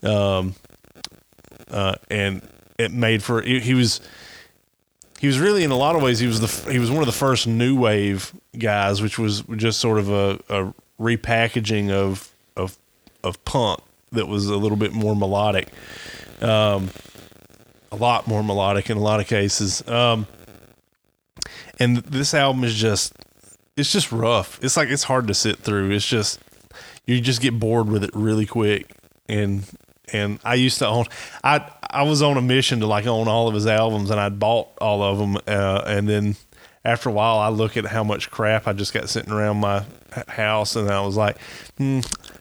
um 0.03 0.55
uh 1.71 1.95
and 2.11 2.41
it 2.79 2.91
made 2.91 3.23
for 3.23 3.43
he 3.43 3.61
he 3.61 3.75
was 3.75 4.01
he 5.21 5.27
was 5.27 5.39
really 5.39 5.65
in 5.65 5.71
a 5.71 5.77
lot 5.77 5.97
of 5.97 6.03
ways 6.03 6.19
he 6.19 6.27
was 6.27 6.41
the 6.41 6.73
he 6.73 6.79
was 6.79 6.91
one 6.91 7.01
of 7.01 7.07
the 7.07 7.13
first 7.13 7.47
new 7.47 7.79
wave 7.79 8.35
guys 8.59 9.03
which 9.03 9.19
was 9.19 9.43
just 9.57 9.79
sort 9.79 9.99
of 9.99 10.09
a, 10.09 10.41
a 10.49 10.75
repackaging 10.99 11.91
of 11.91 12.35
of 12.57 12.79
of 13.23 13.45
punk 13.45 13.81
that 14.13 14.27
was 14.27 14.47
a 14.47 14.57
little 14.57 14.79
bit 14.79 14.95
more 14.95 15.15
melodic. 15.15 15.69
Um 16.41 16.89
a 17.93 17.97
lot 17.97 18.27
more 18.27 18.43
melodic 18.43 18.89
in 18.89 18.97
a 18.97 19.01
lot 19.01 19.21
of 19.21 19.27
cases. 19.27 19.87
Um 19.87 20.27
and 21.79 21.99
this 21.99 22.33
album 22.33 22.65
is 22.65 22.75
just 22.75 23.13
it's 23.77 23.93
just 23.93 24.11
rough. 24.11 24.59
It's 24.65 24.77
like 24.79 24.89
it's 24.89 25.05
hard 25.05 25.27
to 25.29 25.35
sit 25.35 25.59
through. 25.59 25.91
It's 25.91 26.07
just 26.07 26.41
you 27.07 27.21
just 27.21 27.43
get 27.43 27.59
bored 27.61 27.89
with 27.91 28.05
it 28.05 28.11
really 28.15 28.47
quick. 28.47 28.91
And 29.29 29.65
and 30.13 30.39
I 30.45 30.55
used 30.55 30.79
to 30.79 30.87
own 30.87 31.07
I 31.43 31.71
I 31.83 32.03
was 32.03 32.23
on 32.23 32.37
a 32.37 32.43
mission 32.43 32.81
to 32.81 32.87
like 32.87 33.07
own 33.07 33.29
all 33.29 33.49
of 33.49 33.55
his 33.55 33.67
albums 33.67 34.11
and 34.11 34.21
I'd 34.21 34.39
bought 34.39 34.69
all 34.81 35.03
of 35.03 35.19
them 35.19 35.37
uh, 35.47 35.83
and 35.87 36.09
then 36.09 36.37
after 36.85 37.09
a 37.09 37.13
while 37.13 37.39
I 37.39 37.49
look 37.49 37.77
at 37.77 37.85
how 37.87 38.05
much 38.05 38.31
crap 38.31 38.67
I 38.67 38.73
just 38.73 38.95
got 38.95 39.09
sitting 39.09 39.33
around 39.33 39.59
my 39.59 39.85
house 40.29 40.77
and 40.77 40.91
I 40.91 41.01
was 41.01 41.17
like 41.17 41.37
hmm, 41.79 42.01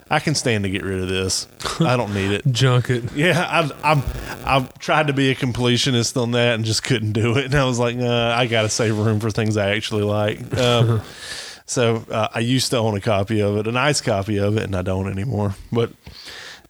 I 0.09 0.19
can 0.19 0.33
stand 0.35 0.63
to 0.63 0.69
get 0.69 0.83
rid 0.83 1.01
of 1.01 1.07
this. 1.09 1.47
I 1.79 1.95
don't 1.95 2.13
need 2.13 2.31
it. 2.31 2.45
Junk 2.51 2.89
it. 2.89 3.11
yeah 3.13 3.47
I've 3.49 3.71
I'm 3.83 4.03
I've 4.45 4.79
tried 4.79 5.07
to 5.07 5.13
be 5.13 5.29
a 5.31 5.35
completionist 5.35 6.21
on 6.21 6.31
that 6.31 6.55
and 6.55 6.65
just 6.65 6.83
couldn't 6.83 7.13
do 7.13 7.37
it 7.37 7.45
and 7.45 7.55
I 7.55 7.65
was 7.65 7.79
like 7.79 7.95
nah, 7.95 8.35
I 8.35 8.47
got 8.47 8.63
to 8.63 8.69
save 8.69 8.97
room 8.97 9.19
for 9.19 9.31
things 9.31 9.57
I 9.57 9.75
actually 9.75 10.03
like. 10.03 10.39
Um, 10.59 11.01
so 11.65 12.03
uh, 12.09 12.27
I 12.33 12.39
used 12.39 12.71
to 12.71 12.77
own 12.77 12.97
a 12.97 13.01
copy 13.01 13.41
of 13.41 13.57
it 13.57 13.67
a 13.67 13.71
nice 13.71 14.01
copy 14.01 14.37
of 14.37 14.57
it 14.57 14.63
and 14.63 14.75
I 14.75 14.81
don't 14.81 15.09
anymore 15.09 15.55
but 15.71 15.91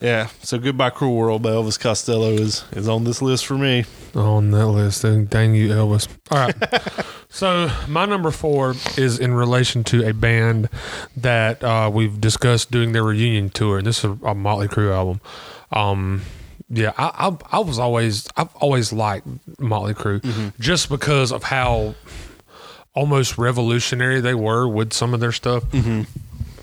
yeah. 0.02 0.28
So 0.44 0.58
goodbye, 0.60 0.90
Cruel 0.92 1.16
World 1.16 1.42
by 1.42 1.50
Elvis 1.50 1.80
Costello 1.80 2.30
is 2.32 2.64
is 2.72 2.88
on 2.88 3.04
this 3.04 3.22
list 3.22 3.46
for 3.46 3.58
me. 3.58 3.86
on 4.16 4.52
that 4.52 4.68
list. 4.68 5.02
Dang, 5.04 5.26
dang 5.26 5.56
you, 5.56 5.70
Elvis. 5.70 6.08
All 6.32 6.38
right. 6.40 7.06
so 7.30 7.70
my 7.88 8.06
number 8.06 8.32
four 8.32 8.76
is 8.98 9.20
in 9.20 9.34
relation 9.34 9.84
to 9.86 10.08
a 10.08 10.14
band 10.14 10.70
that 11.18 11.64
uh, 11.64 11.90
we've 11.94 12.20
discussed 12.20 12.72
doing 12.72 12.92
their 12.94 13.04
reunion 13.04 13.50
tour. 13.50 13.78
And 13.80 13.88
this 13.88 14.04
is 14.04 14.18
a 14.24 14.34
Motley 14.36 14.68
Crue 14.68 14.94
album. 14.94 15.22
Um, 15.72 16.22
yeah, 16.70 16.94
I, 16.98 17.28
I 17.30 17.58
I 17.58 17.60
was 17.60 17.78
always 17.80 18.28
I've 18.38 18.56
always 18.58 18.94
liked 18.94 19.28
Motley 19.60 19.94
Crue 19.96 20.54
just 20.60 20.88
because 20.90 21.32
of 21.32 21.44
how 21.44 21.96
almost 22.94 23.38
revolutionary 23.38 24.22
they 24.22 24.34
were 24.34 24.68
with 24.68 24.94
some 24.94 25.14
of 25.14 25.20
their 25.20 25.32
stuff. 25.32 25.64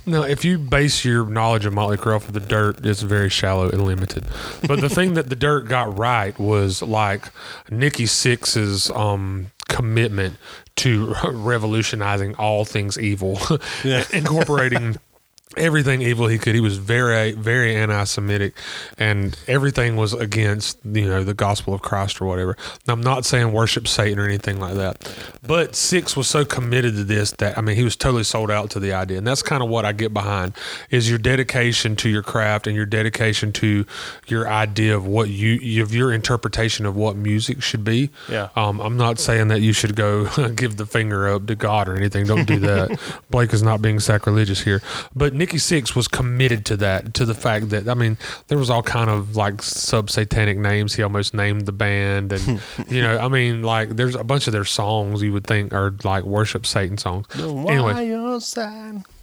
Now, 0.06 0.22
if 0.22 0.44
you 0.44 0.56
base 0.58 1.04
your 1.04 1.26
knowledge 1.26 1.66
of 1.66 1.72
Motley 1.72 1.96
Crue 1.96 2.14
off 2.14 2.28
of 2.28 2.32
the 2.34 2.40
dirt, 2.40 2.86
it's 2.86 3.02
very 3.02 3.28
shallow 3.28 3.68
and 3.68 3.84
limited. 3.84 4.24
But 4.66 4.80
the 4.80 4.88
thing 4.88 5.14
that 5.14 5.28
the 5.28 5.36
dirt 5.36 5.62
got 5.68 5.98
right 5.98 6.38
was 6.38 6.80
like 6.80 7.24
Nikki 7.70 8.04
Sixx's 8.04 8.88
um, 8.92 9.50
commitment 9.68 10.36
to 10.76 11.14
revolutionizing 11.24 12.34
all 12.36 12.64
things 12.64 12.98
evil, 12.98 13.40
Yeah. 13.82 14.04
incorporating 14.12 14.96
everything 15.56 16.02
evil 16.02 16.26
he 16.26 16.38
could. 16.38 16.54
He 16.54 16.60
was 16.60 16.78
very, 16.78 17.32
very 17.32 17.74
anti-Semitic, 17.74 18.54
and 18.98 19.38
everything 19.46 19.96
was 19.96 20.12
against 20.12 20.78
you 20.84 21.08
know 21.08 21.24
the 21.24 21.34
gospel 21.34 21.74
of 21.74 21.82
Christ 21.82 22.20
or 22.20 22.26
whatever. 22.26 22.56
Now, 22.86 22.94
I'm 22.94 23.00
not 23.00 23.24
saying 23.24 23.52
worship 23.52 23.88
Satan 23.88 24.18
or 24.18 24.24
anything 24.24 24.60
like 24.60 24.74
that, 24.74 25.10
but 25.46 25.72
Sixx 25.72 26.16
was 26.16 26.28
so 26.28 26.44
committed 26.44 26.94
to 26.96 27.04
this 27.04 27.32
that 27.32 27.56
I 27.56 27.60
mean 27.60 27.76
he 27.76 27.84
was 27.84 27.96
totally 27.96 28.24
sold 28.24 28.50
out 28.50 28.70
to 28.70 28.80
the 28.80 28.92
idea, 28.92 29.18
and 29.18 29.26
that's 29.26 29.42
kind 29.42 29.62
of 29.62 29.68
what 29.68 29.84
I 29.84 29.92
get 29.92 30.12
behind 30.12 30.54
is 30.90 31.08
your 31.08 31.18
dedication 31.18 31.96
to 31.96 32.08
your 32.08 32.22
craft 32.22 32.66
and 32.66 32.76
your 32.76 32.86
dedication 32.86 33.52
to 33.52 33.86
your 34.26 34.48
idea 34.48 34.96
of 34.96 35.06
what 35.06 35.28
you 35.28 35.82
of 35.82 35.94
your 35.94 36.12
interpretation 36.12 36.86
of 36.86 36.96
what 36.96 37.16
music 37.16 37.62
should 37.62 37.84
be. 37.84 38.10
Yeah. 38.28 38.48
Um, 38.56 38.80
I'm 38.80 38.96
not 38.96 39.18
saying 39.18 39.48
that 39.48 39.60
you 39.60 39.72
should 39.72 39.96
go 39.96 40.26
give 40.54 40.76
the 40.76 40.86
finger 40.86 41.28
up 41.28 41.46
to 41.46 41.54
God 41.54 41.88
or 41.88 41.96
anything. 41.96 42.26
Don't 42.26 42.46
do 42.46 42.58
that. 42.60 42.98
Blake 43.30 43.52
is 43.52 43.62
not 43.62 43.82
being 43.82 44.00
sacrilegious 44.00 44.62
here, 44.62 44.82
but 45.14 45.34
Nikki 45.46 45.58
Sixx 45.58 45.94
was 45.94 46.08
committed 46.08 46.66
to 46.66 46.76
that, 46.78 47.14
to 47.14 47.24
the 47.24 47.34
fact 47.34 47.68
that 47.70 47.88
I 47.88 47.94
mean, 47.94 48.18
there 48.48 48.58
was 48.58 48.68
all 48.68 48.82
kind 48.82 49.08
of 49.08 49.36
like 49.36 49.62
sub 49.62 50.10
satanic 50.10 50.58
names. 50.58 50.94
He 50.96 51.04
almost 51.04 51.34
named 51.34 51.66
the 51.66 51.72
band, 51.72 52.32
and 52.32 52.60
you 52.88 53.00
know, 53.00 53.16
I 53.16 53.28
mean, 53.28 53.62
like 53.62 53.90
there's 53.90 54.16
a 54.16 54.24
bunch 54.24 54.48
of 54.48 54.52
their 54.52 54.64
songs 54.64 55.22
you 55.22 55.32
would 55.32 55.46
think 55.46 55.72
are 55.72 55.94
like 56.02 56.24
worship 56.24 56.66
Satan 56.66 56.98
songs. 56.98 57.26
Anyway, 57.70 57.92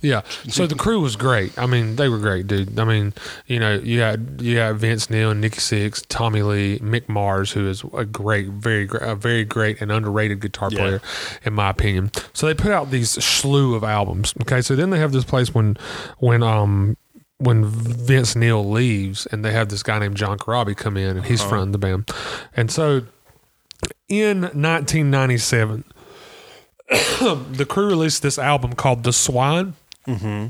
yeah. 0.03 0.21
So 0.49 0.67
the 0.67 0.75
crew 0.75 0.99
was 0.99 1.15
great. 1.15 1.57
I 1.57 1.65
mean, 1.65 1.95
they 1.95 2.09
were 2.09 2.19
great, 2.19 2.45
dude. 2.45 2.77
I 2.77 2.83
mean, 2.83 3.13
you 3.47 3.57
know, 3.57 3.73
you 3.75 3.99
got 3.99 4.19
you 4.41 4.55
got 4.57 4.75
Vince 4.75 5.09
Neil 5.09 5.31
and 5.31 5.41
Nikki 5.41 5.59
Sixx, 5.59 6.05
Tommy 6.09 6.43
Lee, 6.43 6.77
Mick 6.79 7.07
Mars, 7.09 7.51
who 7.53 7.67
is 7.67 7.83
a 7.93 8.05
great, 8.05 8.49
very, 8.49 8.87
a 9.01 9.15
very 9.15 9.45
great 9.45 9.81
and 9.81 9.91
underrated 9.91 10.41
guitar 10.41 10.69
Yeah. 10.71 10.77
player, 10.77 11.01
in 11.45 11.53
my 11.53 11.69
opinion. 11.69 12.11
So 12.33 12.45
they 12.45 12.53
put 12.53 12.71
out 12.71 12.91
these 12.91 13.09
slew 13.11 13.73
of 13.75 13.83
albums. 13.83 14.33
Okay, 14.41 14.61
so 14.61 14.75
then 14.75 14.89
they 14.91 14.99
have 14.99 15.13
this 15.13 15.23
place 15.25 15.53
when 15.55 15.77
when 16.19 16.43
um 16.43 16.97
when 17.39 17.65
Vince 17.65 18.35
Neil 18.35 18.63
leaves, 18.69 19.25
and 19.27 19.43
they 19.43 19.51
have 19.53 19.69
this 19.69 19.83
guy 19.83 19.99
named 19.99 20.15
John 20.17 20.37
Corabi 20.37 20.77
come 20.77 20.97
in, 20.97 21.17
and 21.17 21.25
he's 21.25 21.41
fronting 21.41 21.71
the 21.71 21.77
band, 21.77 22.09
and 22.55 22.69
so 22.69 23.03
in 24.07 24.41
1997 24.41 25.83
the 26.89 27.65
crew 27.67 27.87
released 27.87 28.21
this 28.21 28.37
album 28.37 28.73
called 28.73 29.03
The 29.03 29.13
Swine. 29.13 29.73
Mm-hmm. 30.07 30.47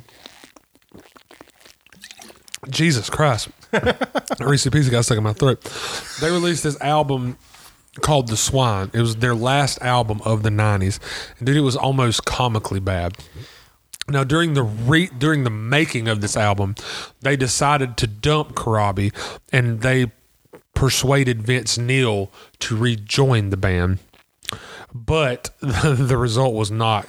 Jesus 2.69 3.09
Christ. 3.09 3.49
Reese 4.39 4.67
Pizza 4.69 4.89
got 4.89 5.05
stuck 5.05 5.17
in 5.17 5.23
my 5.23 5.33
throat. 5.33 5.61
They 6.21 6.31
released 6.31 6.63
this 6.63 6.79
album 6.81 7.37
called 8.01 8.27
The 8.27 8.37
Swine. 8.37 8.89
It 8.93 9.01
was 9.01 9.17
their 9.17 9.35
last 9.35 9.81
album 9.81 10.21
of 10.25 10.43
the 10.43 10.49
90s. 10.49 10.99
And 11.37 11.47
dude, 11.47 11.57
it 11.57 11.61
was 11.61 11.75
almost 11.75 12.25
comically 12.25 12.79
bad. 12.79 13.17
Now 14.07 14.23
during 14.23 14.53
the 14.53 14.63
re- 14.63 15.09
during 15.17 15.43
the 15.43 15.49
making 15.49 16.07
of 16.07 16.21
this 16.21 16.35
album, 16.35 16.75
they 17.21 17.37
decided 17.37 17.95
to 17.97 18.07
dump 18.07 18.53
Corabi 18.53 19.13
and 19.51 19.81
they 19.81 20.11
persuaded 20.73 21.43
Vince 21.43 21.77
Neil 21.77 22.29
to 22.59 22.75
rejoin 22.75 23.49
the 23.49 23.57
band. 23.57 23.99
But 24.93 25.51
the 25.61 26.17
result 26.17 26.53
was 26.53 26.69
not 26.69 27.07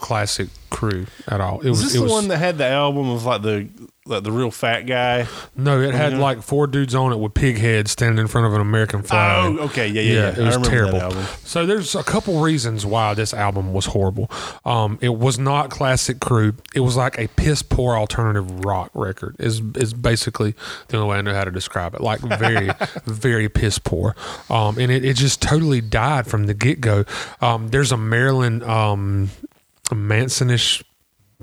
classic 0.00 0.48
crew 0.70 1.06
at 1.26 1.40
all. 1.40 1.60
It 1.60 1.70
was 1.70 1.80
Is 1.80 1.84
this 1.86 1.94
it 1.94 1.98
the 1.98 2.04
was, 2.04 2.12
one 2.12 2.28
that 2.28 2.38
had 2.38 2.58
the 2.58 2.66
album 2.66 3.08
of 3.10 3.24
like 3.24 3.42
the 3.42 3.68
like 4.04 4.22
the 4.22 4.30
real 4.30 4.50
fat 4.50 4.82
guy? 4.82 5.26
No, 5.56 5.80
it 5.80 5.94
had 5.94 6.16
like 6.18 6.42
four 6.42 6.66
dudes 6.66 6.94
on 6.94 7.12
it 7.12 7.16
with 7.18 7.34
pig 7.34 7.58
heads 7.58 7.90
standing 7.90 8.18
in 8.18 8.28
front 8.28 8.46
of 8.46 8.54
an 8.54 8.60
American 8.60 9.02
flag. 9.02 9.56
Oh, 9.58 9.64
okay, 9.64 9.88
yeah, 9.88 10.02
yeah, 10.02 10.12
yeah. 10.12 10.28
it 10.28 10.54
I 10.54 10.56
was 10.58 10.68
terrible. 10.68 11.00
album. 11.00 11.24
So 11.44 11.66
there's 11.66 11.94
a 11.94 12.04
couple 12.04 12.40
reasons 12.40 12.84
why 12.86 13.14
this 13.14 13.34
album 13.34 13.72
was 13.72 13.86
horrible. 13.86 14.30
Um, 14.64 14.98
it 15.00 15.16
was 15.16 15.38
not 15.38 15.70
classic 15.70 16.20
crew. 16.20 16.54
It 16.74 16.80
was 16.80 16.96
like 16.96 17.18
a 17.18 17.28
piss 17.28 17.62
poor 17.62 17.96
alternative 17.96 18.64
rock 18.64 18.90
record. 18.94 19.36
Is 19.38 19.60
is 19.76 19.92
basically 19.94 20.54
the 20.88 20.98
only 20.98 21.10
way 21.10 21.18
I 21.18 21.22
know 21.22 21.34
how 21.34 21.44
to 21.44 21.50
describe 21.50 21.94
it. 21.94 22.00
Like 22.00 22.20
very, 22.20 22.70
very 23.06 23.48
piss 23.48 23.78
poor. 23.78 24.14
Um, 24.50 24.78
and 24.78 24.92
it, 24.92 25.04
it 25.04 25.14
just 25.14 25.42
totally 25.42 25.80
died 25.80 26.26
from 26.26 26.46
the 26.46 26.54
get 26.54 26.80
go. 26.80 27.04
Um, 27.40 27.68
there's 27.68 27.92
a 27.92 27.96
Marilyn 27.96 28.62
um, 28.62 29.30
Mansonish 29.94 30.82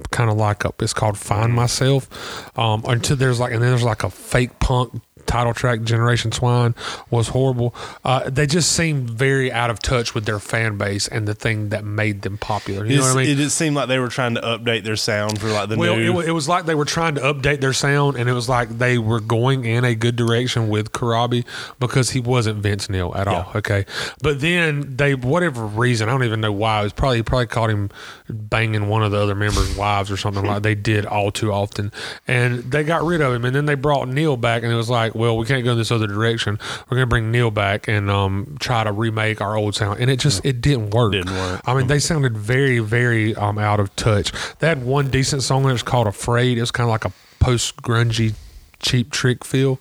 kind 0.09 0.29
of 0.29 0.37
like 0.37 0.65
a 0.65 0.71
it's 0.79 0.93
called 0.93 1.17
find 1.17 1.53
myself. 1.53 2.09
Um 2.57 2.83
until 2.87 3.15
there's 3.15 3.39
like 3.39 3.53
and 3.53 3.61
then 3.61 3.69
there's 3.69 3.83
like 3.83 4.03
a 4.03 4.09
fake 4.09 4.59
punk 4.59 5.01
title 5.25 5.53
track 5.53 5.81
generation 5.83 6.31
swine 6.31 6.75
was 7.09 7.29
horrible 7.29 7.73
uh 8.03 8.29
they 8.29 8.45
just 8.45 8.71
seemed 8.71 9.09
very 9.09 9.51
out 9.51 9.69
of 9.69 9.79
touch 9.79 10.13
with 10.13 10.25
their 10.25 10.39
fan 10.39 10.77
base 10.77 11.07
and 11.07 11.27
the 11.27 11.33
thing 11.33 11.69
that 11.69 11.83
made 11.83 12.21
them 12.21 12.37
popular 12.37 12.85
you 12.85 12.97
know 12.97 13.03
what 13.03 13.17
i 13.17 13.23
mean 13.23 13.29
It, 13.29 13.39
it 13.39 13.49
seemed 13.49 13.75
like 13.75 13.87
they 13.87 13.99
were 13.99 14.09
trying 14.09 14.35
to 14.35 14.41
update 14.41 14.83
their 14.83 14.95
sound 14.95 15.39
for 15.39 15.49
like 15.49 15.69
the 15.69 15.77
well, 15.77 15.95
new. 15.95 16.19
it, 16.19 16.29
it 16.29 16.31
was 16.31 16.47
like 16.49 16.65
they 16.65 16.75
were 16.75 16.85
trying 16.85 17.15
to 17.15 17.21
update 17.21 17.61
their 17.61 17.73
sound, 17.73 18.17
and 18.17 18.29
it 18.29 18.33
was 18.33 18.47
like 18.49 18.69
they 18.77 18.97
were 18.97 19.19
going 19.19 19.65
in 19.65 19.83
a 19.85 19.95
good 19.95 20.15
direction 20.15 20.69
with 20.69 20.91
Corabi 20.91 21.45
because 21.79 22.11
he 22.11 22.19
wasn't 22.19 22.59
Vince 22.59 22.89
Neil 22.89 23.13
at 23.15 23.27
all. 23.27 23.51
Okay, 23.55 23.85
but 24.21 24.39
then 24.41 24.95
they, 24.97 25.15
whatever 25.15 25.65
reason, 25.65 26.09
I 26.09 26.11
don't 26.11 26.23
even 26.23 26.41
know 26.41 26.51
why. 26.51 26.81
It 26.81 26.83
was 26.83 26.93
probably 26.93 27.23
probably 27.23 27.47
caught 27.47 27.69
him 27.69 27.89
banging 28.29 28.87
one 28.87 29.03
of 29.03 29.11
the 29.11 29.17
other 29.17 29.35
members' 29.35 29.75
wives 29.77 30.11
or 30.11 30.17
something 30.17 30.45
like 30.45 30.63
they 30.63 30.75
did 30.75 31.05
all 31.05 31.31
too 31.31 31.51
often, 31.51 31.91
and 32.27 32.59
they 32.63 32.83
got 32.83 33.03
rid 33.03 33.21
of 33.21 33.33
him. 33.33 33.45
And 33.45 33.55
then 33.55 33.65
they 33.65 33.75
brought 33.75 34.07
Neil 34.07 34.37
back, 34.37 34.63
and 34.63 34.71
it 34.71 34.75
was 34.75 34.89
like, 34.89 35.12
well, 35.13 35.37
we 35.37 35.45
can't 35.45 35.63
go 35.63 35.71
in 35.71 35.77
this 35.77 35.91
other 35.91 36.07
direction. 36.07 36.59
We're 36.89 36.97
gonna 36.97 37.07
bring 37.07 37.31
Neil 37.31 37.51
back 37.51 37.87
and 37.87 38.09
um, 38.09 38.57
try 38.59 38.83
to 38.83 38.91
remake 38.91 39.41
our 39.41 39.55
old 39.55 39.75
sound, 39.75 39.99
and 39.99 40.09
it 40.09 40.19
just 40.19 40.45
it 40.45 40.61
didn't 40.61 40.91
work. 40.91 41.13
Didn't 41.13 41.33
work. 41.33 41.61
I 41.65 41.73
mean, 41.75 41.87
they 41.87 41.99
sounded 41.99 42.37
very, 42.37 42.79
very 42.79 43.35
um, 43.35 43.57
out 43.57 43.79
of 43.79 43.95
touch. 43.95 44.31
They 44.59 44.67
had 44.67 44.83
one 44.83 45.09
decent 45.09 45.43
song 45.43 45.63
that 45.63 45.73
was 45.73 45.83
called 45.83 46.07
"Afraid." 46.07 46.57
It 46.57 46.61
was 46.61 46.71
kind 46.71 46.85
of 46.87 46.91
like 46.91 47.05
a 47.05 47.11
post 47.39 47.77
grungy, 47.77 48.33
cheap 48.79 49.11
trick 49.11 49.43
feel, 49.43 49.79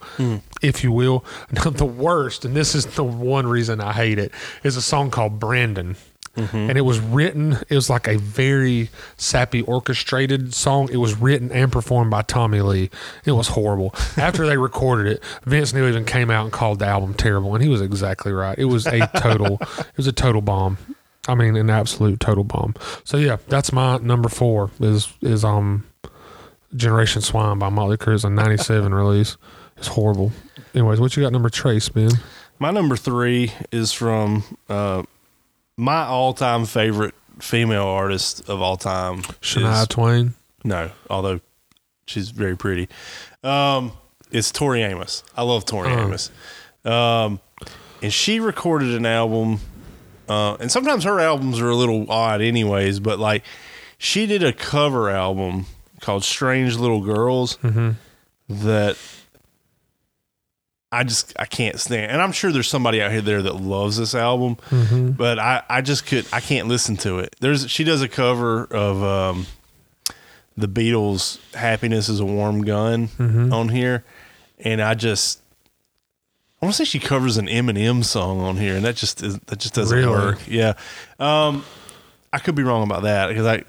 if 0.62 0.82
you 0.82 0.92
will. 0.92 1.24
Now, 1.52 1.70
the 1.70 1.84
worst, 1.84 2.44
and 2.44 2.54
this 2.56 2.74
is 2.74 2.86
the 2.86 3.04
one 3.04 3.46
reason 3.46 3.80
I 3.80 3.92
hate 3.92 4.18
it, 4.18 4.32
is 4.62 4.76
a 4.76 4.82
song 4.82 5.10
called 5.10 5.38
"Brandon." 5.38 5.96
And 6.34 6.78
it 6.78 6.82
was 6.82 6.98
written, 6.98 7.58
it 7.68 7.74
was 7.74 7.90
like 7.90 8.08
a 8.08 8.16
very 8.16 8.88
sappy 9.16 9.60
orchestrated 9.62 10.54
song. 10.54 10.88
It 10.90 10.96
was 10.96 11.14
written 11.14 11.52
and 11.52 11.70
performed 11.70 12.10
by 12.10 12.22
Tommy 12.22 12.62
Lee. 12.62 12.90
It 13.26 13.32
was 13.32 13.48
horrible. 13.48 13.94
After 14.16 14.46
they 14.46 14.56
recorded 14.56 15.12
it, 15.12 15.22
Vince 15.44 15.74
Neil 15.74 15.88
even 15.88 16.04
came 16.06 16.30
out 16.30 16.44
and 16.44 16.52
called 16.52 16.78
the 16.78 16.86
album 16.86 17.12
terrible, 17.14 17.54
and 17.54 17.62
he 17.62 17.68
was 17.68 17.82
exactly 17.82 18.32
right. 18.32 18.58
It 18.58 18.64
was 18.64 18.86
a 18.86 19.06
total, 19.16 19.58
it 19.60 19.96
was 19.96 20.06
a 20.06 20.12
total 20.12 20.40
bomb. 20.40 20.78
I 21.28 21.34
mean, 21.34 21.54
an 21.56 21.70
absolute 21.70 22.18
total 22.18 22.44
bomb. 22.44 22.74
So 23.04 23.16
yeah, 23.16 23.36
that's 23.48 23.72
my 23.72 23.98
number 23.98 24.28
four 24.28 24.70
is 24.80 25.12
is 25.20 25.44
um 25.44 25.84
Generation 26.74 27.22
Swine 27.22 27.58
by 27.58 27.68
Motley 27.68 27.96
Crue. 27.96 28.24
A 28.24 28.30
'97 28.30 28.92
release. 28.94 29.36
It's 29.76 29.88
horrible. 29.88 30.32
Anyways, 30.74 31.00
what 31.00 31.16
you 31.16 31.22
got 31.22 31.32
number 31.32 31.50
Trace, 31.50 31.88
Ben? 31.88 32.10
My 32.58 32.70
number 32.70 32.96
three 32.96 33.52
is 33.70 33.92
from 33.92 34.44
uh, 34.68 35.02
my 35.76 36.04
all-time 36.04 36.64
favorite 36.66 37.14
female 37.40 37.86
artist 37.86 38.48
of 38.48 38.60
all 38.60 38.76
time. 38.76 39.22
Shania 39.40 39.82
is- 39.82 39.88
Twain. 39.88 40.34
no, 40.64 40.90
although 41.10 41.40
she's 42.06 42.30
very 42.30 42.56
pretty. 42.56 42.88
Um, 43.42 43.92
it's 44.30 44.50
Tori 44.52 44.82
Amos. 44.82 45.24
I 45.36 45.42
love 45.42 45.64
Tori 45.64 45.90
Oh. 45.90 45.98
Amos. 46.06 46.30
Um, 46.84 47.40
and 48.02 48.12
she 48.12 48.40
recorded 48.40 48.94
an 48.94 49.06
album. 49.06 49.60
Uh, 50.28 50.54
and 50.60 50.70
sometimes 50.70 51.04
her 51.04 51.20
albums 51.20 51.60
are 51.60 51.68
a 51.68 51.74
little 51.76 52.10
odd, 52.10 52.40
anyways. 52.40 53.00
But 53.00 53.18
like, 53.18 53.44
she 53.98 54.26
did 54.26 54.42
a 54.42 54.52
cover 54.52 55.10
album 55.10 55.66
called 56.00 56.24
"Strange 56.24 56.76
Little 56.76 57.00
Girls" 57.00 57.58
that 58.48 58.96
I 60.94 61.04
just 61.04 61.32
I 61.38 61.46
can't 61.46 61.80
stand. 61.80 62.12
And 62.12 62.20
I'm 62.20 62.32
sure 62.32 62.52
there's 62.52 62.68
somebody 62.68 63.00
out 63.00 63.10
here 63.10 63.22
there 63.22 63.42
that 63.42 63.56
loves 63.56 63.96
this 63.96 64.14
album, 64.14 64.58
but 65.16 65.38
I 65.38 65.62
I 65.68 65.80
just 65.80 66.04
could 66.06 66.26
I 66.32 66.40
can't 66.40 66.68
listen 66.68 66.96
to 66.98 67.18
it. 67.18 67.34
There's 67.40 67.70
she 67.70 67.82
does 67.82 68.02
a 68.02 68.08
cover 68.08 68.64
of 68.66 69.02
um, 69.02 69.46
the 70.56 70.68
Beatles' 70.68 71.38
"Happiness 71.54 72.08
Is 72.10 72.20
a 72.20 72.26
Warm 72.26 72.62
Gun" 72.62 73.08
on 73.52 73.68
here, 73.70 74.04
and 74.58 74.80
I 74.82 74.94
just. 74.94 75.40
I 76.60 76.66
want 76.66 76.76
to 76.76 76.84
say 76.84 76.84
she 76.84 77.00
covers 77.00 77.38
an 77.38 77.46
Eminem 77.48 78.04
song 78.04 78.38
on 78.40 78.56
here, 78.56 78.76
and 78.76 78.84
that 78.84 78.94
just 78.94 79.20
is, 79.20 79.36
that 79.46 79.58
just 79.58 79.74
doesn't 79.74 79.98
Really? 79.98 80.08
work. 80.12 80.38
Yeah, 80.46 80.74
um, 81.18 81.64
I 82.32 82.38
could 82.38 82.54
be 82.54 82.62
wrong 82.62 82.84
about 82.84 83.02
that 83.02 83.26
because 83.26 83.46
I 83.46 83.64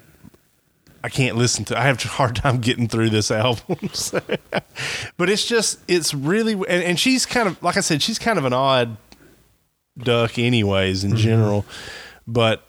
I 1.04 1.10
can't 1.10 1.36
listen 1.36 1.66
to. 1.66 1.78
I 1.78 1.82
have 1.82 2.02
a 2.02 2.08
hard 2.08 2.34
time 2.36 2.62
getting 2.62 2.88
through 2.88 3.10
this 3.10 3.30
album. 3.30 3.76
So- 3.92 4.22
but 5.18 5.28
it's 5.28 5.44
just 5.46 5.78
it's 5.86 6.14
really 6.14 6.54
and, 6.54 6.66
and 6.82 6.98
she's 6.98 7.26
kind 7.26 7.46
of 7.46 7.62
like 7.62 7.76
I 7.76 7.80
said, 7.80 8.00
she's 8.02 8.18
kind 8.18 8.38
of 8.38 8.46
an 8.46 8.54
odd 8.54 8.96
duck, 9.98 10.38
anyways, 10.38 11.04
in 11.04 11.14
general. 11.16 11.66
But 12.26 12.66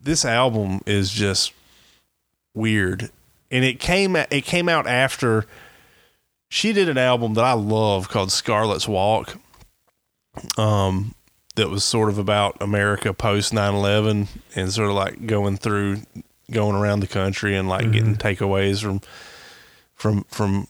this 0.00 0.24
album 0.24 0.82
is 0.86 1.10
just 1.10 1.52
weird, 2.54 3.10
and 3.50 3.64
it 3.64 3.80
came 3.80 4.14
it 4.14 4.44
came 4.44 4.68
out 4.68 4.86
after 4.86 5.44
she 6.48 6.72
did 6.72 6.88
an 6.88 6.96
album 6.96 7.34
that 7.34 7.44
I 7.44 7.54
love 7.54 8.08
called 8.08 8.30
Scarlet's 8.30 8.86
Walk. 8.86 9.36
Um, 10.56 11.16
that 11.56 11.70
was 11.70 11.82
sort 11.84 12.08
of 12.08 12.18
about 12.18 12.56
America 12.60 13.12
post 13.12 13.52
9/11 13.52 14.28
and 14.54 14.72
sort 14.72 14.90
of 14.90 14.94
like 14.94 15.26
going 15.26 15.56
through 15.56 16.02
going 16.50 16.76
around 16.76 17.00
the 17.00 17.06
country 17.06 17.56
and 17.56 17.68
like 17.68 17.90
getting 17.92 18.16
takeaways 18.16 18.82
from 18.82 19.00
from 19.94 20.24
from 20.24 20.68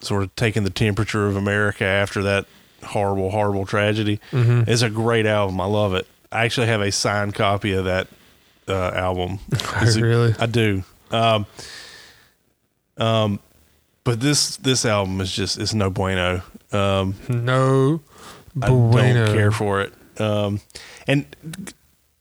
sort 0.00 0.22
of 0.22 0.34
taking 0.36 0.64
the 0.64 0.70
temperature 0.70 1.26
of 1.26 1.36
America 1.36 1.84
after 1.84 2.22
that 2.22 2.46
horrible, 2.84 3.30
horrible 3.30 3.66
tragedy. 3.66 4.20
Mm-hmm. 4.30 4.70
It's 4.70 4.82
a 4.82 4.90
great 4.90 5.26
album. 5.26 5.60
I 5.60 5.64
love 5.66 5.94
it. 5.94 6.06
I 6.30 6.44
actually 6.44 6.66
have 6.66 6.80
a 6.80 6.92
signed 6.92 7.34
copy 7.34 7.72
of 7.72 7.84
that 7.86 8.08
uh, 8.68 8.90
album. 8.94 9.38
Really? 9.96 10.34
I 10.38 10.46
do. 10.46 10.82
Um, 11.10 11.46
um, 12.98 13.40
but 14.04 14.20
this 14.20 14.56
this 14.58 14.84
album 14.84 15.20
is 15.20 15.32
just 15.32 15.58
it's 15.58 15.74
no 15.74 15.90
bueno. 15.90 16.42
Um, 16.72 17.14
No. 17.28 18.00
I 18.60 18.68
don't 18.68 19.34
care 19.34 19.50
for 19.50 19.82
it. 19.82 19.92
Um, 20.18 20.60
and 21.06 21.26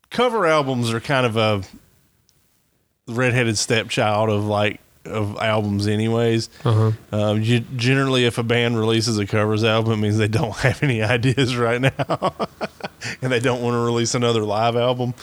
cover 0.10 0.46
albums 0.46 0.92
are 0.92 1.00
kind 1.00 1.26
of 1.26 1.38
a 1.38 1.64
redheaded 3.08 3.58
stepchild 3.58 4.30
of 4.30 4.46
like 4.46 4.80
of 5.06 5.38
albums, 5.38 5.88
anyways. 5.88 6.50
Uh-huh. 6.64 6.92
Um, 7.12 7.42
you, 7.42 7.60
generally, 7.60 8.26
if 8.26 8.38
a 8.40 8.44
band 8.44 8.80
releases 8.80 9.20
a 9.20 9.28
covers 9.28 9.64
album, 9.64 9.94
it 9.94 9.98
means 9.98 10.18
they 10.18 10.28
don't 10.28 10.56
have 10.58 10.82
any 10.82 11.04
ideas 11.04 11.56
right 11.56 11.80
now, 11.82 12.34
and 13.22 13.32
they 13.32 13.40
don't 13.40 13.62
want 13.62 13.76
to 13.76 13.80
release 13.80 14.16
another 14.16 14.44
live 14.44 14.76
album. 14.76 15.14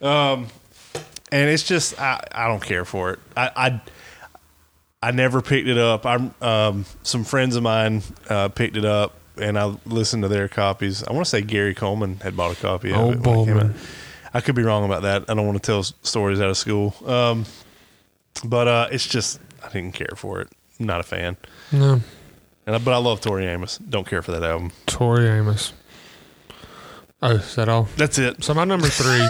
Um, 0.00 0.46
and 1.32 1.50
it's 1.50 1.64
just 1.64 2.00
I, 2.00 2.22
I 2.32 2.46
don't 2.46 2.62
care 2.62 2.84
for 2.84 3.10
it. 3.10 3.18
I, 3.36 3.50
I 3.56 3.80
I 5.02 5.10
never 5.10 5.42
picked 5.42 5.68
it 5.68 5.78
up. 5.78 6.06
I'm 6.06 6.32
um, 6.40 6.84
some 7.02 7.24
friends 7.24 7.56
of 7.56 7.62
mine 7.64 8.02
uh, 8.30 8.48
picked 8.50 8.76
it 8.76 8.84
up, 8.84 9.14
and 9.36 9.58
I 9.58 9.74
listened 9.84 10.22
to 10.22 10.28
their 10.28 10.46
copies. 10.48 11.02
I 11.02 11.12
want 11.12 11.26
to 11.26 11.30
say 11.30 11.42
Gary 11.42 11.74
Coleman 11.74 12.16
had 12.22 12.36
bought 12.36 12.52
a 12.52 12.60
copy 12.60 12.92
of 12.92 12.96
Oh, 12.98 13.10
it. 13.10 13.72
When 14.34 14.42
it 14.42 14.42
came 14.42 14.42
Bowman. 14.42 14.42
out. 14.42 14.42
I 14.42 14.44
could 14.44 14.54
be 14.54 14.62
wrong 14.62 14.84
about 14.84 15.02
that. 15.02 15.24
I 15.30 15.34
don't 15.34 15.46
want 15.46 15.62
to 15.62 15.66
tell 15.66 15.82
stories 15.82 16.40
out 16.40 16.50
of 16.50 16.56
school. 16.56 16.94
Um, 17.06 17.44
but 18.44 18.68
uh, 18.68 18.88
it's 18.90 19.06
just 19.06 19.40
I 19.62 19.68
didn't 19.70 19.92
care 19.92 20.14
for 20.16 20.40
it. 20.40 20.48
I'm 20.78 20.86
not 20.86 21.00
a 21.00 21.04
fan. 21.04 21.36
No. 21.72 22.00
And 22.66 22.76
I, 22.76 22.78
but 22.78 22.94
I 22.94 22.96
love 22.98 23.20
Tori 23.20 23.46
Amos. 23.46 23.78
Don't 23.78 24.06
care 24.06 24.22
for 24.22 24.32
that 24.32 24.42
album. 24.42 24.72
Tori 24.86 25.28
Amos. 25.28 25.72
Oh, 27.22 27.30
is 27.36 27.54
that 27.54 27.68
all? 27.68 27.88
That's 27.96 28.18
it. 28.18 28.44
So 28.44 28.52
my 28.52 28.64
number 28.64 28.86
three. 28.88 29.26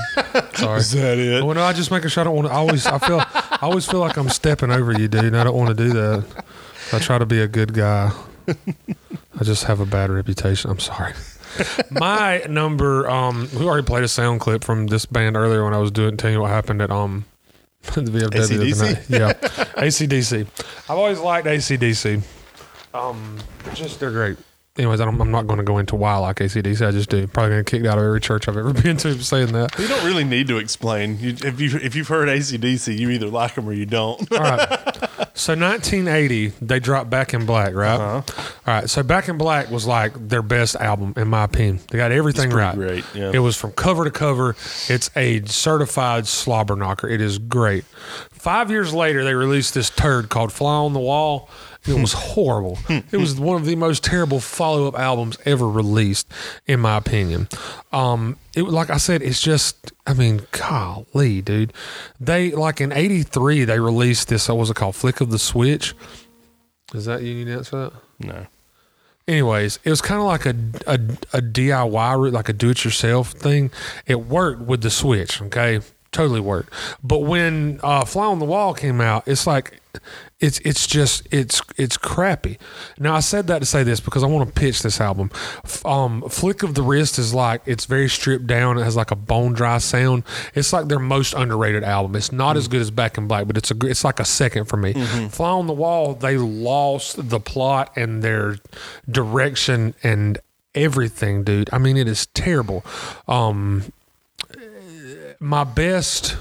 sorry. 0.55 0.81
Is 0.81 0.93
that 0.93 1.19
it? 1.19 1.45
Well, 1.45 1.55
no, 1.55 1.63
I 1.63 1.73
just 1.73 1.91
making 1.91 2.09
sure 2.09 2.23
I 2.23 2.25
don't 2.25 2.35
want 2.35 2.49
to. 2.49 2.55
I 2.55 2.57
always, 2.57 2.87
I 2.87 2.99
feel, 2.99 3.21
I 3.21 3.59
always 3.63 3.87
feel 3.87 4.01
like 4.01 4.17
I'm 4.17 4.29
stepping 4.31 4.73
over 4.73 4.93
you, 4.93 5.07
dude. 5.07 5.25
And 5.27 5.37
I 5.37 5.45
don't 5.45 5.57
want 5.57 5.77
to 5.77 5.85
do 5.85 5.93
that. 5.93 6.45
I 6.93 6.99
try 6.99 7.19
to 7.19 7.27
be 7.27 7.41
a 7.41 7.47
good 7.47 7.73
guy. 7.73 8.11
I 8.49 9.45
just 9.45 9.65
have 9.65 9.81
a 9.81 9.87
bad 9.87 10.11
reputation. 10.11 10.71
I'm 10.71 10.81
sorry. 10.81 11.13
My 11.91 12.43
number, 12.49 13.09
um, 13.09 13.49
we 13.57 13.65
already 13.67 13.87
played 13.87 14.05
a 14.05 14.09
sound 14.09 14.41
clip 14.41 14.65
from 14.65 14.87
this 14.89 15.07
band 15.07 15.37
earlier 15.37 15.65
when 15.65 15.75
I 15.75 15.79
was 15.79 15.91
doing 15.91 16.17
telling 16.17 16.35
you 16.37 16.41
what 16.43 16.51
happened 16.51 16.83
at 16.83 16.91
um 16.91 17.25
the 17.95 18.01
VFW 18.03 18.13
the 18.13 18.27
other 18.27 18.39
AC/DC? 18.65 18.81
night. 18.81 19.11
Yeah, 19.11 19.33
ACDC. 19.83 20.47
I've 20.91 20.99
always 20.99 21.19
liked 21.21 21.47
ACDC. 21.47 22.23
Um, 22.95 23.39
just 23.75 24.01
they're 24.01 24.11
great. 24.11 24.37
Anyways, 24.77 25.01
I 25.01 25.05
don't, 25.05 25.21
I'm 25.21 25.31
not 25.31 25.47
going 25.47 25.59
to 25.59 25.65
go 25.65 25.79
into 25.79 25.95
why 25.95 26.15
I 26.15 26.17
like 26.17 26.37
ACDC. 26.39 26.85
I 26.85 26.91
just 26.91 27.09
do. 27.09 27.27
Probably 27.29 27.51
going 27.51 27.65
to 27.65 27.71
get 27.71 27.77
kicked 27.79 27.87
out 27.87 27.97
of 27.99 28.05
every 28.05 28.21
church 28.21 28.49
I've 28.49 28.57
ever 28.57 28.73
been 28.83 28.97
to 28.97 29.15
for 29.15 29.23
saying 29.23 29.53
that. 29.53 29.79
You 29.79 29.87
don't 29.87 30.05
really 30.05 30.25
need 30.25 30.49
to 30.49 30.59
explain. 30.59 31.19
You, 31.21 31.37
if 31.45 31.61
you 31.61 31.79
if 31.81 31.95
you've 31.95 32.09
heard 32.09 32.29
ACDC, 32.29 32.99
you 32.99 33.11
either 33.11 33.29
like 33.29 33.55
them 33.55 33.69
or 33.69 33.73
you 33.73 33.87
don't. 33.87 34.21
All 34.33 34.39
right. 34.39 35.14
So 35.37 35.53
1980, 35.55 36.53
they 36.63 36.79
dropped 36.79 37.11
Back 37.11 37.35
in 37.35 37.45
Black, 37.45 37.75
right? 37.75 37.99
Uh-huh. 38.01 38.23
All 38.67 38.75
right. 38.75 38.89
So 38.89 39.03
Back 39.03 39.29
in 39.29 39.37
Black 39.37 39.69
was 39.69 39.85
like 39.85 40.13
their 40.29 40.43
best 40.43 40.77
album, 40.77 41.13
in 41.17 41.27
my 41.27 41.43
opinion. 41.43 41.81
They 41.91 41.99
got 41.99 42.13
everything 42.13 42.51
right. 42.51 42.75
great, 42.77 43.05
yeah. 43.15 43.33
It 43.35 43.41
was 43.41 43.57
from 43.57 43.73
cover 43.73 44.05
to 44.05 44.13
cover. 44.13 44.51
It's 44.89 45.11
a 45.17 45.45
certified 45.47 46.29
slobber 46.29 46.77
knocker. 46.77 47.09
It 47.09 47.21
is 47.21 47.39
great. 47.39 47.85
Five 48.31 48.71
years 48.71 48.95
later, 48.95 49.25
they 49.25 49.35
released 49.35 49.75
this 49.75 49.91
turd 49.91 50.29
called 50.29 50.53
Fly 50.53 50.73
on 50.73 50.93
the 50.93 51.01
Wall. 51.01 51.51
It 51.87 52.01
was 52.01 52.15
horrible. 52.15 52.79
it 52.89 53.17
was 53.17 53.39
one 53.39 53.57
of 53.57 53.67
the 53.67 53.77
most 53.77 54.03
terrible 54.03 54.41
follow 54.41 54.89
up 54.89 54.99
albums 54.99 55.37
ever 55.45 55.69
released, 55.69 56.27
in 56.67 56.81
my 56.81 56.97
opinion. 56.97 57.49
Um, 57.93 58.39
it 58.55 58.63
like 58.63 58.91
I 58.91 58.97
said, 58.97 59.21
it's 59.23 59.43
just 59.43 59.93
I 60.07 60.15
mean, 60.15 60.47
golly, 60.53 61.43
dude. 61.43 61.73
They 62.19 62.53
like 62.53 62.81
in 62.81 62.93
'83 62.93 63.65
they 63.65 63.81
released 63.81 64.29
this. 64.29 64.49
What 64.49 64.57
was 64.57 64.71
it 64.71 64.77
called? 64.77 64.97
Flick 64.97 65.21
of 65.21 65.31
the 65.31 65.39
Switch. 65.39 65.95
Is 66.95 67.05
that 67.07 67.23
you 67.23 67.35
need 67.35 67.47
to 67.47 67.53
answer 67.59 67.77
that? 67.77 67.93
no. 68.27 68.47
anyways, 69.27 69.79
it 69.85 69.91
was 69.91 70.01
kind 70.01 70.21
of 70.21 70.27
like 70.27 70.47
a, 70.47 70.55
a, 70.87 70.95
a 71.39 71.43
DIY, 71.43 72.19
route, 72.19 72.33
like 72.33 72.49
a 72.49 72.53
do 72.53 72.71
it 72.71 72.85
yourself 72.85 73.33
thing. 73.33 73.71
It 74.07 74.27
worked 74.27 74.61
with 74.63 74.83
the 74.83 74.91
Switch, 74.91 75.43
okay? 75.43 75.81
Totally 76.13 76.41
worked. 76.41 76.73
But 77.03 77.21
when 77.21 77.81
uh, 77.83 78.05
Fly 78.05 78.27
on 78.27 78.39
the 78.39 78.45
Wall 78.45 78.75
came 78.75 79.01
out, 79.01 79.27
it's 79.27 79.47
like, 79.47 79.81
it's 80.45 80.59
it's 80.61 80.87
just 80.87 81.27
it's 81.31 81.63
it's 81.79 81.97
crappy. 81.97 82.59
Now 82.99 83.15
I 83.15 83.21
said 83.21 83.47
that 83.47 83.61
to 83.61 83.67
say 83.67 83.83
this 83.83 83.99
because 83.99 84.23
I 84.23 84.27
want 84.27 84.47
to 84.47 84.61
pitch 84.61 84.83
this 84.83 85.01
album. 85.01 85.31
Um, 85.87 86.23
Flick 86.29 86.63
of 86.63 86.75
the 86.75 86.83
Wrist 86.83 87.19
is 87.19 87.33
like 87.33 87.63
it's 87.65 87.87
very 87.87 88.11
stripped 88.11 88.47
down. 88.47 88.77
It 88.79 88.85
has 88.85 88.95
like 88.95 89.11
a 89.11 89.17
bone 89.17 89.55
dry 89.55 89.79
sound. 89.79 90.23
It's 90.55 90.73
like 90.73 90.89
their 90.89 90.99
most 90.99 91.33
underrated 91.33 91.83
album. 91.83 92.15
It's 92.15 92.31
not 92.31 92.59
as 92.59 92.69
good 92.69 92.83
as 92.83 92.91
Back 92.91 93.17
in 93.17 93.27
Black, 93.27 93.47
but 93.47 93.57
it's 93.57 93.71
a 93.71 93.77
it's 93.87 94.05
like 94.05 94.21
a 94.21 94.25
second 94.25 94.67
for 94.67 94.77
me. 94.77 94.93
Fly 95.31 95.49
on 95.49 95.67
the 95.67 95.73
Wall, 95.73 96.15
they 96.15 96.37
lost 96.37 97.31
the 97.31 97.41
plot 97.41 97.97
and 97.97 98.23
their 98.23 98.57
direction 99.11 99.95
and 100.03 100.39
everything, 100.75 101.43
dude. 101.43 101.71
I 101.73 101.79
mean, 101.79 101.97
it 101.97 102.07
is 102.07 102.27
terrible. 102.27 102.85
Um, 103.27 103.85
my 105.41 105.65
best 105.65 106.37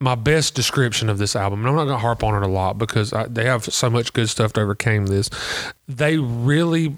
my 0.00 0.14
best 0.14 0.54
description 0.54 1.10
of 1.10 1.18
this 1.18 1.36
album, 1.36 1.60
and 1.60 1.68
I'm 1.68 1.74
not 1.76 1.84
going 1.84 1.96
to 1.96 2.00
harp 2.00 2.24
on 2.24 2.42
it 2.42 2.46
a 2.46 2.50
lot 2.50 2.78
because 2.78 3.12
I, 3.12 3.26
they 3.26 3.44
have 3.44 3.64
so 3.64 3.90
much 3.90 4.12
good 4.12 4.28
stuff 4.28 4.54
to 4.54 4.62
overcame 4.62 5.06
this. 5.06 5.28
They 5.86 6.16
really 6.16 6.96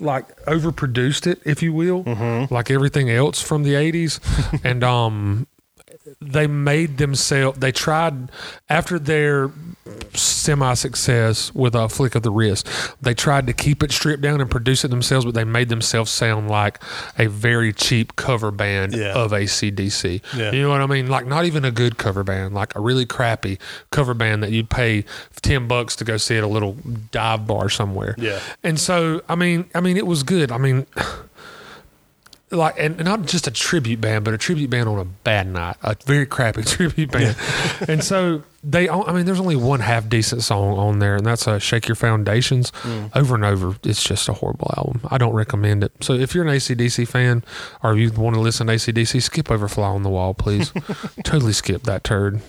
like 0.00 0.36
overproduced 0.46 1.28
it, 1.28 1.40
if 1.44 1.62
you 1.62 1.72
will, 1.72 2.02
like 2.50 2.70
everything 2.70 3.08
else 3.10 3.40
from 3.40 3.62
the 3.62 3.74
80s. 3.74 4.60
and 4.64 4.82
um, 4.82 5.46
they 6.20 6.46
made 6.46 6.98
themselves, 6.98 7.58
they 7.58 7.72
tried 7.72 8.30
after 8.68 8.98
their 8.98 9.50
semi 10.14 10.74
success 10.74 11.54
with 11.54 11.74
a 11.74 11.88
flick 11.88 12.14
of 12.14 12.22
the 12.22 12.30
wrist, 12.30 12.68
they 13.00 13.14
tried 13.14 13.46
to 13.46 13.52
keep 13.52 13.82
it 13.82 13.90
stripped 13.92 14.22
down 14.22 14.40
and 14.40 14.50
produce 14.50 14.84
it 14.84 14.88
themselves, 14.88 15.24
but 15.24 15.34
they 15.34 15.44
made 15.44 15.68
themselves 15.68 16.10
sound 16.10 16.48
like 16.48 16.80
a 17.18 17.26
very 17.26 17.72
cheap 17.72 18.14
cover 18.16 18.50
band 18.50 18.94
Yeah. 18.94 19.12
of 19.14 19.32
ACDC. 19.32 20.20
Yeah. 20.36 20.52
You 20.52 20.62
know 20.62 20.70
what 20.70 20.80
I 20.80 20.86
mean? 20.86 21.08
Like 21.08 21.26
not 21.26 21.44
even 21.44 21.64
a 21.64 21.70
good 21.70 21.98
cover 21.98 22.22
band, 22.24 22.54
like 22.54 22.74
a 22.76 22.80
really 22.80 23.06
crappy 23.06 23.58
cover 23.90 24.14
band 24.14 24.42
that 24.42 24.50
you'd 24.52 24.70
pay 24.70 25.04
ten 25.40 25.66
bucks 25.68 25.96
to 25.96 26.04
go 26.04 26.16
see 26.16 26.36
at 26.36 26.44
a 26.44 26.48
little 26.48 26.76
dive 27.10 27.46
bar 27.46 27.68
somewhere. 27.68 28.14
Yeah. 28.18 28.40
And 28.62 28.78
so 28.78 29.22
I 29.28 29.34
mean, 29.34 29.68
I 29.74 29.80
mean, 29.80 29.96
it 29.96 30.06
was 30.06 30.22
good. 30.22 30.52
I 30.52 30.58
mean, 30.58 30.86
like, 32.52 32.74
and 32.78 33.02
not 33.04 33.26
just 33.26 33.46
a 33.46 33.50
tribute 33.50 34.00
band, 34.00 34.24
but 34.24 34.34
a 34.34 34.38
tribute 34.38 34.70
band 34.70 34.88
on 34.88 34.98
a 34.98 35.04
bad 35.04 35.46
night, 35.48 35.76
a 35.82 35.96
very 36.04 36.26
crappy 36.26 36.62
tribute 36.64 37.10
band. 37.10 37.36
and 37.88 38.04
so 38.04 38.42
they, 38.62 38.88
I 38.88 39.12
mean, 39.12 39.26
there's 39.26 39.40
only 39.40 39.56
one 39.56 39.80
half 39.80 40.08
decent 40.08 40.42
song 40.42 40.78
on 40.78 40.98
there, 41.00 41.16
and 41.16 41.26
that's 41.26 41.48
uh, 41.48 41.58
"Shake 41.58 41.88
Your 41.88 41.96
Foundations." 41.96 42.72
Over 43.14 43.34
and 43.34 43.44
over, 43.44 43.76
it's 43.82 44.04
just 44.04 44.28
a 44.28 44.34
horrible 44.34 44.70
album. 44.76 45.00
I 45.10 45.18
don't 45.18 45.34
recommend 45.34 45.82
it. 45.82 45.92
So 46.00 46.12
if 46.12 46.34
you're 46.34 46.46
an 46.46 46.54
ACDC 46.54 47.08
fan, 47.08 47.42
or 47.82 47.96
you 47.96 48.12
want 48.12 48.34
to 48.34 48.40
listen 48.40 48.68
to 48.68 48.74
ACDC, 48.74 49.20
skip 49.22 49.50
over 49.50 49.66
"Fly 49.66 49.88
on 49.88 50.02
the 50.04 50.10
Wall," 50.10 50.34
please. 50.34 50.72
totally 51.24 51.52
skip 51.52 51.82
that 51.84 52.04
turd. 52.04 52.40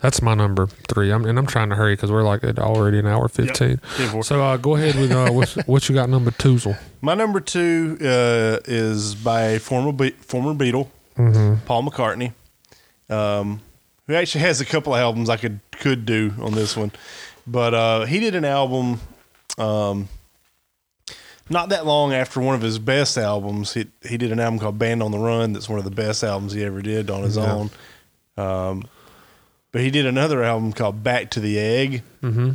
That's 0.00 0.22
my 0.22 0.34
number 0.34 0.66
three. 0.88 1.10
I'm, 1.10 1.24
and 1.26 1.38
I'm 1.38 1.46
trying 1.46 1.68
to 1.70 1.74
hurry 1.74 1.94
because 1.94 2.10
we're 2.10 2.22
like 2.22 2.44
at 2.44 2.58
already 2.58 2.98
an 2.98 3.06
hour 3.06 3.28
fifteen. 3.28 3.78
Four. 3.78 4.22
So 4.24 4.42
uh, 4.42 4.56
go 4.56 4.76
ahead 4.76 4.94
with 4.94 5.10
uh, 5.12 5.30
what, 5.32 5.50
what 5.66 5.88
you 5.88 5.94
got 5.94 6.08
number 6.08 6.30
twozel. 6.30 6.78
My 7.02 7.14
number 7.14 7.40
two 7.40 7.98
uh, 8.00 8.60
is 8.64 9.14
by 9.14 9.42
a 9.42 9.58
former 9.60 9.92
Be- 9.92 10.10
former 10.10 10.52
Beatle, 10.54 10.88
Paul 11.66 11.82
McCartney, 11.82 12.32
um, 13.10 13.60
who 14.06 14.14
actually 14.14 14.42
has 14.42 14.60
a 14.60 14.64
couple 14.64 14.94
of 14.94 15.00
albums 15.00 15.28
I 15.28 15.36
could 15.36 15.60
could 15.72 16.06
do 16.06 16.32
on 16.40 16.52
this 16.54 16.76
one, 16.76 16.92
but 17.46 17.74
uh, 17.74 18.04
he 18.06 18.18
did 18.20 18.34
an 18.34 18.44
album 18.46 19.00
um, 19.58 20.08
not 21.48 21.68
that 21.68 21.86
long 21.86 22.12
after 22.12 22.40
one 22.40 22.54
of 22.54 22.62
his 22.62 22.78
best 22.78 23.16
albums. 23.18 23.74
He 23.74 23.86
he 24.08 24.16
did 24.16 24.32
an 24.32 24.40
album 24.40 24.58
called 24.58 24.78
Band 24.78 25.02
on 25.02 25.10
the 25.10 25.18
Run. 25.18 25.52
That's 25.52 25.68
one 25.68 25.78
of 25.78 25.84
the 25.84 25.90
best 25.90 26.24
albums 26.24 26.52
he 26.52 26.64
ever 26.64 26.80
did 26.82 27.10
on 27.10 27.22
his 27.22 27.36
Yeah. 27.36 27.52
own. 27.52 27.70
Um, 28.38 28.82
but 29.72 29.80
he 29.80 29.90
did 29.90 30.06
another 30.06 30.42
album 30.42 30.72
called 30.72 31.02
Back 31.02 31.30
to 31.30 31.40
the 31.40 31.58
Egg. 31.58 32.02
Mm-hmm. 32.22 32.52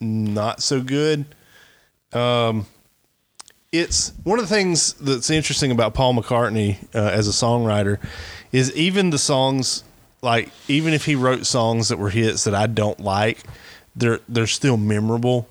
Not 0.00 0.62
so 0.62 0.82
good 0.82 1.26
it's 3.74 4.12
one 4.22 4.38
of 4.38 4.48
the 4.48 4.54
things 4.54 4.92
that's 4.94 5.30
interesting 5.30 5.72
about 5.72 5.94
Paul 5.94 6.14
McCartney 6.14 6.76
uh, 6.94 7.10
as 7.10 7.26
a 7.26 7.32
songwriter 7.32 7.98
is 8.52 8.72
even 8.76 9.10
the 9.10 9.18
songs 9.18 9.82
like 10.22 10.50
even 10.68 10.94
if 10.94 11.04
he 11.04 11.16
wrote 11.16 11.44
songs 11.44 11.88
that 11.88 11.98
were 11.98 12.10
hits 12.10 12.44
that 12.44 12.54
I 12.54 12.68
don't 12.68 13.00
like, 13.00 13.42
they're 13.96 14.20
they're 14.28 14.46
still 14.46 14.76
memorable. 14.76 15.48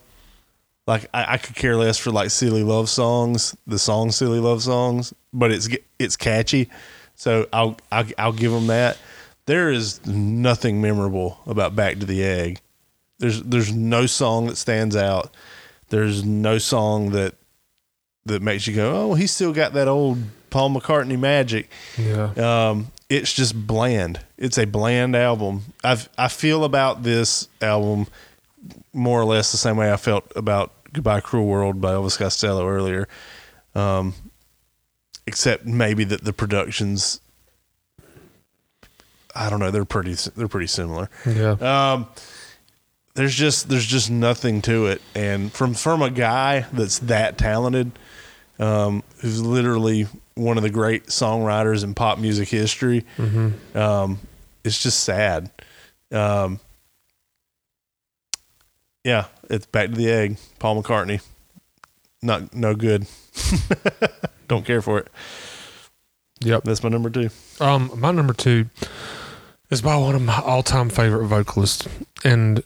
Like 0.88 1.06
I, 1.14 1.34
I 1.34 1.38
could 1.38 1.56
care 1.56 1.76
less 1.76 1.98
for 1.98 2.12
like 2.12 2.32
silly 2.32 2.64
love 2.64 2.88
songs, 2.88 3.58
the 3.68 3.78
song 3.78 4.12
silly 4.12 4.40
love 4.40 4.64
songs, 4.64 5.14
but 5.34 5.52
it's 5.52 5.68
it's 6.00 6.16
catchy, 6.16 6.70
so 7.16 7.50
I'll 7.52 7.76
I'll, 7.92 8.06
I'll 8.18 8.32
give 8.32 8.54
him 8.54 8.68
that. 8.68 8.98
There 9.46 9.70
is 9.72 10.06
nothing 10.06 10.82
memorable 10.82 11.40
about 11.46 11.76
Back 11.76 12.00
to 12.00 12.06
the 12.06 12.24
Egg. 12.24 12.62
There's 13.20 13.42
there's 13.44 13.74
no 13.74 14.06
song 14.06 14.48
that 14.48 14.58
stands 14.58 14.96
out. 14.96 15.34
There's 15.90 16.24
no 16.24 16.58
song 16.58 17.12
that 17.12 17.36
that 18.26 18.42
makes 18.42 18.68
you 18.68 18.76
go, 18.76 18.96
oh, 18.96 19.14
he's 19.16 19.32
still 19.32 19.54
got 19.54 19.74
that 19.74 19.88
old 19.88 20.20
Paul 20.50 20.70
McCartney 20.70 21.20
magic. 21.20 21.70
Yeah. 21.98 22.32
Um, 22.38 22.92
it's 23.10 23.34
just 23.34 23.68
bland. 23.68 24.22
It's 24.38 24.58
a 24.58 24.66
bland 24.66 25.16
album. 25.16 25.64
I 25.84 26.02
I 26.18 26.28
feel 26.30 26.64
about 26.64 27.04
this 27.04 27.48
album 27.62 28.08
more 28.94 29.20
or 29.20 29.26
less 29.26 29.52
the 29.52 29.58
same 29.58 29.78
way 29.78 29.92
I 29.92 29.98
felt 29.98 30.32
about 30.36 30.72
Goodbye 30.94 31.20
Cruel 31.20 31.46
World 31.48 31.82
by 31.82 31.92
Elvis 31.92 32.18
Costello 32.18 32.68
earlier. 32.68 33.08
Um, 33.76 34.14
except 35.26 35.66
maybe 35.66 36.04
that 36.04 36.24
the 36.24 36.34
productions 36.34 37.20
I 39.36 39.50
don't 39.50 39.60
know, 39.60 39.72
they're 39.72 39.86
pretty 39.86 40.14
they're 40.36 40.48
pretty 40.48 40.68
similar. 40.68 41.10
Yeah. 41.26 41.52
Um, 41.94 42.08
there's 43.16 43.36
just 43.36 43.70
there's 43.70 43.86
just 43.86 44.10
nothing 44.10 44.62
to 44.64 44.88
it, 44.88 45.02
and 45.16 45.52
from 45.52 45.74
from 45.74 46.02
a 46.02 46.10
guy 46.10 46.66
that's 46.74 47.00
that 47.00 47.38
talented, 47.38 47.92
um, 48.60 49.04
who's 49.20 49.42
literally 49.42 50.08
one 50.36 50.58
of 50.58 50.64
the 50.64 50.70
great 50.70 51.08
songwriters 51.08 51.84
in 51.84 51.94
pop 51.94 52.18
music 52.18 52.50
history, 52.50 53.06
um, 53.76 54.20
it's 54.64 54.82
just 54.82 55.04
sad. 55.04 55.52
Um, 56.12 56.60
yeah, 59.04 59.26
it's 59.50 59.66
back 59.68 59.90
to 59.90 59.96
the 59.96 60.10
egg. 60.10 60.38
Paul 60.60 60.82
McCartney, 60.82 61.22
not 62.22 62.54
no 62.56 62.74
good. 62.74 63.06
Don't 64.48 64.66
care 64.66 64.82
for 64.82 65.00
it. 65.00 65.08
Yep. 66.42 66.64
That's 66.64 66.84
my 66.84 66.90
number 66.90 67.10
two. 67.10 67.30
Um, 67.60 67.92
my 67.96 68.12
number 68.12 68.34
two 68.34 68.66
is 69.74 69.82
by 69.82 69.96
one 69.96 70.14
of 70.14 70.22
my 70.22 70.40
all-time 70.40 70.88
favorite 70.88 71.26
vocalists, 71.26 71.88
and 72.24 72.64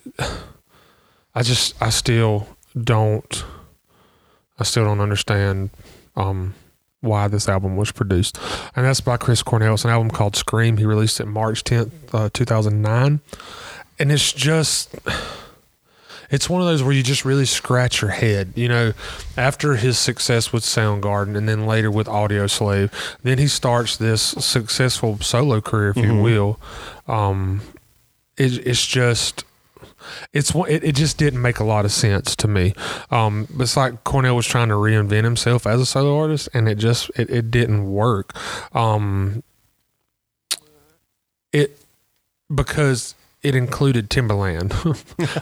I 1.34 1.42
just 1.42 1.82
I 1.82 1.90
still 1.90 2.50
don't 2.78 3.46
I 4.60 4.66
still 4.66 4.84
don't 4.84 5.00
understand 5.00 5.70
um 6.18 6.54
why 7.00 7.30
this 7.30 7.48
album 7.48 7.78
was 7.78 7.94
produced, 7.94 8.38
and 8.76 8.86
that's 8.86 9.00
by 9.00 9.16
Chris 9.16 9.42
Cornell. 9.42 9.76
It's 9.76 9.86
an 9.86 9.90
album 9.90 10.12
called 10.12 10.36
Scream. 10.36 10.76
He 10.76 10.86
released 10.86 11.22
it 11.22 11.28
March 11.28 11.64
tenth, 11.64 12.14
uh, 12.14 12.30
two 12.34 12.44
thousand 12.44 12.82
nine, 12.82 13.22
and 13.98 14.12
it's 14.12 14.34
just 14.34 14.94
it's 16.30 16.50
one 16.50 16.62
of 16.62 16.68
those 16.68 16.84
where 16.84 16.94
you 16.94 17.04
just 17.04 17.26
really 17.26 17.46
scratch 17.46 18.02
your 18.02 18.12
head. 18.12 18.54
You 18.56 18.68
know, 18.68 18.94
after 19.36 19.76
his 19.76 19.98
success 19.98 20.52
with 20.52 20.64
Soundgarden 20.64 21.38
and 21.38 21.48
then 21.48 21.66
later 21.66 21.90
with 21.92 22.08
Audioslave, 22.08 22.92
then 23.24 23.38
he 23.38 23.48
starts 23.48 23.98
this 23.98 24.22
successful 24.22 25.20
solo 25.20 25.62
career, 25.62 25.92
if 25.92 25.98
you 25.98 26.22
will. 26.22 26.60
Um, 27.08 27.62
it, 28.38 28.66
it's 28.66 28.86
just. 28.86 29.44
It's 30.32 30.56
it, 30.56 30.84
it 30.86 30.96
just 30.96 31.18
didn't 31.18 31.42
make 31.42 31.60
a 31.60 31.66
lot 31.66 31.84
of 31.84 31.92
sense 31.92 32.34
to 32.38 32.48
me. 32.48 32.74
Um, 33.12 33.46
it's 33.60 33.76
like 33.76 34.06
Cornell 34.06 34.38
was 34.38 34.46
trying 34.46 34.70
to 34.70 34.76
reinvent 34.76 35.26
himself 35.26 35.68
as 35.68 35.82
a 35.82 35.86
solo 35.86 36.18
artist, 36.18 36.48
and 36.54 36.70
it 36.70 36.78
just 36.78 37.10
it, 37.18 37.30
it 37.30 37.52
didn't 37.52 37.92
work. 37.92 38.34
Um, 38.74 39.44
it 41.52 41.78
because 42.54 43.16
it 43.48 43.56
included 43.56 44.10
Timbaland. 44.10 44.74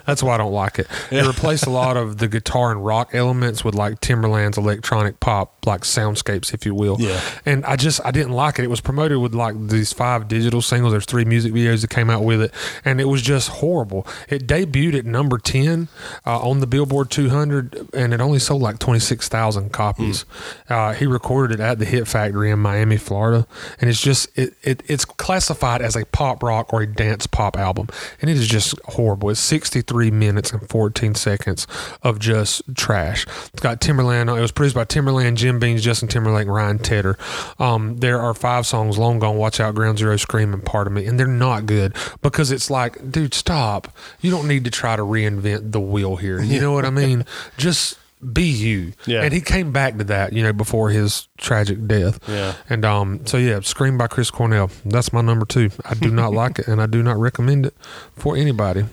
That's 0.05 0.21
why 0.21 0.35
I 0.35 0.37
don't 0.37 0.53
like 0.53 0.79
it. 0.79 0.87
It 1.11 1.25
replaced 1.25 1.65
a 1.65 1.71
lot 1.71 1.97
of 1.97 2.17
the 2.17 2.27
guitar 2.27 2.71
and 2.71 2.85
rock 2.85 3.09
elements 3.13 3.63
with 3.63 3.75
like 3.75 3.99
Timbaland's 4.01 4.57
electronic 4.57 5.19
pop, 5.19 5.65
like 5.65 5.81
soundscapes, 5.81 6.53
if 6.53 6.65
you 6.65 6.75
will. 6.75 6.97
Yeah. 6.99 7.19
And 7.45 7.65
I 7.65 7.75
just 7.75 7.99
I 8.05 8.11
didn't 8.11 8.33
like 8.33 8.59
it. 8.59 8.65
It 8.65 8.69
was 8.69 8.81
promoted 8.81 9.17
with 9.17 9.33
like 9.33 9.55
these 9.67 9.91
five 9.91 10.27
digital 10.27 10.61
singles. 10.61 10.93
There's 10.93 11.05
three 11.05 11.25
music 11.25 11.53
videos 11.53 11.81
that 11.81 11.89
came 11.89 12.09
out 12.09 12.23
with 12.23 12.41
it, 12.41 12.53
and 12.83 13.01
it 13.01 13.05
was 13.05 13.21
just 13.21 13.49
horrible. 13.49 14.07
It 14.29 14.47
debuted 14.47 14.99
at 14.99 15.05
number 15.05 15.37
ten 15.37 15.87
uh, 16.25 16.39
on 16.39 16.59
the 16.59 16.67
Billboard 16.67 17.09
200, 17.09 17.89
and 17.93 18.13
it 18.13 18.21
only 18.21 18.39
sold 18.39 18.61
like 18.61 18.79
26,000 18.79 19.71
copies. 19.71 20.25
Uh, 20.69 20.93
he 20.93 21.05
recorded 21.05 21.59
it 21.59 21.63
at 21.63 21.79
the 21.79 21.85
Hit 21.85 22.07
Factory 22.07 22.51
in 22.51 22.59
Miami, 22.59 22.97
Florida, 22.97 23.47
and 23.79 23.89
it's 23.89 24.01
just 24.01 24.27
it, 24.37 24.53
it 24.61 24.83
it's 24.87 25.05
classified 25.05 25.81
as 25.81 25.95
a 25.95 26.05
pop 26.05 26.43
rock 26.43 26.73
or 26.73 26.81
a 26.81 26.87
dance 26.87 27.27
pop 27.27 27.57
album, 27.57 27.87
and 28.21 28.29
it 28.29 28.37
is 28.37 28.47
just 28.47 28.79
horrible. 28.85 29.29
It's 29.29 29.39
63 29.39 30.11
minutes 30.11 30.51
and 30.51 30.67
14 30.69 31.15
seconds 31.15 31.67
of 32.03 32.19
just 32.19 32.61
trash. 32.75 33.25
It's 33.53 33.61
got 33.61 33.81
Timbaland. 33.81 34.35
It 34.35 34.41
was 34.41 34.51
produced 34.51 34.75
by 34.75 34.85
Timbaland, 34.85 35.35
Jim 35.35 35.59
Beanz, 35.59 35.81
Justin 35.81 36.07
Timberlake, 36.07 36.47
Ryan 36.47 36.79
Tedder. 36.79 37.17
Um, 37.59 37.97
there 37.97 38.19
are 38.19 38.33
five 38.33 38.65
songs: 38.65 38.97
"Long 38.97 39.19
Gone," 39.19 39.37
"Watch 39.37 39.59
Out," 39.59 39.75
"Ground 39.75 39.99
Zero," 39.99 40.17
"Scream," 40.17 40.53
and 40.53 40.63
"Part 40.63 40.87
of 40.87 40.93
Me," 40.93 41.05
and 41.05 41.19
they're 41.19 41.27
not 41.27 41.65
good 41.65 41.95
because 42.21 42.51
it's 42.51 42.69
like, 42.69 43.11
dude, 43.11 43.33
stop. 43.33 43.95
You 44.21 44.31
don't 44.31 44.47
need 44.47 44.63
to 44.65 44.71
try 44.71 44.95
to 44.95 45.03
reinvent 45.03 45.71
the 45.71 45.79
wheel 45.79 46.15
here. 46.15 46.41
You 46.41 46.59
know 46.61 46.71
what 46.71 46.85
I 46.85 46.89
mean? 46.89 47.25
Just 47.57 47.97
be 48.33 48.43
you. 48.43 48.93
Yeah. 49.05 49.21
And 49.21 49.33
he 49.33 49.41
came 49.41 49.71
back 49.71 49.97
to 49.97 50.03
that, 50.05 50.33
you 50.33 50.43
know, 50.43 50.53
before 50.53 50.89
his 50.89 51.27
tragic 51.37 51.85
death. 51.87 52.19
Yeah. 52.27 52.53
And 52.69 52.85
um, 52.85 53.25
so 53.25 53.37
yeah, 53.37 53.59
Scream 53.61 53.97
by 53.97 54.07
Chris 54.07 54.31
Cornell. 54.31 54.71
That's 54.85 55.11
my 55.13 55.21
number 55.21 55.45
two. 55.45 55.69
I 55.83 55.93
do 55.93 56.11
not 56.11 56.33
like 56.33 56.59
it, 56.59 56.67
and 56.67 56.81
I 56.81 56.85
do 56.85 57.03
not 57.03 57.17
recommend 57.17 57.67
it 57.67 57.75
for 58.15 58.35
anybody. 58.35 58.85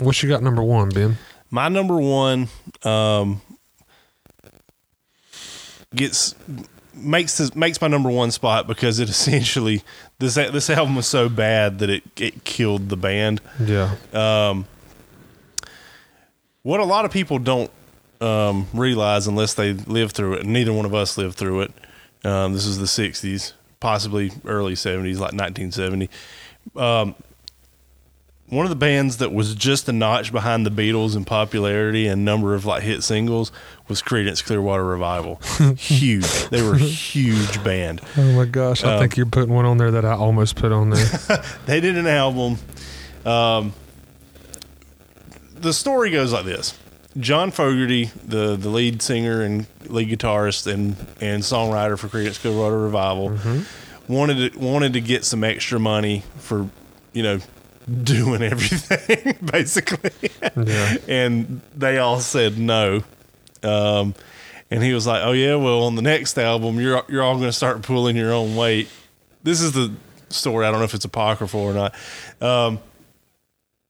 What 0.00 0.22
you 0.22 0.28
got 0.28 0.42
number 0.42 0.62
one, 0.62 0.88
Ben? 0.88 1.18
My 1.50 1.68
number 1.68 1.96
one 1.96 2.48
um, 2.82 3.40
gets 5.94 6.34
makes 6.94 7.38
this, 7.38 7.54
makes 7.54 7.80
my 7.80 7.88
number 7.88 8.08
one 8.10 8.30
spot 8.30 8.66
because 8.66 8.98
it 8.98 9.08
essentially 9.08 9.82
this 10.18 10.34
this 10.34 10.70
album 10.70 10.96
was 10.96 11.06
so 11.06 11.28
bad 11.28 11.78
that 11.78 11.90
it 11.90 12.02
it 12.16 12.44
killed 12.44 12.88
the 12.88 12.96
band. 12.96 13.40
Yeah. 13.60 13.94
Um. 14.12 14.66
What 16.62 16.80
a 16.80 16.84
lot 16.84 17.04
of 17.04 17.10
people 17.10 17.38
don't 17.38 17.70
um, 18.20 18.66
realize 18.72 19.26
unless 19.26 19.54
they 19.54 19.72
live 19.72 20.12
through 20.12 20.34
it, 20.34 20.40
and 20.42 20.52
neither 20.52 20.72
one 20.72 20.86
of 20.86 20.94
us 20.94 21.16
lived 21.18 21.36
through 21.36 21.62
it. 21.62 21.72
Um, 22.24 22.52
this 22.52 22.66
is 22.66 22.78
the 22.78 22.86
'60s, 22.86 23.52
possibly 23.80 24.32
early 24.44 24.74
'70s, 24.74 25.14
like 25.14 25.32
1970. 25.32 26.08
Um, 26.76 27.14
one 28.48 28.66
of 28.66 28.70
the 28.70 28.76
bands 28.76 29.16
that 29.18 29.32
was 29.32 29.54
just 29.54 29.88
a 29.88 29.92
notch 29.92 30.30
behind 30.30 30.66
the 30.66 30.70
Beatles 30.70 31.16
in 31.16 31.24
popularity 31.24 32.06
and 32.06 32.24
number 32.24 32.54
of 32.54 32.66
like 32.66 32.82
hit 32.82 33.02
singles 33.02 33.50
was 33.88 34.02
Creedence 34.02 34.44
Clearwater 34.44 34.84
Revival. 34.84 35.36
huge, 35.76 36.48
they 36.48 36.62
were 36.62 36.74
a 36.74 36.78
huge 36.78 37.62
band. 37.64 38.00
Oh 38.16 38.32
my 38.32 38.44
gosh, 38.44 38.84
I 38.84 38.98
think 38.98 39.16
you're 39.16 39.26
putting 39.26 39.54
one 39.54 39.64
on 39.64 39.78
there 39.78 39.90
that 39.90 40.04
I 40.04 40.12
almost 40.12 40.56
put 40.56 40.72
on 40.72 40.90
there. 40.90 41.44
they 41.66 41.80
did 41.80 41.96
an 41.96 42.06
album. 42.06 42.58
Um, 43.24 43.72
the 45.54 45.72
story 45.72 46.10
goes 46.10 46.32
like 46.32 46.44
this: 46.44 46.78
John 47.18 47.50
Fogerty, 47.50 48.10
the 48.26 48.56
the 48.56 48.68
lead 48.68 49.00
singer 49.02 49.40
and 49.42 49.66
lead 49.86 50.08
guitarist 50.08 50.66
and 50.72 50.96
and 51.20 51.42
songwriter 51.42 51.98
for 51.98 52.08
Creedence 52.08 52.40
Clearwater 52.40 52.78
Revival, 52.78 53.38
wanted 54.08 54.52
to, 54.52 54.58
wanted 54.58 54.92
to 54.94 55.00
get 55.00 55.24
some 55.24 55.44
extra 55.44 55.78
money 55.78 56.22
for 56.38 56.68
you 57.12 57.22
know 57.22 57.38
doing 58.02 58.42
everything 58.42 59.36
basically, 59.52 60.10
Yeah. 60.56 60.96
and 61.06 61.60
they 61.76 61.98
all 61.98 62.18
said 62.20 62.58
no. 62.58 63.04
Um, 63.62 64.14
and 64.70 64.82
he 64.82 64.92
was 64.92 65.06
like, 65.06 65.22
"Oh 65.24 65.32
yeah, 65.32 65.54
well 65.54 65.84
on 65.84 65.94
the 65.94 66.02
next 66.02 66.36
album, 66.38 66.80
you're 66.80 67.02
you're 67.08 67.22
all 67.22 67.34
going 67.36 67.46
to 67.48 67.52
start 67.52 67.82
pulling 67.82 68.16
your 68.16 68.32
own 68.32 68.56
weight." 68.56 68.88
This 69.44 69.60
is 69.60 69.72
the 69.72 69.92
story. 70.30 70.66
I 70.66 70.70
don't 70.70 70.80
know 70.80 70.84
if 70.84 70.94
it's 70.94 71.04
apocryphal 71.04 71.60
or 71.60 71.74
not. 71.74 71.94
Um, 72.40 72.80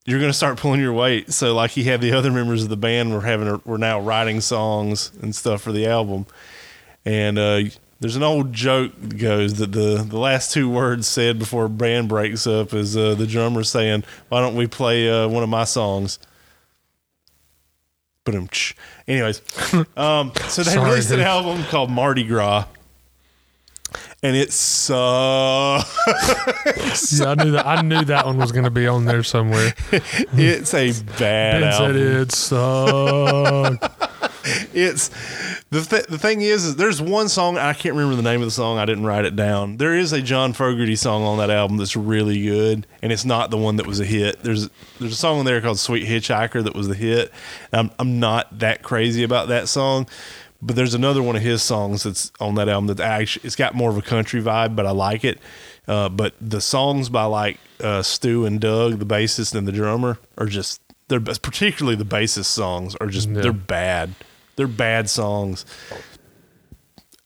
you're 0.05 0.19
going 0.19 0.31
to 0.31 0.37
start 0.37 0.57
pulling 0.57 0.79
your 0.79 0.93
weight. 0.93 1.33
So 1.33 1.55
like 1.55 1.71
he 1.71 1.83
had 1.83 2.01
the 2.01 2.13
other 2.13 2.31
members 2.31 2.63
of 2.63 2.69
the 2.69 2.77
band 2.77 3.13
were 3.13 3.21
having 3.21 3.47
a, 3.47 3.61
were 3.65 3.77
now 3.77 3.99
writing 3.99 4.39
songs 4.39 5.11
and 5.21 5.35
stuff 5.35 5.61
for 5.61 5.71
the 5.71 5.87
album. 5.87 6.27
And 7.05 7.37
uh, 7.39 7.61
there's 7.99 8.15
an 8.15 8.23
old 8.23 8.53
joke 8.53 8.91
that 9.01 9.17
goes 9.17 9.55
that 9.55 9.71
the 9.71 10.05
the 10.07 10.17
last 10.17 10.51
two 10.51 10.69
words 10.69 11.07
said 11.07 11.39
before 11.39 11.65
a 11.65 11.69
band 11.69 12.09
breaks 12.09 12.45
up 12.45 12.73
is 12.73 12.97
uh, 12.97 13.15
the 13.15 13.27
drummer 13.27 13.63
saying, 13.63 14.03
"Why 14.29 14.41
don't 14.41 14.55
we 14.55 14.67
play 14.67 15.09
uh, 15.09 15.27
one 15.27 15.43
of 15.43 15.49
my 15.49 15.63
songs?" 15.63 16.19
But 18.23 18.35
anyways, 19.07 19.41
um, 19.97 20.31
so 20.47 20.63
they 20.63 20.71
Sorry, 20.71 20.89
released 20.89 21.11
an 21.11 21.19
album 21.19 21.63
called 21.65 21.91
Mardi 21.91 22.23
Gras, 22.23 22.65
and 24.23 24.35
it 24.35 24.51
sucks. 24.51 25.85
yeah, 27.19 27.27
I 27.27 27.35
knew 27.35 27.51
that. 27.51 27.65
I 27.65 27.81
knew 27.81 28.03
that 28.05 28.25
one 28.25 28.37
was 28.37 28.51
going 28.51 28.63
to 28.63 28.71
be 28.71 28.87
on 28.87 29.05
there 29.05 29.23
somewhere. 29.23 29.73
it's 29.91 30.73
a 30.73 30.91
bad 31.17 31.61
Ben 31.61 31.63
album. 31.63 31.97
it 31.97 32.31
sucked. 32.31 34.11
it's 34.73 35.09
the 35.71 35.81
th- 35.81 36.05
the 36.05 36.19
thing 36.19 36.41
is, 36.41 36.65
is 36.65 36.75
there's 36.75 37.01
one 37.01 37.29
song 37.29 37.57
I 37.57 37.73
can't 37.73 37.95
remember 37.95 38.15
the 38.15 38.21
name 38.21 38.41
of 38.41 38.47
the 38.47 38.51
song. 38.51 38.77
I 38.77 38.85
didn't 38.85 39.05
write 39.05 39.25
it 39.25 39.35
down. 39.35 39.77
There 39.77 39.95
is 39.95 40.13
a 40.13 40.21
John 40.21 40.53
Fogerty 40.53 40.95
song 40.95 41.23
on 41.23 41.37
that 41.39 41.49
album 41.49 41.77
that's 41.77 41.95
really 41.95 42.41
good, 42.43 42.85
and 43.01 43.11
it's 43.11 43.25
not 43.25 43.49
the 43.49 43.57
one 43.57 43.77
that 43.77 43.87
was 43.87 43.99
a 43.99 44.05
hit. 44.05 44.43
There's 44.43 44.69
there's 44.99 45.13
a 45.13 45.17
song 45.17 45.39
on 45.39 45.45
there 45.45 45.61
called 45.61 45.79
"Sweet 45.79 46.07
Hitchhiker" 46.07 46.63
that 46.63 46.75
was 46.75 46.87
the 46.87 46.95
hit. 46.95 47.31
I'm 47.73 47.91
I'm 47.97 48.19
not 48.19 48.59
that 48.59 48.83
crazy 48.83 49.23
about 49.23 49.47
that 49.47 49.67
song, 49.67 50.07
but 50.61 50.75
there's 50.75 50.93
another 50.93 51.21
one 51.21 51.35
of 51.35 51.41
his 51.41 51.61
songs 51.61 52.03
that's 52.03 52.31
on 52.39 52.55
that 52.55 52.67
album 52.69 52.87
that 52.87 52.99
actually 52.99 53.45
it's 53.45 53.55
got 53.55 53.75
more 53.75 53.89
of 53.89 53.97
a 53.97 54.01
country 54.01 54.41
vibe, 54.41 54.75
but 54.75 54.85
I 54.85 54.91
like 54.91 55.23
it. 55.23 55.39
Uh, 55.87 56.09
but 56.09 56.33
the 56.41 56.61
songs 56.61 57.09
by 57.09 57.25
like 57.25 57.59
uh, 57.79 58.01
Stu 58.01 58.45
and 58.45 58.59
Doug, 58.59 58.99
the 58.99 59.05
bassist 59.05 59.53
and 59.53 59.67
the 59.67 59.71
drummer, 59.71 60.17
are 60.37 60.47
just 60.47 60.81
they're 61.07 61.19
particularly 61.19 61.95
the 61.95 62.03
bassist 62.05 62.45
songs 62.45 62.95
are 62.95 63.07
just 63.07 63.29
Yeah. 63.29 63.41
they're 63.41 63.53
bad. 63.53 64.15
They're 64.55 64.67
bad 64.67 65.09
songs. 65.09 65.65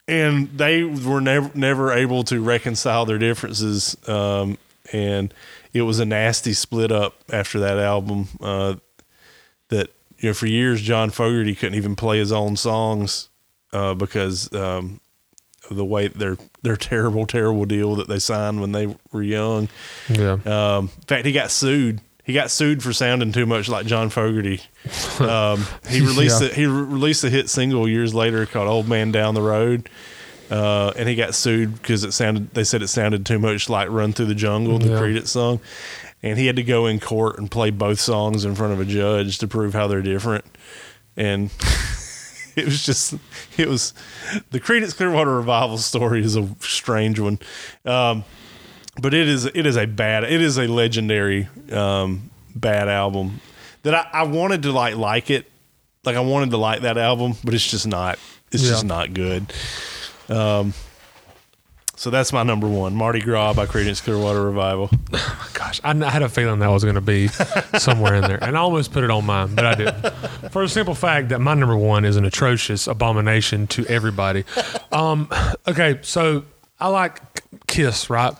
And 0.07 0.49
they 0.57 0.83
were 0.83 1.21
never 1.21 1.51
never 1.53 1.93
able 1.93 2.23
to 2.25 2.41
reconcile 2.41 3.05
their 3.05 3.19
differences. 3.19 3.95
Um, 4.07 4.57
and 4.91 5.31
it 5.71 5.83
was 5.83 5.99
a 5.99 6.05
nasty 6.05 6.53
split 6.53 6.91
up 6.91 7.13
after 7.31 7.59
that 7.59 7.77
album. 7.77 8.27
Uh, 8.41 8.75
you 10.19 10.29
know, 10.29 10.33
for 10.33 10.47
years 10.47 10.81
John 10.81 11.09
Fogerty 11.09 11.55
couldn't 11.55 11.75
even 11.75 11.95
play 11.95 12.17
his 12.19 12.31
own 12.31 12.55
songs 12.57 13.29
uh, 13.73 13.93
because 13.93 14.51
um, 14.53 14.99
of 15.69 15.75
the 15.77 15.85
way 15.85 16.07
their 16.07 16.37
their 16.61 16.75
terrible, 16.75 17.25
terrible 17.25 17.65
deal 17.65 17.95
that 17.95 18.07
they 18.07 18.19
signed 18.19 18.59
when 18.61 18.71
they 18.71 18.95
were 19.11 19.23
young. 19.23 19.69
Yeah. 20.09 20.33
Um, 20.45 20.85
in 20.95 21.03
fact, 21.07 21.25
he 21.25 21.31
got 21.31 21.51
sued. 21.51 22.01
He 22.23 22.33
got 22.33 22.51
sued 22.51 22.83
for 22.83 22.93
sounding 22.93 23.31
too 23.31 23.45
much 23.47 23.69
like 23.69 23.87
John 23.87 24.09
Fogerty. 24.09 24.61
Um, 25.19 25.65
he 25.89 26.01
released 26.01 26.41
Yeah. 26.41 26.49
a, 26.49 26.53
he 26.53 26.65
re- 26.67 26.81
released 26.83 27.23
a 27.23 27.29
hit 27.29 27.49
single 27.49 27.87
years 27.87 28.13
later 28.13 28.45
called 28.45 28.67
"Old 28.67 28.87
Man 28.87 29.11
Down 29.11 29.33
the 29.33 29.41
Road," 29.41 29.89
uh, 30.51 30.91
and 30.95 31.09
he 31.09 31.15
got 31.15 31.33
sued 31.33 31.73
because 31.81 32.03
it 32.03 32.11
sounded. 32.11 32.51
They 32.53 32.63
said 32.63 32.81
it 32.83 32.87
sounded 32.89 33.25
too 33.25 33.39
much 33.39 33.67
like 33.69 33.89
"Run 33.89 34.13
Through 34.13 34.27
the 34.27 34.35
Jungle," 34.35 34.77
the 34.79 34.89
Yeah. 34.89 34.99
Creedence 34.99 35.29
song, 35.29 35.59
and 36.21 36.37
he 36.37 36.47
had 36.47 36.55
to 36.57 36.63
go 36.63 36.85
in 36.85 36.99
court 36.99 37.37
and 37.37 37.49
play 37.49 37.69
both 37.69 37.99
songs 37.99 38.45
in 38.45 38.55
front 38.55 38.73
of 38.73 38.79
a 38.79 38.85
judge 38.85 39.37
to 39.39 39.47
prove 39.47 39.73
how 39.73 39.87
they're 39.87 40.01
different. 40.01 40.45
And 41.15 41.45
it 42.55 42.65
was 42.65 42.85
just 42.85 43.15
it 43.57 43.67
was 43.67 43.93
the 44.51 44.59
Creedence 44.59 44.95
Clearwater 44.95 45.35
Revival 45.35 45.77
story 45.77 46.23
is 46.23 46.35
a 46.35 46.47
strange 46.59 47.19
one. 47.19 47.39
Um, 47.85 48.23
but 49.01 49.13
it 49.13 49.27
is 49.27 49.45
it 49.45 49.65
is 49.65 49.77
a 49.77 49.85
bad 49.85 50.23
it 50.23 50.41
is 50.41 50.57
a 50.57 50.67
legendary 50.67 51.47
um, 51.71 52.29
bad 52.55 52.87
album 52.87 53.41
that 53.83 53.95
I, 53.95 54.07
I 54.11 54.23
wanted 54.23 54.63
to 54.63 54.71
like 54.71 54.95
like 54.95 55.29
it 55.29 55.49
like 56.03 56.15
I 56.15 56.21
wanted 56.21 56.51
to 56.51 56.57
like 56.57 56.81
that 56.81 56.97
album 56.97 57.33
but 57.43 57.53
it's 57.53 57.69
just 57.69 57.87
not 57.87 58.19
it's 58.51 58.63
just 58.63 58.85
not 58.85 59.13
good 59.13 59.53
um, 60.27 60.73
so 61.99 62.09
that's 62.09 62.31
my 62.31 62.43
number 62.43 62.67
one 62.67 62.95
Mardi 62.95 63.19
Gras 63.19 63.53
by 63.53 63.65
Creedence 63.65 64.01
Clearwater 64.01 64.41
Revival 64.43 64.89
Oh 64.91 64.97
my 65.11 65.47
Gosh, 65.53 65.81
I, 65.83 65.91
I 65.91 66.09
had 66.09 66.21
a 66.21 66.29
feeling 66.29 66.59
that 66.59 66.69
was 66.69 66.83
going 66.83 66.95
to 66.95 67.01
be 67.01 67.27
somewhere 67.77 68.15
in 68.15 68.21
there, 68.21 68.41
and 68.41 68.57
I 68.57 68.61
almost 68.61 68.91
put 68.91 69.03
it 69.03 69.11
on 69.11 69.25
mine, 69.25 69.53
but 69.53 69.65
I 69.65 69.75
didn't. 69.75 70.51
For 70.51 70.63
the 70.63 70.69
simple 70.69 70.95
fact 70.95 71.29
that 71.29 71.39
my 71.39 71.53
number 71.53 71.77
one 71.77 72.05
is 72.05 72.15
an 72.15 72.25
atrocious 72.25 72.87
abomination 72.87 73.67
to 73.67 73.85
everybody. 73.87 74.45
Um, 74.91 75.29
okay, 75.67 75.99
so 76.01 76.45
I 76.79 76.87
like 76.87 77.21
Kiss, 77.67 78.09
right? 78.09 78.33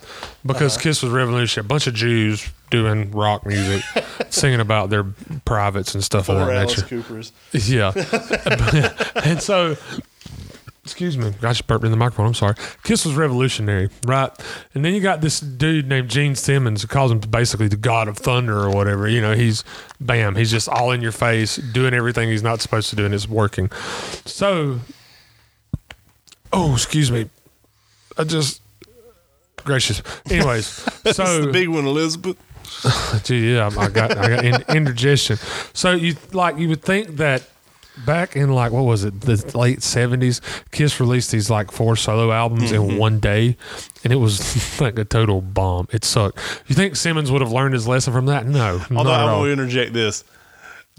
Because 0.46 0.78
Kiss 0.78 1.04
was 1.04 1.12
revolutionary. 1.12 1.66
A 1.66 1.68
bunch 1.68 1.88
of 1.88 1.94
Jews 1.94 2.50
doing 2.70 3.12
rock 3.12 3.46
music, 3.46 3.84
singing 4.30 4.60
about 4.60 4.90
their 4.90 5.04
privates 5.46 5.94
and 5.94 6.04
stuff 6.04 6.30
of 6.30 6.38
that 6.38 6.56
Alice 6.56 6.78
nature. 6.78 6.88
Cooper's 6.88 7.32
Yeah. 7.52 7.92
and 9.24 9.42
so, 9.42 9.76
excuse 10.92 11.18
me, 11.18 11.28
I 11.28 11.32
just 11.54 11.68
burped 11.68 11.86
in 11.86 11.92
the 11.92 11.98
microphone. 11.98 12.28
I'm 12.28 12.34
sorry. 12.34 12.56
Kiss 12.84 13.06
was 13.06 13.16
revolutionary, 13.16 13.90
right? 14.06 14.32
And 14.74 14.84
then 14.84 14.94
you 14.94 15.02
got 15.02 15.22
this 15.22 15.40
dude 15.40 15.88
named 15.88 16.10
Gene 16.10 16.36
Simmons 16.36 16.82
who 16.82 16.88
calls 16.88 17.12
him 17.12 17.20
basically 17.20 17.68
the 17.68 17.78
god 17.78 18.08
of 18.08 18.18
thunder 18.18 18.58
or 18.58 18.72
whatever. 18.72 19.08
You 19.08 19.22
know, 19.22 19.34
he's 19.34 19.64
bam, 20.02 20.36
he's 20.36 20.52
just 20.52 20.68
all 20.68 20.92
in 20.92 21.02
your 21.02 21.12
face, 21.12 21.58
doing 21.58 21.94
everything 21.94 22.30
he's 22.30 22.44
not 22.44 22.62
supposed 22.62 22.90
to 22.90 22.96
do, 22.96 23.06
and 23.06 23.14
it's 23.14 23.28
working. 23.28 23.72
So, 24.26 24.80
oh, 26.52 26.74
excuse 26.74 27.12
me. 27.12 27.30
I 28.18 28.24
just. 28.24 28.62
Gracious. 29.58 30.02
Anyways, 30.30 30.66
so 31.14 31.42
the 31.42 31.52
big 31.52 31.68
one 31.68 31.86
Elizabeth 31.86 32.38
Gee, 33.24 33.56
yeah, 33.56 33.70
I 33.78 33.90
got 33.90 34.18
I 34.18 34.30
got 34.30 34.76
indigestion. 34.76 35.38
So 35.74 35.92
you 35.92 36.16
like 36.32 36.58
you 36.58 36.70
would 36.70 36.82
think 36.82 37.18
that 37.18 37.44
back 38.06 38.36
in 38.36 38.52
like 38.52 38.72
what 38.72 38.84
was 38.84 39.04
it 39.04 39.22
the 39.22 39.58
late 39.58 39.84
seventies, 39.84 40.42
Kiss 40.72 41.00
released 41.00 41.32
these 41.32 41.50
like 41.50 41.72
four 41.72 41.96
solo 41.96 42.32
albums 42.32 42.72
in 42.72 42.82
mm-hmm. 42.82 42.98
one 42.98 43.20
day, 43.20 43.58
and 44.04 44.14
it 44.14 44.18
was 44.18 44.82
like 44.82 44.98
a 44.98 45.06
total 45.06 45.42
bomb. 45.42 45.88
It 45.92 46.04
sucked. 46.04 46.40
You 46.68 46.76
think 46.76 46.96
Simmons 46.96 47.32
would 47.32 47.42
have 47.42 47.52
learned 47.52 47.74
his 47.74 47.88
lesson 47.88 48.14
from 48.14 48.28
that? 48.28 48.46
No, 48.46 48.82
although 48.96 49.12
I 49.12 49.46
to 49.46 49.52
interject 49.52 49.94
this 49.94 50.24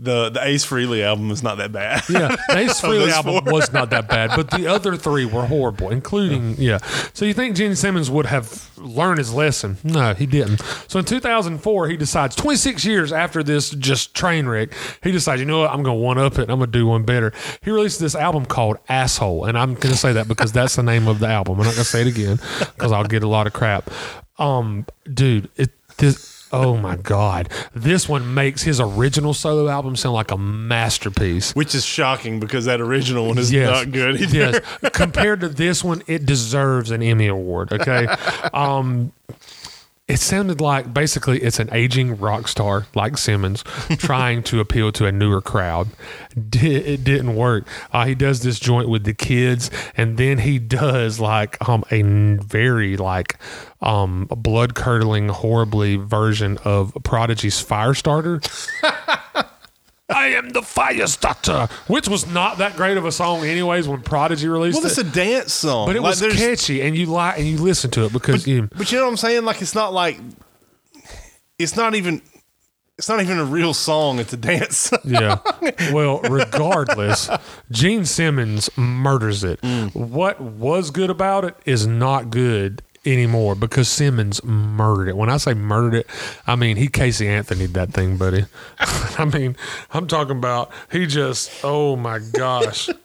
the 0.02 0.30
the 0.30 0.44
Ace 0.44 0.64
Frehley 0.64 1.02
album 1.02 1.30
is 1.30 1.42
not 1.42 1.58
that 1.58 1.72
bad 1.72 2.02
Yeah, 2.08 2.28
the 2.48 2.58
Ace 2.58 2.80
Frehley 2.80 3.10
album 3.10 3.44
four. 3.44 3.52
was 3.52 3.72
not 3.72 3.90
that 3.90 4.08
bad, 4.08 4.30
but 4.34 4.50
the 4.50 4.66
other 4.66 4.96
three 4.96 5.24
were 5.24 5.46
horrible, 5.46 5.90
including 5.90 6.54
yeah. 6.58 6.78
So 7.12 7.24
you 7.24 7.34
think 7.34 7.56
Gene 7.56 7.76
Simmons 7.76 8.10
would 8.10 8.26
have 8.26 8.70
learned 8.78 9.18
his 9.18 9.32
lesson? 9.34 9.76
No, 9.84 10.14
he 10.14 10.26
didn't. 10.26 10.62
So 10.88 10.98
in 10.98 11.04
2004, 11.04 11.88
he 11.88 11.96
decides 11.96 12.34
26 12.36 12.84
years 12.84 13.12
after 13.12 13.42
this 13.42 13.70
just 13.70 14.14
train 14.14 14.46
wreck, 14.46 14.70
he 15.02 15.12
decides, 15.12 15.40
you 15.40 15.46
know 15.46 15.60
what, 15.60 15.70
I'm 15.70 15.82
going 15.82 15.98
to 15.98 16.02
one 16.02 16.18
up 16.18 16.38
it. 16.38 16.48
I'm 16.50 16.58
going 16.58 16.72
to 16.72 16.78
do 16.78 16.86
one 16.86 17.04
better. 17.04 17.32
He 17.62 17.70
released 17.70 18.00
this 18.00 18.14
album 18.14 18.46
called 18.46 18.78
Asshole, 18.88 19.44
and 19.44 19.58
I'm 19.58 19.74
going 19.74 19.92
to 19.92 19.96
say 19.98 20.12
that 20.14 20.28
because 20.28 20.52
that's 20.52 20.76
the 20.76 20.82
name 20.82 21.08
of 21.08 21.18
the 21.18 21.28
album. 21.28 21.58
I'm 21.60 21.66
not 21.66 21.74
going 21.74 21.84
to 21.84 21.84
say 21.84 22.00
it 22.02 22.06
again 22.06 22.38
because 22.74 22.92
I'll 22.92 23.04
get 23.04 23.22
a 23.22 23.28
lot 23.28 23.46
of 23.46 23.52
crap. 23.52 23.90
Um, 24.38 24.86
dude, 25.12 25.50
it 25.56 25.70
this. 25.98 26.39
Oh 26.52 26.76
my 26.76 26.96
God! 26.96 27.48
This 27.74 28.08
one 28.08 28.34
makes 28.34 28.62
his 28.62 28.80
original 28.80 29.34
solo 29.34 29.68
album 29.68 29.94
sound 29.96 30.14
like 30.14 30.30
a 30.32 30.36
masterpiece. 30.36 31.52
which 31.54 31.74
is 31.74 31.84
shocking 31.84 32.40
because 32.40 32.64
that 32.64 32.80
original 32.80 33.28
one 33.28 33.38
is 33.38 33.52
Yes. 33.52 33.70
not 33.70 33.92
good 33.92 34.20
either. 34.20 34.36
Yes. 34.82 34.90
Compared 34.92 35.40
to 35.40 35.48
this 35.48 35.84
one, 35.84 36.02
it 36.06 36.26
deserves 36.26 36.90
an 36.90 37.02
Emmy 37.02 37.26
award. 37.28 37.72
Okay. 37.72 38.06
Um, 38.52 39.12
it 40.10 40.18
sounded 40.18 40.60
like 40.60 40.92
basically 40.92 41.40
it's 41.40 41.58
an 41.60 41.68
aging 41.72 42.18
rock 42.18 42.48
star 42.48 42.86
like 42.94 43.16
Simmons 43.16 43.62
trying 43.98 44.42
to 44.44 44.60
appeal 44.60 44.90
to 44.92 45.06
a 45.06 45.12
newer 45.12 45.40
crowd. 45.40 45.88
It 46.36 47.04
didn't 47.04 47.36
work. 47.36 47.66
Uh, 47.92 48.06
he 48.06 48.14
does 48.14 48.40
this 48.42 48.58
joint 48.58 48.88
with 48.88 49.04
the 49.04 49.14
kids, 49.14 49.70
and 49.96 50.16
then 50.16 50.38
he 50.38 50.58
does 50.58 51.20
like 51.20 51.56
um, 51.68 51.84
a 51.90 52.00
n- 52.00 52.40
very 52.40 52.96
like 52.96 53.36
um, 53.80 54.26
blood 54.26 54.74
curdling, 54.74 55.28
horribly 55.28 55.96
version 55.96 56.58
of 56.64 56.96
Prodigy's 57.04 57.62
Firestarter. 57.64 58.40
I 60.14 60.28
am 60.28 60.50
the 60.50 60.62
fire 60.62 61.06
starter, 61.06 61.68
which 61.86 62.08
was 62.08 62.26
not 62.26 62.58
that 62.58 62.76
great 62.76 62.96
of 62.96 63.04
a 63.04 63.12
song, 63.12 63.44
anyways. 63.44 63.88
When 63.88 64.02
Prodigy 64.02 64.48
released 64.48 64.76
it. 64.78 64.80
Well, 64.80 64.86
it, 64.90 64.98
it's 64.98 64.98
a 64.98 65.04
dance 65.12 65.52
song, 65.52 65.86
but 65.86 65.96
it 65.96 66.02
Like, 66.02 66.10
was 66.10 66.20
there's- 66.20 66.36
catchy, 66.38 66.82
and 66.82 66.96
you 66.96 67.06
like 67.06 67.38
and 67.38 67.46
you 67.46 67.58
listen 67.58 67.90
to 67.92 68.04
it 68.06 68.12
because 68.12 68.46
you. 68.46 68.68
But 68.76 68.90
you 68.92 68.98
know 68.98 69.04
what 69.04 69.10
I'm 69.12 69.16
saying? 69.16 69.44
Like 69.44 69.62
it's 69.62 69.74
not 69.74 69.92
like 69.92 70.18
it's 71.58 71.76
not 71.76 71.94
even 71.94 72.22
it's 72.98 73.08
not 73.08 73.20
even 73.22 73.38
a 73.38 73.44
real 73.44 73.72
song. 73.72 74.18
It's 74.18 74.32
a 74.32 74.36
dance. 74.36 74.76
song. 74.76 74.98
Yeah. 75.04 75.38
Well, 75.92 76.20
regardless, 76.22 77.30
Gene 77.70 78.04
Simmons 78.04 78.68
murders 78.76 79.42
it. 79.44 79.60
Mm. 79.62 79.94
What 79.94 80.40
was 80.40 80.90
good 80.90 81.08
about 81.10 81.44
it 81.44 81.56
is 81.64 81.86
not 81.86 82.30
good 82.30 82.82
anymore 83.04 83.54
because 83.54 83.88
Simmons 83.88 84.42
murdered 84.44 85.08
it. 85.08 85.16
When 85.16 85.30
I 85.30 85.36
say 85.38 85.54
murdered 85.54 85.94
it, 85.94 86.06
I 86.46 86.56
mean 86.56 86.76
he 86.76 86.88
Casey 86.88 87.28
Anthony 87.28 87.66
that 87.66 87.92
thing, 87.92 88.16
buddy. 88.16 88.46
I 88.78 89.24
mean, 89.24 89.56
I'm 89.92 90.06
talking 90.06 90.36
about 90.36 90.70
he 90.90 91.06
just 91.06 91.50
oh 91.64 91.96
my 91.96 92.18
gosh. 92.18 92.88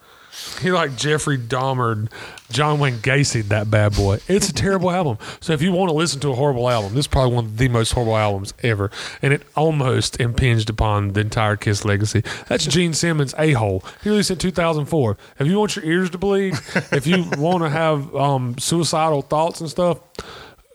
He 0.61 0.69
like 0.69 0.97
Jeffrey 0.97 1.37
Dahmer, 1.37 2.11
John 2.51 2.79
Wayne 2.79 2.97
Gacy, 2.97 3.43
that 3.49 3.71
bad 3.71 3.95
boy. 3.95 4.19
It's 4.27 4.49
a 4.49 4.53
terrible 4.53 4.91
album. 4.91 5.17
So 5.39 5.53
if 5.53 5.61
you 5.61 5.71
want 5.71 5.89
to 5.89 5.95
listen 5.95 6.19
to 6.21 6.29
a 6.29 6.35
horrible 6.35 6.69
album, 6.69 6.93
this 6.93 7.01
is 7.01 7.07
probably 7.07 7.35
one 7.35 7.45
of 7.45 7.57
the 7.57 7.67
most 7.69 7.91
horrible 7.93 8.17
albums 8.17 8.53
ever, 8.61 8.91
and 9.21 9.33
it 9.33 9.43
almost 9.55 10.19
impinged 10.19 10.69
upon 10.69 11.13
the 11.13 11.21
entire 11.21 11.55
Kiss 11.55 11.85
legacy. 11.85 12.23
That's 12.47 12.65
Gene 12.65 12.93
Simmons' 12.93 13.33
a 13.37 13.53
hole. 13.53 13.83
He 14.03 14.09
released 14.09 14.31
it 14.31 14.33
in 14.33 14.39
2004. 14.39 15.17
If 15.39 15.47
you 15.47 15.57
want 15.57 15.75
your 15.75 15.85
ears 15.85 16.09
to 16.11 16.17
bleed, 16.17 16.53
if 16.91 17.07
you 17.07 17.25
want 17.37 17.63
to 17.63 17.69
have 17.69 18.15
um, 18.15 18.57
suicidal 18.57 19.21
thoughts 19.21 19.61
and 19.61 19.69
stuff. 19.69 19.99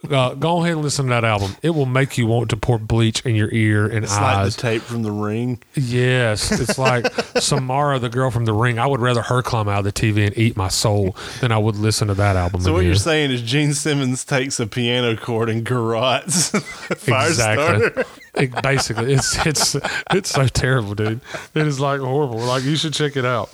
Uh, 0.09 0.33
go 0.33 0.59
ahead 0.61 0.73
and 0.73 0.81
listen 0.81 1.05
to 1.05 1.09
that 1.11 1.23
album. 1.23 1.55
It 1.61 1.69
will 1.71 1.85
make 1.85 2.17
you 2.17 2.25
want 2.25 2.49
to 2.49 2.57
pour 2.57 2.79
bleach 2.79 3.23
in 3.23 3.35
your 3.35 3.49
ear 3.53 3.85
and 3.85 4.03
It's 4.03 4.17
like 4.19 4.45
the 4.45 4.51
tape 4.59 4.81
from 4.81 5.03
the 5.03 5.11
ring. 5.11 5.61
Yes, 5.75 6.51
it's 6.59 6.79
like 6.79 7.05
Samara, 7.39 7.99
the 7.99 8.09
girl 8.09 8.31
from 8.31 8.45
The 8.45 8.53
Ring. 8.53 8.79
I 8.79 8.87
would 8.87 8.99
rather 8.99 9.21
her 9.21 9.43
climb 9.43 9.69
out 9.69 9.85
of 9.85 9.85
the 9.85 9.93
TV 9.93 10.25
and 10.25 10.35
eat 10.37 10.57
my 10.57 10.69
soul 10.69 11.15
than 11.39 11.51
I 11.51 11.59
would 11.59 11.75
listen 11.75 12.07
to 12.07 12.15
that 12.15 12.35
album. 12.35 12.61
So 12.61 12.73
what 12.73 12.83
you're 12.83 12.95
saying 12.95 13.29
is 13.29 13.43
Gene 13.43 13.73
Simmons 13.73 14.25
takes 14.25 14.59
a 14.59 14.65
piano 14.65 15.15
chord 15.15 15.49
and 15.49 15.63
garrots. 15.63 16.51
Exactly. 17.07 18.03
It- 18.33 18.63
basically, 18.63 19.13
it's 19.13 19.45
it's 19.45 19.75
it's 20.11 20.29
so 20.29 20.47
terrible, 20.47 20.95
dude. 20.95 21.19
It 21.53 21.67
is 21.67 21.79
like 21.79 21.99
horrible. 21.99 22.39
Like 22.39 22.63
you 22.63 22.75
should 22.75 22.93
check 22.93 23.15
it 23.17 23.25
out. 23.25 23.49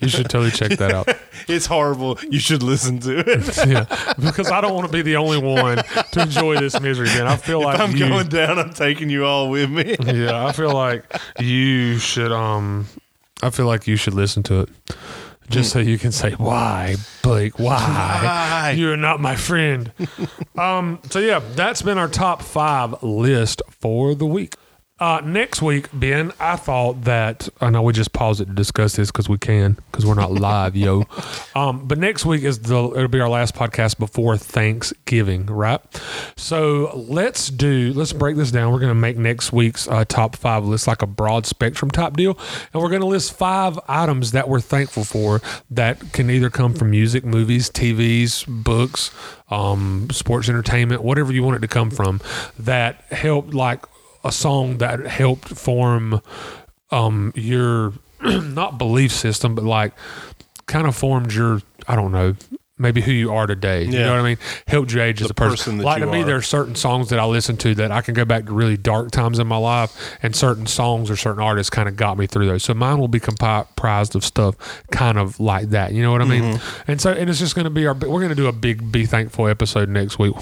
You 0.00 0.08
should 0.08 0.28
totally 0.28 0.50
check 0.50 0.78
that 0.78 0.92
out. 0.92 1.08
It's 1.48 1.64
horrible. 1.64 2.18
You 2.28 2.38
should 2.40 2.62
listen 2.62 2.98
to 3.00 3.20
it. 3.20 3.56
Yeah, 3.68 3.86
because 4.18 4.50
I 4.50 4.60
don't 4.60 4.74
want 4.74 4.86
to 4.86 4.92
be 4.92 5.00
the 5.02 5.16
only 5.16 5.38
one 5.38 5.78
to 6.12 6.20
enjoy 6.20 6.56
this 6.58 6.78
misery. 6.78 7.06
Man, 7.08 7.26
I 7.26 7.36
feel 7.36 7.62
like 7.62 7.80
I'm 7.80 7.92
you, 7.92 8.06
going 8.08 8.28
down. 8.28 8.58
I'm 8.58 8.72
taking 8.74 9.08
you 9.08 9.24
all 9.24 9.48
with 9.48 9.70
me. 9.70 9.96
yeah, 10.04 10.44
I 10.46 10.52
feel 10.52 10.72
like 10.72 11.04
you 11.40 11.98
should. 11.98 12.32
Um, 12.32 12.86
I 13.42 13.48
feel 13.50 13.64
like 13.66 13.86
you 13.86 13.96
should 13.96 14.12
listen 14.14 14.42
to 14.44 14.60
it, 14.60 14.68
just 15.48 15.70
so 15.72 15.78
you 15.78 15.98
can 15.98 16.12
say 16.12 16.32
why, 16.32 16.96
Blake. 17.22 17.58
Why, 17.58 17.78
Why? 17.80 18.74
you're 18.76 18.96
not 18.98 19.20
my 19.20 19.36
friend. 19.36 19.90
um. 20.58 20.98
So 21.10 21.18
yeah, 21.18 21.40
that's 21.54 21.80
been 21.82 21.96
our 21.98 22.08
top 22.08 22.42
five 22.42 23.02
list 23.02 23.62
for 23.70 24.14
the 24.14 24.26
week. 24.26 24.54
Uh, 25.00 25.20
next 25.24 25.62
week, 25.62 25.88
Ben, 25.92 26.32
I 26.40 26.56
thought 26.56 27.02
that 27.04 27.48
I 27.60 27.70
know 27.70 27.82
we 27.82 27.92
just 27.92 28.12
paused 28.12 28.40
it 28.40 28.46
to 28.46 28.52
discuss 28.52 28.96
this 28.96 29.12
because 29.12 29.28
we 29.28 29.38
can 29.38 29.78
because 29.92 30.04
we're 30.04 30.14
not 30.14 30.32
live, 30.32 30.74
yo. 30.76 31.06
Um, 31.54 31.88
but 31.88 31.98
next 31.98 32.24
week 32.24 32.44
is 32.44 32.60
the 32.60 32.92
it'll 32.94 33.08
be 33.08 33.20
our 33.20 33.28
last 33.28 33.52
podcast 33.54 33.98
before 33.98 34.36
Thanksgiving, 34.36 35.46
right? 35.46 35.80
So 36.36 36.92
let's 36.94 37.48
do 37.48 37.92
let's 37.94 38.12
break 38.12 38.36
this 38.36 38.52
down. 38.52 38.72
We're 38.72 38.78
going 38.78 38.90
to 38.90 38.94
make 38.94 39.16
next 39.16 39.52
week's 39.52 39.88
uh, 39.88 40.04
top 40.04 40.36
five 40.36 40.64
list 40.64 40.86
like 40.86 41.02
a 41.02 41.06
broad 41.06 41.46
spectrum 41.46 41.90
type 41.90 42.16
deal, 42.16 42.38
and 42.72 42.80
we're 42.80 42.90
going 42.90 43.00
to 43.00 43.08
list 43.08 43.32
five 43.32 43.76
items 43.88 44.30
that 44.32 44.48
we're 44.48 44.60
thankful 44.60 45.02
for 45.02 45.40
that 45.70 46.12
can 46.12 46.30
either 46.30 46.48
come 46.48 46.74
from 46.74 46.90
music, 46.90 47.24
movies, 47.24 47.70
TVs, 47.70 48.44
books, 48.46 49.10
um, 49.50 50.08
sports 50.12 50.48
entertainment, 50.48 51.02
whatever 51.02 51.32
you 51.32 51.42
want 51.42 51.56
it 51.56 51.60
to 51.60 51.68
come 51.68 51.90
from, 51.90 52.20
that 52.56 53.00
help 53.10 53.52
like 53.52 53.84
a 54.24 54.32
song 54.32 54.78
that 54.78 55.06
helped 55.06 55.48
form 55.48 56.20
um 56.90 57.32
your 57.34 57.92
not 58.22 58.78
belief 58.78 59.12
system 59.12 59.54
but 59.54 59.64
like 59.64 59.92
kind 60.66 60.86
of 60.86 60.96
formed 60.96 61.32
your 61.32 61.62
I 61.86 61.96
don't 61.96 62.12
know 62.12 62.34
maybe 62.78 63.00
who 63.00 63.12
you 63.12 63.32
are 63.32 63.46
today. 63.46 63.84
You 63.84 63.98
know 63.98 64.12
what 64.12 64.20
I 64.20 64.22
mean? 64.22 64.38
Helped 64.66 64.92
you 64.92 65.02
age 65.02 65.22
as 65.22 65.30
a 65.30 65.34
person. 65.34 65.74
person 65.74 65.78
like 65.78 66.00
to 66.00 66.06
me, 66.06 66.22
are. 66.22 66.24
there 66.24 66.36
are 66.36 66.42
certain 66.42 66.74
songs 66.74 67.10
that 67.10 67.18
I 67.18 67.24
listen 67.24 67.56
to 67.58 67.74
that 67.76 67.90
I 67.90 68.00
can 68.00 68.14
go 68.14 68.24
back 68.24 68.46
to 68.46 68.52
really 68.52 68.76
dark 68.76 69.10
times 69.10 69.38
in 69.38 69.46
my 69.46 69.56
life, 69.56 70.16
and 70.22 70.34
certain 70.34 70.66
songs 70.66 71.10
or 71.10 71.16
certain 71.16 71.42
artists 71.42 71.70
kind 71.70 71.88
of 71.88 71.96
got 71.96 72.18
me 72.18 72.26
through 72.26 72.46
those. 72.46 72.62
So 72.62 72.74
mine 72.74 72.98
will 72.98 73.08
be 73.08 73.20
comprised 73.20 74.14
of 74.14 74.24
stuff 74.24 74.56
kind 74.90 75.18
of 75.18 75.38
like 75.40 75.70
that. 75.70 75.92
You 75.92 76.02
know 76.02 76.12
what 76.12 76.22
I 76.22 76.26
mean? 76.26 76.42
Mm-hmm. 76.54 76.90
And 76.90 77.00
so, 77.00 77.12
and 77.12 77.28
it's 77.28 77.38
just 77.38 77.54
going 77.54 77.64
to 77.64 77.70
be 77.70 77.86
our. 77.86 77.94
We're 77.94 78.20
going 78.20 78.28
to 78.28 78.34
do 78.34 78.46
a 78.46 78.52
big 78.52 78.90
be 78.90 79.06
thankful 79.06 79.48
episode 79.48 79.88
next 79.88 80.18
week. 80.18 80.34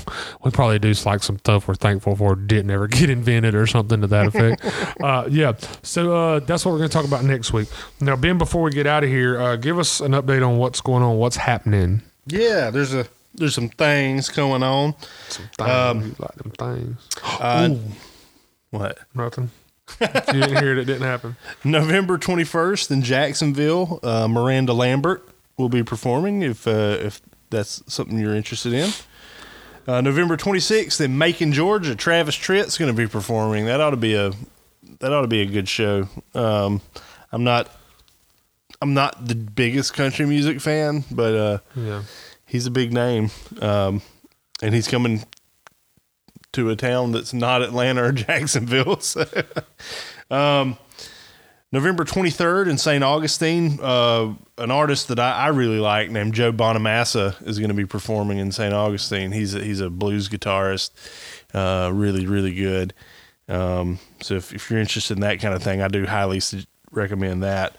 We'll 0.43 0.53
probably 0.53 0.79
do 0.79 0.93
like 1.05 1.23
some 1.23 1.39
stuff 1.39 1.69
we're 1.69 1.75
thankful 1.75 2.17
for 2.17 2.35
didn't 2.35 2.71
ever 2.71 2.87
get 2.89 3.11
invented 3.11 3.55
or 3.55 3.67
something 3.67 4.01
to 4.01 4.07
that 4.07 4.27
effect. 4.27 4.65
uh, 5.03 5.27
yeah. 5.31 5.55
So 5.83 6.17
uh, 6.17 6.41
that's 6.41 6.65
what 6.65 6.73
we're 6.73 6.79
going 6.79 6.91
to 6.91 6.95
talk 6.95 7.07
about 7.07 7.25
next 7.25 7.53
week. 7.53 7.69
Now, 8.01 8.17
Ben, 8.17 8.39
before 8.39 8.63
we 8.63 8.71
get 8.71 8.87
out 8.87 9.05
of 9.05 9.11
here, 9.11 9.41
uh, 9.41 9.57
give 9.57 9.79
us 9.79 10.01
an 10.01 10.13
update 10.13 10.47
on 10.47 10.59
what's 10.59 10.81
going 10.81 11.03
on, 11.03 11.17
what's 11.17 11.37
happening. 11.37 12.03
Yeah, 12.27 12.70
there's 12.70 12.94
a 12.94 13.07
there's 13.35 13.55
some 13.55 13.69
things 13.69 14.28
going 14.28 14.62
on. 14.62 14.94
Some 15.28 15.48
things, 15.59 16.20
like 16.20 16.35
them 16.36 16.53
things. 16.53 17.09
Uh, 17.40 17.74
what? 18.70 18.98
Nothing. 19.15 19.51
If 20.01 20.27
you 20.35 20.40
didn't 20.40 20.59
hear 20.59 20.73
it, 20.73 20.78
it 20.78 20.85
didn't 20.85 21.07
happen. 21.07 21.36
November 21.65 22.19
21st 22.19 22.90
in 22.90 23.03
Jacksonville, 23.03 24.01
uh, 24.03 24.27
Miranda 24.27 24.73
Lambert 24.73 25.27
will 25.57 25.69
be 25.69 25.82
performing 25.82 26.43
if 26.43 26.66
uh, 26.66 26.98
if 27.01 27.20
that's 27.51 27.82
something 27.93 28.19
you're 28.19 28.35
interested 28.35 28.73
in. 28.73 28.90
Uh, 29.86 30.01
November 30.01 30.36
26th 30.36 31.01
in 31.01 31.16
Macon, 31.16 31.53
Georgia, 31.53 31.94
Travis 31.94 32.35
Tritt's 32.35 32.77
going 32.77 32.90
to 32.90 32.97
be 32.97 33.07
performing. 33.07 33.66
That 33.66 33.81
ought 33.81 33.90
to 33.90 33.97
be 33.97 34.15
a 34.15 34.32
that 35.01 35.12
ought 35.12 35.23
to 35.23 35.28
be 35.28 35.43
a 35.43 35.47
good 35.47 35.69
show. 35.69 36.09
Um, 36.35 36.81
I'm 37.31 37.44
not 37.44 37.70
I'm 38.82 38.94
not 38.94 39.27
the 39.28 39.35
biggest 39.35 39.94
country 39.94 40.27
music 40.27 40.61
fan, 40.61 41.05
but 41.11 41.35
uh, 41.35 41.59
Yeah. 41.74 42.03
he's 42.47 42.66
a 42.66 42.70
big 42.70 42.93
name, 42.93 43.31
um, 43.61 44.03
and 44.62 44.74
he's 44.74 44.89
coming 44.89 45.24
to 46.53 46.70
a 46.70 46.77
town 46.77 47.12
that's 47.12 47.32
not 47.32 47.62
Atlanta 47.62 48.05
or 48.05 48.12
Jacksonville. 48.27 49.01
So, 49.01 49.24
um, 50.31 50.77
November 51.73 52.05
23rd 52.05 52.69
in 52.69 52.78
St. 52.78 53.03
Augustine, 53.03 53.78
uh, 53.82 54.32
an 54.59 54.70
artist 54.70 55.09
that 55.09 55.19
I, 55.19 55.32
I 55.32 55.47
really 55.48 55.78
like 55.81 56.11
named 56.11 56.35
Joe 56.35 56.53
Bonamassa 56.53 57.47
is 57.47 57.59
going 57.59 57.69
to 57.70 57.74
be 57.74 57.85
performing 57.85 58.39
in 58.39 58.53
St. 58.53 58.73
Augustine. 58.73 59.32
He's 59.32 59.55
a, 59.55 59.62
he's 59.62 59.81
a 59.81 59.90
blues 59.90 60.28
guitarist, 60.28 60.90
uh, 61.55 61.90
really 61.93 62.27
really 62.27 62.55
good. 62.55 62.94
Um, 63.48 63.98
so 64.23 64.35
if, 64.35 64.53
if 64.55 64.70
you're 64.70 64.81
interested 64.81 65.16
in 65.16 65.20
that 65.23 65.40
kind 65.40 65.55
of 65.55 65.62
thing, 65.62 65.81
I 65.82 65.89
do 65.89 66.07
highly 66.07 66.40
su- 66.40 66.62
recommend 66.90 67.43
that. 67.43 67.77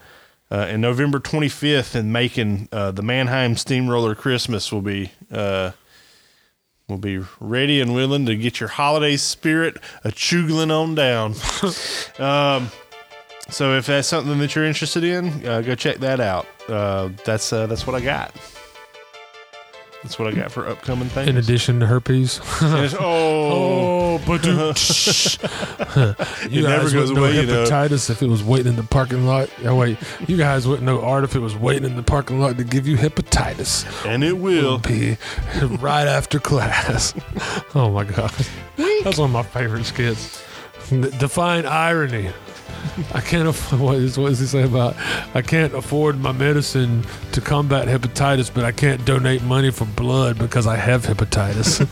Uh, 0.49 0.67
and 0.69 0.81
November 0.81 1.19
25th 1.19 1.95
in 1.95 2.11
Macon, 2.11 2.69
uh, 2.71 2.91
the 2.91 3.01
Mannheim 3.01 3.57
Steamroller 3.57 4.15
Christmas 4.15 4.71
will 4.71 4.81
be 4.81 5.11
uh, 5.31 5.71
will 6.87 6.97
be 6.97 7.21
ready 7.39 7.81
and 7.81 7.93
willing 7.93 8.25
to 8.25 8.35
get 8.35 8.59
your 8.61 8.69
holiday 8.69 9.17
spirit 9.17 9.77
a 10.05 10.09
chugling 10.09 10.71
on 10.71 10.95
down. 10.95 11.31
um, 12.19 12.71
so 13.49 13.77
if 13.77 13.87
that's 13.87 14.07
something 14.07 14.39
that 14.39 14.55
you're 14.55 14.65
interested 14.65 15.03
in, 15.03 15.45
uh, 15.45 15.61
go 15.61 15.75
check 15.75 15.97
that 15.97 16.19
out. 16.19 16.47
Uh, 16.67 17.09
that's 17.25 17.51
uh, 17.51 17.67
that's 17.67 17.85
what 17.85 17.95
I 17.95 18.01
got. 18.01 18.33
That's 20.07 20.17
what 20.17 20.29
I 20.29 20.31
got 20.31 20.53
for 20.53 20.65
upcoming 20.65 21.09
things. 21.09 21.27
In 21.27 21.35
addition 21.35 21.81
to 21.81 21.85
herpes. 21.85 22.39
Yes, 22.61 22.95
oh, 23.01 24.17
Oh, 24.17 24.21
but 24.25 24.45
you, 26.47 26.49
you 26.49 26.65
It 26.65 26.69
never 26.69 26.83
guys 26.85 26.93
goes 26.93 27.11
wouldn't 27.11 27.15
know 27.15 27.23
away, 27.25 27.41
you 27.41 27.45
know. 27.45 27.65
hepatitis 27.65 28.09
if 28.09 28.23
it 28.23 28.29
was 28.29 28.41
waiting 28.41 28.67
in 28.67 28.75
the 28.77 28.83
parking 28.83 29.25
lot. 29.27 29.49
Oh 29.65 29.75
wait, 29.75 29.97
you 30.27 30.37
guys 30.37 30.65
wouldn't 30.65 30.85
know 30.85 31.01
art 31.01 31.25
if 31.25 31.35
it 31.35 31.39
was 31.39 31.57
waiting 31.57 31.83
in 31.83 31.97
the 31.97 32.03
parking 32.03 32.39
lot 32.39 32.55
to 32.57 32.63
give 32.63 32.87
you 32.87 32.95
hepatitis. 32.95 33.85
and 34.05 34.23
it 34.23 34.37
will. 34.37 34.77
Be 34.77 35.17
right 35.81 36.07
after 36.07 36.39
class. 36.39 37.13
Oh 37.75 37.91
my 37.91 38.05
god, 38.05 38.31
that's 39.03 39.17
one 39.17 39.29
of 39.29 39.33
my 39.33 39.43
favorite 39.43 39.83
skits. 39.83 40.41
Define 40.89 41.65
irony. 41.65 42.29
I 43.13 43.21
can't 43.21 43.47
afford 43.47 43.81
what, 43.81 43.95
is, 43.95 44.17
what 44.17 44.29
does 44.29 44.39
he 44.39 44.45
say 44.45 44.63
about 44.63 44.95
I 45.33 45.41
can't 45.41 45.73
afford 45.73 46.19
my 46.19 46.31
medicine 46.31 47.05
to 47.33 47.41
combat 47.41 47.87
hepatitis, 47.87 48.53
but 48.53 48.63
I 48.63 48.71
can't 48.71 49.03
donate 49.05 49.43
money 49.43 49.71
for 49.71 49.85
blood 49.85 50.37
because 50.37 50.67
I 50.67 50.75
have 50.75 51.05
hepatitis. 51.05 51.87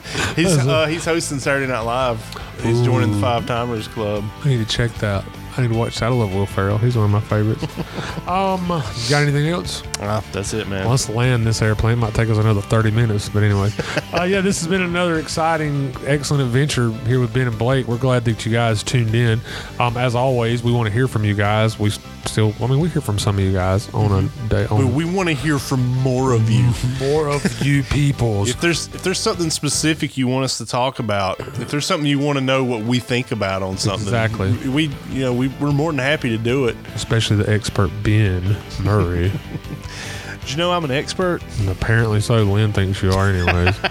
He's 0.36 0.56
uh, 0.58 0.86
he's 0.86 1.04
hosting 1.04 1.38
Saturday 1.38 1.66
Night 1.66 1.80
Live. 1.80 2.40
He's 2.62 2.82
joining 2.82 3.12
the 3.12 3.18
Five 3.18 3.46
Timers 3.46 3.86
Club. 3.88 4.24
I 4.44 4.48
need 4.48 4.58
to 4.58 4.64
check 4.64 4.92
that. 4.94 5.24
I 5.56 5.62
need 5.62 5.68
to 5.68 5.78
watch 5.78 5.98
that. 5.98 6.06
I 6.06 6.08
love 6.08 6.34
Will 6.34 6.46
Ferrell. 6.46 6.78
He's 6.78 6.96
one 6.96 7.06
of 7.06 7.10
my 7.10 7.20
favorites. 7.20 7.62
um, 8.28 8.68
got 9.08 9.22
anything 9.22 9.48
else? 9.48 9.82
Ah, 10.00 10.24
that's 10.32 10.52
it, 10.54 10.68
man. 10.68 10.88
Let's 10.88 11.08
land 11.08 11.46
this 11.46 11.60
airplane. 11.62 11.98
Might 11.98 12.14
take 12.14 12.28
us 12.28 12.38
another 12.38 12.60
30 12.60 12.90
minutes, 12.90 13.28
but 13.28 13.42
anyway. 13.42 13.70
uh, 14.12 14.24
yeah, 14.24 14.40
this 14.40 14.60
has 14.60 14.68
been 14.68 14.82
another 14.82 15.18
exciting, 15.18 15.94
excellent 16.06 16.42
adventure 16.42 16.90
here 17.06 17.20
with 17.20 17.32
Ben 17.34 17.48
and 17.48 17.58
Blake. 17.58 17.86
We're 17.86 17.98
glad 17.98 18.24
that 18.26 18.46
you 18.46 18.52
guys 18.52 18.82
tuned 18.82 19.14
in. 19.14 19.40
Um, 19.78 19.96
as 19.96 20.14
always, 20.14 20.62
we 20.62 20.72
want 20.72 20.86
to 20.86 20.92
hear 20.92 21.08
from 21.08 21.24
you 21.24 21.34
guys. 21.34 21.78
We 21.78 21.90
still, 22.26 22.54
I 22.60 22.66
mean, 22.66 22.80
we 22.80 22.88
hear 22.88 23.02
from 23.02 23.18
some 23.18 23.38
of 23.38 23.44
you 23.44 23.52
guys 23.52 23.92
on 23.92 24.24
a 24.24 24.48
day. 24.48 24.66
But 24.68 24.86
we 24.86 25.04
want 25.04 25.28
to 25.28 25.34
hear 25.34 25.58
from 25.58 25.86
more 25.98 26.32
of 26.32 26.50
you. 26.50 26.70
more 27.00 27.28
of 27.28 27.62
you 27.62 27.82
people. 27.82 28.46
If 28.46 28.60
there's 28.60 28.86
if 28.88 29.02
there's 29.02 29.18
something 29.18 29.50
specific 29.50 30.16
you 30.16 30.28
want 30.28 30.44
us 30.44 30.58
to 30.58 30.66
talk 30.66 30.98
about, 30.98 31.40
if 31.40 31.70
there's 31.70 31.86
something 31.86 32.06
you 32.06 32.18
want 32.18 32.38
to 32.38 32.44
know 32.44 32.64
what 32.64 32.82
we 32.82 32.98
think 32.98 33.32
about 33.32 33.62
on 33.62 33.76
something, 33.78 34.06
Exactly. 34.06 34.52
we 34.68 34.90
you 35.10 35.20
know 35.20 35.32
we 35.32 35.49
we're 35.60 35.72
more 35.72 35.90
than 35.92 35.98
happy 35.98 36.28
to 36.30 36.38
do 36.38 36.66
it. 36.66 36.76
Especially 36.94 37.36
the 37.36 37.50
expert 37.50 37.90
Ben 38.02 38.56
Murray. 38.82 39.32
Did 40.40 40.50
you 40.50 40.56
know 40.56 40.72
I'm 40.72 40.84
an 40.84 40.90
expert? 40.90 41.42
And 41.58 41.68
apparently 41.68 42.20
so. 42.20 42.42
Lynn 42.42 42.72
thinks 42.72 43.02
you 43.02 43.12
are, 43.12 43.28
anyways. 43.28 43.76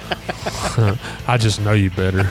I 1.28 1.38
just 1.40 1.62
know 1.62 1.74
you 1.74 1.90
better. 1.92 2.30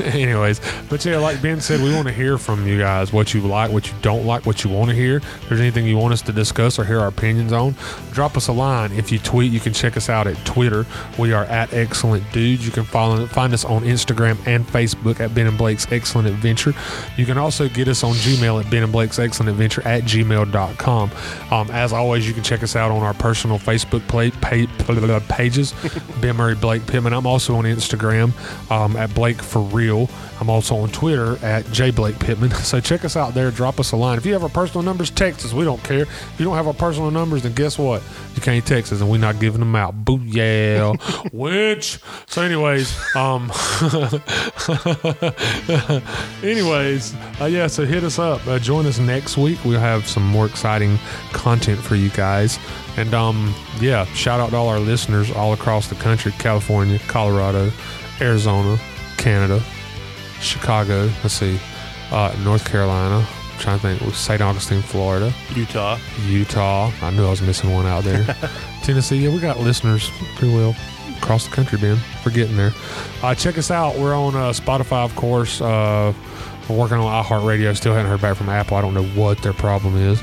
anyways, 0.14 0.60
but 0.88 1.04
yeah, 1.04 1.18
like 1.18 1.40
Ben 1.42 1.60
said, 1.60 1.80
we 1.80 1.94
want 1.94 2.06
to 2.08 2.12
hear 2.12 2.38
from 2.38 2.66
you 2.66 2.78
guys 2.78 3.12
what 3.12 3.34
you 3.34 3.40
like, 3.40 3.70
what 3.70 3.86
you 3.88 3.94
don't 4.02 4.24
like, 4.26 4.46
what 4.46 4.64
you 4.64 4.70
want 4.70 4.90
to 4.90 4.96
hear. 4.96 5.16
If 5.16 5.48
there's 5.48 5.60
anything 5.60 5.86
you 5.86 5.96
want 5.96 6.12
us 6.12 6.22
to 6.22 6.32
discuss 6.32 6.78
or 6.78 6.84
hear 6.84 7.00
our 7.00 7.08
opinions 7.08 7.52
on, 7.52 7.74
drop 8.12 8.36
us 8.36 8.48
a 8.48 8.52
line. 8.52 8.92
If 8.92 9.12
you 9.12 9.18
tweet, 9.18 9.52
you 9.52 9.60
can 9.60 9.72
check 9.72 9.96
us 9.96 10.08
out 10.08 10.26
at 10.26 10.36
Twitter. 10.44 10.86
We 11.18 11.32
are 11.32 11.44
at 11.44 11.72
Excellent 11.72 12.30
Dudes. 12.32 12.64
You 12.64 12.72
can 12.72 12.84
follow, 12.84 13.26
find 13.26 13.52
us 13.52 13.64
on 13.64 13.82
Instagram 13.82 14.38
and 14.46 14.66
Facebook 14.66 15.20
at 15.20 15.34
Ben 15.34 15.46
and 15.46 15.58
Blake's 15.58 15.90
Excellent 15.90 16.28
Adventure. 16.28 16.74
You 17.16 17.26
can 17.26 17.38
also 17.38 17.68
get 17.68 17.88
us 17.88 18.02
on 18.02 18.14
Gmail 18.14 18.64
at 18.64 18.70
Ben 18.70 18.82
and 18.82 18.92
Blake's 18.92 19.18
Excellent 19.18 19.50
Adventure 19.50 19.82
at 19.86 20.04
gmail.com. 20.04 21.10
Um, 21.50 21.70
as 21.70 21.92
always, 21.92 22.26
you 22.26 22.34
can 22.34 22.42
check 22.42 22.62
us 22.62 22.76
out 22.76 22.90
on 22.90 23.02
our 23.02 23.14
personal 23.14 23.58
Facebook 23.58 24.06
play, 24.08 24.30
pa- 24.30 25.20
pages, 25.28 25.74
Ben 26.20 26.36
Murray 26.36 26.54
Blake 26.54 26.86
Pittman. 26.86 27.12
I'm 27.12 27.26
also 27.26 27.56
on 27.56 27.64
Instagram 27.64 28.32
um, 28.70 28.96
at 28.96 29.14
Blake 29.14 29.42
for 29.42 29.60
Real. 29.60 29.83
I'm 30.40 30.50
also 30.50 30.76
on 30.76 30.90
Twitter 30.90 31.36
at 31.44 31.70
J 31.72 31.90
Blake 31.90 32.18
Pittman. 32.18 32.50
So 32.64 32.80
check 32.80 33.04
us 33.04 33.14
out 33.14 33.34
there. 33.34 33.50
Drop 33.50 33.78
us 33.78 33.92
a 33.92 33.96
line. 33.96 34.16
If 34.16 34.24
you 34.24 34.32
have 34.32 34.42
our 34.42 34.48
personal 34.48 34.82
numbers, 34.82 35.10
text 35.10 35.44
us. 35.44 35.52
We 35.52 35.64
don't 35.64 35.82
care. 35.84 36.02
If 36.02 36.34
you 36.38 36.46
don't 36.46 36.56
have 36.56 36.66
our 36.66 36.72
personal 36.72 37.10
numbers, 37.10 37.42
then 37.42 37.52
guess 37.52 37.78
what? 37.78 38.02
You 38.34 38.42
can't 38.42 38.66
text 38.66 38.92
us, 38.92 39.00
and 39.00 39.10
we're 39.10 39.18
not 39.18 39.38
giving 39.38 39.60
them 39.60 39.76
out. 39.76 40.04
Boo 40.04 40.18
yeah, 40.24 40.94
winch. 41.32 41.98
So, 42.26 42.42
anyways, 42.42 42.96
um, 43.14 43.52
anyways, 46.42 47.14
uh, 47.40 47.44
yeah. 47.44 47.66
So 47.66 47.84
hit 47.84 48.02
us 48.02 48.18
up. 48.18 48.44
Uh, 48.46 48.58
join 48.58 48.86
us 48.86 48.98
next 48.98 49.36
week. 49.36 49.62
We'll 49.64 49.78
have 49.78 50.08
some 50.08 50.26
more 50.26 50.46
exciting 50.46 50.98
content 51.32 51.80
for 51.80 51.96
you 51.96 52.08
guys. 52.10 52.58
And 52.96 53.12
um, 53.12 53.54
yeah, 53.80 54.06
shout 54.06 54.40
out 54.40 54.50
to 54.50 54.56
all 54.56 54.68
our 54.68 54.80
listeners 54.80 55.30
all 55.30 55.52
across 55.52 55.88
the 55.88 55.96
country: 55.96 56.32
California, 56.38 56.98
Colorado, 57.08 57.70
Arizona, 58.20 58.78
Canada, 59.16 59.62
Chicago. 60.44 61.10
Let's 61.22 61.34
see, 61.34 61.58
uh, 62.10 62.34
North 62.44 62.64
Carolina. 62.64 63.26
I'm 63.26 63.58
trying 63.60 63.78
to 63.80 63.96
think. 63.96 64.14
St. 64.14 64.40
Augustine, 64.40 64.82
Florida. 64.82 65.32
Utah. 65.54 65.98
Utah. 66.26 66.90
I 67.02 67.10
knew 67.10 67.24
I 67.26 67.30
was 67.30 67.42
missing 67.42 67.72
one 67.72 67.86
out 67.86 68.04
there. 68.04 68.24
Tennessee. 68.82 69.18
Yeah, 69.18 69.32
we 69.32 69.40
got 69.40 69.60
listeners 69.60 70.10
pretty 70.36 70.54
well 70.54 70.74
across 71.18 71.46
the 71.46 71.54
country, 71.54 71.78
Ben. 71.78 71.98
We're 72.26 72.32
getting 72.32 72.56
there. 72.56 72.72
Uh, 73.22 73.34
check 73.34 73.56
us 73.56 73.70
out. 73.70 73.96
We're 73.96 74.14
on 74.14 74.34
uh, 74.34 74.50
Spotify, 74.50 75.04
of 75.04 75.14
course. 75.16 75.60
Uh, 75.60 76.12
We're 76.68 76.76
working 76.76 76.96
on 76.98 77.24
iHeartRadio. 77.24 77.76
Still 77.76 77.94
haven't 77.94 78.10
heard 78.10 78.20
back 78.20 78.36
from 78.36 78.48
Apple. 78.48 78.76
I 78.76 78.80
don't 78.82 78.92
know 78.94 79.04
what 79.04 79.38
their 79.42 79.52
problem 79.54 79.96
is, 79.96 80.20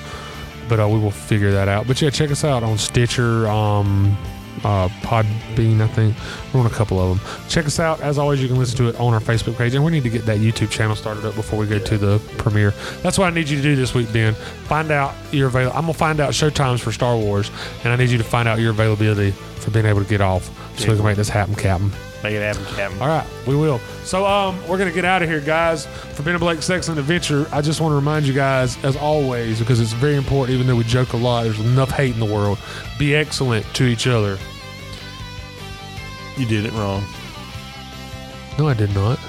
but 0.70 0.80
uh, 0.80 0.88
we 0.88 1.00
will 1.00 1.10
figure 1.12 1.52
that 1.54 1.68
out. 1.68 1.88
But 1.88 2.02
yeah, 2.02 2.10
check 2.12 2.30
us 2.32 2.44
out 2.44 2.62
on 2.64 2.78
Stitcher, 2.78 3.48
um, 3.48 4.16
uh, 4.64 4.88
Podbean. 5.02 5.82
I 5.82 5.88
think 5.88 6.16
we're 6.54 6.60
on 6.60 6.66
a 6.66 6.70
couple 6.70 7.00
of 7.00 7.18
them. 7.18 7.50
Check 7.50 7.66
us 7.66 7.80
out. 7.80 8.02
As 8.02 8.18
always, 8.18 8.42
you 8.42 8.48
can 8.48 8.58
listen 8.58 8.78
to 8.78 8.90
it 8.90 9.00
on 9.00 9.14
our 9.14 9.20
Facebook 9.20 9.58
page, 9.58 9.74
and 9.76 9.84
we 9.84 9.92
need 9.92 10.04
to 10.04 10.10
get 10.10 10.26
that 10.26 10.40
YouTube 10.40 10.70
channel 10.70 10.96
started 10.96 11.26
up 11.26 11.36
before 11.36 11.60
we 11.60 11.68
go 11.68 11.80
to 11.80 11.98
the 11.98 12.20
premiere. 12.38 12.72
That's 13.02 13.18
what 13.18 13.28
I 13.28 13.36
need 13.36 13.50
you 13.50 13.58
to 13.58 13.64
do 13.64 13.76
this 13.76 13.94
week, 13.94 14.12
Ben. 14.14 14.34
Find 14.34 14.92
out 14.92 15.14
your 15.32 15.48
avail. 15.48 15.70
I'm 15.74 15.82
gonna 15.82 15.94
find 15.94 16.20
out 16.20 16.34
show 16.34 16.50
times 16.50 16.82
for 16.82 16.92
Star 16.92 17.18
Wars, 17.18 17.52
and 17.84 17.94
I 17.94 17.96
need 17.96 18.10
you 18.10 18.18
to 18.18 18.24
find 18.24 18.48
out 18.48 18.60
your 18.60 18.72
availability 18.72 19.32
for 19.32 19.72
being 19.72 19.86
able 19.86 20.04
to 20.04 20.10
get 20.10 20.22
off, 20.22 20.50
so 20.78 20.90
we 20.90 20.96
can 20.96 21.06
make 21.06 21.18
this 21.18 21.30
happen, 21.30 21.56
Captain. 21.56 21.92
Make 22.24 22.36
it 22.36 22.42
happen, 22.42 22.64
Captain. 22.76 23.02
All 23.02 23.08
right, 23.08 23.28
we 23.48 23.56
will. 23.56 23.80
So 24.04 24.28
um, 24.28 24.56
we're 24.68 24.78
gonna 24.78 24.92
get 24.92 25.06
out 25.06 25.24
of 25.24 25.30
here, 25.30 25.42
guys. 25.42 25.88
For 25.88 26.22
Ben 26.22 26.36
and 26.36 26.40
Blake 26.40 26.62
Sex 26.62 26.82
Excellent 26.82 27.00
Adventure, 27.00 27.48
I 27.52 27.62
just 27.62 27.82
want 27.82 27.94
to 27.94 27.96
remind 27.96 28.28
you 28.28 28.34
guys, 28.34 28.82
as 28.84 28.96
always, 28.96 29.60
because 29.60 29.80
it's 29.80 29.94
very 29.94 30.16
important. 30.16 30.54
Even 30.54 30.68
though 30.68 30.76
we 30.76 30.84
joke 30.84 31.14
a 31.14 31.18
lot, 31.18 31.44
there's 31.44 31.60
enough 31.60 31.90
hate 31.90 32.14
in 32.14 32.20
the 32.20 32.32
world. 32.32 32.60
Be 33.00 33.16
excellent 33.16 33.66
to 33.76 33.86
each 33.86 34.06
other. 34.06 34.38
You 36.38 36.46
did 36.46 36.66
it 36.66 36.74
wrong. 36.74 37.04
No, 38.60 38.68
I 38.68 38.76
did 38.76 38.94
not. 38.94 39.20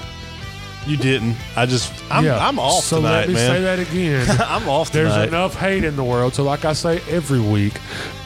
You 0.85 0.97
didn't. 0.97 1.35
I 1.55 1.65
just. 1.65 1.91
I'm, 2.11 2.25
yeah. 2.25 2.45
I'm 2.45 2.59
off 2.59 2.83
so 2.83 2.97
tonight, 2.97 3.19
let 3.19 3.27
me 3.29 3.33
man. 3.35 3.49
say 3.49 3.61
that 3.61 3.79
again. 3.79 4.37
I'm 4.47 4.67
off 4.69 4.91
There's 4.91 5.15
enough 5.15 5.55
hate 5.55 5.83
in 5.83 5.95
the 5.95 6.03
world. 6.03 6.35
So, 6.35 6.43
like 6.43 6.65
I 6.65 6.73
say 6.73 7.01
every 7.09 7.39
week, 7.39 7.73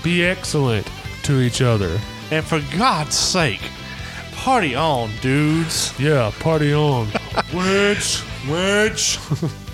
be 0.04 0.26
excellent 0.26 0.90
to 1.24 1.40
each 1.40 1.62
other. 1.62 2.00
And 2.32 2.44
for 2.44 2.62
God's 2.78 3.16
sake, 3.16 3.62
party 4.38 4.76
on, 4.76 5.10
dudes. 5.22 5.98
Yeah, 6.00 6.32
party 6.40 6.74
on. 6.74 7.08
Which, 7.54 8.20
which. 8.48 9.20